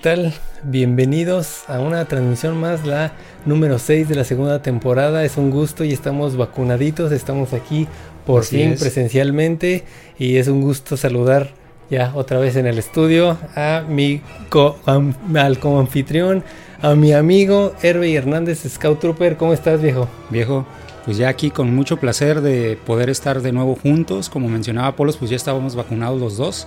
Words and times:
tal? 0.00 0.32
Bienvenidos 0.62 1.64
a 1.68 1.78
una 1.78 2.06
transmisión 2.06 2.58
más, 2.58 2.86
la 2.86 3.12
número 3.44 3.78
6 3.78 4.08
de 4.08 4.14
la 4.14 4.24
segunda 4.24 4.62
temporada. 4.62 5.24
Es 5.24 5.36
un 5.36 5.50
gusto 5.50 5.84
y 5.84 5.92
estamos 5.92 6.36
vacunaditos, 6.36 7.12
estamos 7.12 7.52
aquí 7.52 7.86
por 8.24 8.44
fin 8.44 8.76
presencialmente 8.78 9.84
y 10.18 10.36
es 10.36 10.48
un 10.48 10.62
gusto 10.62 10.96
saludar 10.96 11.50
ya 11.90 12.12
otra 12.14 12.38
vez 12.38 12.56
en 12.56 12.66
el 12.66 12.78
estudio 12.78 13.36
a 13.54 13.84
mi 13.86 14.22
co 14.48 14.78
al 14.86 15.58
anfitrión, 15.78 16.44
a 16.80 16.94
mi 16.94 17.12
amigo 17.12 17.74
Hervey 17.82 18.16
Hernández, 18.16 18.66
Scout 18.68 19.00
Trooper. 19.00 19.36
¿Cómo 19.36 19.52
estás, 19.52 19.82
viejo? 19.82 20.08
Viejo, 20.30 20.64
pues 21.04 21.18
ya 21.18 21.28
aquí 21.28 21.50
con 21.50 21.74
mucho 21.74 21.98
placer 21.98 22.40
de 22.40 22.78
poder 22.86 23.10
estar 23.10 23.42
de 23.42 23.52
nuevo 23.52 23.76
juntos. 23.76 24.30
Como 24.30 24.48
mencionaba 24.48 24.96
Polos, 24.96 25.18
pues 25.18 25.30
ya 25.30 25.36
estábamos 25.36 25.74
vacunados 25.74 26.18
los 26.18 26.38
dos 26.38 26.66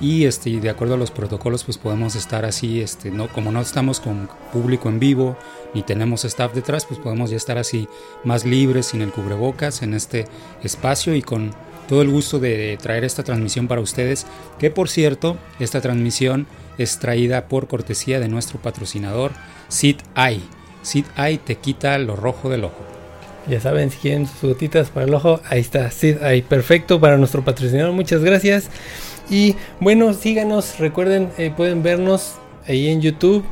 y 0.00 0.24
este 0.24 0.60
de 0.60 0.70
acuerdo 0.70 0.94
a 0.94 0.98
los 0.98 1.10
protocolos 1.10 1.64
pues 1.64 1.78
podemos 1.78 2.16
estar 2.16 2.44
así 2.44 2.80
este 2.80 3.10
no 3.10 3.28
como 3.28 3.52
no 3.52 3.60
estamos 3.60 4.00
con 4.00 4.28
público 4.52 4.88
en 4.88 4.98
vivo 4.98 5.36
ni 5.72 5.82
tenemos 5.82 6.24
staff 6.24 6.52
detrás 6.54 6.84
pues 6.84 6.98
podemos 6.98 7.30
ya 7.30 7.36
estar 7.36 7.58
así 7.58 7.88
más 8.24 8.44
libres 8.44 8.86
sin 8.86 9.02
el 9.02 9.12
cubrebocas 9.12 9.82
en 9.82 9.94
este 9.94 10.26
espacio 10.62 11.14
y 11.14 11.22
con 11.22 11.52
todo 11.88 12.02
el 12.02 12.10
gusto 12.10 12.38
de 12.38 12.78
traer 12.80 13.04
esta 13.04 13.22
transmisión 13.22 13.68
para 13.68 13.80
ustedes, 13.80 14.26
que 14.58 14.70
por 14.70 14.88
cierto, 14.88 15.36
esta 15.58 15.80
transmisión 15.80 16.46
es 16.78 16.98
traída 16.98 17.46
por 17.46 17.68
cortesía 17.68 18.20
de 18.20 18.28
nuestro 18.28 18.58
patrocinador, 18.58 19.32
Sid 19.68 19.96
Eye. 20.16 20.40
Sid 20.82 21.06
Eye 21.16 21.38
te 21.38 21.56
quita 21.56 21.98
lo 21.98 22.16
rojo 22.16 22.50
del 22.50 22.64
ojo. 22.64 22.80
Ya 23.48 23.60
saben, 23.60 23.90
si 23.90 23.98
quieren 23.98 24.26
sus 24.26 24.50
gotitas 24.50 24.88
para 24.88 25.06
el 25.06 25.14
ojo, 25.14 25.40
ahí 25.50 25.60
está, 25.60 25.90
Sid 25.90 26.22
Eye. 26.22 26.42
Perfecto 26.42 27.00
para 27.00 27.18
nuestro 27.18 27.44
patrocinador, 27.44 27.92
muchas 27.92 28.22
gracias. 28.22 28.70
Y 29.30 29.56
bueno, 29.80 30.12
síganos, 30.14 30.78
recuerden, 30.78 31.30
eh, 31.38 31.52
pueden 31.56 31.82
vernos 31.82 32.34
ahí 32.66 32.88
en 32.88 33.00
YouTube. 33.00 33.44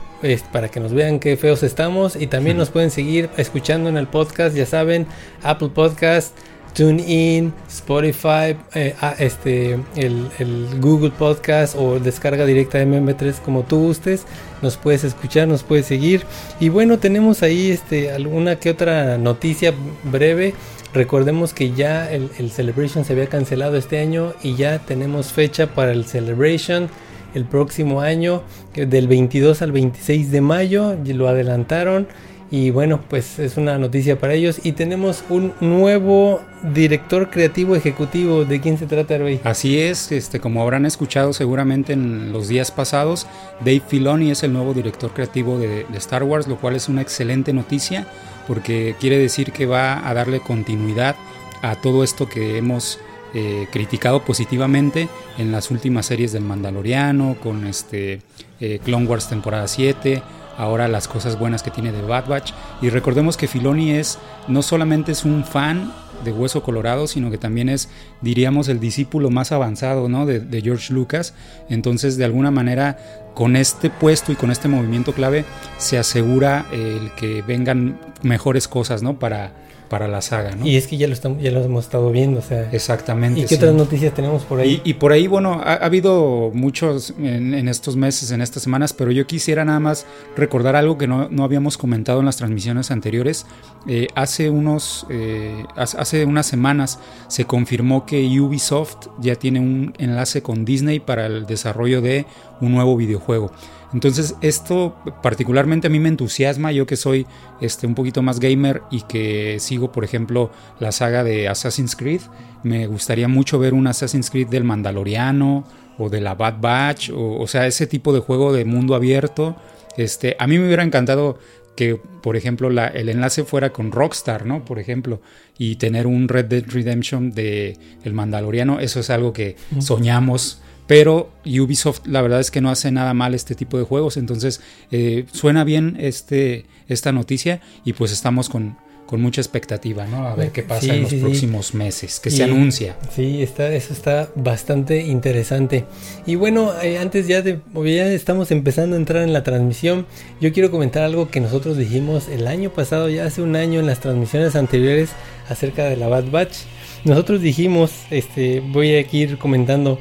para 0.53 0.69
que 0.69 0.79
nos 0.79 0.93
vean 0.93 1.19
qué 1.19 1.37
feos 1.37 1.65
estamos 1.65 2.15
y 2.15 2.29
también 2.29 2.57
nos 2.57 2.71
pueden 2.71 2.93
seguir 2.93 3.29
escuchando 3.37 3.89
en 3.89 3.97
el 3.97 4.07
podcast, 4.07 4.55
ya 4.55 4.67
saben, 4.67 5.05
Apple 5.43 5.71
Podcast, 5.75 6.33
TuneIn, 6.75 7.53
Spotify, 7.69 8.57
eh, 8.75 8.95
ah, 9.01 9.15
este, 9.19 9.79
el, 9.97 10.81
Google 10.81 11.11
Podcast 11.11 11.75
o 11.77 11.99
descarga 11.99 12.47
directa 12.47 12.79
de 12.79 12.87
MP3 12.87 13.35
como 13.41 13.63
tú 13.63 13.79
gustes. 13.79 14.25
Nos 14.63 14.77
puedes 14.77 15.05
escuchar, 15.05 15.49
nos 15.49 15.63
puedes 15.63 15.87
seguir. 15.87 16.25
Y 16.61 16.69
bueno, 16.69 16.99
tenemos 16.99 17.43
ahí 17.43 17.71
este, 17.71 18.11
alguna 18.13 18.57
que 18.57 18.71
otra 18.71 19.19
noticia 19.19 19.75
breve. 20.05 20.55
Recordemos 20.95 21.55
que 21.55 21.73
ya 21.73 22.11
el, 22.11 22.31
el 22.39 22.51
Celebration 22.51 23.05
se 23.05 23.13
había 23.15 23.27
cancelado 23.27 23.77
este 23.77 23.99
año 23.99 24.35
y 24.43 24.57
ya 24.57 24.79
tenemos 24.81 25.33
fecha 25.33 25.69
para 25.69 25.93
el 25.93 26.05
Celebration 26.05 26.91
el 27.35 27.45
próximo 27.45 28.01
año, 28.01 28.43
del 28.75 29.09
22 29.09 29.63
al 29.63 29.73
26 29.73 30.31
de 30.31 30.41
mayo. 30.41 30.97
Lo 31.05 31.29
adelantaron. 31.29 32.07
Y 32.51 32.69
bueno, 32.69 33.01
pues 33.09 33.39
es 33.39 33.57
una 33.57 33.79
noticia 33.79 34.19
para 34.21 34.35
ellos. 34.35 34.61
Y 34.63 34.73
tenemos 34.73 35.25
un 35.31 35.55
nuevo 35.61 36.43
director 36.75 37.31
creativo 37.31 37.75
ejecutivo. 37.75 38.45
¿De 38.45 38.61
quién 38.61 38.77
se 38.77 38.87
trata, 38.87 39.15
Hervey? 39.15 39.41
Así 39.43 39.81
es, 39.81 40.13
este, 40.13 40.39
como 40.39 40.61
habrán 40.61 40.85
escuchado 40.85 41.33
seguramente 41.33 41.95
en 41.95 42.31
los 42.31 42.49
días 42.49 42.71
pasados, 42.71 43.27
Dave 43.61 43.81
Filoni 43.87 44.31
es 44.31 44.43
el 44.43 44.53
nuevo 44.53 44.75
director 44.75 45.13
creativo 45.13 45.59
de, 45.59 45.87
Star 45.95 46.25
Wars, 46.25 46.47
lo 46.47 46.59
cual 46.59 46.77
es 46.77 46.91
una 46.91 47.01
excelente 47.01 47.55
noticia 47.55 48.07
porque 48.47 48.97
quiere 49.01 49.19
decir 49.19 49.53
que 49.53 49.67
va 49.67 50.07
a 50.09 50.15
darle 50.15 50.41
continuidad 50.41 51.17
a 51.63 51.77
todo 51.77 52.05
esto 52.05 52.29
que 52.29 52.59
hemos 52.59 52.99
eh, 53.35 53.67
criticado 53.71 54.25
positivamente 54.25 55.09
en 55.39 55.53
las 55.53 55.71
últimas 55.71 56.07
series 56.07 56.33
del 56.33 56.43
Mandaloriano, 56.43 57.37
con 57.43 57.67
este 57.67 58.21
eh, 58.61 58.81
Clone 58.85 59.07
Wars 59.07 59.29
temporada 59.29 59.69
7 59.69 60.23
ahora 60.57 60.89
las 60.89 61.09
cosas 61.09 61.39
buenas 61.39 61.63
que 61.63 61.71
tiene 61.71 61.93
de 61.93 62.03
Bad 62.03 62.27
Batch. 62.27 62.53
Y 62.81 62.91
recordemos 62.91 63.37
que 63.37 63.49
Filoni 63.49 63.93
es 63.93 64.19
no 64.49 64.63
solamente 64.63 65.13
es 65.13 65.25
un 65.25 65.45
fan 65.45 65.93
de 66.25 66.33
Hueso 66.33 66.63
Colorado, 66.63 67.07
sino 67.07 67.31
que 67.31 67.39
también 67.39 67.69
es, 67.69 67.89
diríamos, 68.21 68.69
el 68.69 68.81
discípulo 68.81 69.31
más 69.31 69.53
avanzado 69.53 70.09
¿no? 70.09 70.27
de, 70.27 70.63
George 70.63 70.93
Lucas. 70.93 71.35
Entonces, 71.69 72.17
de 72.17 72.25
alguna 72.25 72.51
manera, 72.51 72.99
con 73.35 73.57
este 73.57 73.91
puesto 73.91 74.33
y 74.33 74.37
con 74.37 74.51
este 74.51 74.69
movimiento 74.69 75.13
clave, 75.13 75.45
se 75.79 75.99
asegura 75.99 76.67
el 76.73 77.13
que 77.17 77.43
vengan 77.43 77.99
mejores 78.23 78.69
cosas 78.69 79.03
¿no? 79.03 79.19
para, 79.19 79.53
para 79.93 80.09
la 80.09 80.23
saga, 80.23 80.57
¿no? 80.57 80.67
Y 80.67 80.77
es 80.77 80.87
que 80.87 80.97
ya 80.97 81.07
lo, 81.07 81.13
estamos, 81.13 81.43
ya 81.43 81.51
lo 81.51 81.63
hemos 81.63 81.85
estado 81.85 82.11
viendo, 82.11 82.39
o 82.39 82.43
sea. 82.43 82.71
Exactamente. 82.73 83.41
¿Y 83.41 83.45
qué 83.45 83.57
otras 83.57 83.75
noticias 83.75 84.15
tenemos 84.15 84.43
por 84.43 84.59
ahí? 84.59 84.81
Y, 84.85 84.95
por 84.95 85.13
ahí, 85.13 85.27
bueno, 85.27 85.61
ha, 85.63 85.75
habido 85.75 86.51
muchos 86.55 87.13
en, 87.19 87.69
estos 87.69 87.95
meses, 87.95 88.31
en 88.31 88.41
estas 88.41 88.63
semanas, 88.63 88.95
pero 88.95 89.11
yo 89.11 89.27
quisiera 89.27 89.67
nada 89.67 89.81
más 89.81 90.07
recordar 90.35 90.77
algo 90.77 90.97
que 90.97 91.07
no, 91.07 91.29
habíamos 91.45 91.77
comentado 91.77 92.21
en 92.21 92.25
las 92.25 92.39
transmisiones 92.39 92.91
anteriores. 92.91 93.45
Eh, 93.87 94.07
hace, 94.15 94.49
unos, 94.49 95.07
eh, 95.11 95.63
hace 95.77 96.25
unas 96.25 96.47
semanas 96.47 96.99
se 97.29 97.45
confirmó 97.45 98.07
que 98.07 98.25
Ubisoft 98.41 99.09
ya 99.21 99.35
tiene 99.35 99.61
un 99.61 99.93
enlace 99.99 100.41
con 100.41 100.65
Disney 100.65 101.01
para 101.01 101.27
el 101.27 101.45
desarrollo 101.45 102.01
de 102.01 102.25
un 102.63 102.73
nuevo 102.73 102.97
videojuego. 102.97 103.53
Entonces 103.93 104.37
esto 104.41 104.97
particularmente 105.23 105.87
a 105.87 105.91
mí 105.91 105.99
me 105.99 106.09
entusiasma, 106.09 106.73
yo 106.73 106.87
que 106.87 106.97
soy 106.97 107.27
este, 107.61 107.87
un 107.87 107.95
poquito 107.95 108.23
más 108.23 108.41
gamer 108.41 108.83
y 108.91 109.03
que 109.03 109.59
sigo 109.61 109.93
por 109.93 110.05
ejemplo 110.05 110.51
la 110.81 110.93
saga 110.93 111.25
de 111.25 111.49
Assassin's 111.49 111.95
Creed, 111.95 112.23
me 112.63 112.87
gustaría 112.87 113.29
mucho 113.29 113.59
ver 113.59 113.75
un 113.75 113.87
Assassin's 113.87 114.31
Creed 114.31 114.49
del 114.49 114.65
Mandaloriano 114.65 115.65
o 115.99 116.09
de 116.09 116.21
la 116.21 116.35
Bad 116.35 116.61
Batch, 116.61 117.11
o, 117.15 117.47
sea, 117.47 117.67
ese 117.67 117.87
tipo 117.87 118.13
de 118.13 118.21
juego 118.21 118.53
de 118.53 118.65
mundo 118.65 118.95
abierto. 118.95 119.57
Este, 119.97 120.37
a 120.39 120.47
mí 120.47 120.59
me 120.59 120.67
hubiera 120.67 120.83
encantado 120.83 121.39
que, 121.77 121.97
por 122.23 122.37
ejemplo, 122.37 122.71
la, 122.71 122.87
el 122.87 123.09
enlace 123.09 123.45
fuera 123.45 123.73
con 123.73 123.93
Rockstar, 123.93 124.47
¿no? 124.47 124.65
Por 124.65 124.79
ejemplo, 124.79 125.21
y 125.59 125.77
tener 125.77 126.07
un 126.07 126.29
Red 126.29 126.47
Dead 126.47 126.65
Redemption 126.67 127.33
de 127.33 127.77
El 128.05 128.15
Mandaloriano, 128.15 128.81
eso 128.81 129.01
es 129.01 129.11
algo 129.11 129.33
que 129.33 129.57
soñamos 129.81 130.62
pero 130.87 131.31
Ubisoft 131.45 132.07
la 132.07 132.23
verdad 132.23 132.41
es 132.41 132.51
que 132.51 132.61
no 132.61 132.71
hace 132.71 132.91
nada 132.91 133.15
mal 133.15 133.35
este 133.35 133.55
tipo 133.55 133.79
de 133.79 133.85
juegos, 133.85 134.17
entonces 134.17 134.61
eh, 134.91 135.27
suena 135.33 135.65
bien 135.65 135.97
este, 136.01 136.67
esta 136.89 137.13
noticia 137.13 137.61
y 137.85 137.93
pues 137.93 138.13
estamos 138.13 138.49
con, 138.49 138.77
con 139.13 139.21
mucha 139.21 139.43
expectativa, 139.43 140.07
¿no? 140.07 140.27
A 140.27 140.35
ver 140.35 140.53
qué 140.53 140.63
pasa 140.63 140.95
en 140.95 141.03
los 141.03 141.13
próximos 141.13 141.75
meses, 141.75 142.19
que 142.19 142.31
se 142.31 142.45
anuncia. 142.45 142.97
Sí, 143.15 143.43
está, 143.43 143.71
eso 143.75 143.93
está 143.93 144.31
bastante 144.35 145.03
interesante. 145.03 145.85
Y 146.25 146.37
bueno, 146.37 146.73
eh, 146.83 146.97
antes 146.97 147.29
ya 147.29 147.43
de, 147.43 147.61
ya 147.75 148.07
estamos 148.07 148.51
empezando 148.51 148.97
a 148.97 148.99
entrar 148.99 149.23
en 149.23 149.35
la 149.35 149.43
transmisión, 149.43 150.07
yo 150.41 150.51
quiero 150.55 150.71
comentar 150.71 151.03
algo 151.03 151.29
que 151.29 151.41
nosotros 151.41 151.77
dijimos 151.77 152.29
el 152.29 152.47
año 152.47 152.71
pasado, 152.73 153.11
ya 153.11 153.27
hace 153.27 153.43
un 153.43 153.55
año 153.55 153.81
en 153.81 153.87
las 153.87 154.01
transmisiones 154.01 154.57
anteriores 154.57 155.11
acerca 155.47 155.85
de 155.85 155.99
la 155.99 156.09
Bad 156.09 156.31
Batch. 156.31 156.57
Nosotros 157.05 157.43
dijimos, 157.43 157.93
este, 158.11 158.61
voy 158.61 158.95
a 158.95 159.01
ir 159.15 159.37
comentando 159.37 159.99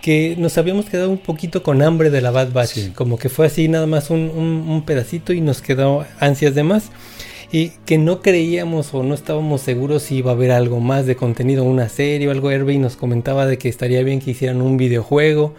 que 0.00 0.34
nos 0.38 0.56
habíamos 0.58 0.86
quedado 0.86 1.10
un 1.10 1.18
poquito 1.18 1.62
con 1.62 1.82
hambre 1.82 2.10
de 2.10 2.20
la 2.20 2.30
Bad 2.30 2.52
Batch. 2.52 2.92
Como 2.94 3.18
que 3.18 3.28
fue 3.28 3.46
así 3.46 3.68
nada 3.68 3.86
más 3.86 4.10
un, 4.10 4.20
un, 4.20 4.82
pedacito 4.82 5.32
y 5.32 5.40
nos 5.40 5.62
quedó 5.62 6.04
ansias 6.18 6.54
de 6.54 6.62
más. 6.62 6.90
Y 7.52 7.70
que 7.84 7.98
no 7.98 8.22
creíamos 8.22 8.94
o 8.94 9.02
no 9.02 9.14
estábamos 9.14 9.60
seguros 9.60 10.04
si 10.04 10.16
iba 10.16 10.30
a 10.30 10.34
haber 10.34 10.52
algo 10.52 10.78
más 10.80 11.06
de 11.06 11.16
contenido, 11.16 11.64
una 11.64 11.88
serie 11.88 12.28
o 12.28 12.30
algo. 12.30 12.50
Herbie 12.50 12.78
nos 12.78 12.96
comentaba 12.96 13.46
de 13.46 13.58
que 13.58 13.68
estaría 13.68 14.02
bien 14.02 14.20
que 14.20 14.30
hicieran 14.30 14.62
un 14.62 14.76
videojuego. 14.76 15.54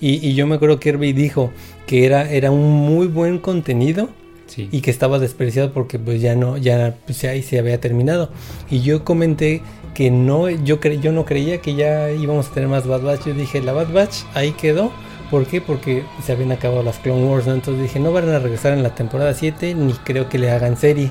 Y, 0.00 0.26
y 0.26 0.34
yo 0.34 0.46
me 0.46 0.56
acuerdo 0.56 0.80
que 0.80 0.90
Herbie 0.90 1.12
dijo 1.12 1.50
que 1.86 2.06
era, 2.06 2.30
era 2.30 2.50
un 2.50 2.70
muy 2.70 3.06
buen 3.06 3.38
contenido. 3.38 4.08
y 4.56 4.82
que 4.82 4.90
estaba 4.90 5.18
despreciado 5.18 5.72
porque 5.72 5.98
pues 5.98 6.20
ya 6.20 6.34
no 6.34 6.58
ya 6.58 6.94
pues 7.06 7.24
ahí 7.24 7.42
se 7.42 7.58
había 7.58 7.80
terminado 7.80 8.28
y 8.70 8.82
yo 8.82 9.02
comenté 9.02 9.62
que 9.94 10.10
no, 10.10 10.48
yo, 10.48 10.80
cre 10.80 10.98
yo 10.98 11.12
no 11.12 11.24
creía 11.24 11.58
que 11.60 11.74
ya 11.74 12.10
íbamos 12.10 12.48
a 12.48 12.54
tener 12.54 12.68
más 12.68 12.86
Bad 12.86 13.02
Batch. 13.02 13.26
Yo 13.26 13.34
dije, 13.34 13.60
la 13.60 13.72
Bad 13.72 13.92
Batch 13.92 14.24
ahí 14.34 14.52
quedó. 14.52 14.92
¿Por 15.30 15.46
qué? 15.46 15.60
Porque 15.60 16.04
se 16.24 16.32
habían 16.32 16.52
acabado 16.52 16.82
las 16.82 16.98
Clone 16.98 17.24
Wars. 17.24 17.46
Entonces 17.46 17.82
dije, 17.82 18.00
no 18.00 18.12
van 18.12 18.28
a 18.28 18.38
regresar 18.38 18.72
en 18.72 18.82
la 18.82 18.94
temporada 18.94 19.34
7, 19.34 19.74
ni 19.74 19.92
creo 19.94 20.28
que 20.28 20.38
le 20.38 20.50
hagan 20.50 20.76
serie. 20.76 21.10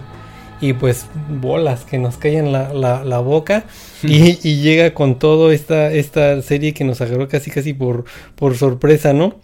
Y 0.60 0.74
pues 0.74 1.08
bolas 1.42 1.86
que 1.86 1.98
nos 1.98 2.18
caen 2.18 2.52
la, 2.52 2.72
la, 3.04 3.20
boca. 3.20 3.66
y, 4.04 4.38
y, 4.48 4.62
llega 4.62 4.94
con 4.94 5.18
todo 5.18 5.52
esta, 5.52 5.92
esta 5.92 6.40
serie 6.44 6.74
que 6.74 6.84
nos 6.84 7.02
agarró 7.02 7.28
casi 7.28 7.50
casi 7.50 7.74
por, 7.74 8.06
por 8.36 8.56
sorpresa, 8.56 9.12
¿no? 9.12 9.38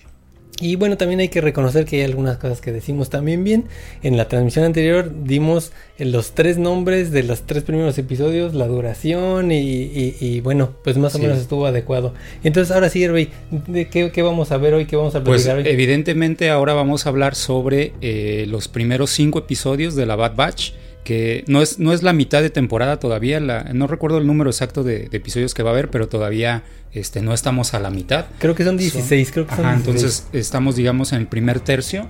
Y 0.60 0.76
bueno, 0.76 0.98
también 0.98 1.20
hay 1.20 1.30
que 1.30 1.40
reconocer 1.40 1.86
que 1.86 1.98
hay 1.98 2.02
algunas 2.04 2.38
cosas 2.38 2.62
que 2.62 2.72
decimos 2.72 3.10
también 3.10 3.44
bien. 3.44 3.66
En 4.02 4.18
la 4.18 4.28
transmisión 4.28 4.66
anterior 4.66 5.12
dimos 5.24 5.72
los 6.00 6.32
tres 6.32 6.58
nombres 6.58 7.12
de 7.12 7.24
los 7.24 7.46
tres 7.46 7.64
primeros 7.64 7.98
episodios, 7.98 8.54
la 8.56 8.68
duración 8.68 9.52
y, 9.52 10.40
bueno, 10.42 10.74
pues 10.84 10.98
más 10.98 11.14
o 11.16 11.20
menos 11.20 11.38
estuvo 11.38 11.66
adecuado. 11.66 12.14
Entonces 12.44 12.74
ahora 12.74 12.90
sí, 12.90 13.04
Hervey, 13.04 13.30
¿de 13.68 13.88
qué, 13.88 14.22
vamos 14.22 14.52
a 14.52 14.58
ver 14.58 14.74
hoy? 14.74 14.86
¿Qué 14.86 14.96
vamos 14.96 15.16
a 15.16 15.24
pues, 15.24 15.46
Evidentemente 15.46 16.50
ahora 16.50 16.74
vamos 16.74 17.06
a 17.06 17.10
hablar 17.10 17.36
sobre 17.36 17.94
eh, 18.02 18.46
los 18.48 18.68
primeros 18.68 19.12
cinco 19.12 19.40
episodios 19.40 19.96
de 19.96 20.06
la 20.06 20.16
Bad 20.16 20.36
Batch 20.36 20.72
que 21.08 21.46
no 21.48 21.62
es, 21.62 21.80
no 21.80 21.94
es 21.94 22.04
la 22.04 22.12
mitad 22.12 22.42
de 22.42 22.50
temporada 22.50 23.00
todavía, 23.00 23.40
la, 23.40 23.64
no 23.74 23.88
recuerdo 23.88 24.18
el 24.18 24.28
número 24.28 24.50
exacto 24.50 24.84
de, 24.84 25.08
episodios 25.14 25.54
que 25.54 25.64
va 25.64 25.70
a 25.70 25.72
haber, 25.72 25.90
pero 25.90 26.10
todavía 26.10 26.64
este, 26.94 27.22
no 27.22 27.34
estamos 27.34 27.74
a 27.74 27.80
la 27.80 27.90
mitad. 27.90 28.26
Creo 28.40 28.56
que 28.56 28.64
son 28.64 28.78
16, 28.78 29.32
creo 29.32 29.48
que 29.48 29.56
son 29.56 29.66
entonces 29.68 30.28
estamos 30.34 30.76
digamos 30.76 31.14
en 31.14 31.20
el 31.20 31.28
primer 31.28 31.60
tercio 31.60 32.10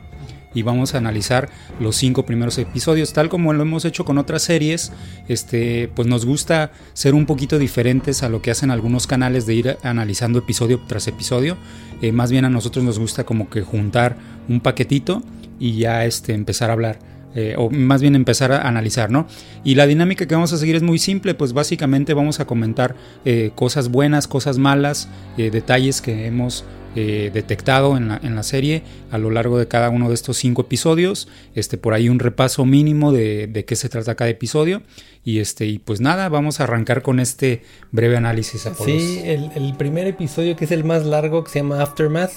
y 0.53 0.63
vamos 0.63 0.95
a 0.95 0.97
analizar 0.97 1.49
los 1.79 1.95
cinco 1.95 2.25
primeros 2.25 2.57
episodios, 2.57 3.13
tal 3.13 3.29
como 3.29 3.53
lo 3.53 3.61
hemos 3.61 3.85
hecho 3.85 4.05
con 4.05 4.17
otras 4.17 4.41
series. 4.41 4.91
Este, 5.27 5.89
pues 5.93 6.07
nos 6.07 6.25
gusta 6.25 6.71
ser 6.93 7.13
un 7.13 7.27
poquito 7.27 7.59
diferentes 7.59 8.23
a 8.23 8.29
lo 8.29 8.41
que 8.41 8.49
hacen 8.49 8.71
algunos 8.71 9.05
canales 9.05 9.45
de 9.45 9.53
ir 9.53 9.77
analizando 9.83 10.39
episodio 10.39 10.81
tras 10.87 11.07
episodio. 11.07 11.57
Eh, 12.01 12.11
más 12.11 12.31
bien 12.31 12.45
a 12.45 12.49
nosotros 12.49 12.83
nos 12.83 12.97
gusta 12.97 13.23
como 13.23 13.49
que 13.49 13.61
juntar 13.61 14.17
un 14.49 14.59
paquetito 14.59 15.21
y 15.59 15.77
ya 15.77 16.05
este, 16.05 16.33
empezar 16.33 16.71
a 16.71 16.73
hablar. 16.73 16.97
Eh, 17.35 17.55
o 17.57 17.69
más 17.69 18.01
bien 18.01 18.15
empezar 18.15 18.51
a 18.51 18.67
analizar, 18.67 19.11
¿no? 19.11 19.27
Y 19.63 19.75
la 19.75 19.85
dinámica 19.85 20.25
que 20.25 20.33
vamos 20.33 20.53
a 20.53 20.57
seguir 20.57 20.75
es 20.75 20.81
muy 20.81 20.97
simple, 20.97 21.35
pues 21.35 21.53
básicamente 21.53 22.13
vamos 22.13 22.39
a 22.39 22.45
comentar 22.45 22.95
eh, 23.25 23.51
cosas 23.53 23.89
buenas, 23.89 24.27
cosas 24.27 24.57
malas, 24.57 25.09
eh, 25.37 25.51
detalles 25.51 26.01
que 26.01 26.25
hemos 26.25 26.65
detectado 26.95 27.95
en 27.95 28.07
la, 28.07 28.19
en 28.23 28.33
la, 28.33 28.41
serie 28.41 28.81
a 29.11 29.19
lo 29.19 29.29
largo 29.29 29.59
de 29.59 29.67
cada 29.67 29.91
uno 29.91 30.07
de 30.07 30.15
estos 30.15 30.37
cinco 30.37 30.63
episodios, 30.63 31.27
este, 31.53 31.77
por 31.77 31.93
ahí 31.93 32.09
un 32.09 32.17
repaso 32.17 32.65
mínimo 32.65 33.11
de, 33.11 33.45
de 33.45 33.65
qué 33.65 33.75
se 33.75 33.87
trata 33.87 34.15
cada 34.15 34.31
episodio 34.31 34.81
y 35.23 35.37
este 35.37 35.67
y 35.67 35.77
pues 35.77 36.01
nada, 36.01 36.27
vamos 36.27 36.59
a 36.59 36.63
arrancar 36.63 37.03
con 37.03 37.19
este 37.19 37.61
breve 37.91 38.17
análisis. 38.17 38.67
Sí, 38.83 39.21
el, 39.25 39.51
el 39.53 39.75
primer 39.77 40.07
episodio 40.07 40.55
que 40.55 40.65
es 40.65 40.71
el 40.71 40.85
más 40.85 41.05
largo 41.05 41.43
que 41.43 41.51
se 41.51 41.59
llama 41.59 41.83
Aftermath 41.83 42.31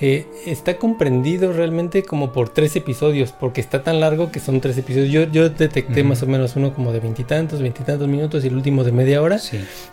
eh, 0.00 0.26
está 0.46 0.76
comprendido 0.76 1.52
realmente 1.52 2.02
como 2.02 2.32
por 2.32 2.48
tres 2.48 2.76
episodios, 2.76 3.32
porque 3.32 3.60
está 3.60 3.82
tan 3.82 4.00
largo 4.00 4.30
que 4.30 4.40
son 4.40 4.60
tres 4.60 4.76
episodios. 4.78 5.10
Yo, 5.10 5.24
yo 5.24 5.48
detecté 5.48 6.02
más 6.04 6.22
o 6.22 6.26
menos 6.26 6.56
uno 6.56 6.74
como 6.74 6.92
de 6.92 7.00
veintitantos, 7.00 7.60
veintitantos 7.60 8.08
minutos 8.08 8.44
y 8.44 8.48
el 8.48 8.56
último 8.56 8.84
de 8.84 8.92
media 8.92 9.22
hora. 9.22 9.40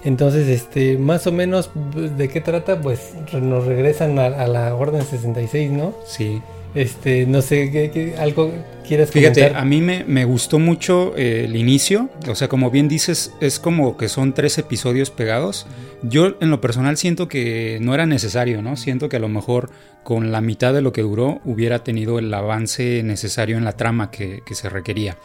Entonces, 0.03 0.47
este, 0.47 0.97
más 0.97 1.27
o 1.27 1.31
menos, 1.31 1.71
¿de 2.17 2.27
qué 2.29 2.41
trata? 2.41 2.81
Pues 2.81 3.13
nos 3.33 3.65
regresan 3.65 4.19
a, 4.19 4.25
a 4.25 4.47
la 4.47 4.75
Orden 4.75 5.03
66, 5.03 5.71
¿no? 5.71 5.93
Sí. 6.05 6.41
Este, 6.75 7.27
no 7.27 7.41
sé, 7.41 7.69
¿qué, 7.71 8.15
algo 8.17 8.51
quieres 8.87 9.11
Fíjate, 9.11 9.53
a 9.55 9.63
mí 9.63 9.79
me, 9.79 10.03
me 10.05 10.25
gustó 10.25 10.57
mucho 10.57 11.15
eh, 11.15 11.45
el 11.45 11.55
inicio, 11.55 12.09
o 12.27 12.33
sea, 12.33 12.47
como 12.47 12.71
bien 12.71 12.87
dices, 12.87 13.31
es 13.41 13.59
como 13.59 13.95
que 13.95 14.09
son 14.09 14.33
tres 14.33 14.57
episodios 14.57 15.11
pegados. 15.11 15.67
Yo 16.01 16.35
en 16.41 16.49
lo 16.49 16.61
personal 16.61 16.97
siento 16.97 17.27
que 17.27 17.77
no 17.79 17.93
era 17.93 18.07
necesario, 18.07 18.61
¿no? 18.61 18.75
Siento 18.75 19.07
que 19.07 19.17
a 19.17 19.19
lo 19.19 19.29
mejor 19.29 19.69
con 20.03 20.31
la 20.31 20.41
mitad 20.41 20.73
de 20.73 20.81
lo 20.81 20.91
que 20.93 21.03
duró 21.03 21.41
hubiera 21.45 21.83
tenido 21.83 22.17
el 22.17 22.33
avance 22.33 23.03
necesario 23.03 23.57
en 23.57 23.65
la 23.65 23.73
trama 23.73 24.09
que, 24.09 24.41
que 24.45 24.55
se 24.55 24.67
requería. 24.67 25.17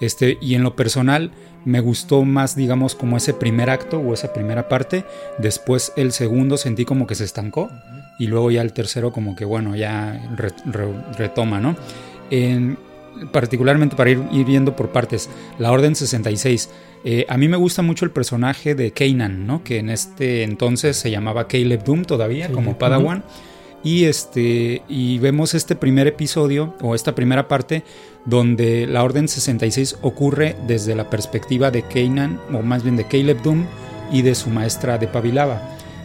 Este, 0.00 0.38
y 0.40 0.54
en 0.54 0.62
lo 0.62 0.76
personal 0.76 1.32
me 1.64 1.80
gustó 1.80 2.24
más, 2.24 2.56
digamos, 2.56 2.94
como 2.94 3.16
ese 3.16 3.34
primer 3.34 3.70
acto 3.70 3.98
o 3.98 4.14
esa 4.14 4.32
primera 4.32 4.68
parte. 4.68 5.04
Después 5.38 5.92
el 5.96 6.12
segundo 6.12 6.56
sentí 6.56 6.84
como 6.84 7.06
que 7.06 7.14
se 7.14 7.24
estancó 7.24 7.70
y 8.18 8.26
luego 8.26 8.50
ya 8.50 8.62
el 8.62 8.72
tercero 8.72 9.12
como 9.12 9.34
que 9.34 9.44
bueno, 9.44 9.76
ya 9.76 10.20
retoma, 11.16 11.60
¿no? 11.60 11.76
En, 12.30 12.78
particularmente 13.32 13.96
para 13.96 14.10
ir, 14.10 14.20
viendo 14.46 14.76
por 14.76 14.90
partes, 14.90 15.28
la 15.58 15.72
Orden 15.72 15.94
66. 15.94 16.70
Eh, 17.04 17.26
a 17.28 17.36
mí 17.36 17.48
me 17.48 17.56
gusta 17.56 17.82
mucho 17.82 18.04
el 18.04 18.10
personaje 18.10 18.74
de 18.74 18.92
Kanan, 18.92 19.46
¿no? 19.46 19.62
Que 19.62 19.78
en 19.78 19.90
este 19.90 20.42
entonces 20.42 20.96
se 20.96 21.10
llamaba 21.10 21.48
Caleb 21.48 21.84
Doom 21.84 22.04
todavía, 22.04 22.50
como 22.50 22.78
Padawan. 22.78 23.24
Y, 23.82 24.04
este, 24.04 24.80
y 24.88 25.18
vemos 25.18 25.52
este 25.52 25.76
primer 25.76 26.06
episodio, 26.06 26.74
o 26.80 26.94
esta 26.94 27.14
primera 27.14 27.48
parte, 27.48 27.84
donde 28.24 28.86
la 28.86 29.04
Orden 29.04 29.28
66 29.28 29.98
ocurre 30.00 30.56
desde 30.66 30.94
la 30.94 31.10
perspectiva 31.10 31.70
de 31.70 31.82
Kanan, 31.82 32.40
o 32.54 32.62
más 32.62 32.82
bien 32.82 32.96
de 32.96 33.04
Caleb 33.04 33.42
Doom, 33.42 33.66
y 34.10 34.22
de 34.22 34.34
su 34.34 34.48
maestra 34.48 34.96
de 34.96 35.06
Pavilava. 35.06 35.60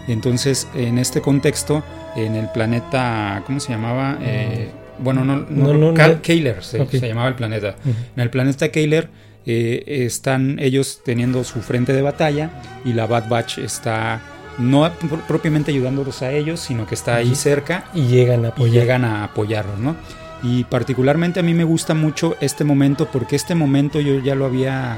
Entonces, 0.09 0.67
en 0.73 0.97
este 0.97 1.21
contexto, 1.21 1.83
en 2.15 2.35
el 2.35 2.49
planeta, 2.51 3.43
¿cómo 3.45 3.59
se 3.59 3.71
llamaba? 3.71 4.17
Eh, 4.21 4.69
bueno, 4.97 5.23
no, 5.23 5.37
no, 5.37 6.21
Keiler 6.21 6.63
se, 6.63 6.85
llamaba 6.85 7.27
el 7.27 7.35
planeta. 7.35 7.75
En 7.85 8.21
el 8.21 8.29
planeta 8.29 8.69
Keiler 8.69 9.09
eh, 9.45 9.83
están 10.05 10.57
ellos 10.59 11.01
teniendo 11.05 11.43
su 11.43 11.61
frente 11.61 11.93
de 11.93 12.01
batalla 12.01 12.49
y 12.83 12.93
la 12.93 13.05
Bad 13.05 13.29
Batch 13.29 13.59
está 13.59 14.19
no 14.57 14.91
propiamente 15.27 15.71
ayudándolos 15.71 16.21
a 16.23 16.31
ellos, 16.31 16.59
sino 16.59 16.85
que 16.87 16.95
está 16.95 17.15
ahí 17.15 17.35
cerca 17.35 17.85
y 17.93 18.07
llegan 18.07 18.45
a, 18.45 18.53
y 18.57 18.69
llegan 18.69 19.05
a 19.05 19.23
apoyarlos, 19.23 19.79
¿no? 19.79 19.95
Y 20.41 20.63
particularmente 20.65 21.39
a 21.39 21.43
mí 21.43 21.53
me 21.53 21.63
gusta 21.63 21.93
mucho 21.93 22.35
este 22.41 22.63
momento 22.63 23.09
porque 23.11 23.35
este 23.35 23.55
momento 23.55 24.01
yo 24.01 24.19
ya 24.19 24.35
lo 24.35 24.45
había, 24.45 24.97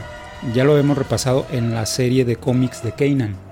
ya 0.54 0.64
lo 0.64 0.78
hemos 0.78 0.98
repasado 0.98 1.46
en 1.52 1.74
la 1.74 1.86
serie 1.86 2.26
de 2.26 2.38
cómics 2.38 2.82
de 2.82 2.94
Kanan. 2.94 3.51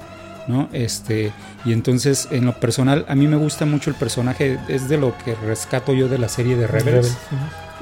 ¿No? 0.50 0.68
Este, 0.74 1.32
y 1.64 1.74
entonces, 1.74 2.28
en 2.32 2.46
lo 2.46 2.60
personal, 2.60 3.06
a 3.08 3.14
mí 3.14 3.28
me 3.28 3.36
gusta 3.36 3.68
mucho 3.68 3.92
el 3.92 3.96
personaje, 3.96 4.58
es 4.68 4.90
de 4.90 4.98
lo 4.98 5.16
que 5.20 5.36
rescato 5.36 5.94
yo 5.94 6.10
de 6.10 6.18
la 6.18 6.28
serie 6.28 6.58
de 6.58 6.66
Rebels. 6.66 7.16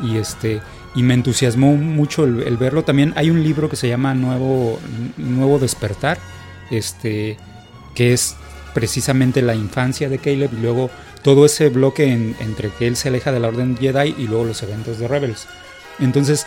Y 0.04 0.18
este, 0.18 0.60
y 0.94 1.02
me 1.02 1.14
entusiasmó 1.14 1.78
mucho 1.78 2.26
el, 2.26 2.58
verlo. 2.58 2.84
También 2.84 3.14
hay 3.16 3.30
un 3.30 3.42
libro 3.42 3.70
que 3.70 3.78
se 3.78 3.88
llama 3.88 4.14
Nuevo, 4.14 4.80
Nuevo 5.16 5.60
Despertar, 5.60 6.20
este, 6.70 7.38
que 7.96 8.12
es 8.12 8.36
precisamente 8.74 9.42
la 9.42 9.56
infancia 9.56 10.10
de 10.10 10.20
Caleb 10.20 10.52
y 10.52 10.62
luego 10.62 10.90
todo 11.24 11.46
ese 11.46 11.70
bloque 11.70 12.12
entre 12.12 12.70
que 12.70 12.86
él 12.88 12.98
se 12.98 13.08
aleja 13.08 13.32
de 13.32 13.40
la 13.40 13.48
Orden 13.48 13.78
Jedi 13.78 14.14
y 14.18 14.28
luego 14.28 14.44
los 14.44 14.62
eventos 14.62 15.00
de 15.00 15.08
Rebels. 15.08 15.48
Entonces, 16.00 16.46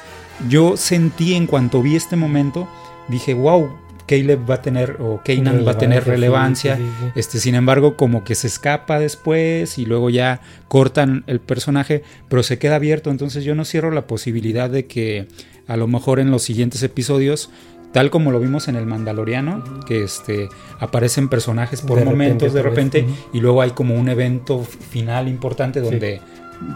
yo 0.51 0.77
sentí 0.77 1.35
en 1.35 1.47
cuanto 1.47 1.81
vi 1.81 1.97
este 1.97 2.17
momento, 2.17 2.69
dije, 3.09 3.33
wow, 3.33 3.71
Caleb 4.11 4.51
va 4.51 4.57
a 4.57 4.63
tener 4.63 4.97
o 4.99 5.21
Kanan 5.25 5.65
va 5.65 5.71
a 5.73 5.79
tener 5.79 6.05
relevancia. 6.05 6.77
Este, 7.15 7.39
sin 7.39 7.55
embargo, 7.55 7.97
como 7.97 8.25
que 8.25 8.35
se 8.35 8.49
escapa 8.49 8.99
después 8.99 9.79
y 9.79 9.87
luego 9.87 10.11
ya 10.11 10.41
cortan 10.67 11.23
el 11.29 11.39
personaje, 11.39 12.03
pero 12.29 12.43
se 12.43 12.59
queda 12.59 12.75
abierto. 12.75 13.13
Entonces 13.13 13.45
yo 13.45 13.55
no 13.55 13.65
cierro 13.65 13.93
la 13.93 14.09
posibilidad 14.09 14.69
de 14.69 14.87
que 14.87 15.29
a 15.69 15.77
lo 15.77 15.87
mejor 15.87 16.19
en 16.19 16.33
los 16.33 16.43
siguientes 16.43 16.83
episodios 16.83 17.51
tal 17.93 18.11
como 18.11 18.33
lo 18.33 18.41
vimos 18.41 18.67
en 18.67 18.75
el 18.75 18.87
Mandaloriano, 18.87 19.63
que 19.87 20.03
este, 20.03 20.49
aparecen 20.81 21.29
personajes 21.29 21.81
por 21.81 22.05
momentos 22.05 22.53
de 22.53 22.63
repente 22.63 23.07
y 23.33 23.41
luego 23.41 23.63
hay 23.63 23.71
como 23.71 23.95
un 23.95 24.09
evento 24.09 24.65
final 24.65 25.29
importante 25.29 25.81
donde 25.81 26.21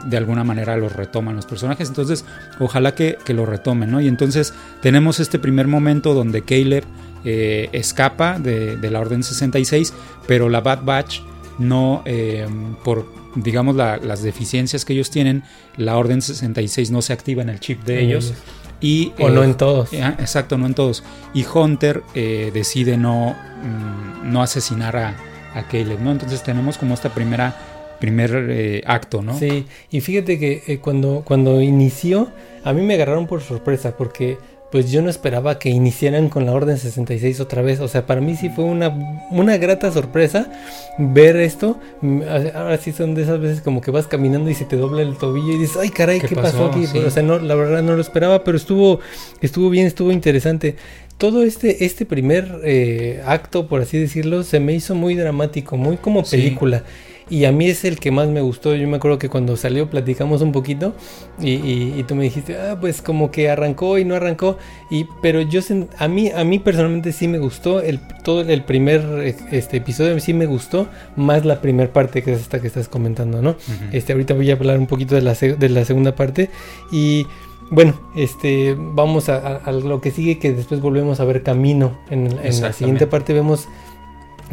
de 0.07 0.17
alguna 0.17 0.45
manera 0.45 0.77
los 0.77 0.93
retoman 0.93 1.37
los 1.37 1.47
personajes. 1.47 1.89
Entonces, 1.89 2.25
ojalá 2.61 2.95
que, 2.95 3.17
que, 3.25 3.35
lo 3.35 3.45
retomen, 3.45 3.91
¿no? 3.91 4.01
Y 4.01 4.09
entonces 4.09 4.55
tenemos 4.83 5.21
este 5.21 5.39
primer 5.39 5.69
momento 5.69 6.15
donde 6.15 6.43
Caleb 6.43 6.85
eh, 7.25 7.71
escapa 7.73 8.39
de, 8.39 8.77
la 8.91 9.01
Orden 9.01 9.23
66, 9.23 9.95
pero 10.27 10.49
la 10.49 10.61
Bad 10.61 10.85
Batch 10.85 11.21
no, 11.59 12.03
eh, 12.05 12.47
por 12.85 13.07
digamos 13.35 13.75
las 13.77 14.23
deficiencias 14.23 14.85
que 14.85 14.93
ellos 14.93 15.11
tienen, 15.11 15.43
la 15.77 15.97
Orden 15.97 16.21
66 16.23 16.91
no 16.91 17.03
se 17.03 17.13
activa 17.13 17.43
en 17.43 17.49
el 17.49 17.61
chip 17.61 17.83
de 17.85 18.03
ellos. 18.03 18.35
Y, 18.81 19.13
o 19.19 19.31
no 19.31 19.43
eh, 19.43 19.47
en 19.47 19.55
todos. 19.55 19.93
exacto, 19.93 20.59
no 20.59 20.67
en 20.67 20.75
todos. 20.75 21.03
Y 21.33 21.47
Hunter 21.47 22.03
decide 22.15 22.99
no, 22.99 23.35
mm, 23.35 24.31
no 24.31 24.43
asesinar 24.43 24.97
a, 24.97 25.17
a 25.55 25.67
Caleb, 25.67 26.01
¿no? 26.01 26.13
Entonces 26.13 26.43
tenemos 26.43 26.77
como 26.77 26.95
esta 26.95 27.15
primera 27.15 27.57
primer 28.01 28.83
acto, 28.87 29.23
¿no? 29.23 29.39
Sí, 29.39 29.65
y 29.91 30.01
fíjate 30.03 30.39
que 30.39 30.79
cuando, 30.81 31.23
cuando 31.25 31.63
inició, 31.63 32.29
a 32.63 32.75
mí 32.75 32.83
me 32.83 32.95
agarraron 32.95 33.27
por 33.27 33.41
sorpresa, 33.41 33.97
porque 33.97 34.37
pues 34.75 34.91
yo 34.91 35.03
no 35.03 35.09
esperaba 35.09 35.61
que 35.61 35.71
iniciaran 35.71 36.29
con 36.29 36.47
la 36.47 36.53
Orden 36.53 36.79
66 36.79 37.39
otra 37.39 37.63
vez. 37.63 37.79
O 37.79 37.87
sea, 37.87 38.07
para 38.07 38.21
mí 38.21 38.35
sí 38.35 38.49
fue 38.49 38.65
una, 38.65 38.89
una 39.31 39.57
grata 39.57 39.93
sorpresa 39.93 40.51
ver 40.99 41.37
esto. 41.37 41.79
Mm, 42.01 42.23
ahora 42.57 42.77
sí 42.79 42.91
son 42.91 43.15
de 43.15 43.23
esas 43.23 43.39
veces 43.39 43.61
como 43.61 43.81
que 43.81 43.93
vas 43.93 44.09
caminando 44.09 44.51
y 44.51 44.55
se 44.55 44.65
te 44.65 44.75
dobla 44.75 45.03
el 45.03 45.17
tobillo 45.17 45.53
y 45.53 45.59
dices, 45.59 45.77
ay 45.81 45.91
caray, 45.91 46.21
¿qué, 46.21 46.35
pasó? 46.35 46.73
aquí? 46.73 46.87
O 46.99 47.11
sea, 47.13 47.23
no, 47.23 47.39
la 47.39 47.55
verdad 47.55 47.85
no 47.85 47.95
lo 47.95 48.01
esperaba, 48.01 48.43
pero 48.43 48.57
estuvo, 48.57 48.99
estuvo 49.41 49.71
bien, 49.71 49.87
estuvo 49.87 50.11
interesante. 50.11 50.75
Todo 51.19 51.45
este, 51.45 51.85
este 51.85 52.05
primer 52.05 52.61
eh, 52.65 53.23
acto, 53.27 53.69
por 53.69 53.81
así 53.81 53.97
decirlo, 53.97 54.43
se 54.43 54.59
me 54.59 54.73
hizo 54.73 54.97
muy 54.97 55.15
dramático, 55.15 55.77
muy 55.77 55.99
como 55.99 56.25
película 56.25 56.83
y 57.31 57.47
a 57.47 57.53
mí 57.53 57.67
es 57.67 57.85
el 57.85 57.99
que 57.99 58.11
más 58.11 58.29
me 58.29 58.41
gustó. 58.41 58.75
Yo 58.75 58.87
me 58.87 58.97
acuerdo 58.97 59.19
que 59.19 59.29
cuando 59.29 59.57
salió 59.57 59.89
platicamos 59.89 60.43
un 60.43 60.53
poquito 60.53 60.95
y, 61.41 62.03
tú 62.05 62.15
me 62.15 62.25
dijiste, 62.25 62.57
ah, 62.59 62.79
pues 62.81 63.01
como 63.01 63.31
que 63.31 63.49
arrancó 63.49 63.99
y 63.99 64.05
no 64.05 64.15
arrancó. 64.15 64.59
Y, 64.91 65.07
pero 65.23 65.41
yo, 65.41 65.61
a 65.99 66.09
mí, 66.09 66.31
a 66.31 66.45
mí 66.45 66.59
personalmente 66.59 67.13
sí 67.13 67.29
me 67.29 67.39
gustó, 67.39 67.81
el, 67.81 68.01
todo 68.23 68.43
el 68.43 68.63
primer 68.65 69.03
este, 69.51 69.77
episodio 69.77 70.19
sí 70.21 70.35
me 70.35 70.47
gustó, 70.47 70.89
más 71.17 71.45
la 71.45 71.61
primera 71.61 71.93
parte 71.93 72.23
que 72.23 72.35
es 72.35 72.41
esta 72.41 72.61
que 72.61 72.67
estás 72.67 72.89
comentando, 72.89 73.41
¿no? 73.41 73.57
este, 73.93 74.13
ahorita 74.13 74.35
voy 74.35 74.51
a 74.51 74.55
hablar 74.55 74.79
un 74.79 74.87
poquito 74.87 75.15
de 75.15 75.23
la, 75.23 75.35
de 75.35 75.69
la 75.69 75.85
segunda 75.85 76.15
parte 76.15 76.51
y... 76.93 77.27
Bueno, 77.71 77.99
este, 78.15 78.77
vamos 78.79 79.31
a, 79.31 79.73
lo 79.73 80.03
que 80.03 80.11
sigue, 80.11 80.39
que 80.39 80.53
después 80.53 80.83
volvemos 80.83 81.19
a 81.19 81.25
ver 81.25 81.43
camino. 81.43 81.99
En, 82.11 82.27
en 82.43 82.61
la 82.61 82.75
siguiente 82.75 83.07
parte 83.07 83.33
vemos 83.33 83.69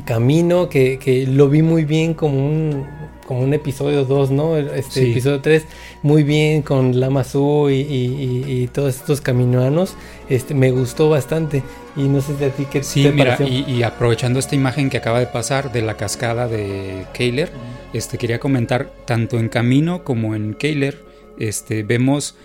Camino, 0.05 0.69
que, 0.69 0.97
que 0.99 1.27
lo 1.27 1.49
vi 1.49 1.61
muy 1.61 1.85
bien 1.85 2.13
como 2.13 2.45
un, 2.45 2.85
como 3.27 3.41
un 3.41 3.53
episodio 3.53 4.03
2, 4.05 4.31
¿no? 4.31 4.57
Este 4.57 5.01
Sí. 5.05 5.11
episodio 5.11 5.39
3, 5.41 5.65
muy 6.01 6.23
bien 6.23 6.61
con 6.63 6.99
Lama 6.99 7.23
Su 7.23 7.69
y, 7.69 7.75
y- 7.75 8.43
y- 8.47 8.61
y 8.63 8.67
todos 8.67 8.95
estos 8.95 9.21
caminoanos. 9.21 9.95
Este, 10.29 10.53
me 10.53 10.71
gustó 10.71 11.09
bastante. 11.09 11.63
Y 11.95 12.03
no 12.03 12.21
sé 12.21 12.37
si 12.37 12.43
a 12.45 12.49
ti 12.49 12.65
qué 12.71 12.83
Sí, 12.83 13.03
te 13.03 13.11
mira, 13.11 13.37
pareció. 13.37 13.65
y, 13.67 13.83
aprovechando 13.83 14.39
esta 14.39 14.55
imagen 14.55 14.89
que 14.89 14.97
acaba 14.97 15.19
de 15.19 15.27
pasar 15.27 15.71
de 15.71 15.81
la 15.81 15.97
cascada 15.97 16.47
de 16.47 17.05
Keiler, 17.13 17.51
este, 17.93 18.17
quería 18.17 18.39
comentar, 18.39 18.91
tanto 19.05 19.39
en 19.39 19.49
Camino 19.49 20.03
como 20.03 20.33
en 20.35 20.53
Keiler, 20.53 20.97
este, 21.37 21.83
vemos 21.83 22.35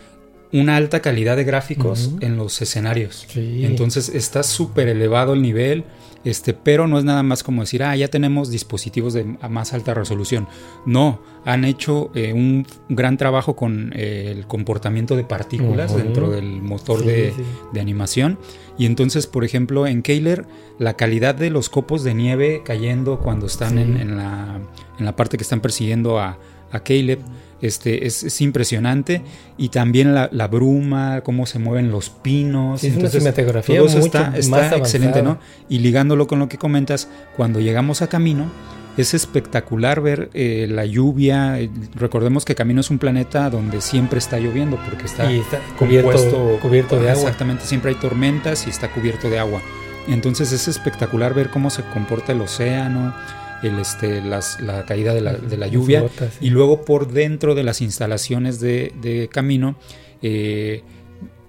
una 0.53 0.77
alta 0.77 1.01
calidad 1.01 1.37
de 1.37 1.45
gráficos 1.45 2.13
en 2.21 2.37
los 2.37 2.61
escenarios. 2.63 3.27
Sí. 3.29 3.65
Entonces 3.65 4.09
está 4.09 4.43
súper 4.43 4.89
elevado 4.89 5.33
el 5.35 5.43
nivel, 5.43 5.85
este, 6.27 6.53
pero 6.53 6.87
no 6.87 6.99
es 6.99 7.05
nada 7.05 7.23
más 7.23 7.43
como 7.43 7.63
decir, 7.63 7.83
ah, 7.83 7.97
ya 7.97 8.09
tenemos 8.09 8.51
dispositivos 8.51 9.15
de 9.15 9.37
a 9.41 9.49
más 9.49 9.73
alta 9.73 9.95
resolución. 9.95 10.49
No, 10.85 11.21
han 11.45 11.65
hecho 11.65 12.11
eh, 12.15 12.33
un 12.35 12.67
gran 12.89 13.17
trabajo 13.17 13.55
con 13.57 13.93
eh, 13.95 14.33
el 14.37 14.47
comportamiento 14.47 15.17
de 15.17 15.25
partículas 15.25 15.97
dentro 15.97 16.29
del 16.31 16.61
motor 16.61 17.01
Sí, 17.01 17.07
de, 17.07 17.33
sí. 17.35 17.43
de 17.73 17.81
animación. 17.81 18.39
Y 18.77 18.87
entonces, 18.87 19.27
por 19.27 19.45
ejemplo, 19.45 19.87
en 19.87 20.03
Keiler, 20.03 20.45
la 20.79 20.95
calidad 20.95 21.35
de 21.35 21.49
los 21.51 21.69
copos 21.69 22.05
de 22.05 22.13
nieve 22.15 22.63
cayendo 22.65 23.19
cuando 23.21 23.47
están 23.47 23.75
Sí. 23.77 23.79
en, 23.83 23.97
en 23.97 24.17
la, 24.17 24.61
en 24.99 25.05
la 25.05 25.17
parte 25.17 25.37
que 25.39 25.43
están 25.45 25.61
persiguiendo 25.61 26.19
a, 26.19 26.39
a 26.73 26.81
Caleb. 26.81 27.21
Este, 27.63 28.07
es, 28.07 28.23
es 28.23 28.41
impresionante 28.43 29.23
y 29.57 29.71
también 29.71 30.15
la, 30.15 30.29
la 30.31 30.47
bruma, 30.47 31.23
cómo 31.23 31.47
se 31.47 31.59
mueven 31.59 31.91
los 31.91 32.11
pinos. 32.11 32.83
Sí, 32.83 32.89
es 32.89 32.97
una 32.97 33.09
cinematografía 33.09 33.77
todo 33.77 33.87
eso 33.87 33.97
mucho 33.97 34.07
está, 34.07 34.31
más 34.31 34.65
está 34.65 34.77
excelente, 34.77 35.23
¿no? 35.23 35.39
Y 35.69 35.79
ligándolo 35.79 36.27
con 36.27 36.39
lo 36.39 36.49
que 36.49 36.59
comentas, 36.59 37.09
cuando 37.35 37.61
llegamos 37.61 38.03
a 38.03 38.09
Camino, 38.09 38.51
es 38.97 39.15
espectacular 39.15 40.01
ver 40.01 40.31
eh, 40.35 40.67
la 40.71 40.85
lluvia. 40.85 41.59
Recordemos 41.95 42.45
que 42.45 42.55
Camino 42.55 42.81
es 42.81 42.91
un 42.91 42.99
planeta 42.99 43.51
donde 43.51 43.81
siempre 43.81 44.19
está 44.19 44.39
lloviendo 44.39 44.79
porque 44.85 45.07
está 45.07 45.31
está 45.31 45.59
cubierto, 45.79 46.59
cubierto 46.61 47.01
de 47.01 47.11
agua. 47.11 47.23
Exactamente, 47.23 47.65
siempre 47.65 47.91
hay 47.91 47.97
tormentas 47.97 48.67
y 48.67 48.71
está 48.71 48.91
cubierto 48.91 49.31
de 49.31 49.39
agua. 49.39 49.61
Entonces 50.09 50.53
es 50.53 50.69
espectacular 50.69 51.35
ver 51.35 51.51
cómo 51.51 51.69
se 51.71 51.83
comporta 51.83 52.33
el 52.33 52.41
océano, 52.41 53.15
el, 53.63 53.79
este, 53.79 54.21
las- 54.23 54.61
la 54.61 54.85
caída 54.85 55.15
de 55.15 55.21
la, 55.21 55.33
de 55.35 55.57
la 55.57 55.67
lluvia. 55.67 56.05
sí. 56.09 56.25
Y 56.47 56.51
luego 56.51 56.85
por 56.85 57.09
dentro 57.13 57.55
de 57.55 57.65
las 57.65 57.81
instalaciones 57.81 58.61
de, 58.61 58.93
de 59.01 59.29
camino, 59.29 59.77
eh, 60.23 60.83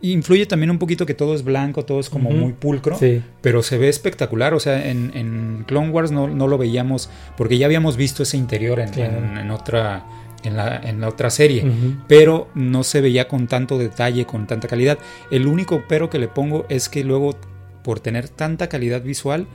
influye 0.01 0.45
también 0.45 0.69
un 0.69 0.77
poquito 0.77 1.05
que 1.05 1.13
todo 1.15 1.33
es 1.33 1.43
blanco, 1.43 1.83
todo 1.83 1.99
es 1.99 2.09
como 2.09 2.29
muy 2.29 2.53
pulcro, 2.53 2.97
Sí. 2.99 3.21
pero 3.41 3.63
se 3.63 3.77
ve 3.77 3.89
espectacular. 3.89 4.53
O 4.53 4.59
sea, 4.59 4.87
en, 4.89 5.11
en 5.15 5.63
Clone 5.67 5.89
Wars 5.89 6.11
no, 6.11 6.27
no 6.27 6.47
lo 6.47 6.57
veíamos, 6.57 7.09
porque 7.35 7.57
ya 7.57 7.65
habíamos 7.65 7.97
visto 7.97 8.23
ese 8.23 8.37
interior 8.37 8.79
en, 8.79 8.89
Claro. 8.89 9.17
en- 9.17 9.37
en 9.39 9.51
otra, 9.51 10.05
en, 10.43 10.55
la, 10.55 10.77
en 10.77 11.01
la 11.01 11.09
otra 11.09 11.31
serie 11.31 11.65
pero 12.07 12.47
no 12.53 12.83
se 12.83 13.01
veía 13.01 13.27
con 13.27 13.47
tanto 13.47 13.77
detalle, 13.79 14.25
con 14.25 14.45
tanta 14.45 14.67
calidad. 14.67 14.99
El 15.31 15.47
único 15.47 15.83
pero 15.89 16.09
que 16.11 16.19
le 16.19 16.27
pongo 16.27 16.65
es 16.69 16.89
que 16.89 17.03
luego, 17.03 17.35
por 17.83 17.99
tener 17.99 18.29
tanta 18.29 18.69
calidad 18.69 19.01
visual, 19.01 19.47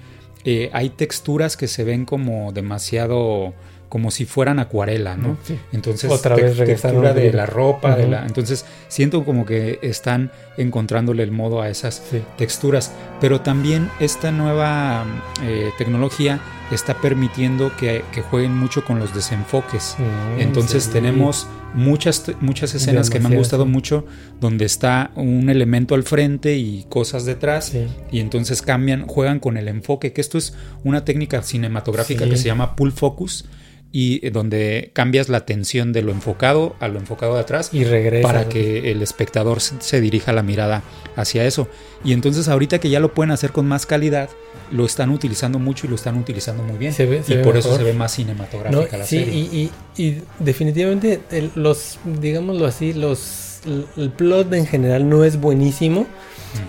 eh, 0.45 0.71
hay 0.73 0.91
texturas 0.91 1.57
que 1.57 1.69
se 1.69 1.85
ven 1.85 2.05
como 2.05 2.53
demasiado, 2.53 3.55
como 3.89 4.11
si 4.11 4.25
fueran 4.25 4.59
acuarela, 4.59 5.17
¿no? 5.17 5.37
Sí. 5.45 5.59
Entonces, 5.73 6.11
Otra 6.11 6.35
vez 6.35 6.57
textura 6.57 7.13
de 7.13 7.33
la 7.33 7.47
ropa, 7.47 7.95
de 7.97 8.09
la, 8.09 8.25
entonces 8.27 8.65
siento 8.89 9.25
como 9.25 9.45
que 9.45 9.79
están 9.83 10.31
encontrándole 10.57 11.23
el 11.23 11.31
modo 11.31 11.61
a 11.63 11.69
esas 11.69 12.03
Sí. 12.11 12.23
texturas, 12.39 12.93
pero 13.21 13.41
también 13.43 13.91
esta 14.01 14.31
nueva 14.33 15.05
eh, 15.45 15.71
tecnología 15.79 16.41
está 16.75 16.95
permitiendo 17.01 17.75
que, 17.77 18.05
que 18.13 18.23
jueguen 18.23 18.57
mucho 18.57 18.85
con 18.85 18.99
los 18.99 19.15
desenfoques. 19.15 19.97
Mm, 19.99 20.41
Entonces 20.41 20.85
sí. 20.85 20.91
tenemos 20.93 21.47
muchas, 21.75 22.31
muchas 22.41 22.75
escenas 22.75 23.09
que 23.11 23.19
me 23.21 23.27
han 23.29 23.35
gustado 23.37 23.65
mucho 23.67 24.05
donde 24.41 24.65
está 24.65 25.11
un 25.15 25.49
elemento 25.51 25.95
al 25.95 26.03
frente 26.03 26.57
y 26.57 26.85
cosas 26.89 27.25
detrás 27.25 27.67
Sí. 27.67 27.87
y 28.11 28.21
entonces 28.21 28.61
cambian, 28.63 29.07
juegan 29.07 29.41
con 29.41 29.57
el 29.57 29.69
enfoque, 29.69 30.13
que 30.13 30.21
esto 30.21 30.37
es 30.39 30.55
una 30.85 31.05
técnica 31.05 31.43
cinematográfica 31.43 32.25
Sí. 32.25 32.31
que 32.31 32.37
se 32.37 32.45
llama 32.47 32.77
pull 32.77 32.93
focus 32.93 33.45
y 33.93 34.27
eh, 34.27 34.31
donde 34.31 34.91
cambias 34.95 35.29
la 35.29 35.45
tensión 35.45 35.93
de 35.93 36.01
lo 36.03 36.13
enfocado 36.13 36.75
a 36.81 36.89
lo 36.89 36.99
enfocado 36.99 37.35
de 37.35 37.41
atrás 37.43 37.69
Y 37.73 37.85
regresa. 37.85 38.27
para 38.27 38.49
que 38.49 38.91
el 38.91 39.03
espectador 39.03 39.61
se, 39.61 40.01
dirija 40.01 40.33
la 40.33 40.43
mirada 40.43 40.83
hacia 41.15 41.45
eso. 41.45 41.69
Y 42.05 42.13
entonces 42.15 42.49
ahorita 42.49 42.79
que 42.79 42.89
ya 42.91 43.01
lo 43.01 43.13
pueden 43.15 43.31
hacer 43.33 43.53
con 43.53 43.67
más 43.69 43.85
calidad, 43.87 44.31
lo 44.71 44.87
están 44.87 45.11
utilizando 45.11 45.59
mucho 45.59 45.87
y 45.87 45.91
lo 45.91 45.97
están 45.97 46.17
utilizando 46.17 46.63
muy 46.63 46.79
bien. 46.79 46.93
Se 46.95 47.05
ve- 47.07 47.23
se 47.23 47.35
y 47.35 47.37
ve 47.37 47.45
por 47.45 47.57
eso 47.57 47.77
se 47.77 47.83
ve 47.85 47.93
más 47.93 48.13
No, 48.13 48.17
cinematográfica 48.17 48.97
la 48.97 49.05
sí, 49.07 49.19
serie. 49.19 49.35
y, 49.35 49.71
y- 49.99 50.03
y 50.03 50.23
definitivamente 50.39 51.21
el- 51.31 51.53
los, 51.55 51.99
digámoslo 52.21 52.67
así, 52.67 52.95
los 52.95 53.61
el, 53.97 54.11
plot 54.11 54.53
en 54.55 54.67
general 54.67 55.09
no 55.09 55.23
es 55.25 55.39
buenísimo. 55.41 56.07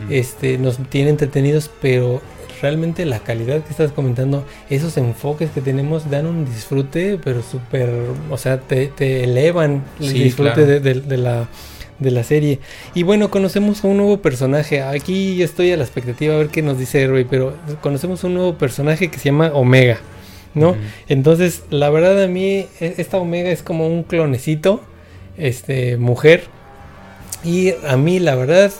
Este, 0.09 0.57
nos 0.57 0.77
tiene 0.89 1.09
entretenidos, 1.09 1.69
pero 1.81 2.21
realmente 2.63 3.05
la 3.05 3.19
calidad 3.19 3.61
que 3.63 3.69
estás 3.69 3.91
comentando, 3.91 4.43
esos 4.71 4.97
enfoques 4.97 5.51
que 5.51 5.61
tenemos 5.61 6.09
dan 6.09 6.25
un 6.25 6.45
disfrute, 6.45 7.19
pero 7.23 7.43
súper, 7.43 7.89
o 8.31 8.37
sea, 8.39 8.59
te, 8.59 8.87
te 8.87 9.23
elevan 9.25 9.83
el 9.99 10.07
Sí, 10.09 10.23
disfrute 10.23 10.53
claro. 10.53 10.65
de, 10.67 10.79
de- 10.79 11.01
de 11.01 11.17
la 11.17 11.47
de 11.99 12.09
la 12.11 12.23
serie. 12.23 12.59
Y 12.95 13.03
bueno, 13.03 13.29
conocemos 13.29 13.83
a 13.83 13.87
un 13.87 13.97
nuevo 13.97 14.17
personaje. 14.17 14.81
Aquí 14.81 15.41
estoy 15.43 15.71
a 15.71 15.77
la 15.77 15.83
expectativa 15.83 16.33
a 16.33 16.37
ver 16.39 16.47
qué 16.49 16.61
nos 16.61 16.77
dice 16.77 17.01
Hervey, 17.01 17.23
pero 17.23 17.53
conocemos 17.81 18.23
un 18.25 18.33
nuevo 18.33 18.57
personaje 18.57 19.09
que 19.09 19.19
se 19.19 19.25
llama 19.25 19.51
Omega, 19.53 19.99
¿no? 20.55 20.75
Entonces, 21.07 21.63
la 21.69 21.89
verdad 21.91 22.21
a 22.23 22.27
mí 22.27 22.65
e- 22.81 22.95
esta 22.97 23.17
Omega 23.17 23.51
es 23.51 23.61
como 23.61 23.87
un 23.87 24.03
clonecito, 24.03 24.81
este, 25.37 25.95
mujer. 25.97 26.45
Y 27.43 27.73
a 27.87 27.95
mí 27.95 28.19
la 28.19 28.35
verdad 28.35 28.71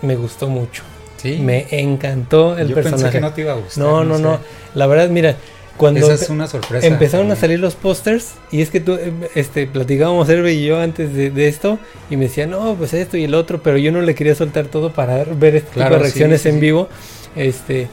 me 0.00 0.16
gustó 0.16 0.48
mucho. 0.48 0.82
Sí. 1.22 1.38
Me 1.40 1.66
encantó 1.70 2.58
el 2.58 2.68
Yo 2.68 2.74
personaje. 2.74 3.02
pensé 3.04 3.16
que 3.18 3.20
no 3.20 3.32
te 3.32 3.40
iba 3.42 3.52
a 3.52 3.56
gustar. 3.56 3.84
no, 3.84 4.04
no, 4.04 4.16
sé. 4.16 4.22
no. 4.22 4.38
La 4.74 4.86
verdad, 4.86 5.08
mira, 5.08 5.36
cuando 5.76 6.00
Esa 6.00 6.12
empe- 6.14 6.22
es 6.22 6.30
una 6.30 6.46
sorpresa. 6.48 6.86
empezaron 6.86 7.30
a 7.30 7.36
salir 7.36 7.58
los 7.60 7.74
pósters 7.76 8.34
y 8.50 8.60
es 8.60 8.70
que 8.70 8.80
tú, 8.80 8.94
eh, 8.94 9.12
este, 9.34 9.66
platicábamos 9.66 10.28
Herve 10.28 10.52
y 10.52 10.64
yo 10.66 10.80
antes 10.80 11.14
de, 11.14 11.30
de 11.30 11.48
esto 11.48 11.78
y 12.10 12.16
me 12.16 12.24
decía, 12.24 12.46
no, 12.46 12.74
pues 12.74 12.92
esto 12.94 13.16
y 13.16 13.24
el 13.24 13.34
otro, 13.34 13.62
pero 13.62 13.78
yo 13.78 13.90
no 13.92 14.00
le 14.02 14.14
quería 14.14 14.34
soltar 14.34 14.66
todo 14.66 14.92
para 14.92 15.24
ver 15.24 15.56
este 15.56 15.70
Claro, 15.70 15.90
tipo 15.96 16.02
de 16.04 16.10
sí, 16.10 16.18
reacciones 16.18 16.42
sí, 16.42 16.48
en 16.50 16.60
vivo. 16.60 16.88
Este, 17.36 17.88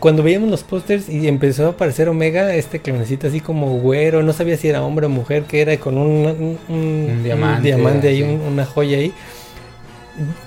cuando 0.00 0.22
veíamos 0.22 0.50
los 0.50 0.62
pósters 0.62 1.08
y 1.08 1.28
empezó 1.28 1.66
a 1.66 1.70
aparecer 1.70 2.08
Omega, 2.08 2.54
este 2.54 2.80
clonecito 2.80 3.26
así 3.26 3.40
como 3.40 3.78
güero, 3.78 4.22
no 4.22 4.32
sabía 4.32 4.56
si 4.56 4.68
era 4.68 4.82
hombre 4.82 5.06
o 5.06 5.08
mujer, 5.08 5.42
que 5.44 5.60
era 5.60 5.76
con 5.78 5.98
un, 5.98 6.26
un, 6.26 6.58
un- 6.68 6.76
un 7.10 7.22
diamante, 7.24 7.62
diamante 7.68 8.08
ahí, 8.08 8.22
un- 8.22 8.40
una 8.40 8.64
joya 8.64 8.98
ahí. 8.98 9.12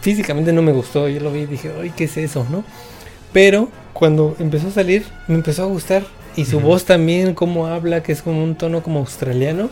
Físicamente 0.01 0.51
no 0.53 0.61
me 0.61 0.71
gustó, 0.71 1.07
yo 1.07 1.19
lo 1.19 1.31
vi 1.31 1.41
y 1.41 1.45
dije, 1.45 1.71
ay, 1.81 1.91
¿qué 1.95 2.05
es 2.05 2.17
eso, 2.17 2.45
no? 2.49 2.63
Pero 3.33 3.69
cuando 3.93 4.35
empezó 4.39 4.67
a 4.67 4.71
salir, 4.71 5.05
me 5.27 5.35
empezó 5.35 5.63
a 5.63 5.67
gustar. 5.67 6.03
Y 6.35 6.45
su 6.45 6.57
Ujú. 6.57 6.67
voz 6.67 6.85
también, 6.85 7.33
como 7.33 7.67
habla, 7.67 8.03
que 8.03 8.11
es 8.13 8.21
como 8.21 8.43
un 8.43 8.55
tono 8.55 8.81
como 8.83 8.99
australiano. 8.99 9.69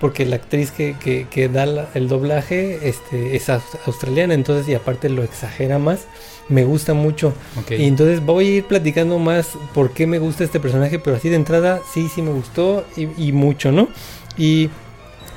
Porque 0.00 0.24
la 0.24 0.36
actriz 0.36 0.70
que, 0.70 0.96
que, 0.98 1.26
que 1.30 1.48
da 1.48 1.66
la- 1.66 1.88
el 1.94 2.08
doblaje 2.08 2.88
este, 2.88 3.36
es 3.36 3.48
aus- 3.50 3.78
australiana. 3.86 4.32
Entonces, 4.34 4.66
y 4.68 4.74
aparte 4.74 5.08
lo 5.10 5.22
exagera 5.22 5.78
más. 5.78 6.06
Me 6.48 6.64
gusta 6.64 6.94
mucho. 6.94 7.34
Ok. 7.60 7.72
Y 7.72 7.84
entonces 7.84 8.24
voy 8.24 8.46
a 8.46 8.50
ir 8.56 8.64
platicando 8.64 9.18
más 9.18 9.50
por 9.74 9.92
qué 9.92 10.06
me 10.06 10.18
gusta 10.18 10.42
este 10.42 10.58
personaje. 10.58 10.98
Pero 10.98 11.16
así 11.16 11.28
de 11.28 11.36
entrada, 11.36 11.80
sí, 11.92 12.08
sí 12.12 12.22
me 12.22 12.32
gustó. 12.32 12.84
Y, 12.96 13.08
y 13.28 13.32
mucho, 13.32 13.72
¿no? 13.72 13.88
Y 14.38 14.70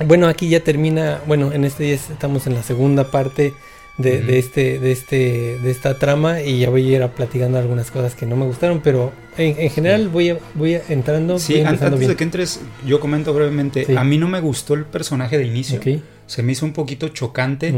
bueno, 0.07 0.27
aquí 0.27 0.47
ya 0.49 0.61
termina. 0.61 1.19
Bueno, 1.27 1.51
en 1.51 1.65
este 1.65 1.83
día 1.83 1.95
estamos 1.95 2.47
en 2.47 2.55
la 2.55 2.63
segunda 2.63 3.11
parte 3.11 3.53
de, 3.97 4.21
de 4.21 4.39
este, 4.39 4.79
de 4.79 4.91
este, 4.91 5.59
de 5.59 5.69
esta 5.71 5.99
trama 5.99 6.41
y 6.41 6.59
ya 6.59 6.69
voy 6.69 6.93
a 6.93 6.97
ir 6.97 7.07
platicando 7.09 7.59
algunas 7.59 7.91
cosas 7.91 8.15
que 8.15 8.25
no 8.25 8.35
me 8.35 8.45
gustaron, 8.45 8.81
pero 8.83 9.11
en, 9.37 9.55
en 9.59 9.69
general 9.69 10.09
voy 10.09 10.29
a, 10.29 10.37
voy 10.55 10.75
a 10.75 10.81
entrando, 10.89 11.37
Sí, 11.37 11.53
voy 11.53 11.61
antes 11.63 11.97
bien. 11.99 12.09
de 12.09 12.15
que 12.15 12.23
entres, 12.23 12.59
yo 12.87 12.99
comento 12.99 13.33
brevemente. 13.33 13.85
Sí. 13.85 13.95
A 13.95 14.03
mí 14.03 14.17
no 14.17 14.27
me 14.27 14.39
gustó 14.39 14.73
el 14.73 14.85
personaje 14.85 15.37
de 15.37 15.45
inicio. 15.45 15.79
Se 16.25 16.41
me 16.41 16.53
hizo 16.53 16.65
un 16.65 16.73
poquito 16.73 17.09
chocante. 17.09 17.73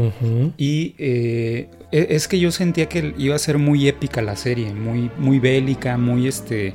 Y 0.56 0.94
eh, 0.98 1.68
e- 1.92 2.06
es 2.10 2.28
que 2.28 2.38
yo 2.38 2.50
sentía 2.52 2.88
que 2.88 3.12
iba 3.18 3.34
a 3.34 3.38
ser 3.38 3.58
muy 3.58 3.86
épica 3.88 4.22
la 4.22 4.36
serie, 4.36 4.72
muy, 4.72 5.10
muy 5.18 5.38
bélica, 5.38 5.98
muy 5.98 6.28
este 6.28 6.72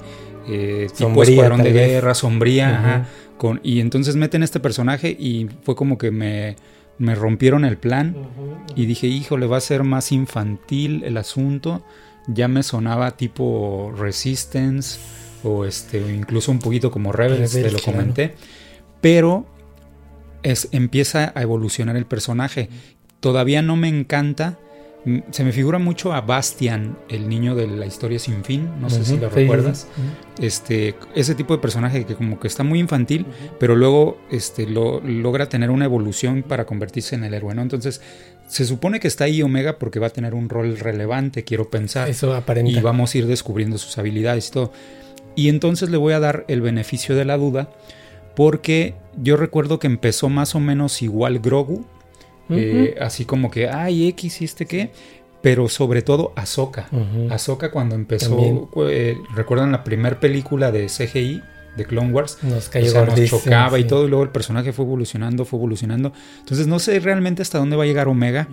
eh, 0.47 0.87
tipo 0.95 1.23
escuadrón 1.23 1.63
de 1.63 1.71
guerra, 1.71 2.13
sombría, 2.13 2.77
ajá, 2.77 3.07
con, 3.37 3.59
y 3.63 3.79
entonces 3.79 4.15
meten 4.15 4.43
este 4.43 4.59
personaje 4.59 5.09
y 5.17 5.47
fue 5.63 5.75
como 5.75 5.97
que 5.97 6.11
me, 6.11 6.55
me 7.01 7.15
rompieron 7.15 7.65
el 7.65 7.77
plan 7.77 8.15
y 8.75 8.85
dije, 8.85 9.07
híjole, 9.07 9.47
va 9.47 9.57
a 9.57 9.61
ser 9.61 9.83
más 9.83 10.11
infantil 10.11 11.03
el 11.03 11.17
asunto. 11.17 11.83
Ya 12.27 12.47
me 12.47 12.61
sonaba 12.61 13.17
tipo 13.17 13.91
Resistance 13.97 14.99
o 15.43 15.65
este, 15.65 15.97
incluso 16.13 16.51
un 16.51 16.59
poquito 16.59 16.91
como 16.91 17.11
Rebels, 17.11 17.53
te 17.53 17.71
lo 17.71 17.79
claro. 17.79 17.97
comenté. 17.97 18.35
Pero 19.01 19.47
es, 20.43 20.69
empieza 20.71 21.31
a 21.33 21.41
evolucionar 21.41 21.95
el 21.95 22.05
personaje. 22.05 22.69
Todavía 23.19 23.63
no 23.63 23.75
me 23.75 23.87
encanta 23.87 24.59
se 25.31 25.43
me 25.43 25.51
figura 25.51 25.79
mucho 25.79 26.13
a 26.13 26.21
Bastian, 26.21 26.95
el 27.09 27.27
niño 27.27 27.55
de 27.55 27.67
la 27.67 27.87
historia 27.87 28.19
sin 28.19 28.43
fin, 28.43 28.69
no 28.79 28.89
sé 28.89 29.03
si 29.03 29.17
lo 29.17 29.29
recuerdas. 29.29 29.87
Este, 30.39 30.95
ese 31.15 31.33
tipo 31.33 31.55
de 31.55 31.61
personaje 31.61 32.05
que 32.05 32.15
como 32.15 32.39
que 32.39 32.47
está 32.47 32.63
muy 32.63 32.79
infantil, 32.79 33.25
pero 33.59 33.75
luego 33.75 34.19
este, 34.29 34.67
lo, 34.67 35.01
logra 35.01 35.49
tener 35.49 35.71
una 35.71 35.85
evolución 35.85 36.43
para 36.43 36.65
convertirse 36.65 37.15
en 37.15 37.23
el 37.23 37.33
héroe, 37.33 37.55
¿no? 37.55 37.63
Entonces, 37.63 38.01
se 38.47 38.65
supone 38.65 38.99
que 38.99 39.07
está 39.07 39.23
ahí 39.23 39.41
Omega 39.41 39.79
porque 39.79 39.99
va 39.99 40.07
a 40.07 40.11
tener 40.11 40.35
un 40.35 40.49
rol 40.49 40.77
relevante, 40.77 41.43
quiero 41.43 41.69
pensar. 41.69 42.07
Eso 42.07 42.35
aparenta. 42.35 42.71
Y 42.71 42.81
vamos 42.81 43.15
a 43.15 43.17
ir 43.17 43.27
descubriendo 43.27 43.79
sus 43.79 43.97
habilidades 43.97 44.49
y 44.49 44.51
todo. 44.51 44.71
Y 45.35 45.49
entonces 45.49 45.89
le 45.89 45.97
voy 45.97 46.13
a 46.13 46.19
dar 46.19 46.45
el 46.47 46.61
beneficio 46.61 47.15
de 47.15 47.25
la 47.25 47.37
duda 47.37 47.69
porque 48.35 48.95
yo 49.21 49.37
recuerdo 49.37 49.79
que 49.79 49.87
empezó 49.87 50.29
más 50.29 50.55
o 50.55 50.59
menos 50.59 51.01
igual 51.01 51.39
Grogu, 51.39 51.85
eh, 52.51 52.95
así 52.99 53.25
como 53.25 53.49
que, 53.51 53.67
ay, 53.67 54.07
X 54.09 54.41
y 54.41 54.45
este 54.45 54.65
qué, 54.65 54.91
pero 55.41 55.67
sobre 55.69 56.01
todo 56.01 56.33
Ahsoka. 56.35 56.89
Ahsoka 57.29 57.71
cuando 57.71 57.95
empezó, 57.95 58.69
eh, 58.87 59.17
recuerdan 59.35 59.71
la 59.71 59.83
primera 59.83 60.19
película 60.19 60.71
de 60.71 60.87
CGI 60.87 61.41
de 61.77 61.85
Clone 61.85 62.11
Wars, 62.11 62.37
nos, 62.41 62.69
chocaba 63.29 63.79
y 63.79 63.85
todo, 63.85 64.05
y 64.05 64.09
luego 64.09 64.23
el 64.23 64.29
personaje 64.29 64.73
fue 64.73 64.85
evolucionando, 64.85 65.45
fue 65.45 65.57
evolucionando. 65.57 66.11
Entonces 66.39 66.67
no 66.67 66.79
sé 66.79 66.99
realmente 66.99 67.41
hasta 67.41 67.57
dónde 67.57 67.75
va 67.77 67.83
a 67.83 67.87
llegar 67.87 68.07
Omega, 68.07 68.49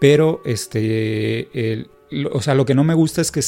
pero 0.00 0.40
este, 0.44 1.72
el, 1.72 1.90
o 2.32 2.40
sea, 2.42 2.54
lo 2.54 2.64
que 2.64 2.74
no 2.74 2.84
me 2.84 2.94
gusta 2.94 3.20
es 3.20 3.30
que 3.30 3.42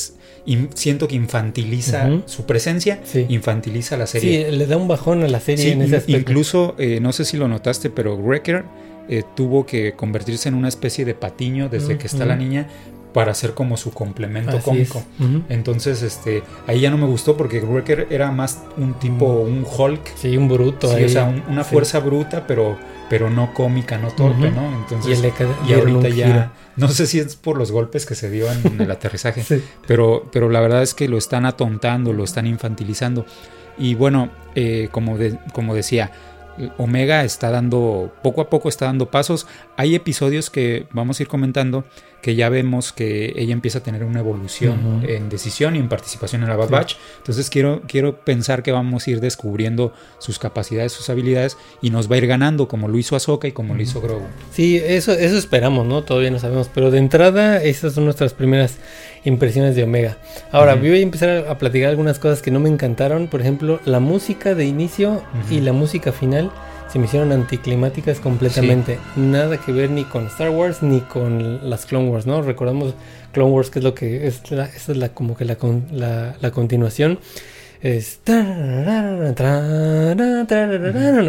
siento 0.74 1.08
que 1.08 1.16
infantiliza 1.16 2.22
su 2.26 2.46
presencia, 2.46 3.00
infantiliza 3.28 3.96
la 3.96 4.06
serie. 4.06 4.50
Sí, 4.50 4.56
le 4.56 4.66
da 4.66 4.76
un 4.76 4.88
bajón 4.88 5.22
a 5.22 5.28
la 5.28 5.40
serie 5.40 5.72
en 5.72 5.82
ese 5.82 5.96
aspecto. 5.96 6.18
Incluso, 6.18 6.74
eh, 6.78 7.00
no 7.00 7.12
sé 7.12 7.24
si 7.24 7.36
lo 7.36 7.48
notaste, 7.48 7.90
pero 7.90 8.16
Wrecker 8.16 8.64
eh, 9.08 9.22
tuvo 9.34 9.66
que 9.66 9.92
convertirse 9.94 10.48
en 10.48 10.54
una 10.54 10.68
especie 10.68 11.04
de 11.04 11.14
patiño 11.14 11.68
desde 11.68 11.98
que 11.98 12.06
está 12.06 12.24
la 12.24 12.36
niña 12.36 12.68
para 13.14 13.30
hacer 13.30 13.54
como 13.54 13.76
su 13.76 13.92
complemento 13.92 14.58
cómico. 14.60 15.02
Entonces, 15.48 16.02
este, 16.02 16.42
ahí 16.66 16.80
ya 16.80 16.90
no 16.90 16.98
me 16.98 17.06
gustó 17.06 17.36
porque 17.36 17.60
Wrecker 17.60 18.08
era 18.10 18.32
más 18.32 18.62
un 18.76 18.94
tipo, 18.94 19.26
un 19.26 19.64
Hulk. 19.64 20.16
Sí, 20.16 20.36
un 20.36 20.48
bruto. 20.48 20.94
Sí, 20.94 21.04
o 21.04 21.08
sea, 21.08 21.32
una 21.48 21.62
fuerza 21.62 22.00
bruta, 22.00 22.44
pero, 22.46 22.76
pero 23.08 23.30
no 23.30 23.54
cómica, 23.54 23.98
no 23.98 24.08
torpe, 24.08 24.50
¿no? 24.50 24.66
Entonces, 24.80 25.22
y, 25.66 25.72
ahorita 25.72 26.08
ya, 26.08 26.52
no 26.76 26.88
sé 26.88 27.06
si 27.06 27.20
es 27.20 27.36
por 27.36 27.56
los 27.56 27.70
golpes 27.70 28.04
que 28.04 28.16
se 28.16 28.30
dio 28.30 28.50
en 28.50 28.80
el 28.80 28.90
aterrizaje, 28.90 29.62
pero, 29.86 30.28
pero 30.32 30.50
la 30.50 30.60
verdad 30.60 30.82
es 30.82 30.92
que 30.92 31.06
lo 31.06 31.16
están 31.16 31.46
atontando, 31.46 32.12
lo 32.12 32.24
están 32.24 32.48
infantilizando. 32.48 33.24
Y 33.78 33.94
bueno, 33.94 34.30
eh, 34.56 34.88
como, 34.90 35.18
de, 35.18 35.38
como 35.52 35.74
decía, 35.74 36.10
Omega 36.78 37.24
está 37.24 37.50
dando, 37.50 38.12
poco 38.22 38.40
a 38.40 38.50
poco 38.50 38.68
está 38.68 38.86
dando 38.86 39.10
pasos. 39.10 39.46
Hay 39.76 39.94
episodios 39.94 40.50
que 40.50 40.86
vamos 40.92 41.18
a 41.18 41.22
ir 41.22 41.28
comentando 41.28 41.84
que 42.24 42.34
ya 42.34 42.48
vemos 42.48 42.94
que 42.94 43.34
ella 43.36 43.52
empieza 43.52 43.80
a 43.80 43.82
tener 43.82 44.02
una 44.02 44.20
evolución 44.20 45.04
en 45.06 45.28
decisión 45.28 45.76
y 45.76 45.78
en 45.78 45.90
participación 45.90 46.42
en 46.42 46.48
la 46.48 46.56
Bad 46.56 46.70
Batch. 46.70 46.94
Entonces 47.18 47.50
quiero, 47.50 47.82
quiero 47.86 48.24
pensar 48.24 48.62
que 48.62 48.72
vamos 48.72 49.06
a 49.06 49.10
ir 49.10 49.20
descubriendo 49.20 49.92
sus 50.20 50.38
capacidades, 50.38 50.92
sus 50.92 51.10
habilidades 51.10 51.58
y 51.82 51.90
nos 51.90 52.10
va 52.10 52.14
a 52.14 52.18
ir 52.20 52.26
ganando 52.26 52.66
como 52.66 52.88
lo 52.88 52.96
hizo 52.96 53.14
Ahsoka 53.14 53.46
y 53.46 53.52
como 53.52 53.74
lo 53.74 53.82
hizo 53.82 54.00
Grogu. 54.00 54.24
Sí, 54.52 54.80
eso, 54.82 55.12
eso 55.12 55.36
esperamos, 55.36 55.86
¿no? 55.86 56.02
Todavía 56.02 56.30
no 56.30 56.38
sabemos, 56.38 56.70
pero 56.72 56.90
de 56.90 56.96
entrada 56.96 57.62
esas 57.62 57.92
son 57.92 58.06
nuestras 58.06 58.32
primeras 58.32 58.78
impresiones 59.24 59.76
de 59.76 59.82
Omega. 59.82 60.16
Ahora, 60.50 60.76
voy 60.76 60.92
a 60.92 60.96
empezar 61.00 61.46
a 61.46 61.58
platicar 61.58 61.90
algunas 61.90 62.18
cosas 62.18 62.40
que 62.40 62.50
no 62.50 62.58
me 62.58 62.70
encantaron, 62.70 63.28
por 63.28 63.42
ejemplo, 63.42 63.80
la 63.84 64.00
música 64.00 64.54
de 64.54 64.64
inicio 64.64 65.22
y 65.50 65.60
la 65.60 65.74
música 65.74 66.10
final 66.10 66.50
se 66.94 67.00
me 67.00 67.06
hicieron 67.06 67.32
anticlimáticas 67.32 68.20
completamente. 68.20 69.00
Nada 69.16 69.56
que 69.56 69.72
ver 69.72 69.90
ni 69.90 70.04
con 70.04 70.28
Star 70.28 70.50
Wars 70.50 70.80
ni 70.80 71.00
con 71.00 71.68
las 71.68 71.86
Clone 71.86 72.08
Wars, 72.08 72.24
¿no? 72.24 72.40
Recordamos 72.40 72.94
Clone 73.32 73.50
Wars 73.50 73.68
que 73.68 73.80
es 73.80 73.84
lo 73.84 73.96
que 73.96 74.28
es 74.28 74.48
la, 74.52 74.66
esa 74.66 74.92
es 74.92 74.98
la 74.98 75.08
como 75.08 75.36
que 75.36 75.44
la, 75.44 75.56
la, 75.90 76.36
la 76.40 76.50
continuación. 76.52 77.18
Es, 77.84 78.18
no 78.26 79.32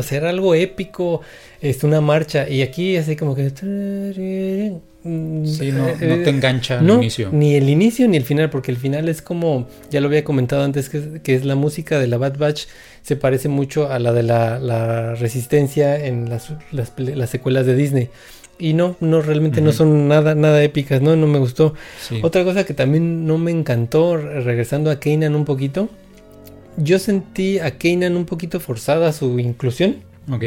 sé, 0.02 0.16
era 0.16 0.30
algo 0.30 0.56
épico, 0.56 1.22
es 1.62 1.84
una 1.84 2.02
marcha 2.02 2.50
y 2.50 2.64
aquí 2.64 2.98
así 2.98 3.16
como 3.16 3.36
que 3.36 3.52
Mm, 5.06 5.46
sí, 5.46 5.72
no, 5.72 5.88
eh, 5.88 6.22
te 6.24 6.32
engancha 6.32 6.80
al 6.80 6.90
inicio. 6.90 7.30
Ni 7.32 7.54
el 7.54 7.70
inicio 7.70 8.08
ni 8.08 8.18
el 8.18 8.24
final, 8.24 8.50
porque 8.50 8.72
el 8.72 8.78
final 8.78 9.08
es 9.08 9.22
como, 9.22 9.68
ya 9.92 10.02
lo 10.02 10.08
había 10.08 10.24
comentado 10.24 10.64
antes, 10.64 10.90
que, 10.90 11.36
es 11.36 11.46
la 11.46 11.54
música 11.54 12.00
de 12.00 12.08
la 12.08 12.18
Bad 12.18 12.40
Batch, 12.40 12.64
se 13.04 13.16
parece 13.16 13.48
mucho 13.48 13.92
a 13.92 14.00
la 14.00 14.14
de 14.14 14.24
la, 14.24 15.14
resistencia 15.14 16.04
en 16.04 16.28
las, 16.28 16.52
las, 16.72 17.30
secuelas 17.30 17.68
de 17.68 17.76
Disney. 17.76 18.10
Y 18.58 18.74
no, 18.74 18.96
no 19.00 19.22
realmente 19.22 19.62
no 19.62 19.74
son 19.74 20.08
nada, 20.08 20.34
nada 20.34 20.64
épicas, 20.64 21.02
¿no? 21.02 21.16
No 21.16 21.28
me 21.28 21.38
gustó. 21.38 21.76
Otra 22.24 22.44
cosa 22.44 22.64
que 22.64 22.74
también 22.74 23.28
no 23.28 23.38
me 23.38 23.52
encantó, 23.52 24.18
regresando 24.18 24.90
a 24.90 25.00
Kanan 25.00 25.36
un 25.36 25.46
poquito, 25.46 25.90
yo 26.78 27.00
sentí 27.00 27.60
a 27.60 27.78
Kanan 27.78 28.16
un 28.16 28.26
poquito 28.26 28.60
forzada 28.60 29.12
su 29.14 29.40
inclusión. 29.40 29.98
Ok. 30.32 30.44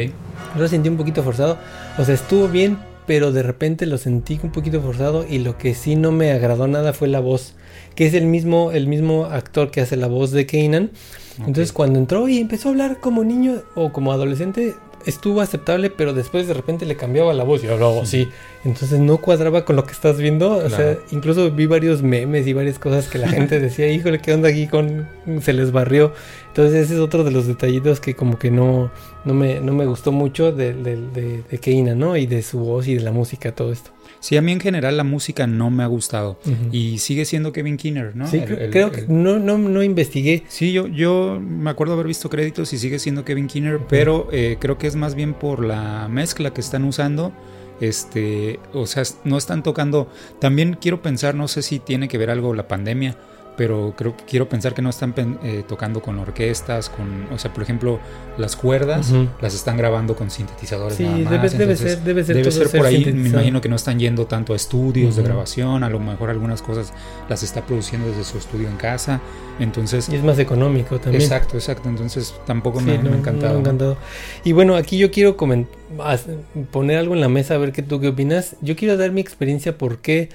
Yo 0.55 0.61
lo 0.61 0.67
sentí 0.67 0.89
un 0.89 0.97
poquito 0.97 1.23
forzado. 1.23 1.57
O 1.97 2.03
sea, 2.03 2.15
estuvo 2.15 2.47
bien, 2.47 2.77
pero 3.07 3.31
de 3.31 3.43
repente 3.43 3.85
lo 3.85 3.97
sentí 3.97 4.39
un 4.43 4.51
poquito 4.51 4.81
forzado 4.81 5.25
y 5.27 5.39
lo 5.39 5.57
que 5.57 5.73
sí 5.73 5.95
no 5.95 6.11
me 6.11 6.31
agradó 6.31 6.67
nada 6.67 6.93
fue 6.93 7.07
la 7.07 7.19
voz, 7.19 7.55
que 7.95 8.05
es 8.05 8.13
el 8.13 8.25
mismo, 8.25 8.71
el 8.71 8.87
mismo 8.87 9.25
actor 9.25 9.71
que 9.71 9.81
hace 9.81 9.95
la 9.95 10.07
voz 10.07 10.31
de 10.31 10.45
Kanan. 10.45 10.91
Entonces 11.39 11.71
cuando 11.71 11.99
entró 11.99 12.27
y 12.27 12.37
empezó 12.37 12.67
a 12.67 12.71
hablar 12.71 12.99
como 12.99 13.23
niño 13.23 13.63
o 13.75 13.93
como 13.93 14.11
adolescente, 14.11 14.75
estuvo 15.05 15.41
aceptable, 15.41 15.89
pero 15.89 16.13
después 16.13 16.47
de 16.47 16.53
repente 16.53 16.85
le 16.85 16.95
cambiaba 16.95 17.33
la 17.33 17.43
voz 17.43 17.63
y 17.63 17.67
hablaba 17.67 18.01
así. 18.01 18.29
Entonces 18.65 18.99
no 18.99 19.17
cuadraba 19.17 19.65
con 19.65 19.75
lo 19.75 19.85
que 19.85 19.91
estás 19.91 20.17
viendo. 20.17 20.51
O 20.51 20.69
sea, 20.69 20.97
incluso 21.11 21.51
vi 21.51 21.65
varios 21.65 22.01
memes 22.01 22.47
y 22.47 22.53
varias 22.53 22.79
cosas 22.79 23.07
que 23.07 23.17
la 23.17 23.27
gente 23.29 23.59
decía, 23.59 23.91
híjole, 23.91 24.19
¿qué 24.19 24.33
onda 24.33 24.49
aquí 24.49 24.67
con... 24.67 25.07
se 25.41 25.53
les 25.53 25.71
barrió? 25.71 26.13
Entonces 26.47 26.85
ese 26.85 26.95
es 26.95 26.99
otro 26.99 27.23
de 27.23 27.31
los 27.31 27.47
detallitos 27.47 27.99
que 27.99 28.15
como 28.15 28.37
que 28.37 28.51
no, 28.51 28.91
no, 29.25 29.33
me, 29.33 29.59
no 29.59 29.73
me 29.73 29.85
gustó 29.85 30.11
mucho 30.11 30.51
de, 30.51 30.73
de, 30.73 30.97
de, 31.49 31.57
Keina, 31.59 31.95
¿no? 31.95 32.17
Y 32.17 32.25
de 32.25 32.41
su 32.41 32.59
voz 32.59 32.87
y 32.87 32.95
de 32.95 33.01
la 33.01 33.11
música, 33.11 33.53
todo 33.53 33.71
esto. 33.71 33.91
Sí, 34.19 34.35
a 34.37 34.41
mí 34.41 34.51
en 34.51 34.59
general 34.59 34.97
la 34.97 35.03
música 35.03 35.47
no 35.47 35.69
me 35.69 35.83
ha 35.83 35.87
gustado. 35.87 36.39
Y 36.71 36.97
sigue 36.99 37.25
siendo 37.25 37.51
Kevin 37.51 37.77
Kinner, 37.77 38.15
¿no? 38.15 38.27
Sí, 38.27 38.41
creo 38.41 38.91
que 38.91 39.05
no, 39.07 39.39
no, 39.39 39.57
no 39.57 39.83
investigué. 39.83 40.43
Sí, 40.47 40.71
yo, 40.71 40.87
yo 40.87 41.39
me 41.39 41.69
acuerdo 41.69 41.93
haber 41.93 42.07
visto 42.07 42.29
créditos 42.29 42.73
y 42.73 42.77
sigue 42.77 42.99
siendo 42.99 43.23
Kevin 43.23 43.47
Kinner, 43.47 43.79
pero 43.87 44.27
eh, 44.31 44.57
creo 44.59 44.77
que 44.77 44.87
es 44.87 44.95
más 44.95 45.15
bien 45.15 45.33
por 45.33 45.63
la 45.63 46.07
mezcla 46.09 46.53
que 46.53 46.61
están 46.61 46.83
usando. 46.83 47.31
Este, 47.81 48.59
o 48.73 48.85
sea, 48.87 49.03
no 49.23 49.37
están 49.37 49.63
tocando. 49.63 50.09
También 50.39 50.77
quiero 50.79 51.01
pensar, 51.01 51.35
no 51.35 51.47
sé 51.47 51.61
si 51.61 51.79
tiene 51.79 52.09
que 52.09 52.17
ver 52.17 52.29
algo 52.29 52.53
la 52.53 52.67
pandemia 52.67 53.15
pero 53.59 53.93
creo 53.93 54.15
que 54.15 54.23
quiero 54.23 54.47
pensar 54.47 54.73
que 54.73 54.81
no 54.81 54.89
están 54.89 55.13
eh, 55.43 55.65
tocando 55.67 56.01
con 56.01 56.17
orquestas, 56.17 56.87
con, 56.87 57.27
o 57.29 57.37
sea, 57.37 57.51
por 57.51 57.61
ejemplo, 57.61 57.99
las 58.37 58.55
cuerdas 58.55 59.11
las 59.41 59.53
están 59.53 59.75
grabando 59.75 60.15
con 60.15 60.31
sintetizadores. 60.31 60.95
Sí, 60.95 61.03
debe, 61.03 61.49
ser, 61.49 61.59
debe 61.59 61.75
ser, 61.75 62.37
debe 62.37 62.51
ser 62.51 62.69
por 62.71 62.85
ahí. 62.85 63.03
Me 63.13 63.27
imagino 63.27 63.59
que 63.59 63.67
no 63.67 63.75
están 63.75 63.99
yendo 63.99 64.27
tanto 64.27 64.53
a 64.53 64.55
estudios 64.55 65.17
de 65.17 65.23
grabación, 65.23 65.83
a 65.83 65.89
lo 65.89 65.99
mejor 65.99 66.29
algunas 66.29 66.61
cosas 66.61 66.93
las 67.27 67.43
está 67.43 67.65
produciendo 67.65 68.07
desde 68.07 68.23
su 68.23 68.37
estudio 68.37 68.69
en 68.69 68.77
casa. 68.77 69.19
Entonces, 69.59 70.07
y 70.09 70.15
es 70.15 70.23
más 70.23 70.39
económico 70.39 70.99
también. 70.99 71.21
Exacto, 71.21 71.57
exacto. 71.57 71.89
Entonces 71.89 72.33
tampoco 72.45 72.79
me, 72.79 72.93
ha 72.93 72.95
encantado. 72.95 73.53
me, 73.53 73.57
ha 73.57 73.59
encantado. 73.59 73.97
Y 74.43 74.53
bueno, 74.53 74.75
aquí 74.75 74.97
yo 74.97 75.11
quiero 75.11 75.35
poner 75.35 76.97
algo 76.97 77.13
en 77.13 77.21
la 77.21 77.29
mesa 77.29 77.55
a 77.55 77.57
ver 77.57 77.71
qué 77.71 77.83
tú 77.83 77.99
qué 77.99 78.07
opinas. 78.07 78.55
Yo 78.61 78.75
quiero 78.75 78.95
dar 78.97 79.11
mi 79.11 79.21
experiencia 79.21 79.77
por 79.77 79.99
qué 79.99 80.29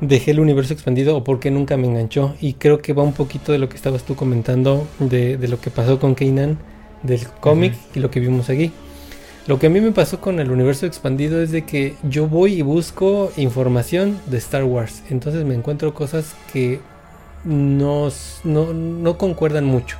dejé 0.00 0.32
el 0.32 0.40
universo 0.40 0.74
expandido 0.74 1.16
o 1.16 1.24
porque 1.24 1.50
nunca 1.50 1.76
me 1.76 1.86
enganchó. 1.86 2.34
Y 2.40 2.54
creo 2.54 2.80
que 2.80 2.92
va 2.92 3.02
un 3.02 3.14
poquito 3.14 3.52
de 3.52 3.58
lo 3.58 3.68
que 3.68 3.76
estabas 3.76 4.02
tú 4.02 4.14
comentando, 4.14 4.86
de, 4.98 5.38
lo 5.48 5.60
que 5.60 5.70
pasó 5.70 5.98
con 5.98 6.14
Kanan, 6.14 6.58
del 7.02 7.26
cómic 7.40 7.74
y 7.94 8.00
lo 8.00 8.10
que 8.10 8.20
vimos 8.20 8.50
aquí. 8.50 8.72
Lo 9.46 9.60
que 9.60 9.68
a 9.68 9.70
mí 9.70 9.80
me 9.80 9.92
pasó 9.92 10.20
con 10.20 10.40
el 10.40 10.50
universo 10.50 10.86
expandido 10.86 11.40
es 11.40 11.52
de 11.52 11.64
que 11.64 11.94
yo 12.02 12.26
voy 12.26 12.54
y 12.54 12.62
busco 12.62 13.30
información 13.36 14.18
de 14.26 14.38
Star 14.38 14.64
Wars. 14.64 15.04
Entonces 15.08 15.44
me 15.44 15.54
encuentro 15.54 15.94
cosas 15.94 16.34
que 16.52 16.80
no, 17.46 18.08
no, 18.44 18.74
no 18.74 19.18
concuerdan 19.18 19.64
mucho. 19.64 19.96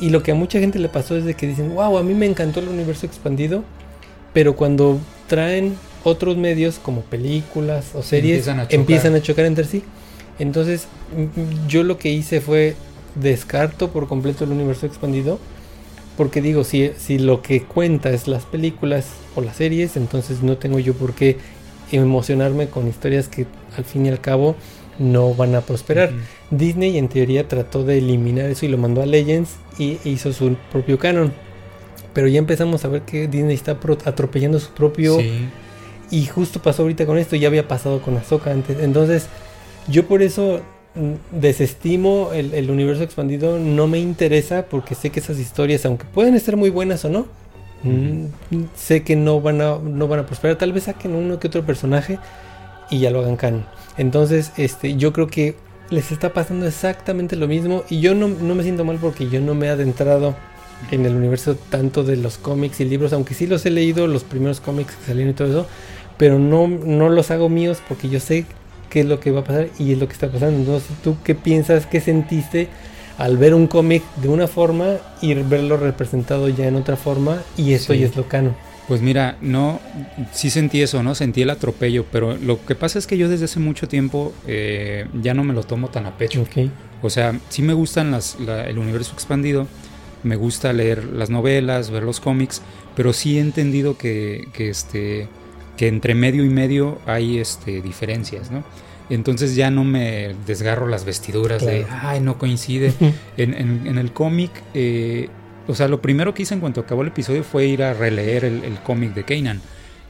Y 0.00 0.10
lo 0.10 0.22
que 0.22 0.32
a 0.32 0.34
mucha 0.34 0.58
gente 0.58 0.78
le 0.78 0.88
pasó 0.88 1.16
es 1.16 1.24
de 1.24 1.34
que 1.34 1.46
dicen, 1.46 1.74
wow, 1.74 1.98
a 1.98 2.02
mí 2.02 2.14
me 2.14 2.26
encantó 2.26 2.60
el 2.60 2.68
universo 2.68 3.06
expandido, 3.06 3.62
pero 4.32 4.56
cuando 4.56 4.98
traen 5.28 5.76
otros 6.04 6.36
medios 6.36 6.78
como 6.78 7.02
películas 7.02 7.94
o 7.94 8.02
series 8.02 8.48
empiezan 8.68 9.14
a, 9.14 9.22
chocar 9.22 9.44
entre 9.44 9.64
sí. 9.64 9.84
Entonces 10.38 10.86
yo 11.68 11.84
lo 11.84 11.98
que 11.98 12.10
hice 12.10 12.40
fue 12.40 12.74
descarto 13.14 13.90
por 13.90 14.08
completo 14.08 14.44
el 14.44 14.50
universo 14.50 14.86
expandido. 14.86 15.38
Porque 16.16 16.42
digo, 16.42 16.62
si, 16.64 16.90
si 16.98 17.18
lo 17.18 17.40
que 17.40 17.62
cuenta 17.62 18.10
es 18.10 18.28
las 18.28 18.44
películas 18.44 19.06
o 19.34 19.40
las 19.40 19.56
series, 19.56 19.96
entonces 19.96 20.42
no 20.42 20.58
tengo 20.58 20.78
yo 20.78 20.92
por 20.94 21.14
qué 21.14 21.38
emocionarme 21.90 22.68
con 22.68 22.86
historias 22.86 23.28
que 23.28 23.46
al 23.76 23.84
fin 23.84 24.06
y 24.06 24.08
al 24.10 24.20
cabo 24.20 24.56
no 24.98 25.34
van 25.34 25.54
a 25.54 25.62
prosperar. 25.62 26.12
Disney 26.52 26.98
en 26.98 27.08
teoría 27.08 27.48
trató 27.48 27.82
de 27.82 27.98
eliminar 27.98 28.50
eso 28.50 28.66
y 28.66 28.68
lo 28.68 28.76
mandó 28.76 29.02
a 29.02 29.06
Legends 29.06 29.56
y 29.78 29.98
hizo 30.04 30.32
su 30.32 30.54
propio 30.70 30.98
canon. 30.98 31.32
Pero 32.12 32.28
ya 32.28 32.38
empezamos 32.38 32.84
a 32.84 32.88
ver 32.88 33.02
que 33.02 33.26
Disney 33.26 33.54
está 33.54 33.78
atropellando 34.04 34.60
su 34.60 34.70
propio 34.70 35.18
Y 36.10 36.26
justo 36.26 36.60
pasó 36.60 36.82
ahorita 36.82 37.06
con 37.06 37.16
esto, 37.16 37.36
ya 37.36 37.48
había 37.48 37.66
pasado 37.66 38.02
con 38.02 38.18
Ahsoka 38.18 38.50
antes. 38.50 38.78
Entonces, 38.80 39.28
yo 39.88 40.06
por 40.06 40.22
eso 40.22 40.60
mm, 40.94 41.40
desestimo 41.40 42.30
el, 42.34 42.70
universo 42.70 43.02
expandido, 43.02 43.58
no 43.58 43.86
me 43.86 43.98
interesa 43.98 44.66
porque 44.66 44.94
sé 44.94 45.08
que 45.08 45.20
esas 45.20 45.38
historias, 45.38 45.86
aunque 45.86 46.04
pueden 46.04 46.34
estar 46.34 46.56
muy 46.56 46.68
buenas 46.68 47.02
o 47.06 47.08
no, 47.08 47.26
mm, 47.82 48.26
sé 48.76 49.02
que 49.04 49.16
no 49.16 49.40
van, 49.40 49.62
a, 49.62 49.78
no 49.78 50.06
van 50.06 50.20
a 50.20 50.26
prosperar. 50.26 50.58
Tal 50.58 50.74
vez 50.74 50.84
saquen 50.84 51.14
uno 51.14 51.40
que 51.40 51.46
otro 51.46 51.64
personaje 51.64 52.18
y 52.90 52.98
ya 52.98 53.10
lo 53.10 53.20
hagan 53.20 53.36
canon. 53.36 53.64
Entonces, 53.96 54.52
este, 54.58 54.96
yo 54.96 55.14
creo 55.14 55.28
que 55.28 55.56
les 55.90 56.12
está 56.12 56.32
pasando 56.32 56.66
exactamente 56.66 57.36
lo 57.36 57.48
mismo 57.48 57.84
y 57.90 58.00
yo 58.00 58.14
no, 58.14 58.28
no 58.28 58.54
me 58.54 58.62
siento 58.62 58.84
mal 58.84 58.98
porque 58.98 59.28
yo 59.28 59.40
no 59.40 59.54
me 59.54 59.66
he 59.66 59.70
adentrado 59.70 60.34
en 60.90 61.06
el 61.06 61.14
universo 61.14 61.56
tanto 61.70 62.02
de 62.02 62.16
los 62.16 62.38
cómics 62.38 62.80
y 62.80 62.84
libros, 62.84 63.12
aunque 63.12 63.34
sí 63.34 63.46
los 63.46 63.64
he 63.66 63.70
leído, 63.70 64.06
los 64.06 64.24
primeros 64.24 64.60
cómics 64.60 64.94
que 64.96 65.06
salieron 65.06 65.30
y 65.30 65.34
todo 65.34 65.48
eso, 65.48 65.66
pero 66.16 66.38
no, 66.38 66.68
no 66.68 67.08
los 67.08 67.30
hago 67.30 67.48
míos 67.48 67.82
porque 67.88 68.08
yo 68.08 68.20
sé 68.20 68.46
qué 68.90 69.00
es 69.00 69.06
lo 69.06 69.20
que 69.20 69.30
va 69.30 69.40
a 69.40 69.44
pasar 69.44 69.68
y 69.78 69.92
es 69.92 69.98
lo 69.98 70.06
que 70.06 70.12
está 70.12 70.28
pasando. 70.28 70.58
Entonces, 70.58 70.90
¿tú 71.02 71.16
qué 71.24 71.34
piensas, 71.34 71.86
qué 71.86 72.00
sentiste 72.00 72.68
al 73.18 73.38
ver 73.38 73.54
un 73.54 73.66
cómic 73.66 74.02
de 74.16 74.28
una 74.28 74.48
forma 74.48 74.96
y 75.20 75.34
verlo 75.34 75.76
representado 75.76 76.48
ya 76.48 76.66
en 76.66 76.76
otra 76.76 76.96
forma 76.96 77.42
y 77.56 77.72
eso 77.72 77.94
ya 77.94 78.06
es 78.06 78.16
lo 78.16 78.28
cano? 78.28 78.54
Pues 78.92 79.00
mira, 79.00 79.38
no, 79.40 79.80
sí 80.32 80.50
sentí 80.50 80.82
eso, 80.82 81.02
¿no? 81.02 81.14
Sentí 81.14 81.40
el 81.40 81.48
atropello, 81.48 82.04
pero 82.12 82.36
lo 82.36 82.62
que 82.66 82.74
pasa 82.74 82.98
es 82.98 83.06
que 83.06 83.16
yo 83.16 83.30
desde 83.30 83.46
hace 83.46 83.58
mucho 83.58 83.88
tiempo 83.88 84.34
eh, 84.46 85.06
ya 85.22 85.32
no 85.32 85.44
me 85.44 85.54
lo 85.54 85.62
tomo 85.62 85.88
tan 85.88 86.04
a 86.04 86.18
pecho. 86.18 86.46
O 87.00 87.08
sea, 87.08 87.40
sí 87.48 87.62
me 87.62 87.72
gustan 87.72 88.10
las, 88.10 88.36
el 88.66 88.76
universo 88.76 89.14
expandido, 89.14 89.66
me 90.24 90.36
gusta 90.36 90.74
leer 90.74 91.06
las 91.06 91.30
novelas, 91.30 91.90
ver 91.90 92.02
los 92.02 92.20
cómics, 92.20 92.60
pero 92.94 93.14
sí 93.14 93.38
he 93.38 93.40
entendido 93.40 93.96
que, 93.96 94.48
que, 94.52 94.68
este, 94.68 95.26
que 95.78 95.88
entre 95.88 96.14
medio 96.14 96.44
y 96.44 96.50
medio 96.50 96.98
hay 97.06 97.38
este, 97.38 97.80
diferencias, 97.80 98.50
¿no? 98.50 98.62
Entonces 99.08 99.56
ya 99.56 99.70
no 99.70 99.84
me 99.84 100.34
desgarro 100.46 100.86
las 100.86 101.06
vestiduras 101.06 101.64
de, 101.64 101.86
ay, 101.88 102.20
no 102.20 102.36
coincide. 102.36 102.92
en, 103.38 103.54
en, 103.86 103.96
el 103.96 104.12
cómic, 104.12 104.50
eh, 104.74 105.30
o 105.66 105.74
sea, 105.74 105.88
lo 105.88 106.02
primero 106.02 106.34
que 106.34 106.42
hice 106.42 106.54
en 106.54 106.60
cuanto 106.60 106.80
acabó 106.80 107.02
el 107.02 107.08
episodio 107.08 107.44
fue 107.44 107.66
ir 107.66 107.82
a 107.82 107.94
releer 107.94 108.44
el, 108.44 108.78
cómic 108.84 109.14
de 109.14 109.24
Kanan. 109.24 109.60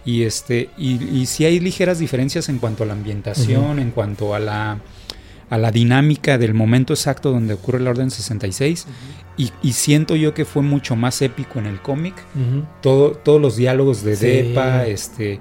Y, 0.04 0.22
este, 0.22 0.70
y, 0.76 1.02
y 1.04 1.26
sí 1.26 1.44
hay 1.44 1.60
ligeras 1.60 1.98
diferencias 1.98 2.48
en 2.48 2.58
cuanto 2.58 2.82
a 2.82 2.86
la 2.86 2.92
ambientación, 2.92 3.78
en 3.78 3.92
cuanto 3.92 4.34
a 4.34 4.40
la 4.40 4.80
a 5.52 5.58
la 5.58 5.70
dinámica 5.70 6.38
del 6.38 6.54
momento 6.54 6.94
exacto 6.94 7.30
donde 7.30 7.52
ocurre 7.52 7.78
la 7.78 7.90
Orden 7.90 8.10
66 8.10 8.86
y, 9.36 9.72
siento 9.72 10.16
yo 10.16 10.32
que 10.32 10.46
fue 10.46 10.62
mucho 10.62 10.96
más 10.96 11.20
épico 11.20 11.58
en 11.58 11.66
el 11.66 11.78
cómic. 11.82 12.14
Todo, 12.80 13.10
todos 13.10 13.38
los 13.38 13.56
diálogos 13.56 14.02
de 14.02 14.16
Depa, 14.16 14.86
este, 14.86 15.40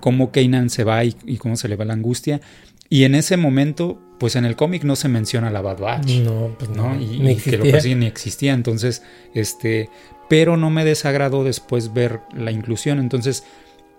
cómo 0.00 0.32
Kanan 0.32 0.70
se 0.70 0.84
va 0.84 1.04
y, 1.04 1.36
cómo 1.36 1.56
se 1.56 1.68
le 1.68 1.76
va 1.76 1.84
la 1.84 1.92
angustia. 1.92 2.40
Y 2.88 3.04
en 3.04 3.14
ese 3.14 3.36
momento, 3.36 4.00
pues 4.18 4.36
en 4.36 4.44
el 4.44 4.56
cómic 4.56 4.84
no 4.84 4.96
se 4.96 5.08
menciona 5.08 5.50
la 5.50 5.60
Bad 5.60 5.78
Batch. 5.78 6.10
No, 6.20 6.54
pues 6.58 6.70
no. 6.70 6.94
Y, 7.00 7.20
ni 7.20 7.36
que 7.36 7.56
lo 7.56 7.64
que 7.64 7.94
ni 7.94 8.06
existía. 8.06 8.52
Entonces, 8.52 9.02
este, 9.34 9.90
pero 10.28 10.56
no 10.56 10.70
me 10.70 10.84
desagradó 10.84 11.44
después 11.44 11.92
ver 11.92 12.20
la 12.32 12.50
inclusión. 12.50 12.98
Entonces, 12.98 13.44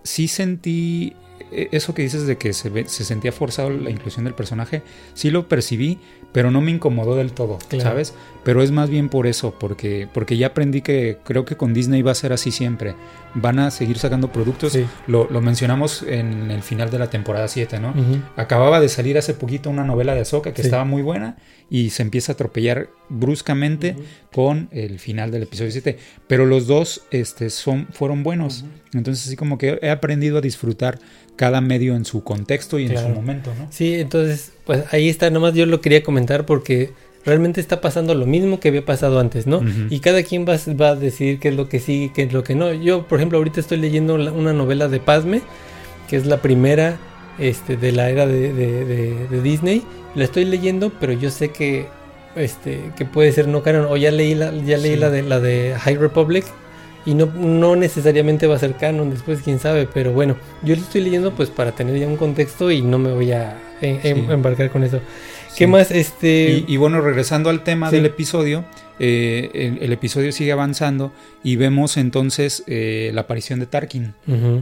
sí 0.02 0.28
sentí 0.28 1.14
eso 1.50 1.94
que 1.94 2.02
dices 2.02 2.26
de 2.26 2.36
que 2.36 2.52
se, 2.52 2.70
se, 2.88 3.04
sentía 3.04 3.32
forzado 3.32 3.70
la 3.70 3.90
inclusión 3.90 4.24
del 4.24 4.34
personaje, 4.34 4.82
sí 5.14 5.30
lo 5.30 5.48
percibí, 5.48 5.98
pero 6.32 6.50
no 6.50 6.60
me 6.60 6.70
incomodó 6.70 7.16
del 7.16 7.32
todo, 7.32 7.58
¿sabes? 7.80 8.14
Pero 8.44 8.62
es 8.62 8.70
más 8.70 8.90
bien 8.90 9.08
por 9.08 9.26
eso, 9.26 9.58
porque, 9.58 10.06
porque 10.12 10.36
ya 10.36 10.48
aprendí 10.48 10.82
que 10.82 11.18
creo 11.24 11.44
que 11.44 11.56
con 11.56 11.72
Disney 11.72 12.02
va 12.02 12.12
a 12.12 12.14
ser 12.14 12.32
así 12.32 12.50
siempre. 12.52 12.94
Van 13.34 13.58
a 13.58 13.70
seguir 13.70 13.98
sacando 13.98 14.30
productos. 14.30 14.78
Lo, 15.06 15.28
mencionamos 15.40 16.02
en 16.02 16.50
el 16.50 16.62
final 16.62 16.90
de 16.90 16.98
la 16.98 17.10
temporada 17.10 17.48
7, 17.48 17.80
¿no? 17.80 17.94
Acababa 18.36 18.80
de 18.80 18.88
salir 18.88 19.18
hace 19.18 19.34
poquito 19.34 19.70
una 19.70 19.84
novela 19.84 20.14
de 20.14 20.20
Ahsoka 20.20 20.52
que 20.52 20.62
estaba 20.62 20.84
muy 20.84 21.02
buena 21.02 21.38
y 21.68 21.90
se 21.90 22.02
empieza 22.02 22.32
a 22.32 22.34
atropellar 22.34 22.90
bruscamente 23.08 23.96
con 24.32 24.68
el 24.70 24.98
final 24.98 25.30
del 25.30 25.44
episodio 25.44 25.70
7. 25.70 25.98
Pero 26.28 26.46
los 26.46 26.66
dos 26.66 27.02
este, 27.10 27.50
son, 27.50 27.88
fueron 27.92 28.22
buenos. 28.22 28.64
Entonces, 28.92 29.26
así 29.26 29.36
como 29.36 29.58
que 29.58 29.78
he 29.82 29.90
aprendido 29.90 30.38
a 30.38 30.40
disfrutar 30.40 30.98
cada 31.36 31.60
medio 31.60 31.94
en 31.94 32.04
su 32.04 32.24
contexto 32.24 32.78
y 32.78 32.86
en 32.86 32.98
su 32.98 33.08
momento, 33.08 33.52
¿no? 33.56 33.68
Sí, 33.70 33.94
entonces, 33.94 34.52
pues 34.64 34.84
ahí 34.92 35.08
está, 35.08 35.30
nomás 35.30 35.54
yo 35.54 35.66
lo 35.66 35.80
quería 35.80 36.02
comentar 36.02 36.46
porque 36.46 36.92
realmente 37.26 37.60
está 37.60 37.80
pasando 37.80 38.14
lo 38.14 38.24
mismo 38.24 38.60
que 38.60 38.68
había 38.68 38.84
pasado 38.84 39.18
antes, 39.18 39.46
¿no? 39.46 39.60
Y 39.90 40.00
cada 40.00 40.22
quien 40.22 40.46
va, 40.46 40.56
va, 40.80 40.90
a 40.90 40.94
decidir 40.94 41.40
qué 41.40 41.48
es 41.48 41.56
lo 41.56 41.68
que 41.68 41.80
sí, 41.80 42.10
qué 42.14 42.22
es 42.22 42.32
lo 42.32 42.44
que 42.44 42.54
no. 42.54 42.72
Yo, 42.72 43.06
por 43.06 43.18
ejemplo, 43.18 43.38
ahorita 43.38 43.60
estoy 43.60 43.78
leyendo 43.78 44.14
una 44.14 44.52
novela 44.52 44.88
de 44.88 45.00
Padme, 45.00 45.42
que 46.08 46.16
es 46.16 46.24
la 46.24 46.40
primera 46.40 46.98
este, 47.38 47.76
de 47.76 47.92
la 47.92 48.10
era 48.10 48.26
de, 48.26 48.52
de, 48.52 49.42
Disney. 49.42 49.82
La 50.14 50.24
estoy 50.24 50.44
leyendo, 50.44 50.92
pero 51.00 51.12
yo 51.12 51.30
sé 51.30 51.50
que 51.50 51.86
este 52.36 52.92
que 52.96 53.06
puede 53.06 53.32
ser 53.32 53.48
no 53.48 53.62
canon 53.62 53.86
o 53.86 53.96
ya 53.96 54.10
leí 54.10 54.34
la 54.34 54.52
ya 54.52 54.76
leí 54.76 54.94
la 54.94 55.08
de 55.08 55.22
la 55.22 55.40
de 55.40 55.74
High 55.78 55.96
Republic 55.96 56.44
y 57.06 57.14
no, 57.14 57.26
no 57.26 57.76
necesariamente 57.76 58.46
va 58.46 58.56
a 58.56 58.58
ser 58.58 58.74
canon 58.74 59.10
después, 59.10 59.40
quién 59.42 59.58
sabe, 59.58 59.86
pero 59.86 60.12
bueno, 60.12 60.36
yo 60.62 60.74
lo 60.74 60.82
estoy 60.82 61.00
leyendo 61.00 61.32
pues 61.32 61.48
para 61.48 61.72
tener 61.72 61.98
ya 61.98 62.06
un 62.06 62.16
contexto 62.16 62.70
y 62.70 62.82
no 62.82 62.98
me 62.98 63.12
voy 63.12 63.32
a 63.32 63.56
embarcar 63.80 64.70
con 64.70 64.84
eso. 64.84 65.00
¿Qué 65.56 65.66
más? 65.66 65.90
Este... 65.90 66.64
Y, 66.66 66.76
bueno, 66.76 67.00
regresando 67.00 67.48
al 67.48 67.64
tema 67.64 67.90
del 67.90 68.04
episodio, 68.04 68.64
eh, 68.98 69.78
el, 69.80 69.92
episodio 69.92 70.30
sigue 70.30 70.52
avanzando 70.52 71.12
y 71.42 71.56
vemos 71.56 71.96
entonces 71.96 72.62
eh, 72.66 73.10
la 73.14 73.22
aparición 73.22 73.60
de 73.60 73.66
Tarkin. 73.66 74.14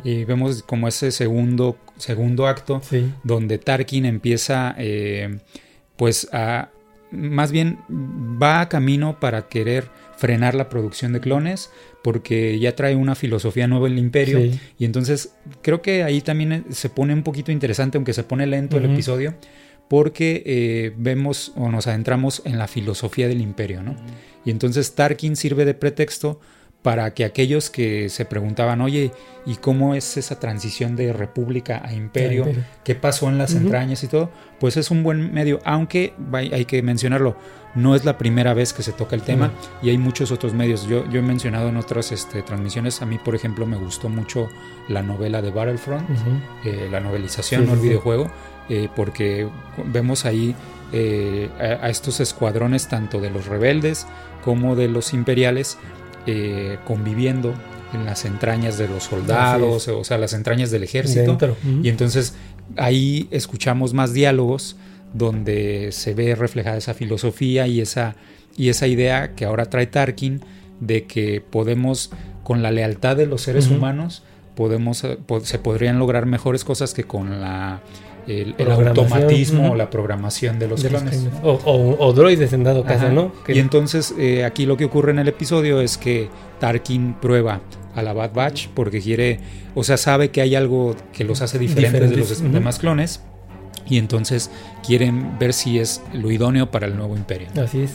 Y 0.05 0.25
vemos 0.25 0.63
como 0.63 0.87
ese 0.87 1.11
segundo, 1.11 1.77
segundo 1.97 2.47
acto 2.47 2.81
donde 3.25 3.59
Tarkin 3.59 4.07
empieza 4.07 4.75
eh, 4.79 5.39
pues 5.97 6.29
a... 6.33 6.69
Más 7.11 7.53
bien 7.53 7.79
va 7.89 8.61
a 8.61 8.69
camino 8.69 9.21
para 9.21 9.49
querer 9.49 9.89
frenar 10.17 10.55
la 10.55 10.69
producción 10.69 11.13
de 11.13 11.21
clones, 11.21 11.71
porque 12.05 12.59
ya 12.59 12.77
trae 12.77 12.95
una 12.95 13.15
filosofía 13.15 13.67
nueva 13.67 13.87
el 13.87 13.99
imperio. 13.99 14.39
Y 14.79 14.85
entonces 14.85 15.37
creo 15.63 15.81
que 15.81 16.03
ahí 16.03 16.21
también 16.21 16.67
se 16.69 16.91
pone 16.91 17.15
un 17.15 17.23
poquito 17.23 17.51
interesante, 17.51 17.97
aunque 17.97 18.13
se 18.13 18.25
pone 18.25 18.47
lento 18.47 18.77
el 18.77 18.85
episodio, 18.85 19.35
porque 19.89 20.43
eh, 20.45 20.93
vemos 20.99 21.53
o 21.57 21.71
nos 21.71 21.87
adentramos 21.87 22.43
en 22.45 22.59
la 22.59 22.69
filosofía 22.69 23.27
del 23.27 23.41
imperio, 23.41 23.83
¿no? 23.83 23.97
Y 24.45 24.51
entonces 24.51 24.95
Tarkin 24.95 25.35
sirve 25.35 25.65
de 25.65 25.73
pretexto 25.73 26.41
para 26.83 27.15
que 27.15 27.25
aquellos 27.25 27.71
que 27.71 28.11
se 28.11 28.27
preguntaban, 28.27 28.83
oye, 28.83 29.11
¿y 29.47 29.55
cómo 29.55 29.95
es 29.95 30.19
esa 30.19 30.39
transición 30.39 30.97
de 30.97 31.15
república 31.15 31.81
a 31.83 31.95
imperio? 31.95 32.45
¿Qué 32.85 32.95
pasó 32.95 33.31
en 33.31 33.39
las 33.39 33.55
entrañas 33.55 34.05
y 34.05 34.09
todo? 34.09 34.31
Pues 34.61 34.77
es 34.77 34.91
un 34.91 35.03
buen 35.03 35.33
medio, 35.33 35.61
aunque 35.65 36.13
hay 36.31 36.67
que 36.67 36.83
mencionarlo, 36.83 37.39
no 37.75 37.95
es 37.95 38.05
la 38.05 38.19
primera 38.19 38.55
vez 38.55 38.73
que 38.73 38.83
se 38.83 38.93
toca 38.93 39.17
el 39.17 39.23
tema 39.23 39.53
y 39.83 39.91
hay 39.91 39.99
muchos 39.99 40.31
otros 40.31 40.55
medios. 40.55 40.87
Yo, 40.87 41.09
yo 41.11 41.21
he 41.21 41.23
mencionado 41.23 41.69
en 41.69 41.77
otras 41.77 42.13
este, 42.13 42.43
transmisiones, 42.43 43.03
a 43.03 43.07
mí 43.07 43.19
por 43.19 43.35
ejemplo 43.35 43.67
me 43.67 43.77
gustó 43.77 44.09
mucho 44.09 44.49
la 44.89 45.03
novela 45.03 45.43
de 45.43 45.51
Battlefront, 45.51 46.09
eh, 46.65 46.89
la 46.91 47.01
novelización, 47.01 47.67
no 47.67 47.75
el 47.75 47.81
videojuego, 47.81 48.31
eh, 48.69 48.89
porque 48.95 49.49
vemos 49.87 50.25
ahí 50.25 50.55
eh, 50.93 51.49
a, 51.59 51.89
estos 51.89 52.21
escuadrones 52.21 52.89
tanto 52.89 53.21
de 53.21 53.31
los 53.31 53.47
rebeldes 53.47 54.07
como 54.45 54.77
de 54.77 54.89
los 54.89 55.13
imperiales 55.13 55.79
conviviendo 56.87 57.53
en 57.93 58.07
las 58.07 58.25
entrañas 58.25 58.79
de 58.79 58.89
los 58.89 59.05
soldados, 59.05 59.89
o 59.89 60.05
sea, 60.05 60.17
las 60.17 60.33
entrañas 60.33 60.71
del 60.71 60.85
ejército. 60.85 61.37
Y 61.83 61.91
entonces 61.91 62.35
ahí 62.77 63.29
escuchamos 63.31 63.93
más 63.93 64.15
diálogos 64.15 64.77
donde 65.15 65.91
se 65.93 66.13
ve 66.13 66.35
reflejada 66.35 66.77
esa 66.77 66.93
filosofía 66.93 67.67
y 67.67 67.81
esa, 67.81 68.17
y 68.57 68.69
esa 68.69 68.87
idea 68.87 69.35
que 69.35 69.47
ahora 69.47 69.67
trae 69.67 69.87
Tarkin 69.87 70.41
de 70.81 71.05
que 71.05 71.41
podemos, 71.41 72.11
con 72.43 72.63
la 72.63 72.71
lealtad 72.71 73.17
de 73.17 73.27
los 73.27 73.43
seres 73.43 73.71
humanos, 73.71 74.25
podemos, 74.55 75.03
eh, 75.05 75.17
se 75.45 75.59
podrían 75.59 75.99
lograr 75.99 76.27
mejores 76.27 76.65
cosas 76.65 76.93
que 76.93 77.05
con 77.05 77.41
la 77.41 77.81
el, 78.27 78.55
automatismo 78.59 79.73
o 79.73 79.75
la 79.75 79.91
programación 79.91 80.59
de 80.59 80.69
los 80.69 80.83
clones. 80.83 81.29
o, 81.43 82.13
droides 82.15 82.53
en 82.55 82.65
dado 82.65 82.83
caso, 82.83 83.11
¿no? 83.11 83.33
Y 83.47 83.59
entonces 83.59 84.15
eh, 84.19 84.45
aquí 84.45 84.67
lo 84.67 84.77
que 84.77 84.87
ocurre 84.87 85.13
en 85.13 85.19
el 85.19 85.29
episodio 85.29 85.81
es 85.81 85.99
que 85.99 86.29
Tarkin 86.59 87.15
prueba 87.21 87.61
a 87.95 88.03
la 88.03 88.13
Bad 88.13 88.33
Batch 88.33 88.69
porque 88.69 89.01
quiere, 89.01 89.41
o 89.75 89.85
sea, 89.85 89.97
sabe 89.97 90.31
que 90.31 90.41
hay 90.41 90.55
algo 90.55 90.97
que 91.13 91.25
los 91.25 91.43
hace 91.43 91.59
diferentes, 91.59 92.11
de 92.11 92.17
los 92.17 92.53
demás 92.53 92.79
clones 92.79 93.21
y 93.89 93.99
entonces 93.99 94.51
quieren 94.87 95.39
ver 95.39 95.53
si 95.53 95.79
es 95.79 96.03
lo 96.13 96.31
idóneo 96.31 96.71
para 96.71 96.87
el 96.87 96.97
nuevo 96.97 97.17
imperio. 97.17 97.49
Así 97.63 97.83
es. 97.83 97.93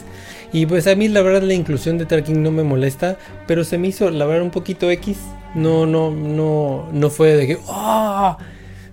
Y 0.52 0.66
pues 0.66 0.86
a 0.86 0.94
mí 0.94 1.08
la 1.08 1.22
verdad 1.22 1.42
la 1.42 1.54
inclusión 1.54 1.98
de 1.98 2.06
Tarkin 2.06 2.42
no 2.42 2.50
me 2.50 2.62
molesta, 2.62 3.18
pero 3.46 3.64
se 3.64 3.78
me 3.78 3.88
hizo 3.88 4.10
la 4.10 4.26
verdad 4.26 4.42
un 4.42 4.50
poquito 4.50 4.90
X. 4.90 5.18
No, 5.54 5.86
no, 5.86 6.10
no, 6.10 6.88
no 6.92 7.10
fue 7.10 7.36
de 7.36 7.46
que, 7.46 7.58
¡ah! 7.68 8.38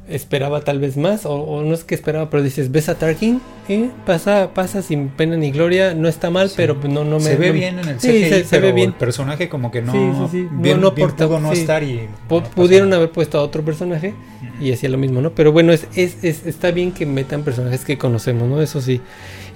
Esperaba 0.10 0.62
tal 0.62 0.80
vez 0.80 0.98
más, 0.98 1.26
o, 1.26 1.64
no 1.64 1.74
es 1.74 1.84
que 1.84 1.96
esperaba, 1.96 2.30
pero 2.30 2.44
dices, 2.44 2.72
ves 2.72 2.90
a 2.90 2.96
Tarkin, 2.96 3.42
¿eh? 3.68 3.90
pasa, 4.06 4.52
pasa 4.54 4.82
sin 4.82 5.10
pena 5.10 5.36
ni 5.38 5.52
gloria, 5.52 5.94
no 5.94 6.08
está 6.08 6.30
mal, 6.30 6.52
pero 6.56 6.76
no, 6.76 7.04
no 7.04 7.18
me... 7.18 7.26
Se 7.26 7.36
ve 7.36 7.52
bien 7.52 7.80
en 7.80 7.90
el 7.90 7.98
CGI, 7.98 8.44
se, 8.44 8.60
ve 8.60 8.72
bien. 8.72 8.90
el 8.90 8.96
personaje 8.96 9.50
como 9.50 9.72
que 9.72 9.82
no... 9.82 10.30
Bien, 10.32 10.80
no, 10.80 10.94
no, 10.94 11.40
no 11.40 11.52
estar 11.52 11.84
y... 11.84 12.08
pudieron 12.56 12.94
haber 12.94 13.12
puesto 13.12 13.38
a 13.38 13.42
otro 13.42 13.64
personaje 13.64 14.14
y 14.62 14.72
hacía 14.72 14.90
lo 14.90 14.98
mismo, 14.98 15.22
¿no? 15.22 15.32
Pero 15.32 15.52
bueno, 15.52 15.74
es, 15.74 15.88
es, 15.96 16.24
está 16.24 16.72
bien 16.72 16.92
que 16.92 17.06
metan 17.06 17.44
personajes 17.44 17.84
que 17.84 17.98
conocemos, 17.98 18.48
¿no? 18.48 18.62
Eso 18.62 18.82
sí. 18.82 19.02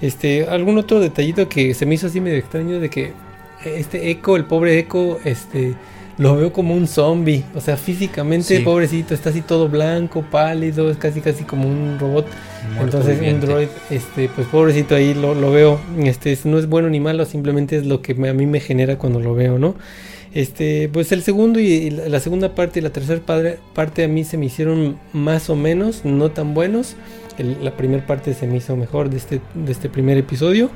Este, 0.00 0.46
algún 0.46 0.78
otro 0.78 1.00
detallito 1.00 1.48
que 1.48 1.74
se 1.74 1.86
me 1.86 1.94
hizo 1.94 2.08
así 2.08 2.20
medio 2.20 2.38
extraño 2.38 2.80
de 2.80 2.90
que 2.90 3.12
este 3.64 4.10
Echo, 4.10 4.36
el 4.36 4.44
pobre 4.44 4.78
Echo, 4.78 5.18
este 5.24 5.74
lo 6.18 6.36
veo 6.36 6.52
como 6.52 6.74
un 6.74 6.86
zombie. 6.86 7.44
O 7.54 7.60
sea, 7.60 7.76
físicamente, 7.76 8.60
pobrecito, 8.60 9.14
está 9.14 9.30
así 9.30 9.40
todo 9.40 9.68
blanco, 9.68 10.24
pálido, 10.30 10.90
es 10.90 10.96
casi 10.96 11.20
casi 11.20 11.44
como 11.44 11.68
un 11.68 11.98
robot. 11.98 12.26
Entonces, 12.80 13.20
un 13.20 13.40
droid, 13.40 13.68
este, 13.90 14.28
pues 14.28 14.46
pobrecito 14.48 14.94
ahí 14.94 15.14
lo, 15.14 15.34
lo, 15.34 15.50
veo. 15.50 15.80
Este, 15.98 16.38
no 16.44 16.58
es 16.58 16.68
bueno 16.68 16.88
ni 16.88 17.00
malo, 17.00 17.24
simplemente 17.24 17.76
es 17.76 17.86
lo 17.86 18.02
que 18.02 18.12
a 18.12 18.32
mí 18.32 18.46
me 18.46 18.60
genera 18.60 18.98
cuando 18.98 19.20
lo 19.20 19.34
veo, 19.34 19.58
¿no? 19.58 19.74
Este, 20.34 20.88
pues 20.90 21.12
el 21.12 21.22
segundo 21.22 21.60
y, 21.60 21.90
la 21.90 22.18
segunda 22.20 22.54
parte 22.54 22.78
y 22.78 22.82
la 22.82 22.90
tercera 22.90 23.20
parte 23.74 24.04
a 24.04 24.08
mí 24.08 24.24
se 24.24 24.38
me 24.38 24.46
hicieron 24.46 24.98
más 25.12 25.50
o 25.50 25.56
menos, 25.56 26.04
no 26.04 26.30
tan 26.30 26.54
buenos. 26.54 26.96
la 27.38 27.76
primera 27.76 28.06
parte 28.06 28.32
se 28.34 28.46
me 28.46 28.56
hizo 28.56 28.76
mejor 28.76 29.10
de 29.10 29.18
este, 29.18 29.40
de 29.54 29.72
este 29.72 29.88
primer 29.88 30.16
episodio 30.16 30.70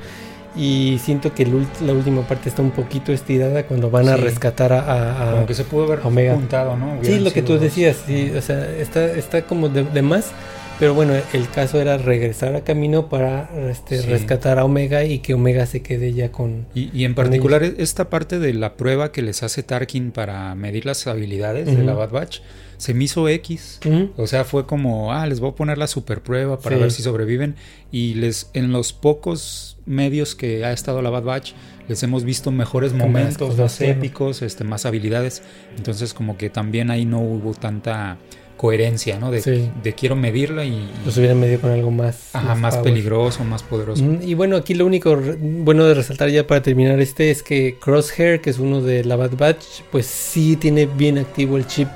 y 0.57 0.99
siento 1.03 1.35
que 1.35 1.47
la 1.47 1.93
última 1.93 2.23
parte 2.23 2.49
está 2.49 2.63
un 2.63 2.71
poquito 2.71 3.13
estirada 3.13 3.67
cuando 3.67 3.91
van 3.91 4.09
a 4.09 4.17
rescatar 4.17 4.73
a, 4.73 5.33
como 5.33 5.47
que 5.47 5.55
se 5.55 5.65
pudo 5.65 5.85
haber 5.85 6.01
Omega. 6.05 6.35
juntado, 6.35 6.77
¿no? 6.77 6.99
sí, 7.03 7.19
lo 7.19 7.33
que 7.33 7.43
tú 7.43 7.59
decías, 7.59 7.97
sí, 8.07 8.33
o 8.37 8.41
sea, 8.41 8.69
está, 8.79 9.05
está 9.05 9.43
como 9.43 9.69
de, 9.69 10.03
más, 10.03 10.33
pero 10.79 10.95
bueno, 10.95 11.15
el 11.33 11.51
caso 11.51 11.81
era 11.81 11.99
regresar 11.99 12.55
a 12.55 12.63
camino 12.63 13.09
para 13.09 13.51
este, 13.71 14.01
rescatar 14.03 14.59
a 14.59 14.65
Omega 14.65 15.05
y 15.05 15.19
que 15.19 15.35
Omega 15.35 15.67
se 15.67 15.83
quede 15.83 16.15
ya 16.15 16.33
con... 16.33 16.67
Y, 16.75 17.05
en 17.05 17.15
particular 17.15 17.63
esta 17.63 18.09
parte 18.09 18.39
de 18.39 18.55
la 18.55 18.77
prueba 18.77 19.13
que 19.13 19.23
les 19.23 19.43
hace 19.43 19.63
Tarkin 19.63 20.11
para 20.11 20.55
medir 20.55 20.87
las 20.87 21.07
habilidades 21.07 21.67
de 21.67 21.83
la 21.83 21.93
Bad 21.93 22.11
Batch, 22.11 22.41
se 22.79 22.95
me 22.95 23.05
hizo 23.05 23.29
X. 23.29 23.81
O 24.17 24.27
sea, 24.27 24.45
fue 24.45 24.67
como, 24.67 25.13
ah, 25.13 25.27
les 25.27 25.41
voy 25.41 25.51
a 25.51 25.55
poner 25.55 25.77
la 25.77 25.87
super 25.87 26.23
prueba 26.23 26.59
para 26.59 26.77
ver 26.77 26.93
si 26.93 27.03
sobreviven. 27.03 27.57
Y 27.91 28.15
les, 28.15 28.51
en 28.55 28.73
los 28.73 28.93
pocos 28.93 29.76
medios 29.87 30.35
que 30.35 30.65
ha 30.65 30.73
estado 30.73 31.01
la 31.01 31.11
Bad 31.11 31.23
Batch, 31.23 31.53
les 31.89 32.03
hemos 32.03 32.25
visto 32.25 32.51
mejores 32.51 32.93
momentos, 32.93 33.57
más 33.57 33.81
épicos, 33.81 34.43
este, 34.43 34.65
más 34.65 34.85
habilidades. 34.87 35.43
Entonces, 35.77 36.13
como 36.13 36.37
que 36.37 36.51
también 36.51 36.91
ahí 36.91 37.05
no 37.05 37.21
hubo 37.21 37.55
tanta 37.55 38.19
coherencia, 38.57 39.19
¿no? 39.19 39.31
De, 39.31 39.71
de 39.83 39.93
quiero 39.93 40.17
medirla 40.17 40.65
y... 40.65 40.91
Los 41.05 41.17
hubieran 41.19 41.39
medido 41.39 41.61
con 41.61 41.71
algo 41.71 41.91
más... 41.91 42.35
Ajá, 42.35 42.55
más, 42.55 42.79
peligroso, 42.79 43.45
más 43.45 43.63
poderoso. 43.63 44.03
Y 44.23 44.35
bueno, 44.35 44.57
aquí 44.57 44.75
lo 44.75 44.87
único 44.87 45.21
bueno 45.39 45.85
de 45.85 45.95
resaltar 45.95 46.31
ya 46.31 46.47
para 46.47 46.63
terminar 46.63 46.99
este 47.01 47.31
es 47.31 47.43
que 47.43 47.77
Crosshair, 47.79 48.41
que 48.41 48.51
es 48.51 48.59
uno 48.59 48.81
de 48.81 49.05
la 49.05 49.17
Bad 49.17 49.37
Batch, 49.37 49.83
pues 49.93 50.07
sí 50.07 50.57
tiene 50.57 50.87
bien 50.87 51.19
activo 51.19 51.57
el 51.57 51.67
chip 51.67 51.89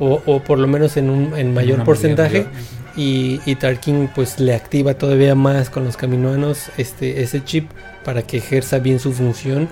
o, 0.00 0.42
por 0.42 0.58
lo 0.58 0.66
menos 0.66 0.96
en 0.96 1.10
un 1.10 1.36
en 1.36 1.52
mayor 1.52 1.84
porcentaje. 1.84 2.46
Y, 2.96 3.40
y, 3.46 3.54
Tarkin 3.54 4.10
pues 4.14 4.40
le 4.40 4.54
activa 4.54 4.94
todavía 4.94 5.34
más 5.34 5.70
con 5.70 5.84
los 5.84 5.96
caminoanos 5.96 6.70
este, 6.76 7.22
ese 7.22 7.44
chip 7.44 7.70
para 8.04 8.22
que 8.22 8.38
ejerza 8.38 8.80
bien 8.80 8.98
su 8.98 9.12
función 9.12 9.68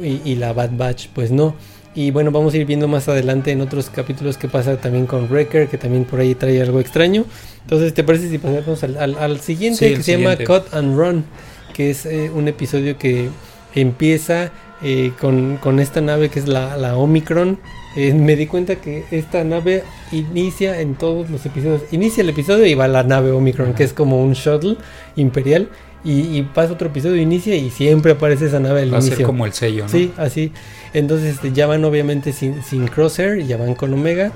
y, 0.00 0.34
la 0.36 0.52
Bad 0.52 0.70
Batch 0.76 1.08
pues 1.14 1.30
no. 1.30 1.54
Y 1.94 2.10
bueno, 2.10 2.30
vamos 2.30 2.52
a 2.52 2.58
ir 2.58 2.66
viendo 2.66 2.88
más 2.88 3.08
adelante 3.08 3.50
en 3.50 3.62
otros 3.62 3.88
capítulos 3.88 4.36
que 4.36 4.48
pasa 4.48 4.76
también 4.76 5.06
con 5.06 5.28
Wrecker, 5.30 5.68
que 5.68 5.78
también 5.78 6.04
por 6.04 6.20
ahí 6.20 6.34
trae 6.34 6.60
algo 6.60 6.78
extraño. 6.78 7.24
Entonces, 7.62 7.94
¿te 7.94 8.04
parece 8.04 8.28
si 8.28 8.38
pasamos 8.38 8.82
al, 8.82 9.40
siguiente 9.40 9.94
que 9.94 10.02
se 10.02 10.18
llama 10.18 10.36
Cut 10.36 10.74
and 10.74 10.96
Run? 10.96 11.24
Que 11.72 11.90
es 11.90 12.04
eh, 12.04 12.30
un 12.32 12.48
episodio 12.48 12.98
que 12.98 13.30
empieza 13.74 14.52
eh, 14.82 15.12
con, 15.18 15.56
con, 15.56 15.80
esta 15.80 16.02
nave 16.02 16.28
que 16.28 16.38
es 16.38 16.48
la, 16.48 16.76
la 16.76 16.96
Omicron 16.96 17.58
eh, 17.96 18.12
me 18.12 18.36
di 18.36 18.46
cuenta 18.46 18.76
que 18.76 19.04
esta 19.10 19.42
nave 19.42 19.82
inicia 20.12 20.80
en 20.80 20.94
todos 20.94 21.30
los 21.30 21.44
episodios. 21.46 21.82
Inicia 21.90 22.22
el 22.22 22.28
episodio 22.28 22.66
y 22.66 22.74
va 22.74 22.86
la 22.88 23.02
nave 23.02 23.30
Omicron, 23.30 23.72
que 23.72 23.84
es 23.84 23.94
como 23.94 24.22
un 24.22 24.34
shuttle 24.34 24.76
imperial. 25.16 25.68
Y, 26.04 26.42
pasa 26.42 26.74
otro 26.74 26.86
episodio, 26.86 27.20
inicia 27.20 27.56
y 27.56 27.68
siempre 27.68 28.12
aparece 28.12 28.46
esa 28.46 28.60
nave 28.60 28.82
al 28.82 28.92
va 28.92 28.98
inicio. 28.98 29.14
A 29.14 29.16
ser 29.16 29.26
como 29.26 29.44
el 29.44 29.52
sello, 29.52 29.84
¿no? 29.84 29.88
Sí, 29.88 30.12
así. 30.16 30.52
Entonces 30.94 31.34
este, 31.34 31.52
ya 31.52 31.66
van 31.66 31.84
obviamente 31.84 32.32
sin, 32.32 32.62
sin 32.62 32.86
Crosshair, 32.86 33.44
ya 33.44 33.56
van 33.56 33.74
con 33.74 33.92
Omega. 33.92 34.30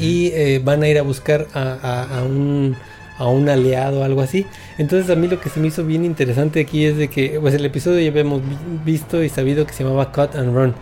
Y 0.00 0.32
eh, 0.34 0.60
van 0.64 0.82
a 0.82 0.88
ir 0.88 0.98
a 0.98 1.02
buscar 1.02 1.46
a, 1.54 2.24
un 2.28 2.74
a 3.18 3.28
un 3.28 3.48
aliado 3.48 4.00
o 4.00 4.02
algo 4.02 4.20
así. 4.20 4.46
Entonces 4.78 5.08
a 5.08 5.14
mí 5.14 5.28
lo 5.28 5.38
que 5.38 5.48
se 5.48 5.60
me 5.60 5.68
hizo 5.68 5.84
bien 5.84 6.04
interesante 6.04 6.58
aquí 6.58 6.84
es 6.84 6.96
de 6.96 7.06
que 7.06 7.38
pues 7.40 7.54
el 7.54 7.64
episodio 7.64 8.00
ya 8.00 8.10
habíamos 8.10 8.42
visto 8.84 9.22
y 9.22 9.28
sabido 9.28 9.64
que 9.64 9.72
se 9.72 9.84
llamaba 9.84 10.10
Cut 10.10 10.34
and 10.34 10.52
Run 10.52 10.74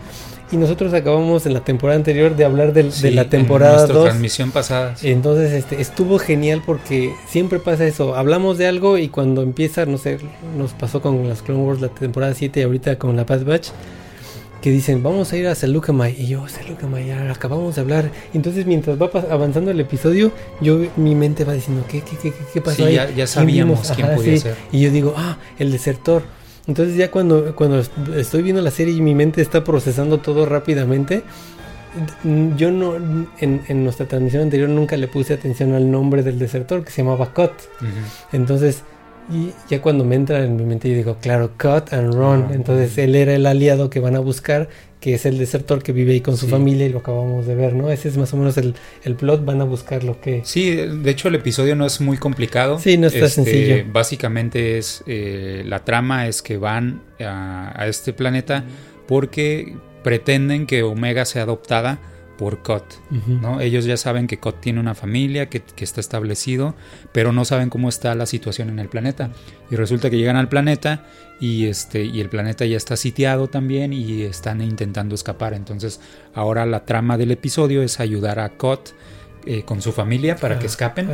y 0.51 0.57
nosotros 0.57 0.93
acabamos 0.93 1.45
en 1.45 1.53
la 1.53 1.61
temporada 1.61 1.97
anterior 1.97 2.35
de 2.35 2.45
hablar 2.45 2.71
de 2.73 3.11
la 3.11 3.29
temporada 3.29 3.87
2. 3.87 4.05
transmisión 4.05 4.51
pasada. 4.51 4.95
Entonces 5.01 5.53
este, 5.53 5.81
estuvo 5.81 6.19
genial 6.19 6.61
porque 6.65 7.13
siempre 7.27 7.59
pasa 7.59 7.85
eso. 7.85 8.15
Hablamos 8.15 8.57
de 8.57 8.67
algo 8.67 8.97
y 8.97 9.09
cuando 9.09 9.41
empieza, 9.41 9.85
no 9.85 9.97
sé, 9.97 10.19
nos 10.57 10.73
pasó 10.73 11.01
con 11.01 11.27
las 11.27 11.41
Clone 11.41 11.61
Wars 11.61 11.81
la 11.81 11.89
temporada 11.89 12.33
7 12.33 12.59
y 12.59 12.63
ahorita 12.63 12.97
con 12.97 13.15
la 13.15 13.23
Bad 13.23 13.43
Batch, 13.43 13.69
que 14.61 14.69
dicen, 14.69 15.01
vamos 15.01 15.33
a 15.33 15.37
ir 15.37 15.47
a 15.47 15.55
Seleucamay. 15.55 16.15
Y 16.19 16.27
yo, 16.27 16.47
Seleucamay, 16.47 17.07
ya 17.07 17.31
acabamos 17.31 17.75
de 17.75 17.81
hablar. 17.81 18.11
Entonces 18.33 18.67
mientras 18.67 19.01
va 19.01 19.09
avanzando 19.31 19.71
el 19.71 19.79
episodio, 19.79 20.31
yo 20.61 20.79
mi 20.95 21.15
mente 21.15 21.43
va 21.43 21.53
diciendo, 21.53 21.83
¿qué, 21.89 22.01
qué, 22.01 22.17
qué, 22.21 22.33
qué 22.53 22.61
pasó 22.61 22.85
ahí? 22.85 22.95
Ya, 22.95 23.09
ya 23.09 23.25
sabíamos 23.25 23.91
quién, 23.95 24.15
podía 24.15 24.37
ser. 24.37 24.55
Y 24.71 24.81
yo 24.81 24.91
digo, 24.91 25.15
ah, 25.17 25.37
el 25.57 25.71
desertor 25.71 26.23
entonces 26.67 26.95
ya 26.95 27.11
cuando, 27.11 27.55
cuando 27.55 27.83
estoy 28.15 28.41
viendo 28.41 28.61
la 28.61 28.71
serie 28.71 28.93
y 28.93 29.01
mi 29.01 29.15
mente 29.15 29.41
está 29.41 29.63
procesando 29.63 30.19
todo 30.19 30.45
rápidamente, 30.45 31.23
yo 32.57 32.71
no, 32.71 32.95
en, 33.39 33.83
nuestra 33.83 34.05
transmisión 34.07 34.43
anterior 34.43 34.67
nunca 34.69 34.97
le 34.97 35.07
puse 35.07 35.33
atención 35.33 35.73
al 35.73 35.89
nombre 35.89 36.23
del 36.23 36.39
desertor 36.39 36.83
que 36.83 36.91
se 36.91 37.03
llamaba 37.03 37.33
Cut. 37.33 37.51
Entonces, 38.33 38.83
y 39.31 39.51
ya 39.69 39.81
cuando 39.81 40.03
me 40.05 40.15
entra 40.15 40.43
en 40.43 40.55
mi 40.55 40.63
mente, 40.65 40.89
yo 40.89 40.95
digo, 40.95 41.17
claro, 41.19 41.51
Cut 41.57 41.93
and 41.93 42.13
Run. 42.13 42.47
Ah, 42.49 42.53
Entonces, 42.53 42.97
él 42.97 43.15
era 43.15 43.33
el 43.33 43.45
aliado 43.45 43.89
que 43.89 43.99
van 43.99 44.15
a 44.15 44.19
buscar 44.19 44.69
que 45.05 45.13
es 45.13 45.27
el 45.27 45.37
desertor 45.37 45.83
que 45.83 45.91
vive 45.91 46.13
ahí 46.13 46.21
con 46.21 46.35
su 46.35 46.47
familia 46.47 46.87
y 46.87 46.89
lo 46.89 46.97
acabamos 46.97 47.45
de 47.45 47.53
ver, 47.53 47.75
¿no? 47.75 47.91
Ese 47.91 48.07
es 48.07 48.17
más 48.17 48.33
o 48.33 48.37
menos 48.37 48.57
el, 48.57 48.73
plot, 49.15 49.45
van 49.45 49.61
a 49.61 49.63
buscar 49.63 50.03
lo 50.03 50.19
que... 50.19 50.41
Sí, 50.43 50.71
de 50.75 51.11
hecho 51.11 51.27
el 51.27 51.35
episodio 51.35 51.75
no 51.75 51.85
es 51.85 52.01
muy 52.01 52.17
complicado. 52.17 52.79
Sí, 52.79 52.97
no 52.97 53.05
está 53.05 53.25
este, 53.25 53.43
sencillo. 53.43 53.83
Básicamente 53.93 54.79
es, 54.79 55.03
eh, 55.05 55.61
la 55.63 55.85
trama 55.85 56.27
es 56.27 56.41
que 56.41 56.57
van 56.57 57.03
a, 57.19 57.85
este 57.87 58.13
planeta 58.13 58.63
porque 59.07 59.75
pretenden 60.01 60.65
que 60.65 60.81
Omega 60.81 61.25
sea 61.25 61.43
adoptada 61.43 61.99
por 62.37 62.61
Cot, 62.61 63.01
¿no? 63.41 63.61
Ellos 63.61 63.85
ya 63.85 63.97
saben 63.97 64.27
que 64.27 64.39
Cot 64.39 64.61
tiene 64.61 64.79
una 64.79 64.95
familia, 64.95 65.49
que, 65.49 65.61
que, 65.61 65.83
está 65.83 66.01
establecido, 66.01 66.75
pero 67.11 67.31
no 67.31 67.45
saben 67.45 67.69
cómo 67.69 67.89
está 67.89 68.13
la 68.15 68.25
situación 68.25 68.69
en 68.69 68.79
el 68.79 68.89
planeta. 68.89 69.31
Y 69.71 69.75
resulta 69.75 70.09
que 70.09 70.17
llegan 70.17 70.35
al 70.35 70.49
planeta 70.49 71.05
y 71.39 71.65
este 71.65 72.03
y 72.03 72.21
el 72.21 72.29
planeta 72.29 72.65
ya 72.65 72.77
está 72.77 72.95
sitiado 72.95 73.47
también 73.47 73.93
y 73.93 74.23
están 74.23 74.61
intentando 74.61 75.15
escapar. 75.15 75.53
Entonces 75.53 75.99
ahora 76.33 76.65
la 76.65 76.85
trama 76.85 77.17
del 77.17 77.31
episodio 77.31 77.81
es 77.83 77.99
ayudar 77.99 78.39
a 78.39 78.49
Cot 78.49 78.93
eh, 79.45 79.63
con 79.63 79.81
su 79.81 79.91
familia 79.91 80.35
para 80.35 80.59
que 80.59 80.65
escapen, 80.65 81.09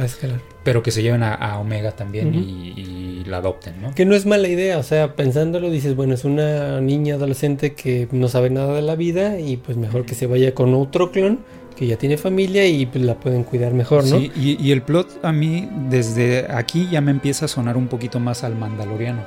pero 0.63 0.81
que 0.83 0.91
se 0.91 1.03
lleven 1.03 1.23
a, 1.23 1.57
Omega 1.59 1.91
también 1.91 2.33
y, 2.33 3.23
la 3.25 3.37
adopten, 3.37 3.81
¿no? 3.81 3.93
Que 3.93 4.05
no 4.05 4.15
es 4.15 4.25
mala 4.25 4.47
idea, 4.47 4.77
o 4.77 4.83
sea, 4.83 5.15
pensándolo 5.15 5.69
dices, 5.69 5.95
bueno, 5.95 6.13
es 6.13 6.25
una 6.25 6.81
niña 6.81 7.15
adolescente 7.15 7.73
que 7.73 8.07
no 8.11 8.27
sabe 8.27 8.49
nada 8.49 8.73
de 8.73 8.81
la 8.81 8.95
vida 8.95 9.39
y 9.39 9.57
pues 9.57 9.77
mejor 9.77 10.05
que 10.05 10.15
se 10.15 10.27
vaya 10.27 10.53
con 10.53 10.73
otro 10.73 11.11
clon 11.11 11.39
que 11.75 11.87
ya 11.87 11.97
tiene 11.97 12.17
familia 12.17 12.67
y 12.67 12.85
pues, 12.85 13.03
la 13.03 13.15
pueden 13.15 13.43
cuidar 13.43 13.73
mejor, 13.73 14.05
¿no? 14.05 14.19
Sí, 14.19 14.31
y, 14.35 14.71
el 14.71 14.81
plot 14.81 15.23
a 15.23 15.31
mí 15.31 15.67
desde 15.89 16.45
aquí 16.51 16.87
ya 16.91 17.01
me 17.01 17.11
empieza 17.11 17.45
a 17.45 17.47
sonar 17.47 17.75
un 17.75 17.87
poquito 17.87 18.19
más 18.19 18.43
al 18.43 18.55
mandaloriano. 18.55 19.25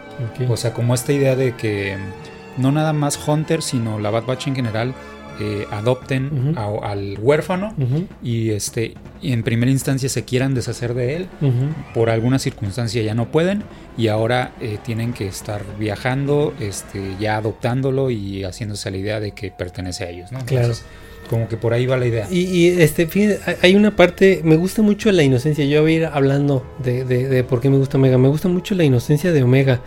O 0.49 0.57
sea, 0.57 0.73
como 0.73 0.95
esta 0.95 1.13
idea 1.13 1.37
de 1.37 1.57
que 1.57 1.97
no 2.57 2.71
nada 2.71 2.93
más 2.93 3.19
Hunter, 3.27 3.61
sino 3.61 3.99
la 3.99 4.11
Bad 4.11 4.25
Batch 4.25 4.47
en 4.47 4.57
general 4.57 4.95
eh, 5.41 5.67
adopten 5.71 6.55
al 6.57 7.19
huérfano 7.21 7.75
y 8.23 8.51
este 8.51 8.95
en 9.23 9.43
primera 9.43 9.71
instancia 9.71 10.09
se 10.09 10.25
quieran 10.25 10.55
deshacer 10.55 10.95
de 10.95 11.17
él 11.17 11.29
por 11.95 12.11
alguna 12.11 12.39
circunstancia 12.39 13.03
ya 13.03 13.15
no 13.15 13.31
pueden 13.31 13.63
y 13.97 14.09
ahora 14.09 14.53
eh, 14.61 14.79
tienen 14.85 15.13
que 15.13 15.27
estar 15.27 15.63
viajando 15.79 16.55
este 16.61 17.17
ya 17.19 17.37
adoptándolo 17.37 18.11
y 18.11 18.45
haciéndose 18.45 18.91
la 18.91 18.97
idea 18.97 19.21
de 19.21 19.33
que 19.33 19.51
pertenece 19.51 20.05
a 20.05 20.11
ellos 20.11 20.33
¿no? 20.33 20.45
claro 20.45 20.75
como 21.29 21.49
que 21.49 21.57
por 21.57 21.73
ahí 21.73 21.87
va 21.87 21.97
la 21.97 22.07
idea. 22.07 22.29
Y, 22.31 22.69
este, 22.69 23.09
hay 23.63 23.75
una 23.75 23.97
parte, 23.97 24.41
me 24.45 24.57
gusta 24.57 24.83
mucho 24.83 25.11
la 25.13 25.23
inocencia. 25.23 25.65
Yo 25.65 25.83
voy 25.83 25.95
a 25.95 25.97
ir 25.97 26.07
hablando 26.07 26.65
de, 26.83 27.05
de, 27.05 27.45
por 27.45 27.61
qué 27.61 27.71
me 27.71 27.79
gusta 27.79 27.99
Omega. 27.99 28.19
Me 28.19 28.29
gusta 28.29 28.49
mucho 28.49 28.75
la 28.75 28.85
inocencia 28.85 29.33
de 29.33 29.43
Omega. 29.43 29.81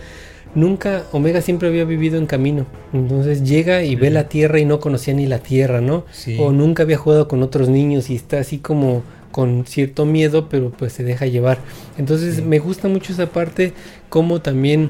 Nunca, 0.57 1.03
Omega 1.11 1.41
siempre 1.41 1.67
había 1.67 1.85
vivido 1.85 2.17
en 2.17 2.25
camino. 2.25 2.65
Entonces 2.91 3.43
llega 3.43 3.83
y 3.83 3.95
ve 3.95 4.09
la 4.09 4.27
tierra 4.27 4.59
y 4.59 4.65
no 4.65 4.79
conocía 4.79 5.13
ni 5.13 5.27
la 5.27 5.37
tierra, 5.37 5.81
¿no? 5.81 6.03
O 6.39 6.51
nunca 6.51 6.81
había 6.81 6.97
jugado 6.97 7.27
con 7.27 7.43
otros 7.43 7.69
niños 7.69 8.09
y 8.09 8.15
está 8.15 8.39
así 8.39 8.57
como 8.57 9.03
con 9.31 9.67
cierto 9.67 10.07
miedo, 10.07 10.49
pero 10.49 10.71
pues 10.71 10.93
se 10.93 11.03
deja 11.03 11.27
llevar. 11.27 11.59
Entonces 11.99 12.43
me 12.43 12.57
gusta 12.57 12.87
mucho 12.87 13.13
esa 13.13 13.27
parte, 13.27 13.73
como 14.09 14.41
también 14.41 14.89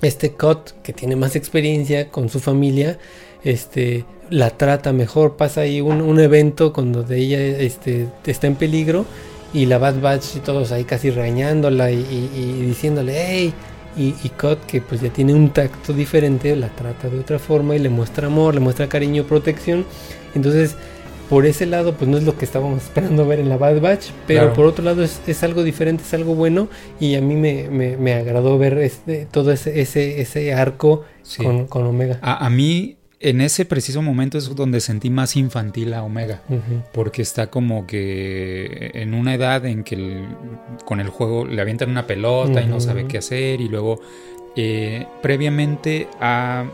este 0.00 0.30
Cut, 0.30 0.70
que 0.84 0.92
tiene 0.92 1.16
más 1.16 1.34
experiencia 1.34 2.08
con 2.08 2.28
su 2.28 2.38
familia, 2.38 2.96
este 3.42 4.04
la 4.30 4.50
trata 4.50 4.92
mejor, 4.92 5.36
pasa 5.36 5.62
ahí 5.62 5.80
un, 5.80 6.20
evento 6.20 6.72
cuando 6.72 7.02
de 7.02 7.18
ella 7.18 7.40
este, 7.40 8.06
está 8.24 8.46
en 8.46 8.54
peligro 8.54 9.06
y 9.52 9.66
la 9.66 9.78
Bad 9.78 10.00
Batch 10.00 10.36
y 10.36 10.38
todos 10.38 10.70
ahí 10.70 10.84
casi 10.84 11.10
regañándola 11.10 11.90
y, 11.90 12.62
diciéndole, 12.64 13.14
hey, 13.16 13.52
y, 13.96 14.14
y 14.22 14.32
que 14.66 14.80
pues 14.80 15.00
ya 15.00 15.10
tiene 15.10 15.34
un 15.34 15.50
tacto 15.50 15.92
diferente, 15.92 16.54
la 16.56 16.68
trata 16.68 17.08
de 17.08 17.18
otra 17.18 17.38
forma 17.38 17.76
y 17.76 17.78
le 17.78 17.88
muestra 17.88 18.26
amor, 18.26 18.54
le 18.54 18.60
muestra 18.60 18.88
cariño, 18.88 19.24
protección. 19.24 19.84
Entonces, 20.34 20.76
por 21.28 21.46
ese 21.46 21.66
lado, 21.66 21.94
pues 21.94 22.10
no 22.10 22.18
es 22.18 22.24
lo 22.24 22.36
que 22.36 22.44
estábamos 22.44 22.82
esperando 22.84 23.26
ver 23.26 23.40
en 23.40 23.48
la 23.48 23.56
Bad 23.56 23.80
Batch, 23.80 24.10
pero 24.26 24.52
por 24.52 24.66
otro 24.66 24.84
lado 24.84 25.02
es, 25.02 25.42
algo 25.42 25.62
diferente, 25.62 26.02
es 26.02 26.14
algo 26.14 26.34
bueno 26.34 26.68
y 26.98 27.14
a 27.14 27.20
mí 27.20 27.34
me, 27.36 28.14
agradó 28.14 28.58
ver 28.58 28.78
este, 28.78 29.26
todo 29.26 29.52
ese, 29.52 29.80
ese, 29.80 30.20
ese 30.20 30.52
arco 30.54 31.04
con, 31.68 31.86
Omega. 31.86 32.18
A, 32.22 32.44
a 32.44 32.50
mí 32.50 32.96
en 33.20 33.42
ese 33.42 33.66
preciso 33.66 34.00
momento 34.00 34.38
es 34.38 34.54
donde 34.54 34.80
sentí 34.80 35.10
más 35.10 35.36
infantil 35.36 35.92
a 35.92 36.02
Omega, 36.02 36.40
porque 36.92 37.20
está 37.20 37.48
como 37.48 37.86
que 37.86 38.92
en 38.94 39.12
una 39.12 39.34
edad 39.34 39.66
en 39.66 39.84
que 39.84 40.24
con 40.86 41.00
el 41.00 41.10
juego 41.10 41.44
le 41.44 41.60
avientan 41.60 41.90
una 41.90 42.06
pelota 42.06 42.62
y 42.62 42.66
no 42.66 42.80
sabe 42.80 43.06
qué 43.06 43.18
hacer 43.18 43.60
y 43.60 43.68
luego 43.68 44.00
eh, 44.56 45.06
previamente 45.20 46.08
ha 46.18 46.64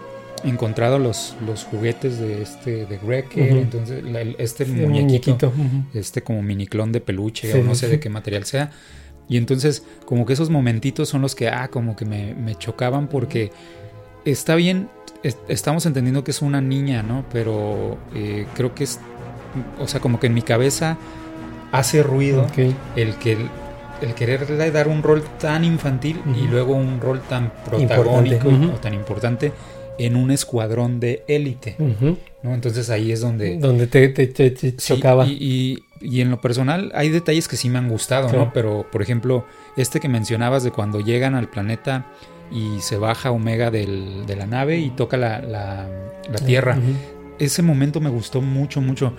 encontrado 0.44 1.00
los, 1.00 1.34
los 1.44 1.64
juguetes 1.64 2.20
de 2.20 2.42
este 2.42 2.86
de 2.86 2.98
Wrecker, 2.98 3.56
entonces 3.56 4.04
este 4.38 4.66
muñequito, 4.66 5.52
este 5.94 6.22
como 6.22 6.42
miniclón 6.42 6.92
de 6.92 7.00
peluche 7.00 7.52
o 7.60 7.64
no 7.64 7.74
sé 7.74 7.88
de 7.88 7.98
qué 7.98 8.08
material 8.08 8.44
sea. 8.44 8.70
Y 9.28 9.36
entonces 9.36 9.82
como 10.04 10.24
que 10.24 10.34
esos 10.34 10.50
momentitos 10.50 11.08
son 11.08 11.22
los 11.22 11.34
que 11.34 11.48
ah 11.48 11.66
como 11.66 11.96
que 11.96 12.04
me, 12.04 12.36
me 12.36 12.54
chocaban 12.54 13.08
porque 13.08 13.50
está 14.24 14.54
bien 14.54 14.88
estamos 15.48 15.86
entendiendo 15.86 16.24
que 16.24 16.30
es 16.30 16.42
una 16.42 16.60
niña, 16.60 17.02
¿no? 17.02 17.24
Pero 17.32 17.98
eh, 18.14 18.46
creo 18.54 18.74
que 18.74 18.84
es, 18.84 19.00
o 19.78 19.88
sea, 19.88 20.00
como 20.00 20.20
que 20.20 20.26
en 20.26 20.34
mi 20.34 20.42
cabeza 20.42 20.98
hace 21.72 22.02
ruido 22.02 22.46
el 22.96 23.14
que 23.16 23.36
el, 24.02 24.14
quererle 24.14 24.70
dar 24.70 24.88
un 24.88 25.02
rol 25.02 25.22
tan 25.38 25.64
infantil 25.64 26.20
y 26.36 26.46
luego 26.46 26.74
un 26.74 27.00
rol 27.00 27.20
tan 27.28 27.52
protagónico 27.64 28.48
o 28.48 28.78
tan 28.78 28.94
importante 28.94 29.52
en 29.98 30.16
un 30.16 30.30
escuadrón 30.30 31.00
de 31.00 31.24
élite, 31.26 31.76
¿no? 32.42 32.54
Entonces 32.54 32.90
ahí 32.90 33.12
es 33.12 33.20
donde... 33.20 33.58
Donde 33.58 33.86
te, 33.86 34.08
te, 34.08 34.76
chocaba. 34.76 35.26
Y, 35.26 35.84
y, 36.00 36.20
en 36.20 36.30
lo 36.30 36.40
personal 36.40 36.92
hay 36.94 37.08
detalles 37.08 37.48
que 37.48 37.56
sí 37.56 37.70
me 37.70 37.78
han 37.78 37.88
gustado, 37.88 38.30
¿no? 38.30 38.52
Pero, 38.52 38.86
por 38.92 39.00
ejemplo, 39.00 39.46
este 39.76 39.98
que 39.98 40.08
mencionabas 40.08 40.62
de 40.62 40.70
cuando 40.70 41.00
llegan 41.00 41.34
al 41.34 41.48
planeta 41.48 42.06
y 42.50 42.80
se 42.80 42.96
baja 42.96 43.30
Omega 43.30 43.70
del, 43.70 44.24
de 44.26 44.36
la 44.36 44.46
nave 44.46 44.78
y 44.78 44.90
toca 44.90 45.16
la, 45.16 45.40
la, 45.40 45.88
Tierra. 46.44 46.78
Ese 47.38 47.62
momento 47.62 48.00
me 48.00 48.10
gustó 48.10 48.42
mucho, 48.42 48.80
mucho. 48.80 49.14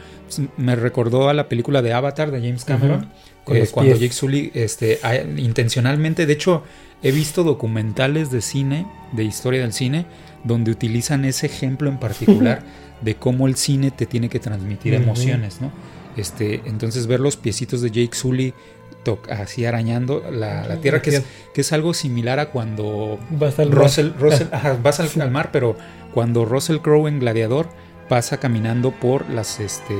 Me 0.57 0.75
recordó 0.75 1.29
a 1.29 1.33
la 1.33 1.47
película 1.47 1.81
de 1.81 1.93
Avatar 1.93 2.31
de 2.31 2.39
James 2.41 2.65
Cameron, 2.65 3.09
eh, 3.47 3.67
cuando 3.71 3.95
Jake 3.95 4.13
Sully 4.13 4.51
este, 4.53 4.99
intencionalmente, 5.37 6.25
de 6.25 6.33
hecho, 6.33 6.63
he 7.01 7.11
visto 7.11 7.43
documentales 7.43 8.31
de 8.31 8.41
cine, 8.41 8.87
de 9.13 9.23
historia 9.23 9.61
del 9.61 9.73
cine, 9.73 10.05
donde 10.43 10.71
utilizan 10.71 11.25
ese 11.25 11.45
ejemplo 11.45 11.89
en 11.89 11.97
particular 11.97 12.63
de 13.01 13.15
cómo 13.15 13.47
el 13.47 13.55
cine 13.55 13.91
te 13.91 14.05
tiene 14.05 14.29
que 14.29 14.39
transmitir 14.39 14.93
emociones, 14.93 15.61
¿no? 15.61 15.71
Este, 16.17 16.61
entonces 16.65 17.05
ver 17.05 17.19
los 17.19 17.37
piecitos 17.37 17.81
de 17.81 17.91
Jake 17.91 18.15
Sully 18.15 18.53
así 19.29 19.65
arañando 19.65 20.23
la, 20.31 20.77
tierra, 20.77 21.01
que 21.01 21.17
es, 21.17 21.23
que 21.53 21.61
es 21.61 21.73
algo 21.73 21.93
similar 21.93 22.39
a 22.39 22.49
cuando 22.49 23.19
vas 23.31 23.59
al 23.59 23.71
Russell, 23.71 24.11
vas 24.83 24.99
al, 24.99 25.31
mar, 25.31 25.49
pero 25.51 25.75
cuando 26.13 26.45
Russell 26.45 26.77
Crowe 26.77 27.07
en 27.07 27.19
Gladiador 27.19 27.67
pasa 28.09 28.37
caminando 28.37 28.91
por 28.91 29.29
las 29.29 29.59
este, 29.59 29.95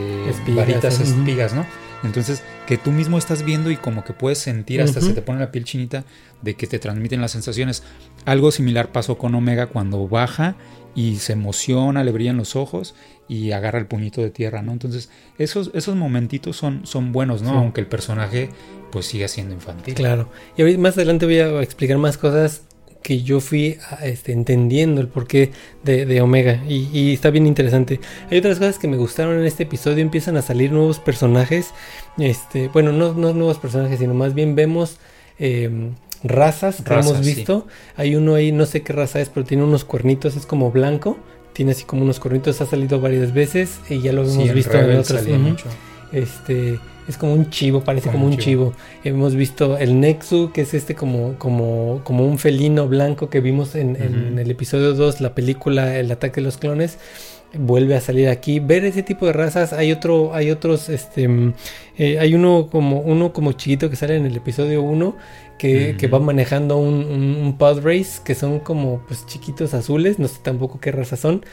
varitas 0.55 0.99
espigas, 0.99 1.53
¿no? 1.53 1.65
Entonces, 2.03 2.43
que 2.67 2.77
tú 2.77 2.91
mismo 2.91 3.17
estás 3.17 3.43
viendo 3.43 3.71
y 3.71 3.77
como 3.77 4.03
que 4.03 4.13
puedes 4.13 4.37
sentir, 4.37 4.81
hasta 4.81 5.01
se 5.01 5.13
te 5.13 5.21
pone 5.21 5.39
la 5.39 5.51
piel 5.51 5.63
chinita, 5.63 6.03
de 6.41 6.55
que 6.55 6.67
te 6.67 6.79
transmiten 6.79 7.21
las 7.21 7.31
sensaciones. 7.31 7.83
Algo 8.25 8.51
similar 8.51 8.91
pasó 8.91 9.17
con 9.17 9.33
Omega 9.33 9.67
cuando 9.67 10.07
baja 10.07 10.55
y 10.97 11.17
se 11.17 11.33
emociona, 11.33 12.03
le 12.03 12.11
brillan 12.11 12.37
los 12.37 12.55
ojos 12.55 12.95
y 13.29 13.51
agarra 13.51 13.77
el 13.77 13.85
puñito 13.85 14.19
de 14.19 14.31
tierra, 14.31 14.63
¿no? 14.63 14.71
Entonces, 14.71 15.11
esos, 15.37 15.69
esos 15.75 15.95
momentitos 15.95 16.57
son, 16.57 16.87
son 16.87 17.11
buenos, 17.11 17.43
¿no? 17.43 17.51
Aunque 17.51 17.81
el 17.81 17.87
personaje 17.87 18.49
pues 18.91 19.05
siga 19.05 19.27
siendo 19.27 19.53
infantil. 19.53 19.93
Claro. 19.93 20.31
Y 20.57 20.63
ahorita 20.63 20.79
más 20.79 20.97
adelante 20.97 21.27
voy 21.27 21.37
a 21.37 21.61
explicar 21.61 21.99
más 21.99 22.17
cosas 22.17 22.63
que 23.03 23.21
yo 23.21 23.41
fui 23.41 23.77
este, 24.01 24.31
entendiendo 24.31 24.99
el 24.99 25.07
porqué 25.07 25.51
de, 25.83 26.07
de 26.07 26.19
Omega 26.19 26.63
y, 26.67 27.13
está 27.13 27.29
bien 27.29 27.45
interesante. 27.45 27.99
Hay 28.31 28.39
otras 28.39 28.57
cosas 28.57 28.79
que 28.79 28.87
me 28.87 28.97
gustaron 28.97 29.37
en 29.39 29.45
este 29.45 29.63
episodio, 29.63 29.99
empiezan 29.99 30.35
a 30.35 30.41
salir 30.41 30.71
nuevos 30.71 30.97
personajes, 30.97 31.75
este, 32.17 32.69
bueno, 32.69 32.91
no, 32.91 33.13
no 33.13 33.33
nuevos 33.33 33.59
personajes, 33.59 33.99
sino 33.99 34.15
más 34.15 34.33
bien 34.33 34.55
vemos 34.55 34.97
em, 35.37 35.93
razas 36.27 36.81
que 36.81 36.93
hemos 36.93 37.21
visto. 37.21 37.67
Hay 37.95 38.15
uno 38.15 38.35
ahí, 38.35 38.51
no 38.51 38.65
sé 38.65 38.81
qué 38.83 38.93
raza 38.93 39.19
es, 39.19 39.29
pero 39.29 39.45
tiene 39.45 39.63
unos 39.63 39.85
cuernitos, 39.85 40.35
es 40.35 40.45
como 40.45 40.71
blanco, 40.71 41.17
tiene 41.53 41.71
así 41.71 41.83
como 41.83 42.03
unos 42.03 42.19
cuernitos, 42.19 42.61
ha 42.61 42.65
salido 42.65 42.99
varias 43.01 43.33
veces 43.33 43.79
y 43.89 44.01
ya 44.01 44.13
lo 44.13 44.23
hemos 44.23 44.53
visto 44.53 44.77
en 44.77 44.97
otras. 44.97 45.25
Este 46.11 46.79
es 47.07 47.17
como 47.17 47.33
un 47.33 47.49
chivo, 47.49 47.81
parece 47.81 48.09
como, 48.11 48.25
un 48.25 48.37
chivo. 48.37 48.73
Hemos 49.03 49.35
visto 49.35 49.77
el 49.77 49.99
Nexu, 49.99 50.51
que 50.51 50.61
es 50.61 50.73
este 50.73 50.93
como, 50.93 51.35
como, 51.37 52.01
como 52.03 52.25
un 52.25 52.37
felino 52.37 52.87
blanco 52.87 53.29
que 53.29 53.39
vimos 53.39 53.75
en, 53.75 53.95
el 54.37 54.51
episodio 54.51 54.93
2, 54.93 55.21
la 55.21 55.33
película 55.33 55.97
El 55.97 56.11
ataque 56.11 56.41
de 56.41 56.45
los 56.45 56.57
clones. 56.57 56.97
Vuelve 57.53 57.95
a 57.95 58.01
salir 58.01 58.29
aquí. 58.29 58.59
Ver 58.59 58.85
ese 58.85 59.03
tipo 59.03 59.25
de 59.25 59.33
razas. 59.33 59.73
Hay 59.73 59.91
otro, 59.91 60.33
hay 60.33 60.51
otros, 60.51 60.89
este, 60.89 61.27
mm, 61.27 61.53
eh, 61.97 62.19
hay 62.19 62.33
uno 62.35 62.67
como, 62.71 62.99
uno 62.99 63.33
como 63.33 63.53
chiquito 63.53 63.89
que 63.89 63.95
sale 63.95 64.15
en 64.15 64.25
el 64.25 64.35
episodio 64.35 64.81
1 64.81 65.15
que, 65.57 66.09
va 66.13 66.19
manejando 66.19 66.77
un, 66.77 67.03
un, 67.05 67.57
pod 67.57 67.83
race 67.83 68.21
que 68.23 68.35
son 68.35 68.59
como 68.59 69.03
pues 69.07 69.25
chiquitos 69.25 69.73
azules. 69.73 70.19
No 70.19 70.27
sé 70.27 70.39
tampoco 70.43 70.79
qué 70.79 70.91
raza 70.91 71.15
son. 71.15 71.43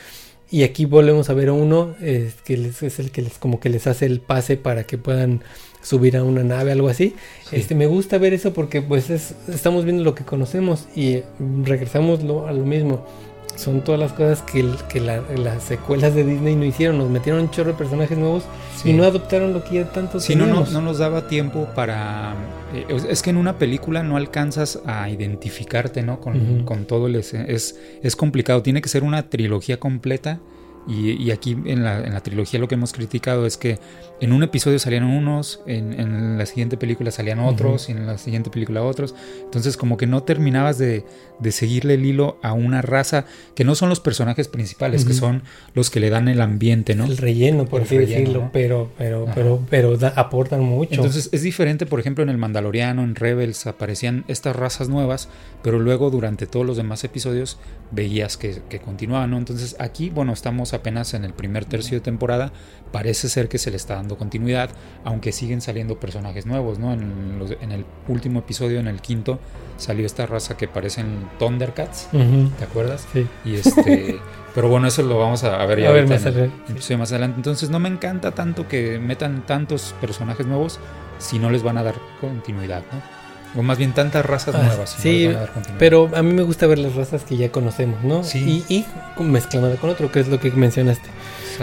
Y 0.50 0.62
aquí 0.62 0.84
volvemos 0.84 1.30
a 1.30 1.34
ver 1.34 1.48
a 1.48 1.52
uno 1.52 1.96
que 1.98 2.54
es 2.54 2.98
el 2.98 3.10
que 3.10 3.22
les 3.22 3.38
como 3.38 3.60
que 3.60 3.70
les 3.70 3.86
hace 3.86 4.06
el 4.06 4.20
pase 4.20 4.56
para 4.56 4.84
que 4.84 4.98
puedan 4.98 5.42
subir 5.82 6.16
a 6.16 6.24
una 6.24 6.42
nave, 6.42 6.72
algo 6.72 6.88
así. 6.88 7.14
Este 7.52 7.74
me 7.74 7.86
gusta 7.86 8.18
ver 8.18 8.34
eso 8.34 8.52
porque 8.52 8.82
pues 8.82 9.10
estamos 9.10 9.84
viendo 9.84 10.02
lo 10.02 10.14
que 10.14 10.24
conocemos 10.24 10.86
y 10.94 11.22
regresamos 11.64 12.20
a 12.20 12.52
lo 12.52 12.64
mismo 12.64 13.06
son 13.56 13.82
todas 13.82 14.00
las 14.00 14.12
cosas 14.12 14.42
que, 14.42 14.64
que 14.88 15.00
las 15.00 15.62
secuelas 15.62 16.14
de 16.14 16.24
Disney 16.24 16.56
no 16.56 16.64
hicieron. 16.64 16.98
Nos 16.98 17.10
metieron 17.10 17.42
un 17.42 17.50
chorro 17.50 17.72
de 17.72 17.78
personajes 17.78 18.16
nuevos 18.16 18.44
y 18.84 18.92
no 18.92 19.04
adoptaron 19.04 19.52
lo 19.52 19.64
que 19.64 19.76
ya 19.76 19.84
tanto 19.90 20.20
sí, 20.20 20.34
no, 20.34 20.46
no, 20.46 20.80
nos 20.80 20.98
daba 20.98 21.28
tiempo 21.28 21.68
para... 21.74 22.34
Eh, 22.74 22.86
es 23.08 23.22
que 23.22 23.30
en 23.30 23.36
una 23.36 23.58
película 23.58 24.02
no 24.02 24.16
alcanzas 24.16 24.80
a 24.86 25.08
identificarte, 25.08 26.02
¿no? 26.02 26.20
Con, 26.20 26.64
con 26.64 26.84
todo 26.84 27.06
el... 27.06 27.16
Es, 27.16 27.78
es 28.02 28.16
complicado. 28.16 28.62
Tiene 28.62 28.82
que 28.82 28.88
ser 28.88 29.02
una 29.04 29.28
trilogía 29.30 29.78
completa 29.78 30.40
y, 30.86 31.30
aquí 31.30 31.56
en 31.64 31.82
la, 31.82 32.20
trilogía 32.20 32.60
lo 32.60 32.68
que 32.68 32.74
hemos 32.74 32.92
criticado 32.92 33.46
es 33.46 33.56
que 33.56 33.78
en 34.20 34.32
un 34.32 34.42
episodio 34.42 34.78
salían 34.78 35.04
unos, 35.04 35.60
en, 35.66 36.36
la 36.36 36.44
siguiente 36.44 36.76
película 36.76 37.10
salían 37.10 37.38
otros, 37.38 37.88
y 37.88 37.92
en 37.92 38.06
la 38.06 38.18
siguiente 38.18 38.50
película 38.50 38.82
otros. 38.82 39.14
Entonces 39.42 39.78
como 39.78 39.96
que 39.96 40.06
no 40.06 40.24
terminabas 40.24 40.76
de, 40.76 41.04
seguirle 41.50 41.94
el 41.94 42.04
hilo 42.04 42.38
a 42.42 42.52
una 42.52 42.82
raza 42.82 43.24
que 43.54 43.64
no 43.64 43.74
son 43.74 43.88
los 43.88 44.00
personajes 44.00 44.48
principales, 44.48 45.04
que 45.06 45.14
son 45.14 45.42
los 45.72 45.88
que 45.88 46.00
le 46.00 46.10
dan 46.10 46.28
el 46.28 46.40
ambiente, 46.42 46.94
¿no? 46.94 47.06
El 47.06 47.16
relleno, 47.16 47.64
por 47.64 47.82
así 47.82 47.96
decirlo, 47.96 48.50
pero, 48.52 48.90
pero, 48.98 49.26
pero, 49.34 49.60
pero 49.70 49.98
aportan 50.16 50.60
mucho. 50.60 50.94
Entonces 50.94 51.30
es 51.32 51.42
diferente, 51.42 51.86
por 51.86 51.98
ejemplo, 51.98 52.22
en 52.22 52.28
el 52.28 52.36
Mandaloriano, 52.36 53.02
en 53.02 53.14
Rebels, 53.14 53.66
aparecían 53.66 54.24
estas 54.28 54.54
razas 54.54 54.90
nuevas, 54.90 55.28
pero 55.62 55.78
luego 55.78 56.10
durante 56.10 56.46
todos 56.46 56.66
los 56.66 56.76
demás 56.76 57.04
episodios 57.04 57.58
veías 57.90 58.36
que, 58.36 58.60
que 58.68 58.80
continuaban, 58.80 59.30
¿no? 59.30 59.38
Entonces 59.38 59.76
aquí, 59.78 60.10
bueno, 60.10 60.32
estamos 60.32 60.73
apenas 60.74 61.14
en 61.14 61.24
el 61.24 61.32
primer 61.32 61.64
tercio 61.64 61.98
de 61.98 62.00
temporada, 62.00 62.52
parece 62.92 63.28
ser 63.28 63.48
que 63.48 63.58
se 63.58 63.70
le 63.70 63.76
está 63.76 63.96
dando 63.96 64.16
continuidad, 64.16 64.70
aunque 65.04 65.32
siguen 65.32 65.60
saliendo 65.60 65.98
personajes 65.98 66.46
nuevos, 66.46 66.78
¿no? 66.78 66.92
En, 66.92 67.72
el 67.72 67.84
último 68.08 68.40
episodio, 68.40 68.80
en 68.80 68.86
el 68.86 69.00
quinto, 69.00 69.38
salió 69.76 70.06
esta 70.06 70.26
raza 70.26 70.56
que 70.56 70.68
parecen 70.68 71.28
Thundercats, 71.38 72.08
¿te 72.12 72.64
acuerdas? 72.64 73.06
Sí. 73.12 73.26
Y 73.44 73.54
este, 73.54 74.20
pero 74.54 74.68
bueno, 74.68 74.86
eso 74.86 75.02
lo 75.02 75.18
vamos 75.18 75.44
a, 75.44 75.64
ver 75.66 75.80
ya 75.80 75.90
más, 75.90 76.26
adelante. 76.26 76.96
más 76.96 77.10
adelante. 77.10 77.36
Entonces 77.36 77.70
no 77.70 77.80
me 77.80 77.88
encanta 77.88 78.32
tanto 78.32 78.68
que 78.68 78.98
metan 78.98 79.44
tantos 79.46 79.94
personajes 80.00 80.46
nuevos 80.46 80.78
si 81.18 81.38
no 81.38 81.50
les 81.50 81.62
van 81.62 81.78
a 81.78 81.82
dar 81.82 81.94
continuidad, 82.20 82.82
¿no? 82.92 83.13
O 83.56 83.62
más 83.62 83.78
bien 83.78 83.92
tantas 83.92 84.26
razas 84.26 84.54
Ah, 84.54 84.62
nuevas. 84.64 84.96
sí, 84.98 85.28
no 85.28 85.38
a 85.38 85.48
pero 85.78 86.10
a 86.14 86.22
mí 86.22 86.32
me 86.32 86.42
gusta 86.42 86.66
ver 86.66 86.78
las 86.78 86.94
razas 86.96 87.22
que 87.24 87.36
ya 87.36 87.50
conocemos, 87.52 88.02
¿no? 88.02 88.24
Sí. 88.24 88.64
Y, 88.68 88.74
y 88.74 89.22
mezclándola 89.22 89.76
con 89.76 89.90
otro, 89.90 90.10
que 90.10 90.20
es 90.20 90.28
lo 90.28 90.40
que 90.40 90.50
mencionaste. 90.50 91.08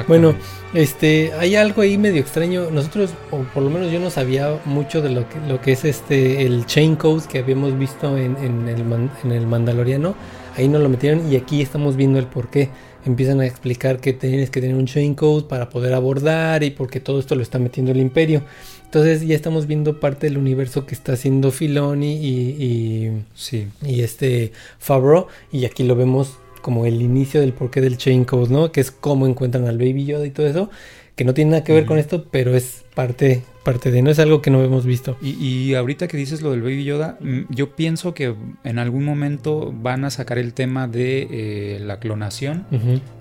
Bueno, 0.08 0.34
este, 0.74 1.34
hay 1.38 1.56
algo 1.56 1.82
ahí 1.82 1.98
medio 1.98 2.22
extraño. 2.22 2.70
Nosotros, 2.72 3.10
o 3.30 3.40
por 3.40 3.62
lo 3.64 3.70
menos 3.70 3.92
yo 3.92 4.00
no 4.00 4.10
sabía 4.10 4.58
mucho 4.64 5.02
de 5.02 5.10
lo 5.10 5.28
que, 5.28 5.38
lo 5.50 5.60
que 5.60 5.74
es 5.74 5.84
este 5.84 6.44
el 6.46 6.66
chain 6.66 6.96
code 6.96 7.24
que 7.30 7.40
habíamos 7.40 7.78
visto 7.78 8.18
en, 8.18 8.38
en 8.38 8.70
el, 8.70 8.86
man- 8.86 9.12
en 9.24 9.34
el 9.34 9.46
Mandaloriano. 9.48 10.16
Ahí 10.56 10.68
nos 10.70 10.82
lo 10.82 10.88
metieron 10.90 11.30
y 11.32 11.36
aquí 11.36 11.62
estamos 11.62 11.98
viendo 11.98 12.20
el 12.20 12.26
por 12.26 12.50
qué. 12.50 12.70
Empiezan 13.06 13.42
a 13.42 13.46
explicar 13.46 14.00
que 14.00 14.14
tienes 14.14 14.50
que 14.50 14.62
tener 14.62 14.76
un 14.78 14.86
chain 14.86 15.14
code 15.16 15.44
para 15.48 15.70
poder 15.70 15.94
abordar 15.94 16.64
y 16.64 16.70
porque 16.70 17.00
todo 17.02 17.20
esto 17.20 17.36
lo 17.36 17.42
está 17.42 17.60
metiendo 17.60 17.92
el 17.92 18.00
Imperio. 18.00 18.44
Entonces 18.92 19.26
ya 19.26 19.36
estamos 19.36 19.68
viendo 19.68 20.02
parte 20.02 20.28
del 20.28 20.38
universo 20.38 20.86
que 20.86 20.96
está 20.96 21.14
haciendo 21.14 21.52
Filoni 21.52 22.18
y, 22.18 22.28
y, 22.62 23.24
sí. 23.36 23.70
y 23.82 24.02
este 24.02 24.52
Favreau 24.80 25.28
y 25.50 25.64
aquí 25.64 25.84
lo 25.84 25.96
vemos 25.96 26.40
como 26.62 26.86
el 26.86 27.02
inicio 27.02 27.40
del 27.40 27.54
porqué 27.54 27.80
del 27.80 27.96
chain 27.96 28.26
code, 28.26 28.52
¿no? 28.52 28.74
Que 28.74 28.82
es 28.82 28.92
cómo 28.92 29.28
encuentran 29.28 29.66
al 29.70 29.78
Baby 29.78 30.04
Yoda 30.04 30.26
y 30.26 30.32
todo 30.32 30.46
eso, 30.46 30.70
que 31.16 31.24
no 31.24 31.34
tiene 31.34 31.52
nada 31.52 31.64
que 31.64 31.72
ver 31.72 31.86
con 31.86 32.00
esto, 32.00 32.26
pero 32.32 32.54
es 32.54 32.84
parte 32.94 33.44
parte 33.64 33.92
de 33.92 34.02
no 34.02 34.10
es 34.10 34.20
algo 34.20 34.42
que 34.42 34.50
no 34.52 34.64
hemos 34.64 34.86
visto. 34.86 35.18
Y, 35.22 35.32
y 35.32 35.76
ahorita 35.76 36.08
que 36.08 36.18
dices 36.18 36.42
lo 36.42 36.52
del 36.52 36.62
Baby 36.62 36.84
Yoda, 36.84 37.18
mm, 37.20 37.42
yo 37.50 37.76
pienso 37.76 38.14
que 38.14 38.34
en 38.64 38.80
algún 38.80 39.04
momento 39.06 39.74
van 39.76 40.04
a 40.06 40.10
sacar 40.10 40.38
el 40.38 40.54
tema 40.54 40.88
de 40.88 41.28
eh, 41.32 41.80
la 41.80 42.00
clonación, 42.00 42.66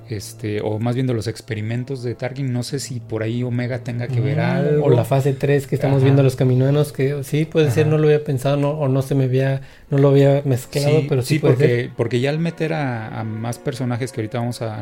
este, 0.09 0.61
o 0.61 0.79
más 0.81 0.95
bien 0.97 1.07
de 1.07 1.15
los 1.15 1.27
experimentos 1.29 2.03
de 2.03 2.15
Tarkin. 2.17 2.53
No 2.53 2.63
sé 2.65 2.81
si 2.81 2.99
por 3.01 3.23
ahí 3.23 3.43
Omega 3.43 3.81
tenga 3.85 4.09
que 4.09 4.21
ver 4.21 4.41
algo. 4.41 4.81
Mm, 4.89 4.93
O 4.93 4.97
la 4.97 5.05
fase 5.05 5.33
3 5.35 5.67
que 5.67 5.75
estamos 5.77 5.99
Ajá. 5.99 6.05
viendo 6.05 6.23
los 6.23 6.35
caminoanos, 6.37 6.93
que 6.93 7.23
sí 7.23 7.45
puede 7.45 7.71
ser, 7.71 7.87
no 7.87 7.97
lo 7.99 8.05
había 8.09 8.25
pensado 8.25 8.57
no, 8.57 8.71
o 8.71 8.89
no 8.89 9.03
se 9.03 9.15
me 9.15 9.25
había, 9.25 9.61
no 9.91 9.99
lo 9.99 10.09
había 10.09 10.43
mezclado, 10.45 11.01
Sí, 11.01 11.07
pero 11.09 11.23
sí, 11.23 11.35
sí, 11.35 11.39
puede 11.39 11.57
ser. 11.57 11.67
porque, 11.69 11.91
porque 11.97 12.21
ya 12.21 12.31
al 12.31 12.39
meter 12.41 12.73
a, 12.73 13.21
a 13.21 13.25
más 13.25 13.59
personajes 13.59 14.11
que 14.11 14.21
ahorita 14.21 14.39
vamos 14.39 14.63
a, 14.63 14.81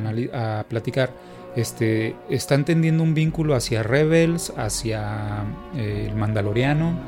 a 0.60 0.64
platicar, 0.64 1.10
este, 1.56 2.14
están 2.30 2.64
tendiendo 2.64 3.02
un 3.02 3.14
vínculo 3.14 3.54
hacia 3.54 3.82
Rebels, 3.82 4.52
hacia 4.56 5.44
eh, 5.76 6.06
el 6.10 6.14
Mandaloriano 6.16 6.98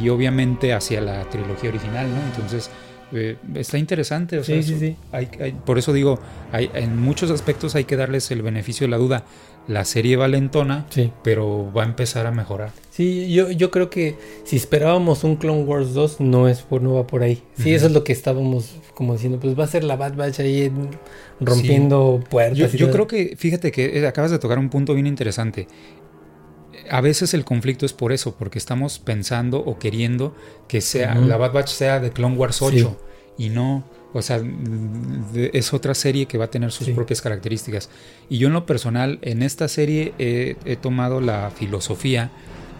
y 0.00 0.08
obviamente 0.08 0.72
hacia 0.72 1.00
la 1.00 1.24
trilogía 1.24 1.70
original, 1.70 2.08
¿no? 2.08 2.20
Entonces 2.34 2.70
eh, 3.12 3.36
está 3.54 3.76
interesante. 3.76 4.38
O 4.38 4.44
sea, 4.44 4.62
Sí, 4.62 4.76
sí, 4.78 4.96
hay- 5.12 5.28
hay- 5.40 5.52
por 5.52 5.78
eso 5.78 5.92
digo, 5.92 6.20
hay, 6.52 6.70
en 6.74 6.96
muchos 6.98 7.30
aspectos 7.32 7.74
hay 7.74 7.84
que 7.84 7.96
darles 7.96 8.30
el 8.30 8.42
beneficio 8.42 8.86
de 8.86 8.90
la 8.92 8.98
duda. 8.98 9.24
La 9.68 9.84
serie 9.84 10.16
valentona, 10.16 10.86
Sí. 10.90 11.12
pero 11.22 11.70
va 11.72 11.82
a 11.82 11.86
empezar 11.86 12.26
a 12.26 12.30
mejorar. 12.30 12.70
Sí, 12.90 13.30
yo, 13.32 13.50
yo 13.50 13.70
creo 13.70 13.90
que 13.90 14.16
si 14.44 14.56
esperábamos 14.56 15.22
un 15.24 15.36
Clone 15.36 15.64
Wars 15.64 15.92
2, 15.92 16.20
no 16.20 16.48
es 16.48 16.62
por, 16.62 16.82
no 16.82 16.94
va 16.94 17.06
por 17.06 17.22
ahí. 17.22 17.42
Sí, 17.58 17.74
eso 17.74 17.86
es 17.86 17.92
lo 17.92 18.02
que 18.02 18.12
estábamos 18.12 18.76
como 19.00 19.14
diciendo, 19.14 19.40
pues 19.40 19.58
va 19.58 19.64
a 19.64 19.66
ser 19.66 19.82
la 19.82 19.96
Bad 19.96 20.14
Batch 20.14 20.40
ahí 20.40 20.64
en- 20.64 20.90
rompiendo 21.40 22.22
puertas. 22.28 22.58
Yo, 22.58 22.66
yo 22.68 22.90
creo 22.90 23.06
que, 23.06 23.34
fíjate 23.34 23.72
que 23.72 23.98
eh, 23.98 24.06
acabas 24.06 24.30
de 24.30 24.38
tocar 24.38 24.58
un 24.58 24.68
punto 24.68 24.92
bien 24.92 25.06
interesante. 25.06 25.68
A 26.90 27.00
veces 27.00 27.32
el 27.32 27.46
conflicto 27.46 27.86
es 27.86 27.94
por 27.94 28.12
eso, 28.12 28.34
porque 28.36 28.58
estamos 28.58 28.98
pensando 28.98 29.58
o 29.58 29.78
queriendo 29.78 30.34
que 30.68 30.82
sea 30.82 31.14
Ujú. 31.16 31.28
la 31.28 31.38
Bad 31.38 31.52
Batch 31.52 31.68
sea 31.70 31.98
de 31.98 32.10
Clone 32.10 32.36
Wars 32.36 32.60
8 32.60 32.94
y 33.38 33.48
no, 33.48 33.84
o 34.12 34.20
sea, 34.20 34.38
es 35.54 35.72
otra 35.72 35.94
serie 35.94 36.26
que 36.26 36.36
va 36.36 36.44
a 36.44 36.50
tener 36.50 36.70
sus 36.70 36.88
Sí. 36.88 36.92
propias 36.92 37.22
características. 37.22 37.88
Y 38.28 38.36
yo 38.36 38.48
en 38.48 38.52
lo 38.52 38.66
personal, 38.66 39.18
en 39.22 39.42
esta 39.42 39.66
serie 39.68 40.12
he, 40.18 40.56
he 40.66 40.76
tomado 40.76 41.22
la 41.22 41.50
filosofía 41.50 42.30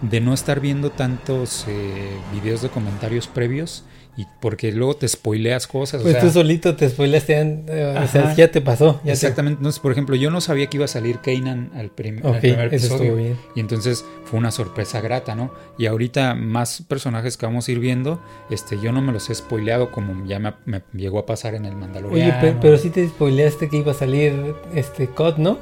de 0.02 0.20
no 0.20 0.34
estar 0.34 0.60
viendo 0.60 0.90
tantos 0.90 1.64
eh, 1.66 2.10
videos 2.34 2.60
de 2.60 2.68
comentarios 2.68 3.26
previos 3.26 3.84
y 4.16 4.26
porque 4.40 4.72
luego 4.72 4.96
te 4.96 5.08
spoileas 5.08 5.66
cosas. 5.66 6.00
o 6.00 6.02
Pues 6.02 6.14
sea, 6.14 6.22
tú 6.22 6.30
solito 6.30 6.76
te 6.76 6.88
spoileaste, 6.88 7.40
eh, 7.68 7.96
o 8.02 8.06
sea, 8.08 8.22
Ajá. 8.24 8.34
ya 8.34 8.50
te 8.50 8.60
pasó. 8.60 8.96
Ya 8.98 9.04
te- 9.04 9.12
Exactamente, 9.12 9.58
entonces 9.58 9.80
por 9.80 9.92
ejemplo 9.92 10.16
yo 10.16 10.30
no 10.30 10.40
sabía 10.40 10.66
que 10.66 10.76
iba 10.76 10.84
a 10.84 10.88
salir 10.88 11.18
Kanan 11.20 11.70
al, 11.74 11.90
prim- 11.90 12.20
al 12.24 12.32
Ok, 12.32 12.38
primer 12.40 12.74
eso 12.74 12.86
episodio 12.86 13.02
estuvo 13.04 13.16
bien. 13.16 13.36
y 13.54 13.60
entonces 13.60 14.04
fue 14.24 14.38
una 14.38 14.50
sorpresa 14.50 15.00
grata, 15.00 15.34
¿no? 15.34 15.52
Y 15.78 15.86
ahorita 15.86 16.34
más 16.34 16.82
personajes 16.88 17.36
que 17.36 17.46
vamos 17.46 17.68
a 17.68 17.72
ir 17.72 17.78
viendo, 17.78 18.20
este, 18.50 18.78
yo 18.80 18.92
no 18.92 19.00
me 19.00 19.12
los 19.12 19.30
he 19.30 19.34
spoileado 19.34 19.90
como 19.90 20.26
ya 20.26 20.38
me, 20.38 20.52
me 20.66 20.82
llegó 20.92 21.18
a 21.20 21.26
pasar 21.26 21.54
en 21.54 21.64
el 21.64 21.72
Oye, 21.72 21.80
Mandaloriano. 21.80 22.40
pe- 22.40 22.56
pero, 22.60 22.76
sí 22.78 22.90
te 22.90 23.06
spoileaste 23.08 23.68
que 23.68 23.76
iba 23.78 23.92
a 23.92 23.94
salir 23.94 24.54
este 24.74 25.06
COD, 25.08 25.38
¿no? 25.38 25.58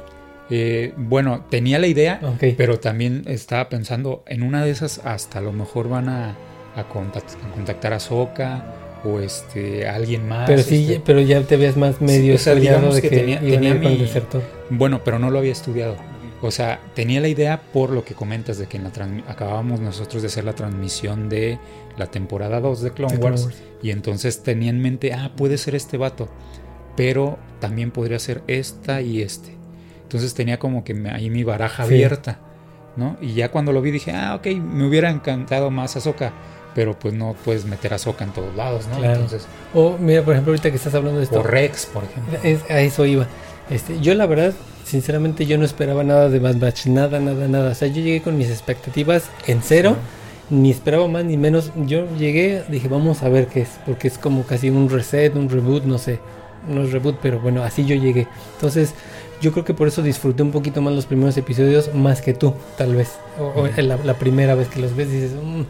Eh, 0.51 0.93
bueno, 0.97 1.45
tenía 1.49 1.77
la 1.77 1.85
idea, 1.85 2.19
pero 2.57 2.79
también 2.79 3.23
estaba 3.27 3.69
pensando 3.69 4.23
en 4.27 4.41
una 4.41 4.65
de 4.65 4.71
esas 4.71 4.99
hasta 5.05 5.37
a 5.37 5.41
lo 5.41 5.51
mejor 5.53 5.87
van 5.89 6.09
a, 6.09 6.35
a 6.75 6.87
contact- 6.87 7.35
a 7.45 7.53
contactar 7.53 7.93
a 7.93 7.99
Soka 7.99 8.75
o 9.03 9.19
este 9.19 9.87
a 9.87 9.95
alguien 9.95 10.27
más. 10.27 10.47
Pero 10.49 10.61
sí, 10.61 10.85
este. 10.89 11.01
pero 11.05 11.21
ya 11.21 11.41
te 11.41 11.55
veías 11.57 11.77
más 11.77 12.01
medio 12.01 12.35
o 12.35 12.37
sea, 12.37 12.53
spoileado 12.53 12.77
digamos 12.79 12.95
de 12.95 13.01
que 13.01 13.09
que, 13.09 13.15
tenía- 13.17 13.39
tenía 13.39 13.73
mi-. 13.75 14.09
Bueno, 14.69 15.01
pero 15.03 15.19
no 15.19 15.29
lo 15.31 15.39
había 15.39 15.51
estudiado. 15.51 15.95
O 16.41 16.51
sea, 16.51 16.79
tenía 16.95 17.19
la 17.19 17.27
idea 17.27 17.61
por 17.73 17.89
lo 17.89 18.05
que 18.05 18.13
comentas 18.13 18.57
de 18.57 18.67
que 18.67 18.77
en 18.77 18.83
la 18.85 18.91
acabábamos 19.29 19.81
nosotros 19.81 20.21
de 20.21 20.27
hacer 20.27 20.45
la 20.45 20.53
transmisión 20.53 21.27
de 21.27 21.59
la 21.97 22.07
temporada 22.07 22.61
2 22.61 22.81
de 22.81 22.91
Clone 22.91 23.13
De 23.13 23.19
Clone 23.19 23.31
Wars, 23.35 23.45
Wars. 23.45 23.63
y 23.83 23.91
entonces 23.91 24.41
tenía 24.41 24.69
en 24.69 24.81
mente, 24.81 25.11
ah, 25.13 25.31
puede 25.35 25.57
ser 25.57 25.75
este 25.75 25.97
vato, 25.97 26.29
pero 26.95 27.37
también 27.59 27.91
podría 27.91 28.19
ser 28.19 28.41
esta 28.47 29.01
y 29.01 29.21
este. 29.21 29.57
Entonces 30.03 30.33
tenía 30.33 30.59
como 30.59 30.83
que 30.85 30.93
ahí 31.11 31.29
mi 31.29 31.43
baraja 31.43 31.85
Sí. 31.85 31.93
abierta, 31.95 32.39
¿no? 32.95 33.17
Y 33.21 33.33
ya 33.33 33.51
cuando 33.51 33.73
lo 33.73 33.81
vi 33.81 33.91
dije, 33.91 34.11
ah, 34.13 34.35
ok, 34.35 34.47
me 34.57 34.87
hubiera 34.87 35.09
encantado 35.09 35.69
más 35.71 35.97
Ahsoka, 35.97 36.31
pero 36.75 36.97
pues 36.97 37.13
no 37.13 37.35
puedes 37.45 37.65
meter 37.65 37.93
a 37.93 37.95
Ahsoka 37.95 38.23
en 38.23 38.31
todos 38.31 38.55
lados, 38.55 38.87
¿no? 38.91 38.97
Claro. 38.99 39.13
Entonces, 39.21 39.47
O 39.73 39.97
mira, 39.99 40.23
por 40.23 40.33
ejemplo, 40.33 40.51
ahorita 40.51 40.69
que 40.69 40.77
estás 40.77 40.93
hablando 40.95 41.19
de 41.19 41.25
esto. 41.25 41.39
o 41.39 41.43
Rex, 41.43 41.85
por 41.87 42.03
ejemplo. 42.03 42.37
Es- 42.43 42.69
a 42.69 42.79
eso 42.81 43.05
iba. 43.05 43.27
Este, 43.69 43.99
yo 43.99 44.13
la 44.15 44.25
verdad, 44.25 44.53
sinceramente, 44.85 45.45
yo 45.45 45.57
no 45.57 45.65
esperaba 45.65 46.03
nada 46.03 46.29
de 46.29 46.39
Bad 46.39 46.57
Batch, 46.57 46.87
nada, 46.87 47.19
nada, 47.19 47.47
nada. 47.47 47.71
O 47.71 47.75
sea, 47.75 47.87
yo 47.87 48.01
llegué 48.01 48.21
con 48.21 48.37
mis 48.37 48.49
expectativas 48.49 49.29
en 49.47 49.61
cero, 49.61 49.95
ni 50.49 50.71
esperaba 50.71 51.07
más 51.07 51.23
ni 51.25 51.37
menos. 51.37 51.71
Yo 51.85 52.07
llegué, 52.17 52.63
dije, 52.69 52.87
vamos 52.87 53.21
a 53.23 53.29
ver 53.29 53.47
qué 53.47 53.61
es, 53.61 53.69
porque 53.85 54.07
es 54.07 54.17
como 54.17 54.43
casi 54.43 54.69
un 54.69 54.89
reset, 54.89 55.35
un 55.35 55.49
reboot, 55.49 55.83
no 55.83 55.97
sé. 55.99 56.19
No 56.67 56.81
es 56.83 56.91
reboot, 56.91 57.17
pero 57.21 57.39
bueno, 57.39 57.63
así 57.63 57.85
yo 57.85 57.95
llegué. 57.95 58.27
Entonces, 58.55 58.93
yo 59.41 59.51
creo 59.51 59.63
que 59.63 59.73
por 59.73 59.87
eso 59.87 60.01
disfruté 60.01 60.43
un 60.43 60.51
poquito 60.51 60.81
más 60.81 60.93
los 60.93 61.05
primeros 61.05 61.37
episodios, 61.37 61.93
más 61.93 62.21
que 62.21 62.33
tú, 62.33 62.53
tal 62.77 62.95
vez. 62.95 63.11
O, 63.39 63.61
o 63.61 63.67
la, 63.81 63.97
la 64.03 64.13
primera 64.15 64.55
vez 64.55 64.67
que 64.67 64.79
los 64.81 64.95
ves, 64.95 65.11
dices, 65.11 65.31
"Mm, 65.33 65.61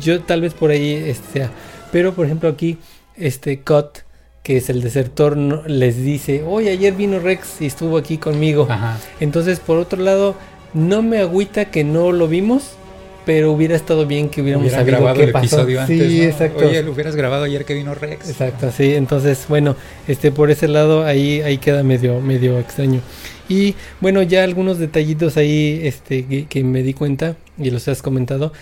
yo 0.00 0.20
tal 0.22 0.40
vez 0.40 0.54
por 0.54 0.70
ahí 0.70 0.92
este, 1.06 1.32
sea. 1.40 1.50
Pero, 1.92 2.14
por 2.14 2.26
ejemplo, 2.26 2.48
aquí, 2.48 2.78
este 3.16 3.60
Cut, 3.60 3.98
que 4.42 4.56
es 4.58 4.68
el 4.70 4.82
desertor, 4.82 5.36
no- 5.36 5.62
les 5.66 5.96
dice, 5.96 6.42
oye, 6.46 6.70
ayer 6.70 6.94
vino 6.94 7.18
Rex 7.18 7.60
y 7.60 7.66
estuvo 7.66 7.96
aquí 7.98 8.18
conmigo. 8.18 8.66
Ajá. 8.70 8.98
Entonces, 9.20 9.60
por 9.60 9.78
otro 9.78 10.02
lado, 10.02 10.34
no 10.74 11.02
me 11.02 11.18
agüita 11.18 11.66
que 11.66 11.84
no 11.84 12.12
lo 12.12 12.28
vimos, 12.28 12.72
pero 13.24 13.50
hubiera 13.50 13.74
estado 13.74 14.06
bien 14.06 14.28
que 14.28 14.40
hubiéramos 14.42 14.66
Hubieran 14.66 14.80
sabido 14.82 14.98
grabado 14.98 15.18
qué 15.18 15.24
el 15.24 15.32
pasó. 15.32 15.46
episodio 15.56 15.80
antes. 15.80 15.98
sí, 16.12 16.18
¿no? 16.18 16.24
exacto. 16.24 16.66
Oye, 16.68 16.82
lo 16.84 16.92
hubieras 16.92 17.16
grabado 17.16 17.44
ayer 17.44 17.64
que 17.64 17.74
vino 17.74 17.92
Rex. 17.94 18.28
Exacto, 18.28 18.70
sí. 18.70 18.94
Entonces, 18.94 19.46
bueno, 19.48 19.74
este 20.06 20.30
por 20.30 20.50
ese 20.52 20.68
lado 20.68 21.04
ahí 21.04 21.40
ahí 21.40 21.58
queda 21.58 21.82
medio 21.82 22.20
medio 22.20 22.58
extraño. 22.60 23.00
Y 23.48 23.74
bueno, 24.00 24.22
ya 24.22 24.44
algunos 24.44 24.78
detallitos 24.78 25.36
ahí 25.36 25.80
este 25.82 26.24
que, 26.26 26.46
que 26.46 26.62
me 26.62 26.82
di 26.84 26.94
cuenta 26.94 27.36
y 27.58 27.70
los 27.70 27.88
has 27.88 28.00
comentado 28.00 28.52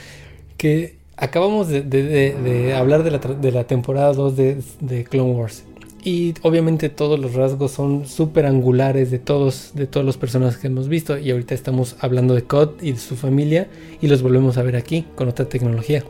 que 0.57 0.95
acabamos 1.17 1.69
de, 1.69 1.83
de- 1.83 2.03
de- 2.03 2.35
de 2.43 2.75
hablar 2.75 3.03
de 3.03 3.11
la, 3.11 3.21
tra- 3.21 3.39
de 3.39 3.53
la 3.53 3.65
temporada 3.65 4.13
2 4.13 4.37
de, 4.37 5.07
Clone 5.09 5.33
Wars. 5.33 5.65
Y 6.07 6.35
obviamente 6.43 6.91
todos 6.91 7.19
los 7.19 7.33
rasgos 7.35 7.71
son 7.71 8.07
súper 8.07 8.45
angulares 8.45 9.11
de 9.11 9.19
todos, 9.19 9.71
de 9.75 9.87
todos 9.87 10.05
los 10.05 10.19
personajes 10.19 10.59
que 10.59 10.67
hemos 10.67 10.89
visto. 10.89 11.17
Y 11.19 11.31
ahorita 11.31 11.55
estamos 11.55 11.97
hablando 12.01 12.35
de 12.35 12.43
Cod 12.45 12.83
y 12.83 12.93
de 12.93 12.99
su 12.99 13.17
familia. 13.17 13.69
Y 14.03 14.09
los 14.09 14.21
volvemos 14.21 14.59
a 14.59 14.63
ver 14.63 14.77
aquí 14.77 15.07
con 15.15 15.29
otra 15.29 15.47
tecnología. 15.47 16.05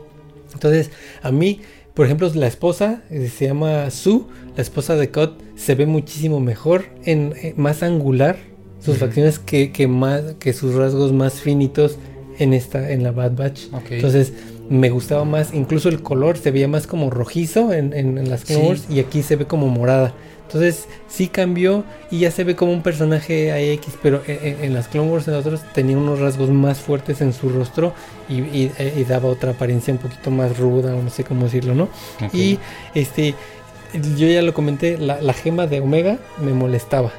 Entonces, 0.53 0.91
a 1.21 1.31
mí, 1.31 1.61
por 1.93 2.05
ejemplo, 2.05 2.29
la 2.35 2.47
esposa 2.47 3.03
eh, 3.09 3.29
se 3.33 3.45
llama 3.47 3.89
Sue, 3.89 4.23
la 4.57 4.61
esposa 4.61 4.95
de 4.97 5.11
Cod, 5.11 5.29
se 5.55 5.75
ve 5.75 5.85
muchísimo 5.85 6.41
mejor, 6.41 6.85
en, 7.05 7.33
eh, 7.41 7.53
más 7.55 7.81
angular, 7.81 8.37
sus 8.81 8.97
facciones 8.97 9.39
que, 9.39 9.71
que 9.71 9.87
más, 9.87 10.35
que 10.39 10.51
sus 10.51 10.75
rasgos 10.75 11.13
más 11.13 11.35
finitos 11.39 11.97
en 12.37 12.53
esta, 12.53 12.91
en 12.91 13.01
la 13.01 13.11
Bad 13.11 13.35
Batch. 13.37 13.61
Entonces, 13.95 14.33
me 14.69 14.89
gustaba 14.89 15.25
más, 15.25 15.53
incluso 15.53 15.89
el 15.89 16.01
color 16.01 16.37
se 16.37 16.51
veía 16.51 16.67
más 16.67 16.87
como 16.87 17.09
rojizo 17.09 17.71
en, 17.73 17.93
en- 17.93 18.17
en 18.17 18.29
las 18.29 18.45
Clone 18.45 18.61
Sí. 18.63 18.67
Wars 18.67 18.83
y 18.89 18.99
aquí 18.99 19.21
se 19.23 19.35
ve 19.35 19.45
como 19.45 19.67
morada. 19.67 20.13
Entonces, 20.47 20.87
sí 21.07 21.27
cambió 21.27 21.83
y 22.11 22.19
ya 22.19 22.31
se 22.31 22.43
ve 22.43 22.55
como 22.55 22.71
un 22.71 22.83
personaje 22.83 23.51
AX, 23.51 23.87
pero 24.01 24.21
en, 24.27 24.39
en- 24.45 24.63
en 24.65 24.73
las 24.73 24.87
Clone 24.87 25.09
Wars 25.11 25.27
en 25.27 25.33
otros 25.35 25.61
tenía 25.73 25.97
unos 25.97 26.19
rasgos 26.19 26.49
más 26.49 26.79
fuertes 26.79 27.21
en 27.21 27.33
su 27.33 27.49
rostro 27.49 27.93
y, 28.29 28.35
y- 28.41 28.71
y 28.97 29.03
daba 29.05 29.27
otra 29.29 29.51
apariencia 29.51 29.91
un 29.93 29.99
poquito 29.99 30.29
más 30.31 30.57
ruda, 30.57 30.95
o 30.95 31.01
no 31.01 31.09
sé 31.09 31.23
cómo 31.23 31.45
decirlo, 31.45 31.73
¿no? 31.75 31.89
Y 32.31 32.59
este, 32.93 33.33
yo 34.17 34.27
ya 34.27 34.41
lo 34.43 34.53
comenté, 34.53 34.97
la, 34.97 35.19
la 35.21 35.33
gema 35.33 35.67
de 35.67 35.79
Omega 35.81 36.17
me 36.43 36.53
molestaba. 36.53 37.11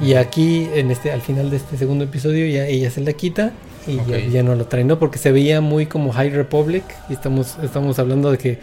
Y 0.00 0.14
aquí, 0.14 0.68
en 0.74 0.90
este, 0.90 1.12
al 1.12 1.20
final 1.22 1.50
de 1.50 1.56
este 1.58 1.76
segundo 1.76 2.04
episodio, 2.04 2.46
ya 2.46 2.66
ella 2.66 2.90
se 2.90 3.00
la 3.00 3.12
quita 3.12 3.52
y 3.86 3.96
ya, 4.08 4.18
ya 4.18 4.42
no 4.42 4.54
lo 4.54 4.66
trae, 4.66 4.84
¿no? 4.84 4.98
Porque 4.98 5.18
se 5.18 5.32
veía 5.32 5.60
muy 5.60 5.86
como 5.86 6.12
High 6.12 6.30
Republic. 6.30 6.84
Y 7.08 7.12
estamos, 7.12 7.56
estamos 7.62 7.98
hablando 7.98 8.30
de 8.30 8.38
que 8.38 8.58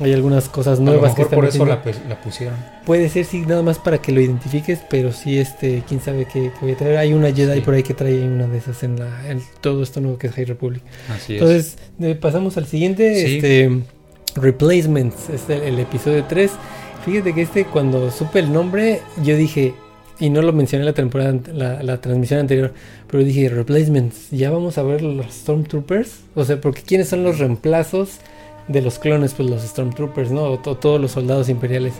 hay 0.00 0.12
algunas 0.12 0.48
cosas 0.48 0.80
nuevas 0.80 1.14
que 1.14 1.22
están 1.22 1.38
por 1.38 1.48
eso 1.48 1.64
la, 1.64 1.82
pusieron. 2.22 2.56
Puede 2.84 3.08
ser, 3.08 3.24
sí, 3.24 3.42
nada 3.46 3.62
más 3.62 3.78
para 3.78 3.98
que 3.98 4.10
lo 4.10 4.20
identifiques, 4.20 4.80
pero 4.88 5.12
sí, 5.12 5.38
este, 5.38 5.82
quién 5.86 6.00
sabe 6.00 6.26
qué, 6.32 6.50
voy 6.60 6.72
a 6.72 6.76
traer. 6.76 6.96
Hay 6.96 7.12
una 7.12 7.32
Jedi 7.32 7.60
por 7.60 7.74
ahí 7.74 7.82
que 7.82 7.94
trae 7.94 8.20
una 8.22 8.46
de 8.46 8.58
esas 8.58 8.82
en, 8.82 8.98
la, 8.98 9.28
en 9.28 9.42
todo 9.60 9.82
esto 9.82 10.00
nuevo 10.00 10.18
que 10.18 10.28
es 10.28 10.32
High 10.32 10.46
Republic. 10.46 10.82
Así 11.08 11.34
Entonces, 11.34 11.76
pasamos 12.20 12.56
al 12.56 12.66
siguiente, 12.66 13.36
este, 13.36 13.82
Replacements, 14.34 15.28
es 15.28 15.48
el, 15.48 15.78
episodio 15.78 16.24
3. 16.24 16.50
Fíjate 17.04 17.34
que 17.34 17.42
este, 17.42 17.64
cuando 17.66 18.10
supe 18.10 18.38
el 18.38 18.52
nombre, 18.52 19.02
yo 19.22 19.36
dije, 19.36 19.74
y 20.22 20.30
no 20.30 20.40
lo 20.40 20.52
mencioné 20.52 20.84
la 20.84 20.92
temporada, 20.92 21.36
la, 21.52 21.82
la, 21.82 22.00
transmisión 22.00 22.38
anterior, 22.38 22.72
pero 23.08 23.24
dije, 23.24 23.48
replacements, 23.48 24.30
ya 24.30 24.52
vamos 24.52 24.78
a 24.78 24.84
ver 24.84 25.02
los 25.02 25.26
Stormtroopers, 25.26 26.20
o 26.36 26.44
sea, 26.44 26.60
porque 26.60 26.82
quiénes 26.82 27.08
son 27.08 27.24
los 27.24 27.40
reemplazos 27.40 28.20
de 28.68 28.82
los 28.82 29.00
clones, 29.00 29.34
pues 29.34 29.50
los 29.50 29.62
Stormtroopers, 29.62 30.30
¿no? 30.30 30.44
O 30.44 30.58
todos 30.58 31.00
los 31.00 31.10
soldados 31.10 31.48
imperiales. 31.48 31.94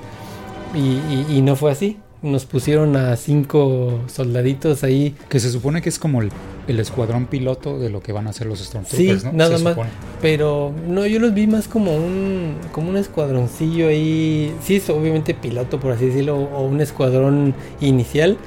Y, 0.73 1.37
y, 1.37 1.43
no 1.43 1.57
fue 1.57 1.73
así. 1.73 1.99
Nos 2.23 2.45
pusieron 2.45 2.97
a 2.97 3.17
cinco 3.17 4.01
soldaditos 4.07 4.85
ahí. 4.85 5.15
Que 5.29 5.41
se 5.41 5.51
supone 5.51 5.83
que 5.83 5.89
es 5.89 5.99
como 5.99 6.23
el, 6.23 6.31
escuadrón 6.67 7.27
piloto 7.27 7.79
de 7.79 7.91
lo 7.91 8.01
que 8.01 8.13
van 8.13 8.27
a 8.27 8.31
hacer 8.31 8.47
los 8.47 8.61
Stormtroopers, 8.61 9.23
sí, 9.23 9.29
Nada 9.33 9.59
más. 9.59 9.77
Pero 10.21 10.73
no, 10.87 11.07
yo 11.07 11.19
los 11.19 11.35
vi 11.35 11.47
más 11.47 11.69
como 11.69 11.95
un, 11.97 12.57
como 12.71 12.91
un 12.91 12.97
escuadroncillo 12.97 13.89
ahí. 13.89 14.55
Sí, 14.63 14.77
es 14.77 14.89
obviamente 14.89 15.35
piloto, 15.35 15.81
por 15.81 15.93
así 15.93 16.07
decirlo, 16.07 16.37
o 16.37 16.63
un 16.63 16.81
escuadrón 16.81 17.55
inicial 17.81 18.39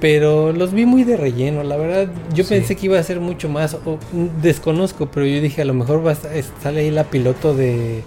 pero 0.00 0.52
los 0.52 0.72
vi 0.72 0.86
muy 0.86 1.04
de 1.04 1.16
relleno, 1.16 1.62
la 1.62 1.76
verdad. 1.76 2.08
Yo 2.34 2.46
pensé 2.46 2.74
que 2.74 2.86
iba 2.86 2.98
a 2.98 3.02
ser 3.02 3.20
mucho 3.20 3.48
más, 3.48 3.74
o, 3.74 3.98
desconozco, 4.42 5.10
pero 5.10 5.26
yo 5.26 5.40
dije 5.40 5.62
a 5.62 5.66
lo 5.66 5.74
mejor 5.74 6.04
va 6.04 6.12
a, 6.12 6.16
sale 6.62 6.80
ahí 6.80 6.90
la 6.90 7.04
piloto 7.04 7.54
de, 7.54 8.02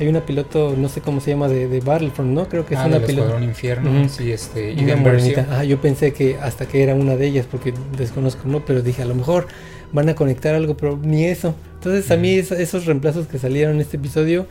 hay 0.00 0.08
una 0.08 0.24
piloto, 0.24 0.74
no 0.76 0.88
sé 0.88 1.00
cómo 1.00 1.20
se 1.20 1.30
llama, 1.30 1.48
de, 1.48 1.68
de 1.68 1.80
Battlefront, 1.80 2.30
¿no? 2.30 2.48
Creo 2.48 2.66
que 2.66 2.74
es 2.74 2.80
ah, 2.80 2.86
una 2.86 3.00
piloto. 3.00 3.40
Infierno, 3.42 4.08
sí, 4.08 4.30
este, 4.32 4.72
y 4.72 4.84
una 4.84 5.64
yo 5.64 5.80
pensé 5.80 6.12
que 6.12 6.36
hasta 6.38 6.66
que 6.66 6.82
era 6.82 6.94
una 6.94 7.16
de 7.16 7.26
ellas, 7.26 7.46
porque 7.50 7.74
desconozco, 7.96 8.48
¿no? 8.48 8.64
Pero 8.64 8.82
dije, 8.82 9.02
a 9.02 9.06
lo 9.06 9.14
mejor 9.14 9.46
van 9.92 10.08
a 10.08 10.14
conectar 10.14 10.54
algo, 10.54 10.76
pero 10.76 10.98
ni 11.02 11.24
eso. 11.24 11.54
Entonces, 11.74 12.10
a 12.10 12.16
mí 12.16 12.34
esos 12.34 12.86
reemplazos 12.86 13.26
que 13.26 13.38
salieron 13.38 13.76
en 13.76 13.80
este 13.80 13.96
episodio 13.96 14.46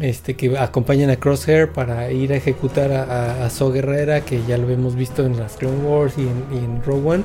este, 0.00 0.34
que 0.34 0.56
acompañan 0.58 1.10
a 1.10 1.16
Crosshair 1.16 1.68
para 1.70 2.10
ir 2.10 2.32
a 2.32 2.36
ejecutar 2.36 2.92
a, 2.92 3.46
a, 3.46 3.70
Guerrera, 3.70 4.22
que 4.22 4.40
ya 4.48 4.56
lo 4.56 4.68
hemos 4.70 4.94
visto 4.94 5.24
en 5.24 5.36
las 5.36 5.56
Clone 5.56 5.84
Wars 5.84 6.14
y 6.16 6.22
en, 6.22 6.82
Rogue 6.84 7.08
One. 7.08 7.24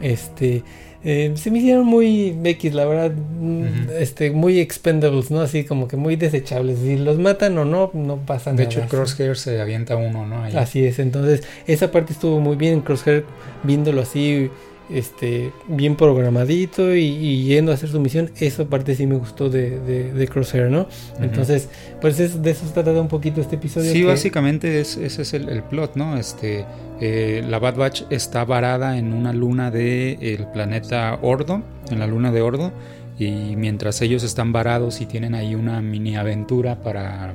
Este, 0.00 0.62
eh, 1.04 1.32
se 1.36 1.50
me 1.50 1.58
hicieron 1.58 1.84
muy 1.86 2.34
X, 2.42 2.72
la 2.72 2.86
verdad, 2.86 3.12
mm, 3.12 3.90
este, 3.98 4.30
muy 4.30 4.58
expendables, 4.58 5.30
¿no? 5.30 5.40
Así 5.40 5.64
como 5.64 5.86
que 5.86 5.96
muy 5.96 6.16
desechables. 6.16 6.78
Si 6.78 6.96
los 6.96 7.18
matan 7.18 7.58
o 7.58 7.64
no, 7.66 7.90
no 7.92 8.16
pasa 8.16 8.52
nada. 8.52 8.62
De 8.62 8.64
hecho, 8.64 8.80
Crosshair 8.88 9.36
se 9.36 9.60
avienta 9.60 9.96
uno, 9.96 10.26
¿no? 10.26 10.42
Así 10.58 10.84
es, 10.84 10.98
entonces 10.98 11.42
esa 11.66 11.90
parte 11.90 12.14
estuvo 12.14 12.40
muy 12.40 12.56
bien. 12.56 12.80
Crosshair 12.80 13.24
viéndolo 13.64 14.00
así 14.00 14.50
este, 14.90 15.52
bien 15.66 15.96
programadito 15.96 16.94
y, 16.94 17.44
yendo 17.44 17.72
a 17.72 17.74
hacer 17.74 17.88
su 17.88 18.00
misión. 18.00 18.30
Esa 18.38 18.64
parte 18.66 18.94
sí 18.94 19.06
me 19.06 19.16
gustó 19.16 19.48
de, 19.48 19.78
de, 19.80 20.28
Crosshair, 20.28 20.70
¿no? 20.70 20.86
Entonces, 21.20 21.68
pues 22.00 22.20
es, 22.20 22.42
de 22.42 22.50
eso 22.50 22.64
está 22.64 22.82
tratado 22.82 23.00
un 23.00 23.08
poquito 23.08 23.40
este 23.40 23.56
episodio. 23.56 23.92
Sí, 23.92 24.02
básicamente 24.02 24.80
ese 24.80 25.04
es 25.06 25.34
el, 25.34 25.62
plot, 25.62 25.96
¿no? 25.96 26.16
Este, 26.16 26.64
eh, 27.00 27.42
la 27.48 27.58
Bad 27.58 27.76
Batch 27.76 28.02
está 28.10 28.44
varada 28.44 28.98
en 28.98 29.12
una 29.12 29.32
luna 29.32 29.70
del 29.70 30.18
el 30.20 30.46
planeta 30.52 31.18
Ordo, 31.22 31.62
en 31.90 31.98
la 31.98 32.06
luna 32.06 32.30
de 32.32 32.42
Ordo, 32.42 32.72
y 33.18 33.56
mientras 33.56 34.02
ellos 34.02 34.22
están 34.22 34.52
varados 34.52 35.00
y 35.00 35.06
tienen 35.06 35.34
ahí 35.34 35.54
una 35.54 35.80
mini 35.80 36.16
aventura 36.16 36.82
para 36.82 37.34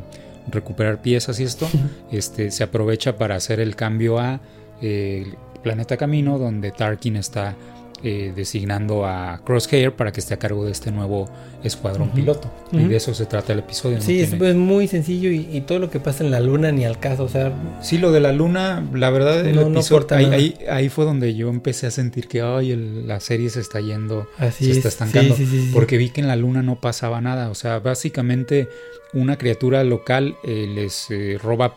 recuperar 0.52 1.02
piezas 1.02 1.39
y 1.39 1.43
esto, 1.43 1.68
este, 2.12 2.52
se 2.52 2.64
aprovecha 2.64 3.18
para 3.18 3.36
hacer 3.36 3.60
el 3.60 3.76
cambio 3.76 4.20
a... 4.20 4.39
Eh, 4.82 5.34
planeta 5.62 5.97
Camino, 5.97 6.38
donde 6.38 6.72
Tarkin 6.72 7.16
está 7.16 7.55
eh, 8.01 8.32
designando 8.34 9.05
a 9.05 9.41
Crosshair 9.43 9.91
para 9.91 10.14
que 10.14 10.22
esté 10.22 10.34
a 10.34 10.39
cargo 10.39 10.64
de 10.64 10.72
este 10.72 10.89
nuevo 10.89 11.30
escuadrón 11.66 12.12
piloto. 12.12 12.49
Y 12.72 12.86
de 12.86 12.95
eso 12.95 13.14
se 13.14 13.26
trata 13.26 13.51
el 13.51 13.60
episodio. 13.60 13.99
Sí, 13.99 14.22
es, 14.22 14.39
muy 14.55 14.88
sencillo 14.88 15.30
y, 15.30 15.60
todo 15.68 15.80
lo 15.80 15.89
que 15.89 15.99
pasa 15.99 16.24
en 16.24 16.32
la 16.32 16.39
luna 16.39 16.72
ni 16.72 16.86
al 16.86 16.97
caso. 16.97 17.26
O 17.26 17.28
sea, 17.28 17.51
sí, 17.82 17.97
lo 17.97 18.14
de 18.14 18.22
la 18.22 18.32
luna, 18.32 18.88
la 18.93 19.10
verdad, 19.10 19.45
el 19.45 19.60
episodio, 19.60 20.07
ahí, 20.12 20.55
ahí, 20.70 20.88
fue 20.88 21.03
donde 21.03 21.36
yo 21.36 21.49
empecé 21.49 21.88
a 21.88 21.91
sentir 21.91 22.30
que 22.30 22.41
ay, 22.41 22.74
la 23.05 23.20
serie 23.20 23.49
se 23.49 23.60
está 23.60 23.82
yendo, 23.82 24.30
se 24.57 24.72
está 24.72 24.88
estancando. 24.88 25.36
porque 25.74 25.97
vi 25.97 26.10
que 26.10 26.22
en 26.22 26.28
la 26.28 26.38
luna 26.38 26.64
no 26.64 26.80
pasaba 26.80 27.20
nada. 27.20 27.49
O 27.49 27.55
sea, 27.55 27.80
básicamente 27.80 28.70
una 29.14 29.38
criatura 29.38 29.84
local 29.84 30.38
eh, 30.45 30.72
les 30.74 31.07
eh, 31.10 31.38
roba, 31.41 31.76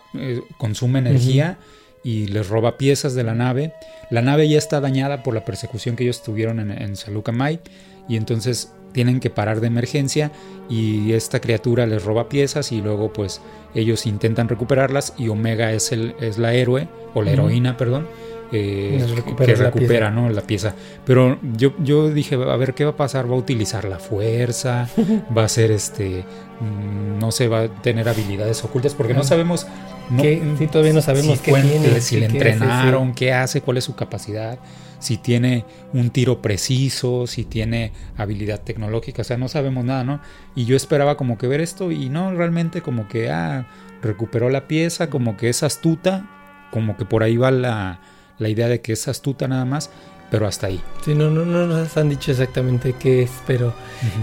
consume 0.56 1.00
energía 1.00 1.58
y 2.04 2.26
les 2.26 2.48
roba 2.48 2.76
piezas 2.78 3.14
de 3.14 3.24
la 3.24 3.34
nave. 3.34 3.72
La 4.10 4.22
nave 4.22 4.48
ya 4.48 4.58
está 4.58 4.80
dañada 4.80 5.22
por 5.22 5.34
la 5.34 5.44
persecución 5.44 5.96
que 5.96 6.04
ellos 6.04 6.22
tuvieron 6.22 6.60
en, 6.60 6.70
en 6.70 6.94
Mai 7.34 7.60
y 8.08 8.16
entonces 8.16 8.72
tienen 8.92 9.20
que 9.20 9.30
parar 9.30 9.60
de 9.60 9.68
emergencia 9.68 10.30
y 10.68 11.12
esta 11.12 11.40
criatura 11.40 11.86
les 11.86 12.04
roba 12.04 12.28
piezas 12.28 12.72
y 12.72 12.80
luego 12.80 13.12
pues 13.12 13.40
ellos 13.74 14.06
intentan 14.06 14.48
recuperarlas 14.48 15.14
y 15.16 15.28
Omega 15.28 15.72
es, 15.72 15.92
el, 15.92 16.14
es 16.20 16.38
la 16.38 16.54
héroe 16.54 16.88
o 17.14 17.22
la 17.22 17.30
heroína, 17.30 17.76
perdón, 17.76 18.06
eh, 18.52 19.02
que 19.38 19.54
recupera 19.54 20.10
la 20.10 20.10
¿no? 20.10 20.28
la 20.28 20.42
pieza. 20.42 20.74
Pero 21.06 21.38
yo, 21.56 21.72
yo 21.82 22.10
dije, 22.10 22.34
a 22.34 22.56
ver, 22.56 22.74
¿qué 22.74 22.84
va 22.84 22.90
a 22.90 22.96
pasar? 22.96 23.30
¿Va 23.30 23.34
a 23.34 23.38
utilizar 23.38 23.84
la 23.86 23.98
fuerza? 23.98 24.88
¿Va 25.36 25.44
a 25.44 25.48
ser 25.48 25.70
este, 25.70 26.24
mm, 26.60 27.18
no 27.18 27.32
sé, 27.32 27.48
va 27.48 27.62
a 27.62 27.68
tener 27.68 28.08
habilidades 28.08 28.62
ocultas? 28.62 28.94
Porque 28.94 29.14
no 29.14 29.24
sabemos 29.24 29.66
no, 30.12 30.22
sí, 30.58 30.66
todavía 30.66 30.92
no 30.92 31.02
sabemos 31.02 31.38
si 31.38 31.44
qué 31.44 31.52
tiene, 31.60 32.00
si 32.00 32.20
le 32.20 32.26
entrenaron, 32.26 33.14
qué 33.14 33.32
hace, 33.32 33.60
cuál 33.60 33.78
es 33.78 33.84
su 33.84 33.94
capacidad, 33.94 34.58
si 34.98 35.16
tiene 35.16 35.64
un 35.92 36.10
tiro 36.10 36.40
preciso, 36.40 37.26
si 37.26 37.44
tiene 37.44 37.92
habilidad 38.16 38.60
tecnológica, 38.60 39.22
o 39.22 39.24
sea, 39.24 39.36
no 39.36 39.48
sabemos 39.48 39.84
nada, 39.84 40.04
¿no? 40.04 40.20
Y 40.54 40.64
yo 40.64 40.76
esperaba 40.76 41.16
como 41.16 41.38
que 41.38 41.46
ver 41.48 41.60
esto 41.60 41.90
y 41.90 42.08
no, 42.08 42.32
realmente 42.32 42.82
como 42.82 43.08
que, 43.08 43.30
ah, 43.30 43.66
recuperó 44.02 44.50
la 44.50 44.68
pieza, 44.68 45.10
como 45.10 45.36
que 45.36 45.48
es 45.48 45.62
astuta, 45.62 46.28
como 46.70 46.96
que 46.96 47.04
por 47.04 47.22
ahí 47.22 47.36
va 47.36 47.50
la, 47.50 48.00
la 48.38 48.48
idea 48.48 48.68
de 48.68 48.80
que 48.80 48.92
es 48.92 49.08
astuta 49.08 49.48
nada 49.48 49.64
más, 49.64 49.90
pero 50.32 50.46
hasta 50.46 50.68
ahí. 50.68 50.80
Sí, 51.04 51.14
no, 51.14 51.28
no, 51.28 51.44
no 51.44 51.66
nos 51.66 51.94
han 51.98 52.08
dicho 52.08 52.30
exactamente 52.30 52.94
qué 52.98 53.22
es, 53.24 53.30
pero... 53.46 53.74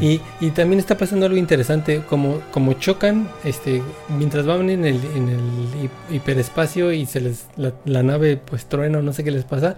y, 0.02 0.20
y, 0.40 0.50
también 0.50 0.80
está 0.80 0.98
pasando 0.98 1.28
algo 1.28 1.38
interesante, 1.38 2.02
como, 2.10 2.42
como 2.52 2.74
chocan, 2.74 3.30
este, 3.44 3.84
mientras 4.18 4.48
van 4.48 4.72
en 4.72 4.86
el, 4.86 5.00
en 5.16 5.30
el 5.30 6.16
hiperespacio 6.16 6.92
y 6.94 7.06
se 7.06 7.22
les, 7.22 7.46
la, 7.58 8.02
nave 8.02 8.38
pues 8.38 8.66
truena 8.66 8.98
o 8.98 9.02
no 9.04 9.14
sé 9.14 9.24
qué 9.24 9.30
les 9.30 9.44
pasa, 9.44 9.78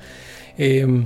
eh, 0.58 1.06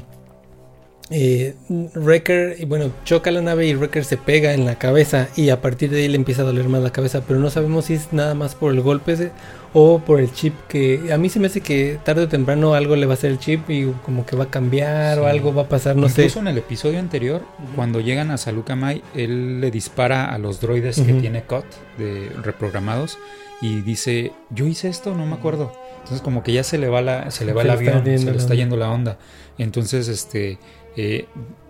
eh, 1.12 1.54
Wrecker, 1.70 2.56
y 2.60 2.66
bueno, 2.66 2.92
choca 3.04 3.30
la 3.30 3.42
nave 3.42 3.68
y 3.68 3.76
Wrecker 3.76 4.04
se 4.04 4.18
pega 4.18 4.54
en 4.54 4.66
la 4.66 4.80
cabeza 4.80 5.28
y 5.36 5.50
a 5.50 5.62
partir 5.62 5.92
de 5.92 6.02
ahí 6.02 6.08
le 6.08 6.16
empieza 6.16 6.42
a 6.42 6.46
doler 6.46 6.68
más 6.68 6.82
la 6.82 6.92
cabeza, 6.92 7.22
pero 7.28 7.40
no 7.40 7.52
sabemos 7.52 7.86
si 7.86 7.94
es 7.94 8.12
nada 8.12 8.34
más 8.34 8.56
por 8.56 8.74
el 8.74 8.82
golpe 8.82 9.32
o 9.74 10.00
por 10.00 10.20
el 10.20 10.32
chip 10.34 10.56
que 10.68 11.14
a 11.14 11.18
mí 11.18 11.30
se 11.30 11.40
me 11.40 11.48
hace 11.48 11.62
que 11.62 12.00
tarde 12.04 12.24
o 12.24 12.28
temprano 12.28 12.74
algo 12.74 12.96
le 12.96 13.06
va 13.06 13.14
a 13.14 13.16
hacer 13.16 13.30
el 13.30 13.40
chip 13.40 13.70
y 13.70 13.86
como 14.04 14.26
que 14.26 14.36
va 14.36 14.46
a 14.46 14.50
cambiar 14.50 15.20
o 15.20 15.28
algo 15.28 15.54
va 15.54 15.64
a 15.64 15.70
pasar, 15.70 15.96
no 15.96 16.10
sé. 16.10 16.24
Incluso 16.24 16.40
en 16.40 16.48
el 16.48 16.58
episodio 16.58 16.98
anterior, 16.98 17.44
cuando 17.76 18.00
llegan 18.00 18.32
a 18.32 18.38
Saluka 18.38 18.76
Mai, 18.76 19.04
él 19.14 19.62
le 19.62 19.70
dispara 19.70 20.34
a 20.34 20.40
los 20.40 20.60
droides 20.60 21.00
que 21.02 21.14
tiene 21.14 21.44
COT 21.44 21.66
de 22.00 22.32
reprogramados 22.42 23.20
y 23.62 23.82
dice, 23.82 24.32
"Yo 24.50 24.66
hice 24.66 24.88
esto, 24.88 25.14
no 25.14 25.26
me 25.28 25.36
acuerdo." 25.36 25.72
Entonces 26.00 26.22
como 26.22 26.42
que 26.42 26.54
ya 26.54 26.64
se 26.64 26.78
le 26.78 26.88
va 26.88 27.02
la 27.02 27.30
se 27.32 27.46
le 27.46 27.54
va 27.54 27.62
el 27.62 27.70
avión, 27.70 28.04
se 28.04 28.32
le 28.32 28.38
está 28.38 28.56
yendo 28.56 28.78
la 28.78 28.90
onda. 28.90 29.18
Entonces, 29.58 30.08
este 30.08 30.58
eh, 30.96 31.26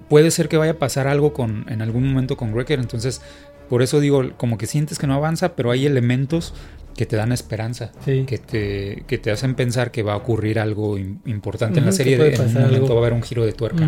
puede 0.09 0.31
ser 0.31 0.49
que 0.49 0.57
vaya 0.57 0.73
a 0.73 0.79
pasar 0.79 1.07
algo 1.07 1.33
con 1.33 1.65
en 1.69 1.81
algún 1.81 2.07
momento 2.07 2.37
con 2.37 2.53
Wrecker, 2.53 2.79
entonces 2.79 3.21
por 3.69 3.81
eso 3.81 3.99
digo, 3.99 4.31
como 4.37 4.57
que 4.57 4.67
sientes 4.67 4.99
que 4.99 5.07
no 5.07 5.15
avanza, 5.15 5.55
pero 5.55 5.71
hay 5.71 5.85
elementos 5.85 6.53
que 6.95 7.05
te 7.05 7.17
dan 7.17 7.33
esperanza, 7.33 7.91
que, 8.05 8.37
te, 8.37 9.03
que 9.05 9.17
te 9.17 9.29
hacen 9.29 9.55
pensar 9.55 9.91
que 9.91 10.01
va 10.01 10.13
a 10.13 10.17
ocurrir 10.17 10.59
algo 10.59 10.97
importante 10.97 11.79
en 11.79 11.85
la 11.85 11.91
serie, 11.91 12.17
de, 12.17 12.33
en 12.33 12.41
un 12.41 12.53
momento 12.53 12.93
va 12.93 12.95
a 12.95 12.97
haber 12.99 13.13
un 13.13 13.21
giro 13.21 13.45
de 13.45 13.51
tuerca. 13.51 13.85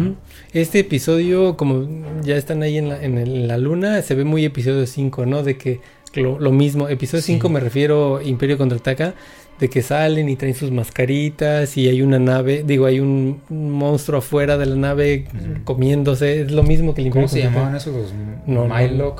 Este 0.51 0.79
episodio, 0.79 1.55
como 1.55 1.87
ya 2.23 2.35
están 2.35 2.63
ahí 2.63 2.77
en 2.77 2.89
la, 2.89 3.01
en, 3.01 3.47
la 3.47 3.57
luna, 3.57 4.01
se 4.01 4.13
ve 4.13 4.25
muy 4.25 4.43
episodio 4.43 4.85
5, 4.85 5.25
¿no? 5.25 5.41
De 5.41 5.57
que 5.57 5.79
lo, 6.15 6.51
mismo, 6.51 6.89
episodio 6.89 7.21
5 7.21 7.47
me 7.47 7.61
refiero 7.61 8.21
Imperio 8.21 8.57
contraataca, 8.57 9.13
de 9.59 9.69
que 9.69 9.81
salen 9.81 10.29
y 10.29 10.35
traen 10.35 10.53
sus 10.53 10.71
mascaritas 10.71 11.77
y 11.77 11.87
hay 11.87 12.01
una 12.01 12.19
nave, 12.19 12.63
digo, 12.65 12.85
hay 12.85 12.99
un 12.99 13.41
monstruo 13.49 14.19
afuera 14.19 14.57
de 14.57 14.67
la 14.67 14.75
nave 14.75 15.25
comiéndose, 15.63 16.41
es 16.41 16.51
lo 16.51 16.63
mismo 16.63 16.93
que 16.93 17.01
el 17.01 17.09
¿Cómo 17.09 17.27
se 17.27 17.41
llamaban 17.41 17.75
esos 17.75 17.93
los 17.93 18.13
no, 18.45 18.63
o 18.63 18.73
algo 18.73 19.15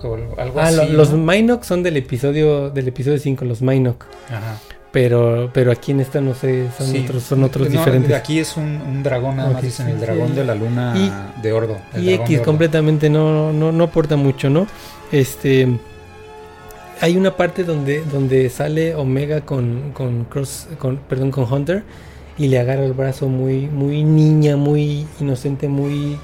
ah, 0.59 0.67
así? 0.67 0.91
los 0.91 1.13
Minok 1.13 1.63
son 1.63 1.81
del 1.83 1.97
episodio 1.97 2.69
del 2.69 2.87
episodio 2.87 3.17
5, 3.17 3.45
los 3.45 3.61
Minok. 3.61 4.05
Ajá. 4.29 4.59
Pero, 4.91 5.51
pero 5.53 5.71
aquí 5.71 5.91
en 5.91 5.99
esta 5.99 6.21
no 6.21 6.33
sé, 6.33 6.69
son 6.75 7.03
otros, 7.03 7.23
son 7.23 7.43
otros 7.43 7.69
diferentes. 7.69 8.13
Aquí 8.13 8.39
es 8.39 8.55
un, 8.55 9.03
dragón, 9.03 9.35
nada 9.35 9.51
más 9.51 9.61
dicen, 9.61 9.89
el 9.89 9.99
dragón 9.99 10.33
de 10.33 10.45
la 10.45 10.55
luna 10.55 11.33
de 11.41 11.51
Ordo. 11.51 11.77
y 11.95 12.13
X 12.13 12.39
completamente 12.41 13.09
no, 13.09 13.51
no, 13.51 13.71
no 13.71 13.83
aporta 13.83 14.15
mucho, 14.15 14.49
¿no? 14.49 14.65
Este 15.11 15.67
hay 17.01 17.17
una 17.17 17.35
parte 17.35 17.63
donde, 17.63 18.03
donde 18.03 18.49
sale 18.49 18.95
Omega 18.95 19.41
con, 19.41 19.91
con 19.93 20.25
Cross, 20.25 20.67
con, 20.79 20.97
perdón, 20.97 21.31
con 21.31 21.51
Hunter 21.51 21.83
y 22.37 22.47
le 22.47 22.59
agarra 22.59 22.85
el 22.85 22.93
brazo 22.93 23.27
muy, 23.27 23.67
muy 23.67 24.03
niña, 24.03 24.57
muy 24.57 25.07
inocente, 25.19 25.67
muy 25.67 26.17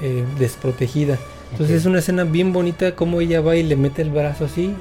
eh, 0.00 0.24
desprotegida. 0.38 1.18
Entonces 1.52 1.76
es 1.76 1.86
una 1.86 1.98
escena 1.98 2.24
bien 2.24 2.52
bonita 2.52 2.94
como 2.96 3.20
ella 3.20 3.40
va 3.40 3.56
y 3.56 3.62
le 3.62 3.76
mete 3.76 4.02
el 4.02 4.10
brazo 4.10 4.46
así 4.46 4.74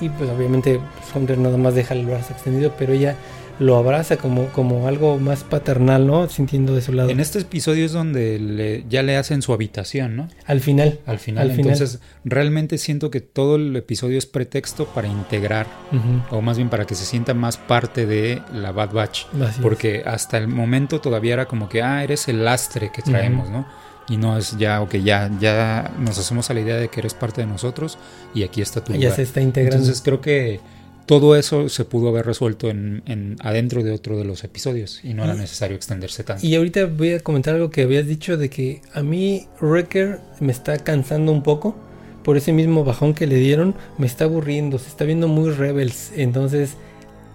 y 0.00 0.08
pues 0.10 0.30
obviamente 0.30 0.80
pues, 0.98 1.14
Hunter 1.14 1.38
nada 1.38 1.56
más 1.56 1.74
deja 1.74 1.94
el 1.94 2.06
brazo 2.06 2.32
extendido, 2.32 2.72
pero 2.78 2.92
ella 2.92 3.16
lo 3.58 3.76
abraza 3.76 4.16
como, 4.16 4.46
como 4.48 4.86
algo 4.86 5.18
más 5.18 5.44
paternal, 5.44 6.06
¿no? 6.06 6.28
Sintiendo 6.28 6.74
de 6.74 6.82
su 6.82 6.92
lado. 6.92 7.10
En 7.10 7.20
este 7.20 7.40
episodio 7.40 7.84
es 7.84 7.92
donde 7.92 8.38
le, 8.38 8.84
ya 8.88 9.02
le 9.02 9.16
hacen 9.16 9.42
su 9.42 9.52
habitación, 9.52 10.16
¿no? 10.16 10.28
Al 10.46 10.60
final. 10.60 11.00
Al 11.06 11.18
final. 11.18 11.50
Entonces, 11.50 12.00
realmente 12.24 12.78
siento 12.78 13.10
que 13.10 13.20
todo 13.20 13.56
el 13.56 13.74
episodio 13.76 14.18
es 14.18 14.26
pretexto 14.26 14.86
para 14.86 15.08
integrar, 15.08 15.66
o 16.30 16.40
más 16.40 16.56
bien 16.56 16.68
para 16.68 16.86
que 16.86 16.94
se 16.94 17.04
sienta 17.04 17.34
más 17.34 17.56
parte 17.56 18.06
de 18.06 18.42
la 18.52 18.72
Bad 18.72 18.92
Batch. 18.92 19.26
porque 19.62 20.02
hasta 20.06 20.38
el 20.38 20.48
momento 20.48 21.00
todavía 21.00 21.34
era 21.34 21.46
como 21.46 21.68
que, 21.68 21.82
ah, 21.82 22.04
eres 22.04 22.28
el 22.28 22.44
lastre 22.44 22.90
que 22.92 23.02
traemos, 23.02 23.50
¿no? 23.50 23.66
Y 24.08 24.16
no 24.16 24.38
es 24.38 24.56
ya, 24.56 24.80
ok, 24.80 24.94
ya, 24.96 25.30
ya 25.38 25.92
nos 25.98 26.18
hacemos 26.18 26.48
a 26.48 26.54
la 26.54 26.60
idea 26.60 26.76
de 26.76 26.88
que 26.88 27.00
eres 27.00 27.12
parte 27.12 27.42
de 27.42 27.46
nosotros 27.46 27.98
y 28.34 28.42
aquí 28.42 28.62
está 28.62 28.82
tu 28.82 28.94
Ya 28.94 29.10
se 29.10 29.22
está 29.22 29.42
integrando. 29.42 29.76
Entonces 29.76 30.02
creo 30.02 30.22
que 30.22 30.60
todo 31.08 31.36
eso 31.36 31.70
se 31.70 31.86
pudo 31.86 32.10
haber 32.10 32.26
resuelto 32.26 32.68
en, 32.68 33.36
adentro 33.40 33.82
de 33.82 33.92
otro 33.92 34.18
de 34.18 34.26
los 34.26 34.44
episodios 34.44 35.00
y 35.02 35.14
no 35.14 35.24
era 35.24 35.32
necesario 35.32 35.74
extenderse 35.74 36.22
tanto. 36.22 36.46
Y 36.46 36.54
ahorita 36.54 36.84
voy 36.84 37.14
a 37.14 37.20
comentar 37.20 37.54
algo 37.54 37.70
que 37.70 37.80
habías 37.82 38.06
dicho 38.06 38.36
de 38.36 38.50
que 38.50 38.82
a 38.92 39.02
mí 39.02 39.48
Wrecker 39.62 40.20
me 40.40 40.52
está 40.52 40.76
cansando 40.76 41.32
un 41.32 41.42
poco 41.42 41.74
por 42.24 42.36
ese 42.36 42.52
mismo 42.52 42.84
bajón 42.84 43.14
que 43.14 43.26
le 43.26 43.36
dieron, 43.36 43.74
me 43.96 44.06
está 44.06 44.24
aburriendo, 44.24 44.78
se 44.78 44.88
está 44.88 45.06
viendo 45.06 45.28
muy 45.28 45.50
rebels, 45.50 46.12
entonces 46.14 46.74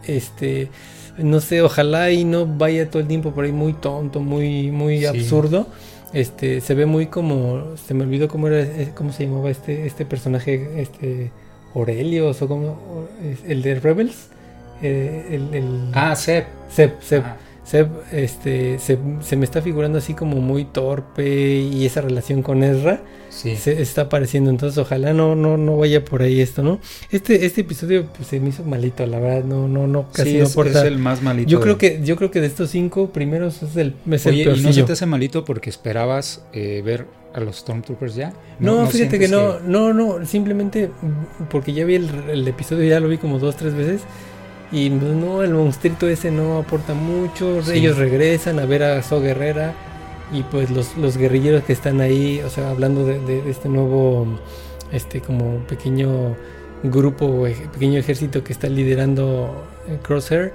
este 0.06 0.70
no 1.18 1.42
sé, 1.42 1.64
ojalá 1.64 2.12
y 2.12 2.26
no 2.26 2.46
vaya 2.46 2.92
todo 2.92 3.02
el 3.02 3.08
tiempo 3.08 3.32
por 3.32 3.46
ahí 3.46 3.52
muy 3.52 3.74
tonto, 3.74 4.20
muy 4.20 4.70
muy 4.70 5.06
absurdo. 5.06 5.66
Este 6.14 6.62
se 6.62 6.76
ve 6.76 6.86
muy 6.86 7.08
como 7.08 7.76
se 7.76 7.96
me 7.96 8.04
olvidó 8.04 8.28
cómo 8.28 8.50
era 8.50 8.62
eh, 8.62 8.92
cómo 8.94 9.12
se 9.12 9.26
llamaba 9.26 9.50
este 9.50 9.88
este 9.88 10.06
personaje 10.06 10.80
este 10.80 11.32
Aurelios 11.76 12.42
o 12.42 12.48
como 12.48 13.08
el 13.48 13.62
de 13.62 13.80
Rebels. 13.80 14.28
Eh, 14.82 15.40
el, 15.54 15.90
ah, 15.94 16.16
Seb. 16.16 16.46
Seb, 16.70 17.02
Seb. 17.02 17.24
Seb 17.64 17.88
este, 18.12 18.78
se, 18.80 19.00
se, 19.22 19.36
me 19.38 19.46
está 19.46 19.62
figurando 19.62 19.98
así 19.98 20.14
como 20.14 20.42
muy 20.42 20.66
torpe 20.66 21.62
y 21.62 21.86
esa 21.86 22.02
relación 22.02 22.42
con 22.42 22.62
Ezra 22.62 23.02
sí. 23.30 23.56
se 23.56 23.82
está 23.82 24.04
apareciendo. 24.04 24.50
Entonces 24.50 24.78
ojalá 24.78 25.14
no, 25.14 25.36
no, 25.36 25.58
no 25.58 25.78
vaya 25.78 26.04
por 26.04 26.22
ahí 26.22 26.42
esto, 26.42 26.62
¿no? 26.62 26.80
Este, 27.10 27.46
este 27.46 27.62
episodio 27.62 28.08
pues, 28.08 28.28
se 28.28 28.42
me 28.42 28.50
hizo 28.50 28.64
malito, 28.66 29.06
la 29.08 29.20
verdad, 29.20 29.46
no, 29.46 29.70
no, 29.70 29.88
no, 29.88 30.10
casi 30.12 30.38
no 30.38 30.44
es, 30.44 30.58
es 30.58 30.76
el 30.76 30.98
más 30.98 31.22
malito. 31.22 31.50
Yo 31.50 31.62
creo 31.62 31.78
que, 31.78 32.02
yo 32.04 32.18
creo 32.18 32.32
que 32.32 32.42
de 32.42 32.48
estos 32.48 32.70
cinco 32.70 33.12
primeros 33.12 33.64
es 33.64 33.78
el, 33.78 33.96
es 34.12 34.26
Oye, 34.26 34.44
¿y 34.44 34.62
no 34.62 34.74
se 34.74 34.84
te 34.84 34.92
hace 34.92 35.06
malito 35.06 35.46
porque 35.46 35.70
esperabas 35.70 36.44
eh, 36.52 36.82
ver 36.84 37.08
a 37.34 37.40
los 37.40 37.58
Stormtroopers 37.58 38.16
ya? 38.16 38.34
No, 38.60 38.86
fíjate 38.88 39.20
que 39.20 39.28
no, 39.28 39.60
no, 39.60 39.94
no, 39.94 40.26
simplemente 40.26 40.92
porque 41.50 41.74
ya 41.74 41.86
vi 41.86 41.96
el, 41.96 42.48
episodio, 42.48 42.88
ya 42.88 43.00
lo 43.00 43.08
vi 43.08 43.18
como 43.18 43.40
dos, 43.40 43.56
tres 43.56 43.74
veces. 43.74 44.02
Y 44.72 44.90
pues, 44.90 45.12
no, 45.12 45.44
el 45.44 45.54
monstruito 45.54 46.08
ese 46.08 46.32
no 46.32 46.60
aporta 46.60 46.94
mucho. 46.94 47.62
Ellos 47.72 47.98
regresan 47.98 48.60
a 48.60 48.66
ver 48.66 48.84
a 48.84 49.04
So 49.04 49.22
Guerrera. 49.22 49.74
Y 50.32 50.42
pues 50.44 50.72
los, 50.72 50.98
los 50.98 51.18
guerrilleros 51.18 51.64
que 51.64 51.74
están 51.74 52.02
ahí, 52.02 52.42
o 52.44 52.50
sea, 52.50 52.72
hablando 52.72 53.06
de, 53.06 53.50
este 53.50 53.70
nuevo, 53.70 54.26
este 54.92 55.22
como 55.22 55.60
pequeño 55.68 56.36
grupo, 56.82 57.46
pequeño 57.72 58.00
ejército 58.00 58.44
que 58.44 58.52
está 58.52 58.68
liderando 58.68 59.64
Crosshair 60.02 60.54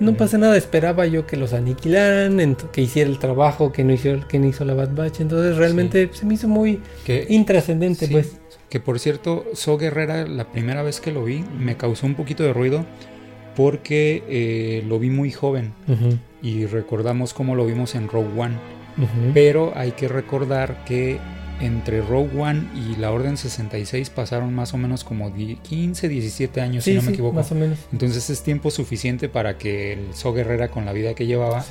no 0.00 0.14
pasa 0.14 0.38
nada, 0.38 0.56
esperaba 0.56 1.06
yo 1.06 1.26
que 1.26 1.36
los 1.36 1.52
aniquilaran, 1.52 2.56
que 2.72 2.82
hiciera 2.82 3.10
el 3.10 3.18
trabajo 3.18 3.72
que 3.72 3.84
no 3.84 3.92
hizo, 3.92 4.26
que 4.28 4.38
no 4.38 4.46
hizo 4.46 4.64
la 4.64 4.74
Bad 4.74 4.94
Batch. 4.94 5.20
Entonces 5.20 5.56
realmente 5.56 6.08
se 6.12 6.26
me 6.26 6.34
hizo 6.34 6.48
muy 6.48 6.80
intrascendente, 7.28 8.08
pues. 8.08 8.38
Que 8.68 8.80
por 8.80 8.98
cierto, 8.98 9.46
So 9.54 9.78
Guerrera, 9.78 10.26
la 10.26 10.52
primera 10.52 10.82
vez 10.82 11.00
que 11.00 11.10
lo 11.10 11.24
vi, 11.24 11.42
me 11.58 11.76
causó 11.76 12.06
un 12.06 12.14
poquito 12.14 12.42
de 12.42 12.52
ruido 12.52 12.84
porque 13.56 14.22
eh, 14.28 14.84
lo 14.86 14.98
vi 14.98 15.10
muy 15.10 15.32
joven 15.32 15.72
y 16.42 16.66
recordamos 16.66 17.34
cómo 17.34 17.56
lo 17.56 17.66
vimos 17.66 17.94
en 17.94 18.08
Rogue 18.08 18.40
One. 18.40 18.56
Pero 19.32 19.72
hay 19.76 19.92
que 19.92 20.08
recordar 20.08 20.84
que 20.84 21.18
entre 21.60 22.00
Rogue 22.02 22.40
One 22.40 22.68
y 22.74 22.96
la 22.96 23.10
Orden 23.10 23.36
66 23.36 24.10
pasaron 24.10 24.54
más 24.54 24.74
o 24.74 24.76
menos 24.76 25.04
como 25.04 25.32
15, 25.34 26.08
17 26.08 26.60
años, 26.60 26.84
si 26.84 26.94
no 26.94 27.02
me 27.02 27.12
equivoco. 27.12 27.34
Más 27.34 27.52
o 27.52 27.54
menos. 27.54 27.78
Entonces 27.92 28.30
es 28.30 28.42
tiempo 28.42 28.70
suficiente 28.70 29.28
para 29.28 29.58
que 29.58 29.92
el 29.92 30.14
So 30.14 30.32
Guerrera, 30.32 30.70
con 30.70 30.84
la 30.84 30.92
vida 30.92 31.14
que 31.14 31.26
llevaba, 31.26 31.64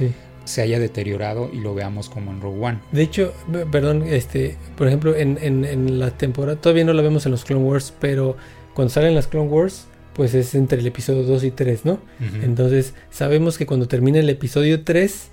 se 0.45 0.61
haya 0.61 0.79
deteriorado 0.79 1.49
y 1.51 1.59
lo 1.59 1.73
veamos 1.73 2.09
como 2.09 2.31
en 2.31 2.41
Rogue 2.41 2.65
One. 2.65 2.79
De 2.91 3.01
hecho, 3.01 3.33
perdón, 3.71 4.03
este, 4.07 4.55
por 4.75 4.87
ejemplo, 4.87 5.15
en, 5.15 5.37
en, 5.41 5.99
la 5.99 6.11
temporada, 6.11 6.59
todavía 6.59 6.85
no 6.85 6.93
la 6.93 7.01
vemos 7.01 7.25
en 7.25 7.31
los 7.31 7.45
Clone 7.45 7.63
Wars, 7.63 7.93
pero 7.99 8.37
cuando 8.73 8.93
salen 8.93 9.15
las 9.15 9.27
Clone 9.27 9.49
Wars, 9.49 9.87
pues 10.13 10.33
es 10.33 10.55
entre 10.55 10.79
el 10.79 10.87
episodio 10.87 11.23
2 11.23 11.43
y 11.43 11.51
3, 11.51 11.85
¿no? 11.85 11.99
Entonces, 12.41 12.93
sabemos 13.11 13.57
que 13.57 13.65
cuando 13.65 13.87
termina 13.87 14.19
el 14.19 14.29
episodio 14.29 14.83
3, 14.83 15.29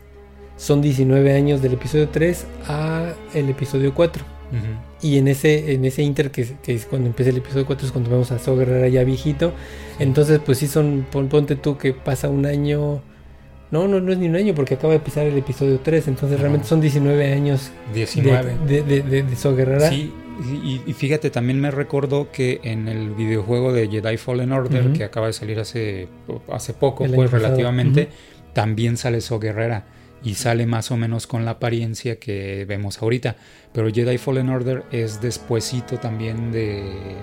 son 0.56 0.82
19 0.82 1.32
años 1.32 1.62
del 1.62 1.72
episodio 1.72 2.08
3 2.10 2.46
a 2.68 3.14
el 3.34 3.48
episodio 3.48 3.94
4. 3.94 4.33
Y 5.02 5.18
en 5.18 5.28
ese, 5.28 5.74
en 5.74 5.84
ese 5.84 6.02
inter, 6.02 6.30
que, 6.30 6.46
es 6.66 6.86
cuando 6.86 7.08
empieza 7.08 7.30
el 7.30 7.38
episodio 7.38 7.66
4, 7.66 7.86
es 7.86 7.92
cuando 7.92 8.10
vemos 8.10 8.30
a 8.30 8.38
So 8.38 8.56
Guerrera 8.56 8.88
ya 8.88 9.04
viejito. 9.04 9.52
Entonces, 9.98 10.40
pues 10.44 10.58
sí 10.58 10.66
son, 10.66 11.06
ponte 11.10 11.56
tú 11.56 11.76
que 11.76 11.92
pasa 11.92 12.28
un 12.28 12.46
año. 12.46 13.02
No, 13.70 13.88
no, 13.88 14.00
no 14.00 14.12
es 14.12 14.18
ni 14.18 14.28
un 14.28 14.36
año 14.36 14.54
porque 14.54 14.74
acaba 14.74 14.92
de 14.92 15.00
pisar 15.00 15.26
el 15.26 15.36
episodio 15.36 15.80
3. 15.82 16.08
Entonces, 16.08 16.40
realmente 16.40 16.66
son 16.66 16.80
19 16.80 17.32
años 17.32 17.70
19. 17.92 18.56
De, 18.66 18.82
de, 18.82 19.22
de, 19.22 19.36
So 19.36 19.54
Guerrera. 19.54 19.90
Sí, 19.90 20.12
y, 20.86 20.92
fíjate, 20.92 21.30
también 21.30 21.60
me 21.60 21.70
recordó 21.70 22.32
que 22.32 22.60
en 22.64 22.88
el 22.88 23.10
videojuego 23.10 23.72
de 23.72 23.88
Jedi 23.88 24.16
Fallen 24.16 24.52
Order, 24.52 24.92
que 24.92 25.04
acaba 25.04 25.28
de 25.28 25.32
salir 25.32 25.60
hace, 25.60 26.08
hace 26.50 26.74
poco, 26.74 27.04
pues 27.06 27.30
relativamente, 27.30 28.08
también 28.52 28.96
sale 28.96 29.20
So 29.20 29.38
Guerrera 29.38 29.84
y 30.24 30.34
sale 30.34 30.64
más 30.64 30.90
o 30.90 30.96
menos 30.96 31.26
con 31.26 31.44
la 31.44 31.52
apariencia 31.52 32.16
que 32.16 32.64
vemos 32.64 33.00
ahorita. 33.02 33.36
Pero 33.74 33.92
Jedi 33.92 34.16
Fallen 34.16 34.48
Order 34.48 34.84
es 34.90 35.20
despuesito 35.20 35.98
también 35.98 36.50
de, 36.50 36.82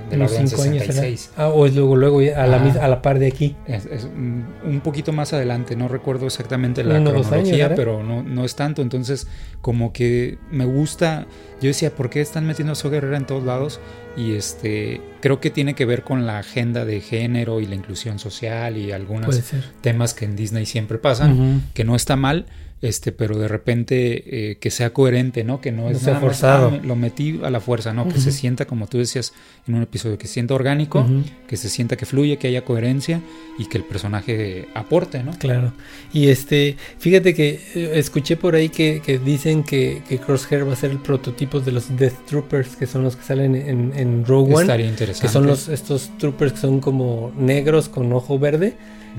de 0.09 0.17
la 0.17 0.25
Orden 0.25 0.47
66. 0.47 1.31
ah, 1.37 1.47
o 1.47 1.65
es 1.65 1.73
luego, 1.73 1.95
luego 1.95 2.19
a, 2.19 2.45
la, 2.45 2.57
a 2.57 2.87
la 2.87 3.01
par 3.01 3.17
de 3.17 3.27
aquí. 3.27 3.55
Es, 3.65 3.87
un 4.03 4.81
poquito 4.83 5.13
más 5.13 5.33
adelante, 5.33 5.75
no 5.75 5.87
recuerdo 5.87 6.27
exactamente 6.27 6.83
la 6.83 7.01
cronología, 7.01 7.73
pero 7.73 8.03
no, 8.03 8.21
no 8.21 8.45
es 8.45 8.55
tanto. 8.55 8.81
Entonces, 8.81 9.27
como 9.61 9.93
que 9.93 10.37
me 10.51 10.65
gusta. 10.65 11.25
Yo 11.59 11.67
decía, 11.67 11.91
¿por 11.95 12.09
qué 12.09 12.21
están 12.21 12.45
metiendo 12.45 12.73
a 12.73 12.75
So 12.75 12.89
Guerrera 12.89 13.17
en 13.17 13.25
todos 13.25 13.43
lados? 13.43 13.79
Y 14.17 14.33
este 14.33 15.01
creo 15.21 15.39
que 15.39 15.49
tiene 15.51 15.73
que 15.73 15.85
ver 15.85 16.03
con 16.03 16.25
la 16.25 16.39
agenda 16.39 16.85
de 16.85 16.99
género 16.99 17.61
y 17.61 17.65
la 17.65 17.75
inclusión 17.75 18.19
social 18.19 18.77
y 18.77 18.91
algunos 18.91 19.41
temas 19.81 20.13
que 20.13 20.25
en 20.25 20.35
Disney 20.35 20.65
siempre 20.65 20.97
pasan, 20.97 21.63
que 21.73 21.83
no 21.83 21.95
está 21.95 22.15
mal 22.15 22.45
este, 22.81 23.11
pero 23.11 23.37
de 23.37 23.47
repente 23.47 24.51
eh, 24.51 24.55
que 24.55 24.71
sea 24.71 24.91
coherente, 24.91 25.43
¿no? 25.43 25.61
Que 25.61 25.71
no, 25.71 25.89
es 25.89 25.99
sea 25.99 26.19
forzado. 26.19 26.79
lo 26.83 26.95
metí 26.95 27.39
a 27.43 27.51
la 27.51 27.59
fuerza, 27.59 27.93
¿no? 27.93 28.07
Que 28.07 28.19
se 28.19 28.31
sienta, 28.31 28.65
como 28.65 28.87
tú 28.87 28.97
decías 28.97 29.33
en 29.67 29.75
un 29.75 29.83
episodio, 29.83 30.17
que 30.17 30.25
se 30.25 30.33
sienta 30.33 30.55
orgánico, 30.55 31.05
que 31.47 31.57
se 31.57 31.69
sienta 31.69 31.95
que 31.95 32.07
fluye, 32.07 32.37
que 32.37 32.47
haya 32.47 32.65
coherencia 32.65 33.21
y 33.59 33.65
que 33.65 33.77
el 33.77 33.83
personaje 33.83 34.67
aporte, 34.73 35.21
¿no? 35.23 35.31
Claro. 35.37 35.73
Y 36.11 36.29
este, 36.29 36.75
fíjate 36.97 37.35
que 37.35 37.61
eh, 37.75 37.91
escuché 37.95 38.35
por 38.35 38.55
ahí 38.55 38.69
que, 38.69 39.21
dicen 39.23 39.63
que, 39.63 40.01
Crosshair 40.25 40.67
va 40.67 40.73
a 40.73 40.75
ser 40.75 40.89
el 40.89 40.99
prototipo 40.99 41.59
de 41.59 41.71
los 41.71 41.95
Death 41.95 42.25
Troopers, 42.25 42.75
que 42.75 42.87
son 42.87 43.03
los 43.03 43.15
que 43.15 43.23
salen 43.23 43.55
en, 43.55 43.93
en 43.95 44.25
Rogue 44.25 44.55
One. 44.55 44.63
Estaría 44.63 44.87
interesante. 44.87 45.27
Que 45.27 45.31
son 45.31 45.45
los, 45.45 45.67
estos 45.67 46.09
troopers 46.17 46.53
que 46.53 46.59
son 46.59 46.79
como 46.79 47.31
negros 47.37 47.89
con 47.89 48.11
ojo 48.11 48.39
verde 48.39 48.75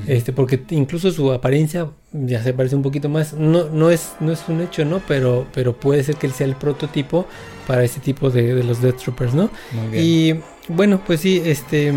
este, 0.06 0.32
porque 0.32 0.60
incluso 0.70 1.10
su 1.10 1.32
apariencia 1.32 1.88
ya 2.12 2.42
se 2.42 2.52
parece 2.52 2.76
un 2.76 2.82
poquito 2.82 3.08
más. 3.08 3.34
No, 3.34 3.68
no, 3.68 3.90
es, 3.90 4.12
no 4.20 4.32
es 4.32 4.42
un 4.48 4.60
hecho, 4.60 4.84
¿no? 4.84 5.00
Pero, 5.06 5.46
pero 5.54 5.74
puede 5.74 6.02
ser 6.02 6.16
que 6.16 6.26
él 6.26 6.32
sea 6.32 6.46
el 6.46 6.56
prototipo 6.56 7.26
para 7.66 7.84
ese 7.84 8.00
tipo 8.00 8.30
de, 8.30 8.62
los 8.64 8.80
Death 8.82 8.96
Troopers, 8.96 9.34
¿no? 9.34 9.50
Y 9.92 10.34
bueno, 10.68 11.02
pues 11.06 11.20
sí, 11.20 11.42
este 11.44 11.92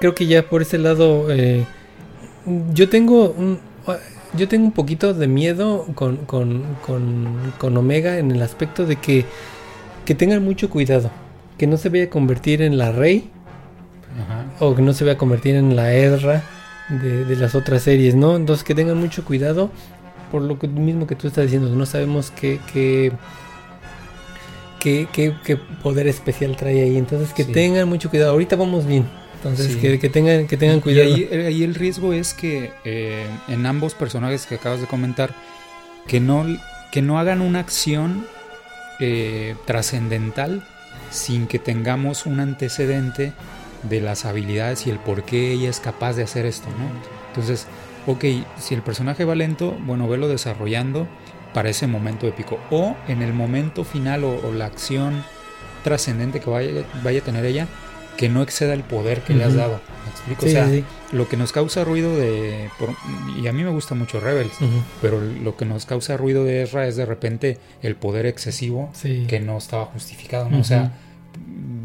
creo 0.00 0.14
que 0.14 0.26
ya 0.26 0.48
por 0.48 0.62
ese 0.62 0.78
lado 0.78 1.26
eh, 1.30 1.64
yo 2.74 2.88
tengo 2.88 3.30
un 3.30 3.58
yo 4.36 4.48
tengo 4.48 4.66
un 4.66 4.72
poquito 4.72 5.14
de 5.14 5.28
miedo 5.28 5.86
con, 5.94 6.18
con, 6.18 6.62
con, 6.82 7.76
Omega 7.76 8.18
en 8.18 8.30
el 8.30 8.42
aspecto 8.42 8.84
de 8.84 8.96
que, 8.96 9.24
que 10.04 10.14
tengan 10.14 10.44
mucho 10.44 10.68
cuidado, 10.68 11.10
que 11.56 11.66
no 11.66 11.76
se 11.76 11.88
vaya 11.88 12.04
a 12.04 12.10
convertir 12.10 12.60
en 12.60 12.76
la 12.76 12.92
Rey 12.92 13.30
o 14.60 14.74
que 14.74 14.82
no 14.82 14.92
se 14.92 15.04
vaya 15.04 15.14
a 15.14 15.18
convertir 15.18 15.54
en 15.54 15.76
la 15.76 15.94
Edra 15.94 16.42
de, 16.88 17.36
las 17.36 17.54
otras 17.54 17.82
series, 17.82 18.14
¿no? 18.14 18.36
Entonces 18.36 18.64
que 18.64 18.74
tengan 18.74 18.98
mucho 18.98 19.24
cuidado 19.24 19.70
por 20.30 20.42
lo 20.42 20.58
que, 20.58 20.68
mismo 20.68 21.06
que 21.06 21.14
tú 21.14 21.28
estás 21.28 21.44
diciendo, 21.44 21.68
no 21.68 21.86
sabemos 21.86 22.30
qué, 22.30 22.60
qué, 22.72 23.12
qué, 24.80 25.08
qué, 25.44 25.56
poder 25.82 26.06
especial 26.08 26.56
trae 26.56 26.82
ahí, 26.82 26.96
entonces 26.96 27.32
que 27.32 27.44
tengan 27.44 27.88
mucho 27.88 28.10
cuidado, 28.10 28.32
ahorita 28.32 28.56
vamos 28.56 28.86
bien, 28.86 29.06
Entonces, 29.36 29.76
que, 29.76 30.08
tengan, 30.08 30.46
que 30.46 30.56
tengan 30.56 30.80
cuidado. 30.80 31.08
Y 31.08 31.24
ahí, 31.32 31.62
el 31.62 31.74
riesgo 31.74 32.12
es 32.12 32.34
que 32.34 32.72
eh, 32.84 33.26
en 33.48 33.66
ambos 33.66 33.94
personajes 33.94 34.46
que 34.46 34.56
acabas 34.56 34.80
de 34.80 34.86
comentar, 34.86 35.34
que 36.06 36.20
no, 36.20 36.44
que 36.90 37.02
no 37.02 37.18
hagan 37.18 37.40
una 37.40 37.60
acción 37.60 38.26
eh, 38.98 39.54
trascendental 39.64 40.62
sin 41.10 41.46
que 41.46 41.58
tengamos 41.58 42.26
un 42.26 42.40
antecedente 42.40 43.32
de 43.88 44.00
las 44.00 44.24
habilidades 44.24 44.86
y 44.86 44.90
el 44.90 44.98
por 44.98 45.24
qué 45.24 45.52
ella 45.52 45.70
es 45.70 45.80
capaz 45.80 46.14
de 46.14 46.22
hacer 46.22 46.46
esto, 46.46 46.68
¿no? 46.78 46.88
Entonces, 47.28 47.66
ok, 48.06 48.24
si 48.58 48.74
el 48.74 48.82
personaje 48.82 49.24
va 49.24 49.34
lento, 49.34 49.76
bueno, 49.84 50.08
velo 50.08 50.28
desarrollando 50.28 51.06
para 51.52 51.70
ese 51.70 51.86
momento 51.86 52.26
épico. 52.26 52.58
O 52.70 52.96
en 53.08 53.22
el 53.22 53.32
momento 53.32 53.84
final 53.84 54.24
o, 54.24 54.52
la 54.52 54.66
acción 54.66 55.24
trascendente 55.84 56.40
que 56.40 56.50
vaya, 56.50 56.84
vaya 57.02 57.20
a 57.20 57.22
tener 57.22 57.44
ella, 57.44 57.66
que 58.16 58.28
no 58.28 58.42
exceda 58.42 58.74
el 58.74 58.82
poder 58.82 59.22
que 59.22 59.34
le 59.34 59.44
has 59.44 59.54
dado. 59.54 59.80
¿Me 60.04 60.10
explico? 60.10 60.46
o 60.46 60.48
sea, 60.48 60.68
lo 61.12 61.28
que 61.28 61.36
nos 61.36 61.52
causa 61.52 61.84
ruido 61.84 62.16
de. 62.16 62.68
y 63.40 63.46
a 63.46 63.52
mí 63.52 63.62
me 63.62 63.70
gusta 63.70 63.94
mucho 63.94 64.20
Rebels, 64.20 64.52
pero 65.00 65.20
lo 65.20 65.56
que 65.56 65.64
nos 65.64 65.86
causa 65.86 66.16
ruido 66.16 66.44
de 66.44 66.62
Ezra 66.62 66.86
es 66.86 66.96
de 66.96 67.06
repente 67.06 67.58
el 67.82 67.96
poder 67.96 68.26
excesivo 68.26 68.90
que 69.02 69.40
no 69.40 69.58
estaba 69.58 69.86
justificado, 69.86 70.48
¿no? 70.50 70.60
O 70.60 70.64
sea, 70.64 70.92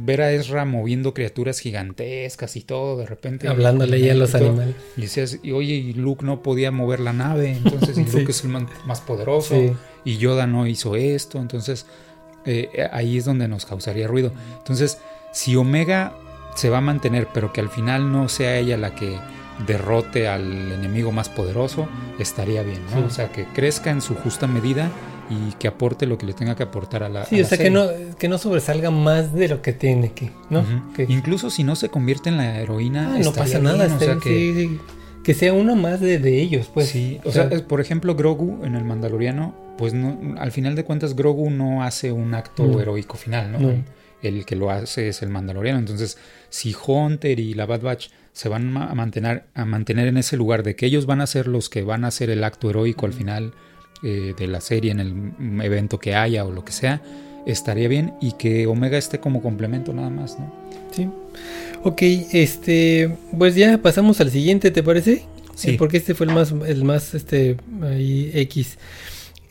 ver 0.03 0.21
a 0.21 0.31
Ezra 0.31 0.65
moviendo 0.65 1.13
criaturas 1.13 1.59
gigantescas 1.59 2.55
y 2.55 2.61
todo, 2.61 2.97
de 2.97 3.05
repente. 3.05 3.47
Hablándole 3.47 4.01
ya 4.01 4.13
a 4.13 4.15
los 4.15 4.33
animales. 4.35 4.75
Y 4.97 5.01
decías, 5.01 5.39
y, 5.43 5.51
oye, 5.51 5.73
y 5.73 5.93
Luke 5.93 6.25
no 6.25 6.41
podía 6.41 6.71
mover 6.71 6.99
la 6.99 7.13
nave, 7.13 7.51
entonces 7.51 7.97
y 7.97 8.05
Luke 8.17 8.31
es 8.31 8.43
el 8.43 8.49
más 8.85 9.01
poderoso, 9.01 9.55
y 10.03 10.17
Yoda 10.17 10.47
no 10.47 10.67
hizo 10.67 10.95
esto, 10.95 11.39
entonces 11.39 11.85
eh, 12.45 12.89
ahí 12.91 13.17
es 13.17 13.25
donde 13.25 13.47
nos 13.47 13.65
causaría 13.65 14.07
ruido. 14.07 14.31
Entonces, 14.57 14.99
si 15.31 15.55
Omega 15.55 16.13
se 16.55 16.69
va 16.69 16.79
a 16.79 16.81
mantener, 16.81 17.27
pero 17.33 17.53
que 17.53 17.61
al 17.61 17.69
final 17.69 18.11
no 18.11 18.27
sea 18.27 18.57
ella 18.57 18.77
la 18.77 18.95
que 18.95 19.17
derrote 19.67 20.27
al 20.27 20.71
enemigo 20.71 21.11
más 21.11 21.29
poderoso, 21.29 21.87
estaría 22.19 22.63
bien, 22.63 22.81
¿no? 22.93 23.05
O 23.05 23.09
sea, 23.09 23.31
que 23.31 23.45
crezca 23.45 23.91
en 23.91 24.01
su 24.01 24.15
justa 24.15 24.47
medida 24.47 24.89
y 25.31 25.53
que 25.53 25.67
aporte 25.67 26.05
lo 26.05 26.17
que 26.17 26.25
le 26.25 26.33
tenga 26.33 26.55
que 26.55 26.63
aportar 26.63 27.03
a 27.03 27.09
la 27.09 27.25
Sí, 27.25 27.41
o 27.41 27.45
sea, 27.45 27.57
que 27.57 27.69
no, 27.69 27.87
que 28.17 28.27
no 28.27 28.37
sobresalga 28.37 28.91
más 28.91 29.33
de 29.33 29.47
lo 29.47 29.61
que 29.61 29.73
tiene 29.73 30.11
que, 30.11 30.31
¿no? 30.49 30.63
Incluso 31.07 31.49
si 31.49 31.63
no 31.63 31.75
se 31.75 31.89
convierte 31.89 32.29
en 32.29 32.37
la 32.37 32.59
heroína, 32.59 33.13
ah, 33.15 33.19
no 33.19 33.33
pasa 33.33 33.59
nada, 33.59 33.93
o 33.93 33.99
sea, 33.99 34.17
que... 34.17 34.77
que 35.23 35.33
sea 35.33 35.53
uno 35.53 35.75
más 35.75 35.99
de, 36.01 36.41
ellos, 36.41 36.69
pues. 36.73 36.89
Sí, 36.89 37.19
o, 37.23 37.31
sea, 37.31 37.49
por 37.67 37.79
ejemplo, 37.79 38.15
Grogu 38.15 38.65
en 38.65 38.75
el 38.75 38.83
Mandaloriano, 38.83 39.55
pues 39.77 39.93
no, 39.93 40.35
al 40.37 40.51
final 40.51 40.75
de 40.75 40.83
cuentas 40.83 41.15
Grogu 41.15 41.49
no 41.49 41.83
hace 41.83 42.11
un 42.11 42.33
acto 42.33 42.79
heroico 42.79 43.17
final, 43.17 43.51
¿no? 43.51 43.83
El 44.21 44.45
que 44.45 44.55
lo 44.55 44.69
hace 44.69 45.07
es 45.07 45.23
el 45.23 45.29
Mandaloriano, 45.29 45.79
entonces 45.79 46.17
si 46.49 46.75
Hunter 46.85 47.39
y 47.39 47.55
la 47.55 47.65
Bad 47.65 47.81
Batch 47.81 48.09
se 48.33 48.49
van 48.49 48.75
a 48.77 48.93
mantener, 48.93 49.45
a 49.55 49.65
mantener 49.65 50.07
en 50.07 50.17
ese 50.17 50.37
lugar 50.37 50.63
de 50.63 50.75
que 50.75 50.85
ellos 50.85 51.05
van 51.05 51.21
a 51.21 51.27
ser 51.27 51.47
los 51.47 51.69
que 51.69 51.83
van 51.83 52.05
a 52.05 52.07
hacer 52.07 52.29
el 52.29 52.43
acto 52.43 52.69
heroico 52.69 53.05
al 53.05 53.13
final 53.13 53.53
eh, 54.03 54.33
de 54.37 54.47
la 54.47 54.61
serie, 54.61 54.91
en 54.91 54.99
el 54.99 55.61
evento 55.61 55.99
que 55.99 56.15
haya 56.15 56.45
o 56.45 56.51
lo 56.51 56.65
que 56.65 56.71
sea, 56.71 57.01
estaría 57.45 57.87
bien 57.87 58.13
y 58.21 58.33
que 58.33 58.67
Omega 58.67 58.97
esté 58.97 59.19
como 59.19 59.41
complemento 59.41 59.93
nada 59.93 60.09
más, 60.09 60.37
¿no? 60.39 60.51
Sí. 60.91 61.09
Ok, 61.83 62.01
este, 62.31 63.15
pues 63.37 63.55
ya 63.55 63.77
pasamos 63.79 64.21
al 64.21 64.29
siguiente, 64.29 64.71
¿te 64.71 64.83
parece? 64.83 65.25
Sí. 65.55 65.73
porque 65.73 65.97
este 65.97 66.15
fue 66.15 66.25
el 66.25 66.33
más, 66.33 66.51
el 66.51 66.83
más, 66.83 67.13
este, 67.13 67.57
ahí, 67.83 68.31
X. 68.33 68.77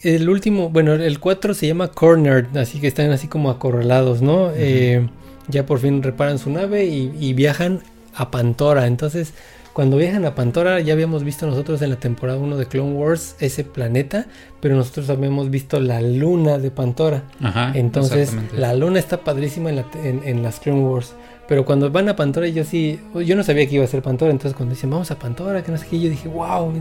El 0.03 0.28
último, 0.28 0.70
bueno, 0.70 0.94
el 0.94 1.20
4 1.20 1.55
se 1.55 1.66
llama 1.66 1.88
Corner, 1.88 2.48
así 2.55 2.80
que 2.80 2.88
están 2.88 3.11
así 3.11 3.28
como 3.28 3.51
acorralados, 3.51 4.22
¿no? 4.22 4.51
eh, 4.57 5.07
ya 5.48 5.66
por 5.66 5.78
fin 5.80 6.03
reparan 6.03 6.38
su 6.38 6.51
nave 6.51 6.86
y, 6.86 7.12
y 7.20 7.32
viajan 7.34 7.82
a 8.14 8.30
Pantora. 8.30 8.86
Entonces, 8.86 9.34
cuando 9.73 9.97
viajan 9.97 10.25
a 10.25 10.35
Pantora, 10.35 10.81
ya 10.81 10.93
habíamos 10.93 11.23
visto 11.23 11.47
nosotros 11.47 11.81
en 11.83 11.91
la 11.91 11.97
temporada 11.97 12.39
1 12.39 12.57
de 12.57 12.66
Clone 12.66 12.93
Wars 12.93 13.37
ese 13.39 13.62
planeta, 13.64 14.27
pero 14.61 14.75
nosotros 14.75 15.09
habíamos 15.11 15.51
visto 15.51 15.81
la 15.81 16.01
luna 16.03 16.59
de 16.59 16.71
Pantora. 16.71 17.23
Ajá, 17.41 17.73
Entonces, 17.75 18.37
la 18.57 18.75
luna 18.75 18.99
está 18.99 19.23
padrísima 19.23 19.71
en, 19.71 20.43
las 20.43 20.61
Clone 20.61 20.81
Wars. 20.81 21.14
Pero 21.47 21.64
cuando 21.64 21.91
van 21.91 22.09
a 22.09 22.16
Pantora, 22.16 22.49
yo 22.49 22.64
sí, 22.64 23.01
yo 23.25 23.37
no 23.37 23.43
sabía 23.43 23.66
que 23.68 23.77
iba 23.77 23.85
a 23.85 23.89
ser 23.89 24.03
Pantora. 24.03 24.33
Entonces, 24.33 24.57
cuando 24.57 24.75
dicen 24.75 24.91
vamos 24.91 25.11
a 25.11 25.18
Pantora, 25.18 25.62
que 25.62 25.71
no 25.71 25.79
sé 25.79 25.87
qué, 25.89 26.01
yo 26.01 26.11
dije, 26.11 26.29
wow, 26.29 26.73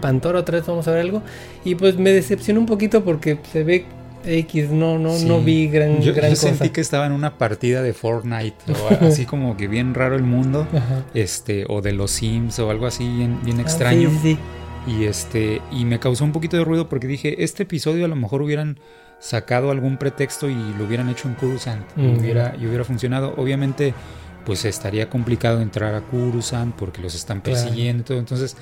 Pantora 0.00 0.40
otra 0.40 0.58
vez 0.58 0.66
vamos 0.66 0.86
a 0.86 0.92
ver 0.92 1.00
algo. 1.00 1.22
Y 1.64 1.74
pues 1.74 1.96
me 1.98 2.10
decepcionó 2.10 2.60
un 2.60 2.66
poquito 2.66 3.04
porque 3.04 3.38
se 3.52 3.64
ve 3.64 3.86
X, 4.26 4.70
no, 4.70 4.98
no, 4.98 5.18
no 5.18 5.40
vi 5.40 5.68
gran, 5.68 6.00
yo, 6.00 6.12
gran 6.12 6.30
yo 6.30 6.36
sentí 6.36 6.70
que 6.70 6.80
estaba 6.80 7.06
en 7.06 7.12
una 7.12 7.38
partida 7.38 7.82
de 7.82 7.92
Fortnite, 7.92 8.56
o 8.72 9.06
así 9.06 9.24
como 9.26 9.56
que 9.56 9.68
bien 9.68 9.94
raro 9.94 10.16
el 10.16 10.24
mundo, 10.24 10.66
este, 11.14 11.64
o 11.68 11.80
de 11.80 11.92
los 11.92 12.10
Sims 12.10 12.58
o 12.58 12.70
algo 12.70 12.86
así 12.86 13.08
bien, 13.08 13.40
bien 13.44 13.58
ah, 13.58 13.62
extraño. 13.62 14.10
sí, 14.10 14.18
sí, 14.22 14.38
y 14.86 15.04
este, 15.04 15.60
y 15.72 15.84
me 15.84 15.98
causó 15.98 16.24
un 16.24 16.32
poquito 16.32 16.56
de 16.56 16.64
ruido 16.64 16.88
porque 16.88 17.06
dije, 17.06 17.42
este 17.42 17.64
episodio 17.64 18.04
a 18.04 18.08
lo 18.08 18.16
mejor 18.16 18.42
hubieran 18.42 18.78
sacado 19.18 19.70
algún 19.70 19.96
pretexto 19.96 20.48
y 20.48 20.54
lo 20.54 20.84
hubieran 20.84 21.08
hecho 21.08 21.28
en 21.28 21.34
Coruscant 21.34 21.84
y, 21.96 22.06
hubiera, 22.06 22.54
y 22.58 22.66
hubiera 22.66 22.84
funcionado. 22.84 23.34
Obviamente, 23.36 23.94
pues 24.44 24.64
estaría 24.64 25.10
complicado 25.10 25.60
entrar 25.60 25.94
a 25.94 26.02
Coruscant 26.02 26.74
porque 26.76 27.00
los 27.00 27.14
están 27.14 27.40
persiguiendo. 27.40 28.16
Entonces, 28.16 28.56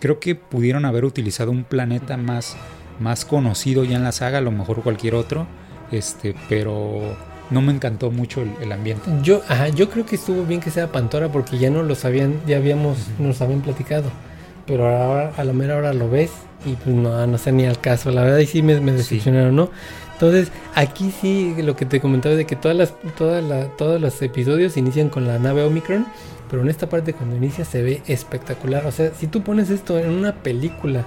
creo 0.00 0.20
que 0.20 0.34
pudieron 0.34 0.84
haber 0.84 1.04
utilizado 1.04 1.50
un 1.50 1.64
planeta 1.64 2.16
más 2.16 2.56
más 3.00 3.24
conocido 3.24 3.84
ya 3.84 3.96
en 3.96 4.04
la 4.04 4.12
saga, 4.12 4.38
a 4.38 4.42
lo 4.42 4.52
mejor 4.52 4.82
cualquier 4.82 5.14
otro, 5.14 5.46
este, 5.90 6.34
pero 6.48 7.16
no 7.50 7.60
me 7.60 7.72
encantó 7.72 8.10
mucho 8.10 8.42
el, 8.42 8.70
ambiente. 8.70 9.10
Yo, 9.22 9.42
ajá, 9.48 9.68
yo 9.68 9.90
creo 9.90 10.06
que 10.06 10.16
estuvo 10.16 10.44
bien 10.44 10.60
que 10.60 10.70
sea 10.70 10.92
Pantora 10.92 11.28
porque 11.28 11.58
ya 11.58 11.70
no 11.70 11.82
lo 11.82 11.94
sabían, 11.94 12.40
ya 12.46 12.58
habíamos, 12.58 12.98
nos 13.18 13.40
habían 13.40 13.60
platicado. 13.60 14.10
Pero 14.66 14.86
ahora 14.86 15.32
a 15.36 15.44
la 15.44 15.52
mera 15.52 15.76
hora 15.76 15.92
lo 15.92 16.08
ves 16.08 16.30
y 16.64 16.74
pues 16.74 16.94
no, 16.94 17.26
no 17.26 17.38
sé 17.38 17.50
ni 17.50 17.64
al 17.64 17.80
caso. 17.80 18.10
La 18.12 18.22
verdad 18.22 18.38
y 18.38 18.46
sí 18.46 18.62
me, 18.62 18.80
me 18.80 18.92
decepcionaron, 18.92 19.56
¿no? 19.56 19.70
Entonces, 20.12 20.52
aquí 20.74 21.10
sí 21.18 21.54
lo 21.62 21.74
que 21.76 21.86
te 21.86 21.98
comentaba 21.98 22.34
de 22.34 22.44
que 22.44 22.54
todas 22.54 22.76
las, 22.76 22.94
todas 23.16 23.42
la, 23.42 23.68
todos 23.76 24.00
los 24.00 24.20
episodios 24.20 24.76
inician 24.76 25.08
con 25.08 25.26
la 25.26 25.38
nave 25.38 25.64
Omicron, 25.64 26.06
pero 26.50 26.62
en 26.62 26.68
esta 26.68 26.88
parte 26.88 27.14
cuando 27.14 27.36
inicia 27.36 27.64
se 27.64 27.82
ve 27.82 28.02
espectacular. 28.06 28.86
O 28.86 28.92
sea, 28.92 29.12
si 29.18 29.26
tú 29.26 29.42
pones 29.42 29.70
esto 29.70 29.98
en 29.98 30.10
una 30.10 30.34
película 30.34 31.06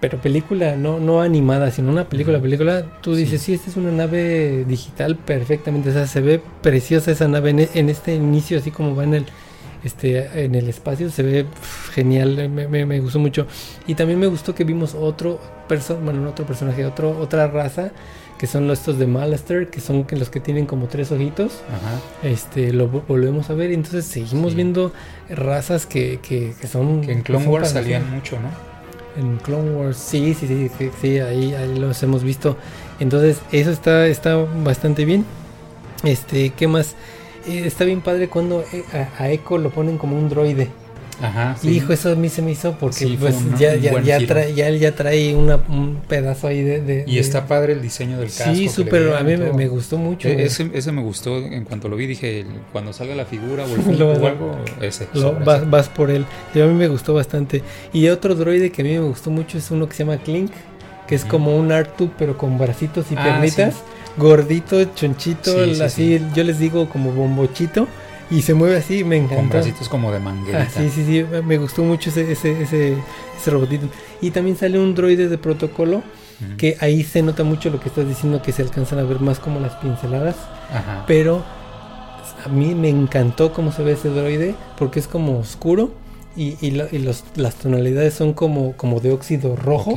pero 0.00 0.18
película 0.18 0.76
no, 0.76 0.98
no 0.98 1.20
animada, 1.20 1.70
sino 1.70 1.90
una 1.90 2.08
película, 2.08 2.40
película, 2.40 2.84
tú 3.02 3.14
dices, 3.14 3.42
sí. 3.42 3.52
esta 3.52 3.70
es 3.70 3.76
una 3.76 3.92
nave 3.92 4.64
digital 4.66 5.16
perfectamente, 5.16 5.90
o 5.90 5.92
sea, 5.92 6.06
se 6.06 6.22
ve 6.22 6.40
preciosa 6.62 7.10
esa 7.10 7.28
nave 7.28 7.68
en, 7.74 7.90
este 7.90 8.14
inicio, 8.14 8.58
así 8.58 8.70
como 8.70 8.96
va 8.96 9.04
en 9.04 9.14
el, 9.14 9.26
este, 9.84 10.44
en 10.44 10.54
el 10.54 10.68
espacio, 10.70 11.10
se 11.10 11.22
ve 11.22 11.46
genial, 11.92 12.48
me, 12.48 12.66
me, 12.86 13.00
gustó 13.00 13.18
mucho. 13.18 13.46
Y 13.86 13.94
también 13.94 14.18
me 14.18 14.26
gustó 14.26 14.54
que 14.54 14.64
vimos 14.64 14.94
otro, 14.94 15.38
person 15.68 16.02
bueno, 16.02 16.26
otro 16.30 16.46
personaje, 16.46 16.86
otro, 16.86 17.18
otra 17.18 17.46
raza, 17.48 17.92
que 18.38 18.46
son 18.46 18.66
los 18.66 18.78
estos 18.78 18.98
de 18.98 19.06
Malaster, 19.06 19.68
que 19.68 19.82
son 19.82 20.06
los 20.10 20.30
que 20.30 20.40
tienen 20.40 20.64
como 20.64 20.86
tres 20.86 21.12
ojitos. 21.12 21.60
Ajá. 21.68 22.26
Este, 22.26 22.72
lo 22.72 22.88
volvemos 22.88 23.50
a 23.50 23.54
ver, 23.54 23.70
y 23.70 23.74
entonces 23.74 24.06
seguimos 24.06 24.54
viendo 24.54 24.94
razas 25.28 25.84
que, 25.84 26.20
que, 26.22 26.54
que 26.58 26.66
son... 26.66 27.02
Que 27.02 27.12
en 27.12 27.20
Clone 27.20 27.46
Wars 27.48 27.68
salían 27.68 28.10
mucho, 28.10 28.40
¿no? 28.40 28.69
En 29.16 29.36
Clone 29.38 29.70
Wars, 29.72 29.96
sí, 29.96 30.34
sí, 30.34 30.46
sí, 30.46 30.90
sí, 31.00 31.18
ahí, 31.18 31.54
ahí, 31.54 31.78
los 31.78 32.02
hemos 32.02 32.22
visto. 32.22 32.56
Entonces, 33.00 33.40
eso 33.52 33.70
está, 33.70 34.06
está 34.06 34.36
bastante 34.36 35.04
bien. 35.04 35.24
Este, 36.04 36.50
¿qué 36.50 36.68
más? 36.68 36.94
Eh, 37.46 37.62
está 37.66 37.84
bien 37.84 38.00
padre 38.00 38.28
cuando 38.28 38.64
eh, 38.72 38.84
a, 38.92 39.22
a, 39.22 39.30
Echo 39.30 39.58
lo 39.58 39.70
ponen 39.70 39.98
como 39.98 40.16
un 40.16 40.28
droide. 40.28 40.68
Ajá. 41.22 41.56
Sí. 41.60 41.70
Hijo, 41.70 41.92
eso 41.92 42.12
a 42.12 42.14
mí 42.14 42.28
se 42.28 42.42
me 42.42 42.52
hizo 42.52 42.72
porque 42.72 43.16
pues, 43.18 43.36
ya, 43.58 43.76
ya, 43.76 44.00
ya, 44.00 44.26
trae, 44.26 44.54
ya, 44.54 44.68
él 44.68 44.78
ya 44.78 44.94
trae 44.94 45.34
una, 45.34 45.56
un 45.68 46.00
pedazo 46.08 46.46
ahí 46.46 46.62
de, 46.62 47.04
Y 47.06 47.18
está 47.18 47.46
padre 47.46 47.74
el 47.74 47.82
diseño 47.82 48.18
del 48.18 48.28
casco. 48.28 48.54
Sí, 48.54 48.68
súper, 48.68 49.12
a 49.14 49.22
mí 49.22 49.36
me, 49.36 49.68
gustó 49.68 49.98
mucho. 49.98 50.28
E, 50.28 50.44
ese, 50.44 50.70
ese, 50.72 50.92
me 50.92 51.02
gustó 51.02 51.38
en 51.38 51.64
cuanto 51.64 51.88
lo 51.88 51.96
vi, 51.96 52.06
dije, 52.06 52.44
cuando 52.72 52.92
salga 52.92 53.14
la 53.14 53.26
figura 53.26 53.64
o 53.64 53.74
el 53.74 53.98
lo, 53.98 54.12
o 54.12 54.26
algo, 54.26 54.58
ese. 54.80 55.08
vas, 55.44 55.68
vas, 55.68 55.88
por 55.88 56.10
él. 56.10 56.24
A 56.54 56.58
mí 56.58 56.74
me 56.74 56.88
gustó 56.88 57.14
bastante. 57.14 57.62
Y 57.92 58.08
otro 58.08 58.34
droide 58.34 58.70
que 58.70 58.82
a 58.82 58.84
mí 58.84 58.92
me 58.92 59.00
gustó 59.00 59.30
mucho 59.30 59.58
es 59.58 59.70
uno 59.70 59.88
que 59.88 59.94
se 59.94 60.04
llama 60.04 60.18
Clink, 60.18 60.52
que 61.06 61.14
es 61.14 61.24
como 61.24 61.56
un 61.56 61.72
Artu, 61.72 62.10
pero 62.18 62.38
con 62.38 62.58
bracitos 62.58 63.06
y 63.10 63.14
ah, 63.16 63.24
pernitas. 63.24 63.76
Gordito, 64.16 64.82
chonchito, 64.94 65.56
así, 65.82 66.20
yo 66.34 66.44
les 66.44 66.58
digo 66.58 66.88
como 66.88 67.12
bombochito 67.12 67.86
y 68.30 68.42
se 68.42 68.54
mueve 68.54 68.76
así, 68.76 69.04
me 69.04 69.16
encanta. 69.16 69.36
Con 69.36 69.48
bracitos 69.48 69.88
como 69.88 70.12
de 70.12 70.20
manguerita. 70.20 70.62
Ah, 70.62 70.68
sí, 70.70 70.88
sí, 70.88 71.04
sí, 71.04 71.24
me 71.44 71.58
gustó 71.58 71.82
mucho 71.82 72.10
ese, 72.10 72.30
ese, 72.30 72.62
ese, 72.62 72.96
ese 73.38 73.50
robotito. 73.50 73.88
Y 74.20 74.30
también 74.30 74.56
sale 74.56 74.78
un 74.78 74.94
droide 74.94 75.28
de 75.28 75.38
protocolo, 75.38 76.02
que 76.56 76.76
ahí 76.80 77.04
se 77.04 77.22
nota 77.22 77.44
mucho 77.44 77.68
lo 77.68 77.80
que 77.80 77.88
estás 77.88 78.08
diciendo, 78.08 78.40
que 78.40 78.52
se 78.52 78.62
alcanzan 78.62 78.98
a 78.98 79.02
ver 79.02 79.20
más 79.20 79.38
como 79.38 79.60
las 79.60 79.74
pinceladas. 79.74 80.36
Ajá. 80.72 81.04
Pero 81.06 81.44
a 82.44 82.48
mí 82.48 82.74
me 82.74 82.88
encantó 82.88 83.52
cómo 83.52 83.72
se 83.72 83.82
ve 83.82 83.92
ese 83.92 84.08
droide, 84.08 84.54
porque 84.78 85.00
es 85.00 85.06
como 85.06 85.38
oscuro 85.38 85.92
y, 86.36 86.56
y, 86.60 86.70
los, 86.70 87.24
las 87.34 87.54
tonalidades 87.56 88.14
son 88.14 88.32
como, 88.32 88.76
como 88.76 89.00
de 89.00 89.12
óxido 89.12 89.56
rojo. 89.56 89.94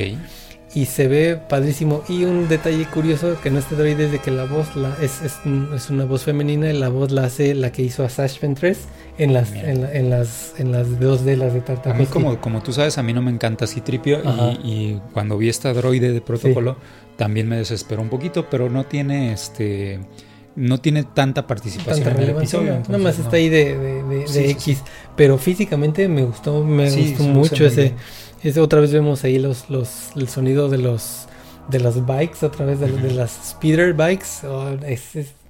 Y 0.74 0.86
se 0.86 1.06
ve 1.06 1.36
padrísimo. 1.36 2.02
Y 2.08 2.24
un 2.24 2.48
detalle 2.48 2.84
curioso 2.86 3.36
que 3.40 3.50
no 3.50 3.58
este 3.60 3.76
droide 3.76 4.06
es 4.06 4.12
de 4.12 4.18
que 4.18 4.30
la 4.30 4.44
voz 4.44 4.74
la, 4.74 4.96
es, 5.00 5.22
es, 5.22 5.38
es, 5.74 5.90
una 5.90 6.04
voz 6.04 6.24
femenina 6.24 6.70
y 6.70 6.76
la 6.76 6.88
voz 6.88 7.12
la 7.12 7.24
hace 7.24 7.54
la 7.54 7.70
que 7.70 7.82
hizo 7.82 8.04
a 8.04 8.08
Sash 8.08 8.40
Ventress 8.40 8.80
en 9.16 9.32
las, 9.32 9.52
en, 9.52 9.86
en, 9.86 10.10
las 10.10 10.54
en 10.58 10.72
las 10.72 10.98
dos 10.98 11.24
de 11.24 11.36
las 11.36 11.54
de 11.54 11.60
Tartakovsky. 11.60 11.96
A 11.96 12.00
mí 12.00 12.06
como, 12.06 12.40
como 12.40 12.62
tú 12.62 12.72
sabes, 12.72 12.98
a 12.98 13.02
mí 13.02 13.12
no 13.12 13.22
me 13.22 13.30
encanta 13.30 13.66
Citripio 13.66 14.20
y, 14.64 14.68
y, 14.68 15.00
cuando 15.12 15.38
vi 15.38 15.48
esta 15.48 15.72
droide 15.72 16.12
de 16.12 16.20
protocolo 16.20 16.76
también 17.16 17.48
me 17.48 17.56
desesperó 17.56 18.02
un 18.02 18.08
poquito, 18.08 18.50
pero 18.50 18.68
no 18.68 18.84
tiene 18.84 19.32
este 19.32 20.00
no 20.56 20.78
tiene 20.78 21.02
tanta 21.02 21.46
participación 21.46 22.08
en 22.08 22.18
el 22.18 22.30
episodio. 22.30 22.80
Nada 22.86 22.98
más 22.98 23.18
está 23.18 23.36
ahí 23.36 23.48
de, 23.48 23.76
de, 23.76 24.02
de, 24.04 24.24
de 24.24 24.50
X, 24.50 24.82
pero 25.16 25.36
físicamente 25.36 26.06
me 26.08 26.22
gustó, 26.22 26.64
me 26.64 26.90
gustó 26.90 27.24
mucho 27.24 27.66
ese 27.66 27.94
otra 28.58 28.80
vez 28.80 28.92
vemos 28.92 29.24
ahí 29.24 29.38
los, 29.38 29.70
los, 29.70 30.10
el 30.16 30.28
sonido 30.28 30.68
de 30.68 30.78
los 30.78 31.26
de 31.68 31.80
las 31.80 32.04
bikes, 32.04 32.44
a 32.44 32.50
través 32.50 32.80
de, 32.80 32.90
de 32.90 33.12
las 33.12 33.30
speeder 33.30 33.94
bikes. 33.94 34.46
Oh, 34.46 34.76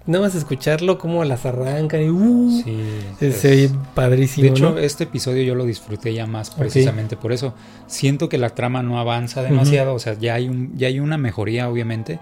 nada 0.07 0.25
más 0.25 0.35
escucharlo, 0.35 0.99
como 0.99 1.25
las 1.25 1.47
arrancan 1.47 2.03
y 2.03 2.09
uh, 2.09 2.63
sí, 2.63 3.33
se 3.33 3.49
ve 3.49 3.71
padrísimo. 3.95 4.45
De 4.45 4.51
hecho, 4.51 4.79
este 4.79 5.05
episodio 5.05 5.43
yo 5.43 5.55
lo 5.55 5.65
disfruté 5.65 6.13
ya 6.13 6.27
más 6.27 6.51
precisamente 6.51 7.17
por 7.17 7.33
eso. 7.33 7.55
Siento 7.87 8.29
que 8.29 8.39
la 8.39 8.51
trama 8.51 8.83
no 8.83 8.99
avanza 8.99 9.43
demasiado, 9.43 9.95
o 9.95 9.99
sea, 9.99 10.15
ya 10.15 10.35
hay, 10.35 10.49
un, 10.49 10.77
ya 10.77 10.89
hay 10.89 11.01
una 11.01 11.19
mejoría, 11.19 11.69
obviamente, 11.69 12.21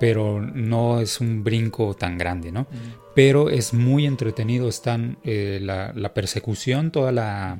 pero 0.00 0.40
no 0.40 1.00
es 1.00 1.20
un 1.20 1.44
brinco 1.44 1.94
tan 1.94 2.18
grande, 2.18 2.50
¿no? 2.50 2.66
Pero 3.14 3.50
es 3.50 3.74
muy 3.74 4.06
entretenido, 4.06 4.68
están 4.68 5.18
eh, 5.24 5.58
la, 5.60 5.92
la, 5.94 6.14
persecución, 6.14 6.92
toda 6.92 7.10
la 7.10 7.58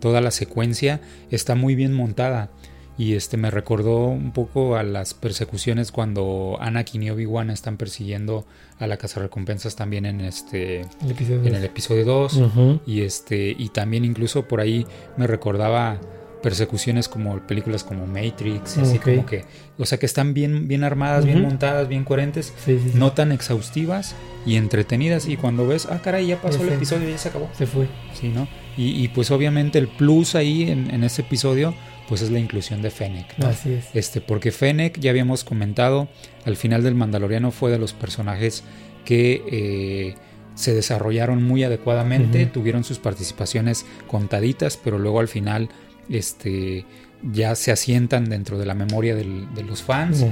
toda 0.00 0.20
la 0.20 0.30
secuencia 0.30 1.00
está 1.30 1.54
muy 1.54 1.74
bien 1.74 1.92
montada. 1.92 2.50
Y 2.98 3.14
este 3.14 3.38
me 3.38 3.50
recordó 3.50 4.08
un 4.08 4.32
poco 4.32 4.76
a 4.76 4.82
las 4.82 5.14
persecuciones 5.14 5.90
cuando 5.90 6.58
Anakin 6.60 7.02
y 7.02 7.10
Obi-Wan 7.10 7.48
están 7.48 7.78
persiguiendo 7.78 8.44
a 8.78 8.86
la 8.86 8.98
casa 8.98 9.20
recompensas 9.20 9.74
también 9.74 10.04
en 10.04 10.20
este 10.20 10.82
el 11.02 11.10
episodio 11.10 11.44
en 11.44 11.54
el 11.54 11.64
episodio 11.64 12.04
2 12.04 12.40
y 12.86 13.00
este 13.00 13.56
y 13.56 13.70
también 13.70 14.04
incluso 14.04 14.46
por 14.46 14.60
ahí 14.60 14.86
me 15.16 15.26
recordaba 15.26 15.98
persecuciones 16.42 17.08
como 17.08 17.38
películas 17.40 17.84
como 17.84 18.06
Matrix, 18.06 18.78
así 18.78 18.98
como 18.98 19.26
que, 19.26 19.44
o 19.78 19.86
sea, 19.86 19.98
que 19.98 20.06
están 20.06 20.34
bien, 20.34 20.68
bien 20.68 20.84
armadas, 20.84 21.24
bien 21.24 21.42
montadas, 21.42 21.88
bien 21.88 22.04
coherentes, 22.04 22.52
no 22.94 23.12
tan 23.12 23.32
exhaustivas 23.32 24.14
y 24.46 24.56
entretenidas. 24.56 25.28
Y 25.28 25.36
cuando 25.36 25.66
ves, 25.66 25.86
ah, 25.90 26.00
caray, 26.02 26.26
ya 26.26 26.40
pasó 26.40 26.62
el 26.62 26.70
episodio, 26.70 27.08
ya 27.08 27.18
se 27.18 27.28
acabó. 27.28 27.48
Se 27.56 27.66
fue. 27.66 27.86
Sí, 28.14 28.28
¿no? 28.28 28.48
Y, 28.76 29.08
pues 29.08 29.30
obviamente 29.30 29.78
el 29.78 29.88
plus 29.88 30.34
ahí 30.34 30.70
en, 30.70 30.90
en 30.90 31.04
ese 31.04 31.22
episodio, 31.22 31.74
pues 32.08 32.22
es 32.22 32.30
la 32.30 32.38
inclusión 32.38 32.80
de 32.80 32.90
Fennec. 32.90 33.36
¿no? 33.36 33.48
Así 33.48 33.72
es. 33.74 33.86
Este, 33.92 34.22
porque 34.22 34.52
Fennec, 34.52 34.98
ya 34.98 35.10
habíamos 35.10 35.44
comentado, 35.44 36.08
al 36.46 36.56
final 36.56 36.82
del 36.82 36.94
Mandaloriano 36.94 37.50
fue 37.50 37.70
de 37.70 37.78
los 37.78 37.92
personajes 37.92 38.64
que... 39.04 39.42
Eh, 39.50 40.14
se 40.60 40.74
desarrollaron 40.74 41.42
muy 41.42 41.64
adecuadamente, 41.64 42.44
tuvieron 42.44 42.84
sus 42.84 42.98
participaciones 42.98 43.86
contaditas, 44.06 44.76
pero 44.76 44.98
luego 44.98 45.20
al 45.20 45.28
final 45.28 45.70
este, 46.10 46.84
ya 47.32 47.54
se 47.54 47.72
asientan 47.72 48.28
dentro 48.28 48.58
de 48.58 48.66
la 48.66 48.74
memoria 48.74 49.14
del, 49.14 49.52
de 49.54 49.62
los 49.62 49.82
fans 49.82 50.24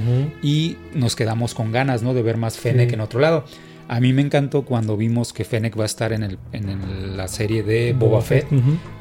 y 0.43 0.77
nos 0.93 1.15
quedamos 1.15 1.53
con 1.53 1.71
ganas 1.71 2.03
¿no? 2.03 2.13
de 2.13 2.21
ver 2.21 2.37
más 2.37 2.57
Fennec 2.57 2.93
en 2.93 3.01
otro 3.01 3.19
lado. 3.19 3.45
A 3.87 3.99
mí 3.99 4.13
me 4.13 4.21
encantó 4.21 4.63
cuando 4.65 4.97
vimos 4.97 5.33
que 5.33 5.43
Fennec 5.43 5.77
va 5.77 5.83
a 5.83 5.87
estar 5.87 6.13
en, 6.13 6.21
el, 6.21 6.37
en 6.51 7.17
la 7.17 7.27
serie 7.27 7.63
de 7.63 7.93
Boba, 7.93 8.21
Fett, 8.21 8.45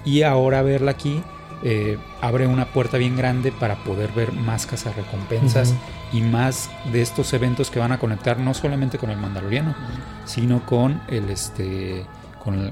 y 0.05 0.23
ahora 0.23 0.63
verla 0.63 0.93
aquí 0.93 1.23
eh, 1.65 1.99
abre 2.21 2.47
una 2.47 2.73
puerta 2.73 2.99
bien 2.99 3.17
grande 3.17 3.51
para 3.51 3.83
poder 3.83 4.13
ver 4.13 4.33
más 4.33 4.67
cazarrecompensas 4.67 5.75
y 6.13 6.21
más 6.21 6.71
de 6.93 7.03
estos 7.03 7.33
eventos 7.33 7.71
que 7.71 7.81
van 7.81 7.91
a 7.91 7.99
conectar 7.99 8.39
no 8.39 8.55
solamente 8.55 8.97
con 8.97 9.11
el 9.11 9.19
Mandaloriano, 9.19 9.75
sino 10.25 10.65
con 10.65 11.01
el 11.09 11.29
este 11.31 12.05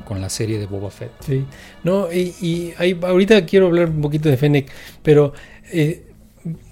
con, 0.04 0.20
la 0.20 0.28
serie 0.28 0.58
de 0.58 0.66
Boba 0.66 0.90
Fett. 0.90 1.10
Sí, 1.20 1.44
no, 1.84 2.12
y, 2.12 2.74
ahorita 3.02 3.46
quiero 3.46 3.66
hablar 3.66 3.90
un 3.90 4.00
poquito 4.00 4.28
de 4.28 4.36
Fennec, 4.36 4.70
pero 5.02 5.32
eh, 5.72 6.04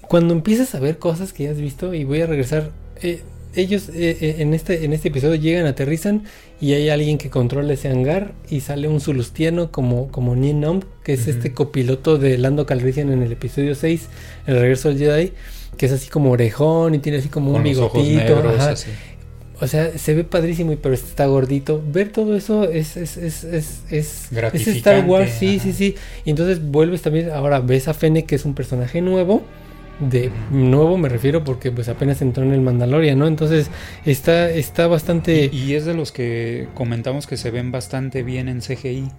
cuando 0.07 0.33
empiezas 0.33 0.75
a 0.75 0.79
ver 0.79 0.97
cosas 0.97 1.33
que 1.33 1.43
ya 1.43 1.51
has 1.51 1.59
visto, 1.59 1.93
y 1.93 2.03
voy 2.03 2.21
a 2.21 2.27
regresar, 2.27 2.71
eh, 3.01 3.21
ellos 3.55 3.89
eh, 3.93 4.37
en, 4.39 4.53
este, 4.53 4.83
en 4.83 4.93
este 4.93 5.07
episodio 5.09 5.35
llegan, 5.35 5.65
aterrizan, 5.65 6.23
y 6.59 6.73
hay 6.73 6.89
alguien 6.89 7.17
que 7.17 7.29
controla 7.29 7.73
ese 7.73 7.89
hangar, 7.89 8.33
y 8.49 8.61
sale 8.61 8.87
un 8.87 8.99
sulustiano 8.99 9.71
como, 9.71 10.09
como 10.09 10.35
Nien 10.35 10.83
que 11.03 11.13
es 11.13 11.27
este 11.27 11.53
copiloto 11.53 12.17
de 12.17 12.37
Lando 12.37 12.65
Calrissian 12.65 13.11
en 13.11 13.21
el 13.21 13.31
episodio 13.31 13.75
6, 13.75 14.07
El 14.47 14.59
regreso 14.59 14.89
del 14.89 14.97
Jedi, 14.97 15.33
que 15.77 15.85
es 15.85 15.91
así 15.91 16.09
como 16.09 16.31
orejón 16.31 16.95
y 16.95 16.99
tiene 16.99 17.19
así 17.19 17.29
como 17.29 17.51
un 17.51 17.63
bigotito. 17.63 18.41
O 19.61 19.67
sea, 19.67 19.97
se 19.97 20.13
ve 20.13 20.23
padrísimo, 20.23 20.75
pero 20.81 20.93
está 20.93 21.25
gordito. 21.27 21.81
Ver 21.91 22.11
todo 22.11 22.35
eso 22.35 22.65
es, 22.65 22.97
es, 22.97 23.17
es, 23.17 23.43
es, 23.43 23.83
es, 23.89 24.29
es 24.31 24.67
Star 24.67 25.05
Wars, 25.05 25.31
sí, 25.39 25.59
sí, 25.59 25.71
sí. 25.71 25.95
Y 26.25 26.31
entonces 26.31 26.61
vuelves 26.61 27.01
también, 27.01 27.31
ahora 27.31 27.59
ves 27.59 27.87
a 27.87 27.93
Fene, 27.93 28.25
que 28.25 28.35
es 28.35 28.45
un 28.45 28.53
personaje 28.53 29.01
nuevo 29.01 29.43
de 29.99 30.31
nuevo 30.51 30.97
me 30.97 31.07
refiero 31.09 31.43
porque 31.43 31.71
pues 31.71 31.87
apenas 31.87 32.21
entró 32.21 32.43
en 32.43 32.51
el 32.51 32.61
Mandalorian, 32.61 33.17
¿no? 33.17 33.27
Entonces 33.27 33.69
está, 34.05 34.49
está 34.49 34.87
bastante... 34.87 35.49
Y, 35.51 35.73
es 35.73 35.85
de 35.85 35.93
los 35.93 36.11
que 36.11 36.67
comentamos 36.73 37.27
que 37.27 37.37
se 37.37 37.51
ven 37.51 37.71
bastante 37.71 38.23
bien 38.23 38.49
en 38.49 38.61
CGI. 38.61 39.09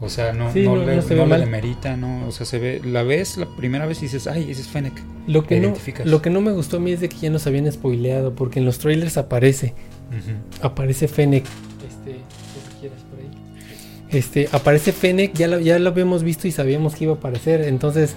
O 0.00 0.08
sea, 0.08 0.32
no, 0.32 0.46
no, 0.54 0.76
le, 0.76 0.96
no 0.96 1.26
le 1.26 1.38
demerita, 1.38 1.96
¿no? 1.96 2.26
O 2.26 2.32
sea, 2.32 2.46
se 2.46 2.58
ve, 2.58 2.80
la 2.84 3.02
ves 3.02 3.36
la 3.36 3.46
primera 3.56 3.86
vez 3.86 3.98
y 3.98 4.02
dices, 4.02 4.26
ay, 4.26 4.50
ese 4.50 4.62
es 4.62 4.68
Fennec. 4.68 4.94
Lo 5.26 5.44
que, 5.44 5.60
no, 5.60 5.74
lo 6.04 6.22
que 6.22 6.30
no 6.30 6.40
me 6.40 6.52
gustó 6.52 6.76
a 6.76 6.80
mí 6.80 6.92
es 6.92 7.00
de 7.00 7.08
que 7.08 7.16
ya 7.16 7.30
nos 7.30 7.46
habían 7.46 7.70
spoileado, 7.70 8.34
porque 8.34 8.60
en 8.60 8.64
los 8.64 8.78
trailers 8.78 9.16
aparece. 9.16 9.74
Aparece 10.62 11.08
Fennec. 11.08 11.44
Este, 11.88 12.18
por 13.10 13.18
ahí. 13.18 13.30
Este, 14.10 14.48
aparece 14.52 14.92
Fennec, 14.92 15.34
ya 15.34 15.48
lo, 15.48 15.58
ya 15.58 15.78
lo 15.78 15.88
habíamos 15.88 16.22
visto 16.22 16.46
y 16.46 16.52
sabíamos 16.52 16.94
que 16.94 17.04
iba 17.04 17.14
a 17.14 17.16
aparecer. 17.16 17.62
Entonces 17.62 18.14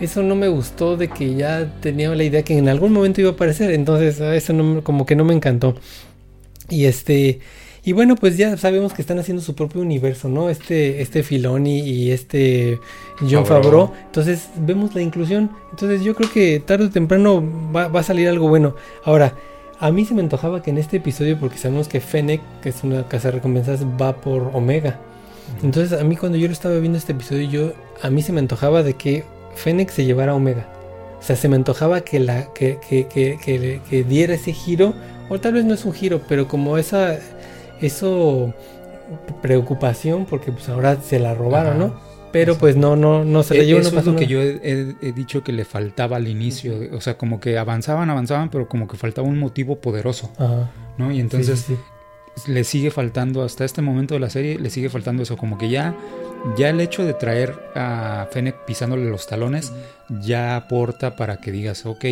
eso 0.00 0.22
no 0.22 0.34
me 0.34 0.48
gustó 0.48 0.96
de 0.96 1.08
que 1.08 1.34
ya 1.34 1.72
tenía 1.80 2.14
la 2.14 2.24
idea 2.24 2.42
que 2.42 2.56
en 2.56 2.68
algún 2.68 2.92
momento 2.92 3.20
iba 3.20 3.30
a 3.30 3.34
aparecer, 3.34 3.70
entonces 3.70 4.20
eso 4.20 4.52
no, 4.52 4.82
como 4.84 5.06
que 5.06 5.16
no 5.16 5.24
me 5.24 5.34
encantó. 5.34 5.74
Y 6.68 6.84
este 6.84 7.40
y 7.84 7.92
bueno, 7.92 8.16
pues 8.16 8.36
ya 8.36 8.56
sabemos 8.58 8.92
que 8.92 9.00
están 9.00 9.18
haciendo 9.18 9.42
su 9.42 9.54
propio 9.54 9.80
universo, 9.80 10.28
¿no? 10.28 10.50
Este 10.50 11.00
este 11.00 11.22
Filoni 11.22 11.80
y 11.80 12.10
este 12.10 12.78
John 13.20 13.46
Favreau. 13.46 13.92
Entonces, 14.04 14.50
vemos 14.58 14.94
la 14.94 15.00
inclusión. 15.00 15.50
Entonces, 15.70 16.02
yo 16.02 16.14
creo 16.14 16.30
que 16.30 16.60
tarde 16.60 16.86
o 16.86 16.90
temprano 16.90 17.42
va, 17.74 17.84
a 17.86 18.02
salir 18.02 18.28
algo 18.28 18.48
bueno. 18.48 18.74
Ahora, 19.04 19.34
a 19.80 19.90
mí 19.90 20.04
se 20.04 20.12
me 20.12 20.20
antojaba 20.20 20.62
que 20.62 20.70
en 20.70 20.78
este 20.78 20.98
episodio, 20.98 21.38
porque 21.40 21.56
sabemos 21.56 21.88
que 21.88 22.00
Fennec, 22.00 22.42
que 22.60 22.68
es 22.70 22.84
una 22.84 23.08
casa 23.08 23.28
de 23.28 23.36
recompensas, 23.36 23.84
va 23.84 24.20
por 24.20 24.50
Omega. 24.52 25.00
Entonces, 25.62 25.98
a 25.98 26.04
mí 26.04 26.16
cuando 26.16 26.36
yo 26.36 26.46
lo 26.46 26.52
estaba 26.52 26.76
viendo 26.78 26.98
este 26.98 27.12
episodio, 27.12 27.48
yo 27.48 27.72
a 28.02 28.10
mí 28.10 28.20
se 28.22 28.32
me 28.32 28.40
antojaba 28.40 28.82
de 28.82 28.94
que 28.94 29.24
Fénix 29.58 29.92
se 29.92 30.04
llevara 30.04 30.32
a 30.32 30.34
Omega. 30.34 30.66
O 31.18 31.22
sea, 31.22 31.36
se 31.36 31.48
me 31.48 31.56
antojaba 31.56 32.00
que, 32.02 32.20
la, 32.20 32.52
que, 32.54 32.78
que, 32.88 33.06
que, 33.08 33.80
que, 33.88 34.04
diera 34.04 34.34
ese 34.34 34.52
giro, 34.52 34.94
o 35.28 35.40
tal 35.40 35.54
vez 35.54 35.64
no 35.64 35.74
es 35.74 35.84
un 35.84 35.92
giro, 35.92 36.20
pero 36.28 36.46
como 36.46 36.78
esa 36.78 37.18
eso 37.80 38.54
preocupación 39.42 40.26
porque 40.26 40.52
pues 40.52 40.68
ahora 40.68 41.00
se 41.00 41.18
la 41.18 41.34
robaron, 41.34 41.78
¿no? 41.78 42.08
Pero 42.30 42.56
pues 42.58 42.76
no, 42.76 42.94
no, 42.94 43.24
no 43.24 43.42
se 43.42 43.54
le 43.54 43.66
llevó. 43.66 43.80
Eso 43.80 43.98
es 43.98 44.04
lo 44.04 44.14
que 44.14 44.26
yo 44.26 44.40
he, 44.40 45.12
dicho 45.14 45.42
que 45.42 45.52
le 45.52 45.64
faltaba 45.64 46.16
al 46.16 46.28
inicio. 46.28 46.74
O 46.92 47.00
sea, 47.00 47.16
como 47.16 47.40
que 47.40 47.58
avanzaban, 47.58 48.10
avanzaban, 48.10 48.50
pero 48.50 48.68
como 48.68 48.86
que 48.86 48.96
faltaba 48.96 49.26
un 49.26 49.38
motivo 49.38 49.80
poderoso. 49.80 50.30
¿No? 50.98 51.10
Y 51.10 51.20
entonces 51.20 51.66
le 52.46 52.64
sigue 52.64 52.90
faltando, 52.90 53.42
hasta 53.42 53.64
este 53.64 53.82
momento 53.82 54.14
de 54.14 54.20
la 54.20 54.30
serie, 54.30 54.58
le 54.58 54.70
sigue 54.70 54.88
faltando 54.88 55.22
eso. 55.22 55.36
Como 55.36 55.58
que 55.58 55.68
ya 55.68 55.94
ya 56.56 56.68
el 56.70 56.80
hecho 56.80 57.04
de 57.04 57.14
traer 57.14 57.54
a 57.74 58.28
Fennec 58.30 58.64
pisándole 58.64 59.04
los 59.08 59.26
talones 59.26 59.72
ya 60.08 60.56
aporta 60.56 61.16
para 61.16 61.38
que 61.38 61.50
digas, 61.50 61.84
ok, 61.86 62.04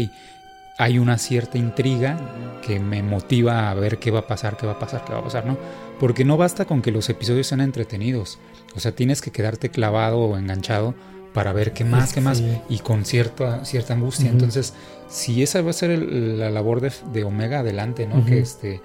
hay 0.78 0.98
una 0.98 1.16
cierta 1.18 1.58
intriga 1.58 2.18
que 2.62 2.78
me 2.78 3.02
motiva 3.02 3.70
a 3.70 3.74
ver 3.74 3.98
qué 3.98 4.10
va 4.10 4.20
a 4.20 4.26
pasar, 4.26 4.56
qué 4.56 4.66
va 4.66 4.72
a 4.72 4.78
pasar, 4.78 5.04
qué 5.04 5.12
va 5.12 5.20
a 5.20 5.24
pasar, 5.24 5.46
¿no? 5.46 5.56
Porque 5.98 6.24
no 6.24 6.36
basta 6.36 6.66
con 6.66 6.82
que 6.82 6.92
los 6.92 7.08
episodios 7.08 7.46
sean 7.46 7.60
entretenidos, 7.60 8.38
o 8.74 8.80
sea, 8.80 8.92
tienes 8.92 9.22
que 9.22 9.30
quedarte 9.30 9.70
clavado 9.70 10.18
o 10.18 10.36
enganchado 10.36 10.94
para 11.32 11.52
ver 11.52 11.72
qué 11.72 11.84
más, 11.84 12.12
qué 12.12 12.20
más, 12.20 12.42
y 12.68 12.78
con 12.78 13.04
cierta, 13.04 13.64
cierta 13.64 13.92
angustia. 13.92 14.30
Entonces, 14.30 14.72
si 15.08 15.42
esa 15.42 15.60
va 15.60 15.70
a 15.70 15.74
ser 15.74 15.98
la 15.98 16.50
labor 16.50 16.80
de, 16.80 17.24
Omega, 17.24 17.60
adelante, 17.60 18.06
¿no? 18.06 18.24
Que 18.24 18.38
este 18.38 18.80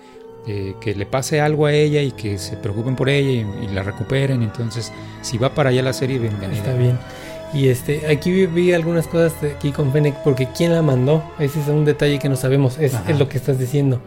eh, 0.47 0.75
que 0.81 0.95
le 0.95 1.05
pase 1.05 1.39
algo 1.39 1.67
a 1.67 1.73
ella 1.73 2.01
y 2.01 2.11
que 2.11 2.37
se 2.37 2.57
preocupen 2.57 2.95
por 2.95 3.09
ella 3.09 3.47
y, 3.61 3.67
la 3.73 3.83
recuperen. 3.83 4.41
Entonces, 4.41 4.91
si 5.21 5.37
va 5.37 5.53
para 5.53 5.69
allá 5.69 5.83
la 5.83 5.93
serie, 5.93 6.19
bienvenida. 6.19 6.57
Está 6.57 6.73
bien. 6.73 6.97
Y 7.53 7.67
este, 7.67 8.07
aquí 8.07 8.45
vi, 8.47 8.73
algunas 8.73 9.07
cosas 9.07 9.33
aquí 9.43 9.71
con 9.71 9.91
Fennec, 9.91 10.15
porque 10.23 10.47
quién 10.55 10.73
la 10.73 10.81
mandó, 10.81 11.23
ese 11.37 11.59
es 11.59 11.67
un 11.67 11.83
detalle 11.83 12.17
que 12.17 12.29
no 12.29 12.37
sabemos, 12.37 12.79
es, 12.79 12.93
lo 13.19 13.27
que 13.27 13.37
estás 13.37 13.59
diciendo, 13.59 14.01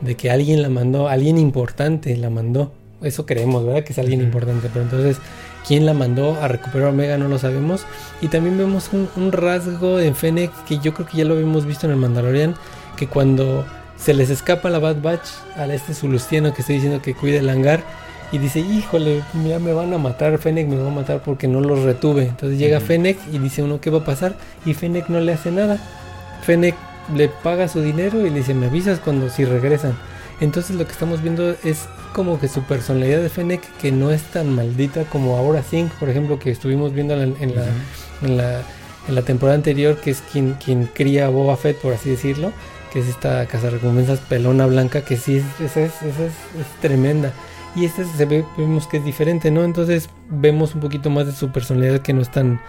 de 0.00 0.16
que 0.16 0.30
alguien 0.30 0.62
la 0.62 0.70
mandó, 0.70 1.08
alguien 1.08 1.36
importante 1.36 2.16
la 2.16 2.30
mandó, 2.30 2.72
eso 3.02 3.26
creemos, 3.26 3.64
¿verdad? 3.66 3.84
Que 3.84 3.92
es 3.92 3.98
alguien 3.98 4.22
importante, 4.22 4.70
pero 4.72 4.84
entonces 4.84 5.18
quién 5.66 5.84
la 5.84 5.92
mandó 5.92 6.40
a 6.40 6.48
recuperar 6.48 6.88
Omega 6.88 7.18
no 7.18 7.28
lo 7.28 7.38
sabemos. 7.38 7.84
Y 8.22 8.28
también 8.28 8.56
vemos 8.56 8.90
un, 8.92 9.32
rasgo 9.32 10.00
en 10.00 10.14
Fennec 10.14 10.50
que 10.64 10.78
yo 10.78 10.94
creo 10.94 11.06
que 11.06 11.18
ya 11.18 11.24
lo 11.26 11.34
habíamos 11.34 11.66
visto 11.66 11.86
en 11.86 11.92
el 11.92 11.98
Mandalorian, 11.98 12.54
que 12.96 13.06
cuando 13.06 13.66
se 13.98 14.14
les 14.14 14.30
escapa 14.30 14.70
la 14.70 14.78
Bad 14.78 15.02
Batch 15.02 15.28
a 15.56 15.66
este 15.66 15.94
Sulustiano 15.94 16.54
que 16.54 16.62
estoy 16.62 16.76
diciendo 16.76 17.02
que 17.02 17.14
cuide 17.14 17.38
el 17.38 17.48
hangar 17.48 17.82
y 18.30 18.38
dice, 18.38 18.60
híjole, 18.60 19.22
ya 19.46 19.58
me 19.58 19.72
van 19.72 19.92
a 19.94 19.98
matar, 19.98 20.38
Fennec 20.38 20.68
me 20.68 20.76
va 20.76 20.88
a 20.88 20.94
matar 20.94 21.22
porque 21.24 21.48
no 21.48 21.60
los 21.60 21.82
retuve. 21.82 22.24
Entonces 22.24 22.58
llega 22.58 22.80
Fennec 22.80 23.18
y 23.32 23.38
dice 23.38 23.62
uno, 23.62 23.80
¿qué 23.80 23.90
va 23.90 23.98
a 23.98 24.04
pasar? 24.04 24.36
Y 24.66 24.74
Fennec 24.74 25.08
no 25.08 25.20
le 25.20 25.32
hace 25.32 25.50
nada. 25.50 25.78
Fennec 26.42 26.74
le 27.14 27.28
paga 27.28 27.68
su 27.68 27.80
dinero 27.80 28.26
y 28.26 28.30
le 28.30 28.38
dice, 28.38 28.52
me 28.52 28.66
avisas 28.66 29.00
cuando 29.00 29.30
si 29.30 29.44
regresan. 29.44 29.96
Entonces 30.40 30.76
lo 30.76 30.84
que 30.86 30.92
estamos 30.92 31.22
viendo 31.22 31.56
es 31.64 31.88
como 32.12 32.38
que 32.38 32.48
su 32.48 32.62
personalidad 32.62 33.20
de 33.20 33.30
Fennec 33.30 33.62
que 33.80 33.92
no 33.92 34.10
es 34.10 34.22
tan 34.22 34.54
maldita 34.54 35.04
como 35.04 35.36
ahora 35.36 35.62
Zink, 35.62 35.90
por 35.92 36.10
ejemplo, 36.10 36.38
que 36.38 36.50
estuvimos 36.50 36.92
viendo 36.92 37.14
en 37.14 37.20
la, 37.20 37.36
en 38.20 38.36
la, 38.36 38.62
en 39.08 39.14
la, 39.14 39.22
temporada 39.22 39.56
anterior, 39.56 39.96
que 39.96 40.10
es 40.10 40.22
quien, 40.32 40.54
quien 40.62 40.86
cría 40.86 41.26
a 41.26 41.28
Boba 41.30 41.56
Fett, 41.56 41.78
por 41.78 41.94
así 41.94 42.10
decirlo, 42.10 42.52
que 42.92 43.00
es 43.00 43.08
esta 43.08 43.46
casa 43.46 43.70
recompensas 43.70 44.20
pelona 44.20 44.66
blanca, 44.66 45.04
que 45.04 45.16
sí, 45.16 45.42
esa 45.60 45.80
es, 45.80 46.02
es, 46.02 46.18
es, 46.20 46.80
tremenda. 46.80 47.32
Y 47.76 47.84
esta 47.84 48.04
se 48.04 48.24
ve, 48.24 48.44
vemos 48.56 48.86
que 48.86 48.96
es 48.96 49.04
diferente, 49.04 49.50
¿no? 49.50 49.64
Entonces 49.64 50.08
vemos 50.30 50.74
un 50.74 50.80
poquito 50.80 51.10
más 51.10 51.26
de 51.26 51.32
su 51.32 51.50
personalidad 51.50 52.00
que 52.00 52.12
no 52.12 52.22
es 52.22 52.30
tan, 52.30 52.60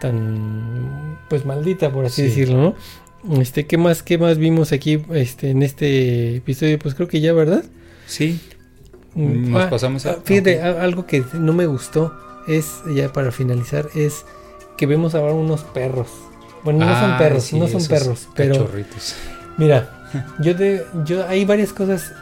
tan, 0.00 1.18
pues 1.28 1.44
maldita, 1.44 1.90
por 1.90 2.04
así 2.04 2.22
decirlo, 2.22 2.76
¿no? 3.24 3.40
Este, 3.40 3.66
¿qué 3.66 3.78
más, 3.78 4.02
qué 4.02 4.18
más 4.18 4.38
vimos 4.38 4.72
aquí 4.72 5.02
este, 5.12 5.50
en 5.50 5.62
este 5.62 6.36
episodio? 6.36 6.78
Pues 6.78 6.94
creo 6.94 7.08
que 7.08 7.20
ya, 7.20 7.32
¿verdad? 7.32 7.64
Sí. 8.06 8.40
Mm, 9.14 9.52
Nos 9.52 9.62
ah, 9.62 9.70
pasamos 9.70 10.06
a. 10.06 10.12
Ah, 10.12 10.18
fíjate, 10.24 10.60
algo 10.60 11.06
que 11.06 11.24
no 11.34 11.52
me 11.52 11.66
gustó 11.66 12.12
es, 12.48 12.82
ya 12.94 13.12
para 13.12 13.30
finalizar, 13.30 13.88
es 13.94 14.24
que 14.76 14.86
vemos 14.86 15.14
ahora 15.14 15.34
unos 15.34 15.62
perros. 15.62 16.08
Bueno, 16.64 16.80
no 16.80 17.00
son 17.00 17.10
ah, 17.12 17.18
perros, 17.18 17.52
no 17.52 17.68
son 17.68 17.86
perros, 17.86 18.28
pero. 18.34 18.68
Mira, 19.56 19.88
yo 20.38 20.54
de, 20.54 20.86
yo 21.04 21.26
hay 21.26 21.44
varias 21.44 21.72
cosas 21.72 22.12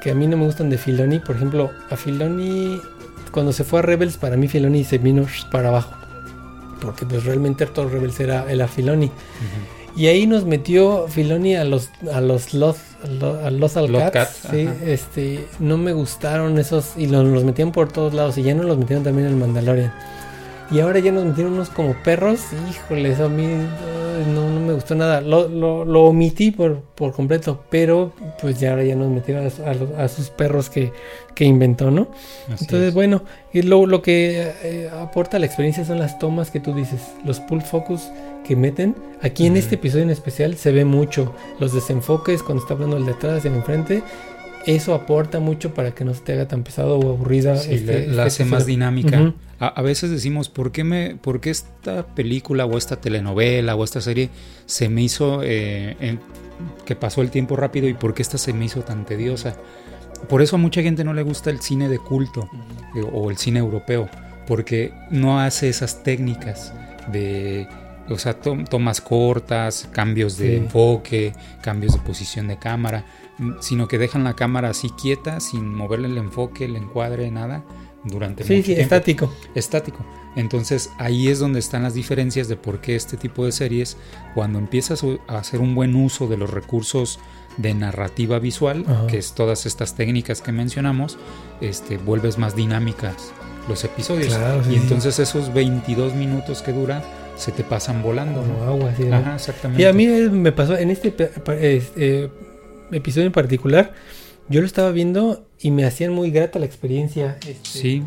que 0.00 0.10
a 0.10 0.14
mí 0.14 0.26
no 0.26 0.36
me 0.36 0.44
gustan 0.44 0.70
de 0.70 0.78
Filoni. 0.78 1.18
Por 1.18 1.36
ejemplo, 1.36 1.70
a 1.90 1.96
Filoni, 1.96 2.80
cuando 3.30 3.52
se 3.52 3.64
fue 3.64 3.80
a 3.80 3.82
Rebels, 3.82 4.16
para 4.16 4.36
mí 4.36 4.48
Filoni 4.48 4.84
se 4.84 4.98
vino 4.98 5.26
para 5.50 5.68
abajo. 5.68 5.94
Porque 6.80 7.06
pues 7.06 7.24
realmente 7.24 7.66
todo 7.66 7.88
Rebels 7.88 8.20
era 8.20 8.50
el 8.50 8.60
a 8.60 8.68
Filoni. 8.68 9.10
Y 9.96 10.08
ahí 10.08 10.26
nos 10.26 10.44
metió 10.44 11.08
Filoni 11.08 11.56
a 11.56 11.64
los 11.64 11.88
a 12.12 12.20
los 12.20 12.52
los 12.52 12.76
a 13.46 13.50
los 13.50 13.76
Alcats, 13.76 14.48
sí, 14.50 14.68
este, 14.84 15.46
no 15.58 15.78
me 15.78 15.92
gustaron 15.92 16.58
esos 16.58 16.92
y 16.96 17.06
los, 17.06 17.24
los, 17.24 17.44
metían 17.44 17.72
por 17.72 17.90
todos 17.90 18.12
lados 18.12 18.36
y 18.36 18.42
ya 18.42 18.54
no 18.54 18.62
los 18.62 18.76
metieron 18.76 19.04
también 19.04 19.28
en 19.28 19.34
el 19.34 19.38
Mandalorian. 19.38 19.92
Y 20.70 20.80
ahora 20.80 20.98
ya 20.98 21.12
nos 21.12 21.24
metieron 21.24 21.52
unos 21.52 21.70
como 21.70 21.94
perros, 22.02 22.40
híjole, 22.70 23.12
eso 23.12 23.26
a 23.26 23.28
mí 23.28 23.46
no, 24.34 24.50
no 24.50 24.60
me 24.60 24.72
gustó 24.72 24.94
nada. 24.94 25.20
Lo, 25.20 25.48
lo, 25.48 25.84
lo, 25.84 26.04
omití 26.04 26.50
por, 26.50 26.80
por 26.80 27.12
completo, 27.12 27.62
pero 27.70 28.12
pues 28.40 28.58
ya 28.58 28.70
ahora 28.70 28.84
ya 28.84 28.96
nos 28.96 29.08
metieron 29.08 29.46
a, 29.46 30.02
a, 30.02 30.08
sus 30.08 30.30
perros 30.30 30.70
que, 30.70 30.92
que 31.34 31.44
inventó, 31.44 31.90
¿no? 31.90 32.08
Entonces, 32.48 32.94
bueno, 32.94 33.22
y 33.52 33.62
lo, 33.62 33.86
lo 33.86 34.02
que 34.02 34.52
eh, 34.62 34.90
aporta 34.92 35.38
la 35.38 35.46
experiencia 35.46 35.84
son 35.84 35.98
las 35.98 36.18
tomas 36.18 36.50
que 36.50 36.60
tú 36.60 36.74
dices, 36.74 37.00
los 37.24 37.40
pull 37.40 37.62
focus 37.62 38.10
que 38.46 38.56
meten. 38.56 38.94
Aquí 39.22 39.46
en 39.46 39.56
este 39.56 39.76
episodio 39.76 40.04
en 40.04 40.10
especial 40.10 40.56
se 40.56 40.72
ve 40.72 40.84
mucho 40.84 41.34
los 41.58 41.72
desenfoques 41.72 42.42
cuando 42.42 42.62
está 42.62 42.74
hablando 42.74 42.96
el 42.96 43.06
detrás 43.06 43.44
y 43.44 43.48
el 43.48 43.54
enfrente. 43.54 44.02
Eso 44.66 44.94
aporta 44.94 45.38
mucho 45.38 45.74
para 45.74 45.92
que 45.92 46.04
no 46.04 46.12
se 46.12 46.20
te 46.22 46.32
haga 46.32 46.48
tan 46.48 46.64
pesado 46.64 46.98
o 46.98 47.14
aburrida. 47.14 47.56
Sí, 47.56 47.74
este, 47.74 48.08
la 48.08 48.24
hace 48.24 48.44
más 48.44 48.66
dinámica. 48.66 49.32
a, 49.60 49.82
veces 49.82 50.10
decimos, 50.10 50.48
¿por 50.48 50.72
qué, 50.72 50.82
me, 50.82 51.14
¿por 51.14 51.40
qué 51.40 51.50
esta 51.50 52.04
película 52.04 52.66
o 52.66 52.76
esta 52.76 53.00
telenovela 53.00 53.76
o 53.76 53.84
esta 53.84 54.00
serie 54.00 54.28
se 54.66 54.88
me 54.88 55.02
hizo 55.02 55.40
eh, 55.44 56.18
que 56.84 56.96
pasó 56.96 57.22
el 57.22 57.30
tiempo 57.30 57.56
rápido 57.56 57.88
y 57.88 57.94
por 57.94 58.12
qué 58.12 58.22
esta 58.22 58.38
se 58.38 58.52
me 58.52 58.64
hizo 58.64 58.82
tan 58.82 59.04
tediosa? 59.04 59.56
Por 60.28 60.42
eso 60.42 60.56
a 60.56 60.58
mucha 60.58 60.82
gente 60.82 61.04
no 61.04 61.14
le 61.14 61.22
gusta 61.22 61.50
el 61.50 61.60
cine 61.60 61.88
de 61.88 61.98
culto 61.98 62.48
eh, 62.96 63.06
o 63.12 63.30
el 63.30 63.36
cine 63.36 63.60
europeo, 63.60 64.08
porque 64.48 64.92
no 65.10 65.38
hace 65.38 65.68
esas 65.68 66.02
técnicas 66.02 66.72
de 67.12 67.68
o 68.08 68.18
sea, 68.18 68.34
tomas 68.34 69.00
cortas, 69.00 69.88
cambios 69.90 70.38
de 70.38 70.58
enfoque, 70.58 71.32
cambios 71.60 71.94
de 71.94 71.98
posición 72.00 72.46
de 72.48 72.56
cámara, 72.56 73.04
sino 73.60 73.88
que 73.88 73.98
dejan 73.98 74.24
la 74.24 74.34
cámara 74.34 74.70
así 74.70 74.90
quieta, 74.90 75.40
sin 75.40 75.74
moverle 75.74 76.08
el 76.08 76.18
enfoque, 76.18 76.64
el 76.64 76.76
encuadre, 76.76 77.30
nada, 77.30 77.64
durante 78.04 78.44
sí, 78.44 78.62
sí, 78.62 78.72
estático. 78.72 79.32
Estático. 79.54 80.04
Entonces 80.36 80.90
ahí 80.98 81.28
es 81.28 81.38
donde 81.38 81.58
están 81.58 81.82
las 81.82 81.94
diferencias 81.94 82.48
de 82.48 82.56
por 82.56 82.80
qué 82.80 82.94
este 82.94 83.16
tipo 83.16 83.44
de 83.44 83.52
series, 83.52 83.96
cuando 84.34 84.58
empiezas 84.58 85.02
a 85.28 85.38
hacer 85.38 85.60
un 85.60 85.74
buen 85.74 85.94
uso 85.96 86.26
de 86.26 86.36
los 86.36 86.50
recursos 86.50 87.18
de 87.56 87.74
narrativa 87.74 88.38
visual, 88.38 88.84
que 89.08 89.18
es 89.18 89.32
todas 89.32 89.64
estas 89.64 89.94
técnicas 89.94 90.42
que 90.42 90.52
mencionamos, 90.52 91.18
este, 91.60 91.96
vuelves 91.96 92.36
más 92.38 92.54
dinámicas 92.54 93.32
los 93.68 93.82
episodios. 93.84 94.38
y 94.70 94.76
entonces 94.76 95.18
esos 95.18 95.52
22 95.52 96.14
minutos 96.14 96.62
que 96.62 96.72
dura, 96.72 97.02
se 97.36 97.52
te 97.52 97.64
pasan 97.64 98.02
volando. 98.02 98.40
Como 98.40 98.62
agua, 98.64 98.92
sí. 98.96 99.08
Ajá, 99.10 99.34
exactamente. 99.34 99.82
Y 99.82 99.86
a 99.86 99.92
mí 99.92 100.06
me 100.06 100.52
pasó 100.52 100.76
en 100.76 100.90
este, 100.90 101.14
este, 101.60 102.30
episodio 102.92 103.26
en 103.26 103.32
particular, 103.32 103.92
yo 104.48 104.60
lo 104.60 104.66
estaba 104.66 104.90
viendo 104.90 105.46
y 105.60 105.70
me 105.70 105.84
hacían 105.84 106.12
muy 106.12 106.30
grata 106.30 106.58
la 106.58 106.66
experiencia. 106.66 107.38
Este, 107.46 107.78
sí. 107.78 108.02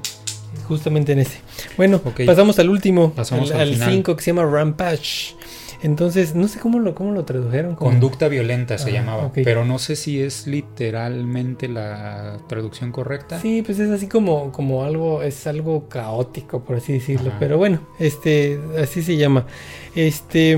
Justamente 0.68 1.12
en 1.12 1.20
ese. 1.20 1.40
Bueno, 1.78 2.00
pasamos 2.00 2.58
al 2.60 2.70
último, 2.70 3.14
pasamos 3.14 3.52
al 3.52 3.76
5 3.76 4.16
que 4.16 4.24
se 4.24 4.32
llama 4.32 4.46
Rampage. 4.46 5.36
Entonces, 5.82 6.36
no 6.36 6.48
sé 6.48 6.60
cómo 6.60 6.80
lo, 6.80 6.94
cómo 6.94 7.12
lo 7.12 7.24
tradujeron. 7.24 7.76
Conducta 7.76 8.28
violenta 8.28 8.78
se 8.78 8.92
llamaba, 8.92 9.32
pero 9.34 9.64
no 9.64 9.80
sé 9.80 9.96
si 9.96 10.22
es 10.22 10.46
literalmente 10.46 11.70
la 11.70 12.38
traducción 12.48 12.92
correcta. 12.92 13.40
Sí, 13.40 13.62
pues 13.66 13.80
es 13.80 13.90
así 13.90 14.08
como, 14.08 14.52
como 14.52 14.84
algo, 14.84 15.22
es 15.22 15.48
algo 15.48 15.88
caótico, 15.88 16.64
por 16.64 16.78
así 16.78 16.94
decirlo. 16.94 17.32
Pero 17.40 17.58
bueno, 17.58 17.80
este, 17.98 18.60
así 18.78 19.02
se 19.02 19.16
llama. 19.16 19.46
Este, 19.96 20.58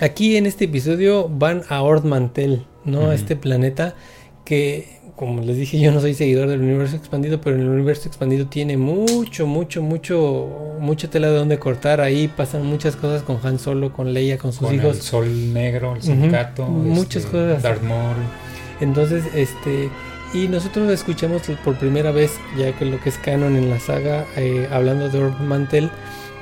aquí 0.00 0.36
en 0.36 0.46
este 0.46 0.64
episodio 0.64 1.28
van 1.28 1.62
a 1.68 1.82
Ord 1.82 2.04
Mantel, 2.04 2.64
¿no? 2.86 3.10
A 3.10 3.14
este 3.14 3.36
planeta 3.36 3.94
que 4.44 4.96
como 5.16 5.40
les 5.40 5.56
dije, 5.56 5.80
yo 5.80 5.92
no 5.92 6.00
soy 6.00 6.12
seguidor 6.12 6.48
del 6.48 6.60
universo 6.60 6.94
expandido, 6.94 7.40
pero 7.40 7.56
el 7.56 7.66
universo 7.66 8.06
expandido 8.06 8.46
tiene 8.46 8.76
mucho, 8.76 9.46
mucho, 9.46 9.80
mucho, 9.80 10.76
mucha 10.78 11.08
tela 11.08 11.28
de 11.28 11.38
donde 11.38 11.58
cortar. 11.58 12.02
Ahí 12.02 12.28
pasan 12.28 12.66
muchas 12.66 12.96
cosas 12.96 13.22
con 13.22 13.38
Han 13.42 13.58
Solo, 13.58 13.94
con 13.94 14.12
Leia, 14.12 14.36
con 14.36 14.52
sus 14.52 14.70
hijos. 14.72 14.96
El 14.96 15.02
Sol 15.02 15.54
Negro, 15.54 15.96
el 15.96 16.02
Sindicato, 16.02 16.66
muchas 16.66 17.24
este, 17.24 17.30
cosas. 17.32 17.62
Darth 17.62 17.82
Maul. 17.82 18.16
Entonces, 18.82 19.24
este, 19.34 19.88
y 20.34 20.48
nosotros 20.48 20.90
escuchamos 20.90 21.42
por 21.64 21.76
primera 21.76 22.10
vez, 22.10 22.32
ya 22.58 22.76
que 22.78 22.84
lo 22.84 23.00
que 23.00 23.08
es 23.08 23.16
canon 23.16 23.56
en 23.56 23.70
la 23.70 23.80
saga, 23.80 24.26
eh, 24.36 24.68
hablando 24.70 25.08
de 25.08 25.18
Orb 25.18 25.40
Mantel, 25.40 25.90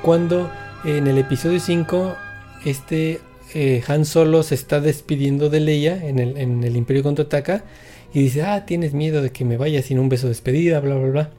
cuando 0.02 0.50
en 0.84 1.06
el 1.06 1.18
episodio 1.18 1.60
5, 1.60 2.16
este 2.64 3.20
eh, 3.54 3.82
Han 3.88 4.04
Solo 4.04 4.42
se 4.42 4.54
está 4.54 4.80
despidiendo 4.80 5.48
de 5.48 5.60
Leia 5.60 6.06
en 6.06 6.18
el, 6.18 6.36
en 6.36 6.64
el 6.64 6.76
Imperio 6.76 7.02
contraataca 7.02 7.64
y 8.12 8.20
dice, 8.20 8.42
ah, 8.42 8.66
tienes 8.66 8.94
miedo 8.94 9.22
de 9.22 9.30
que 9.30 9.44
me 9.44 9.56
vaya 9.56 9.82
sin 9.82 9.98
un 9.98 10.08
beso 10.08 10.26
de 10.26 10.30
despedida, 10.30 10.80
bla, 10.80 10.96
bla, 10.96 11.10
bla. 11.10 11.30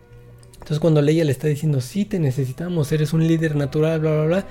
Entonces 0.53 0.79
cuando 0.79 1.01
Leia 1.01 1.23
le 1.23 1.31
está 1.31 1.47
diciendo, 1.47 1.79
sí, 1.79 2.05
te 2.05 2.19
necesitamos, 2.19 2.91
eres 2.91 3.13
un 3.13 3.27
líder 3.27 3.55
natural, 3.55 3.99
bla, 3.99 4.11
bla, 4.13 4.25
bla. 4.25 4.47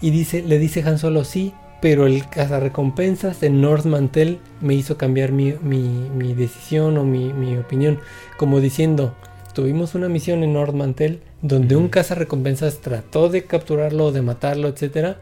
Y 0.00 0.10
dice, 0.10 0.42
le 0.42 0.58
dice 0.58 0.82
Han 0.82 0.98
Solo, 0.98 1.24
sí, 1.24 1.54
pero 1.80 2.06
el 2.06 2.28
cazarrecompensas 2.28 3.40
de 3.40 3.50
North 3.50 3.84
Mantel 3.84 4.38
me 4.60 4.74
hizo 4.74 4.96
cambiar 4.96 5.32
mi, 5.32 5.54
mi, 5.62 6.34
decisión 6.34 6.98
o 6.98 7.04
mi, 7.04 7.32
mi, 7.32 7.56
opinión. 7.56 8.00
Como 8.36 8.60
diciendo, 8.60 9.14
tuvimos 9.54 9.94
una 9.94 10.08
misión 10.08 10.42
en 10.42 10.52
North 10.52 10.74
Mantel 10.74 11.20
donde 11.42 11.76
un 11.76 11.88
cazarrecompensas 11.88 12.80
trató 12.80 13.28
de 13.28 13.44
capturarlo, 13.44 14.12
de 14.12 14.22
matarlo, 14.22 14.68
etc. 14.68 15.16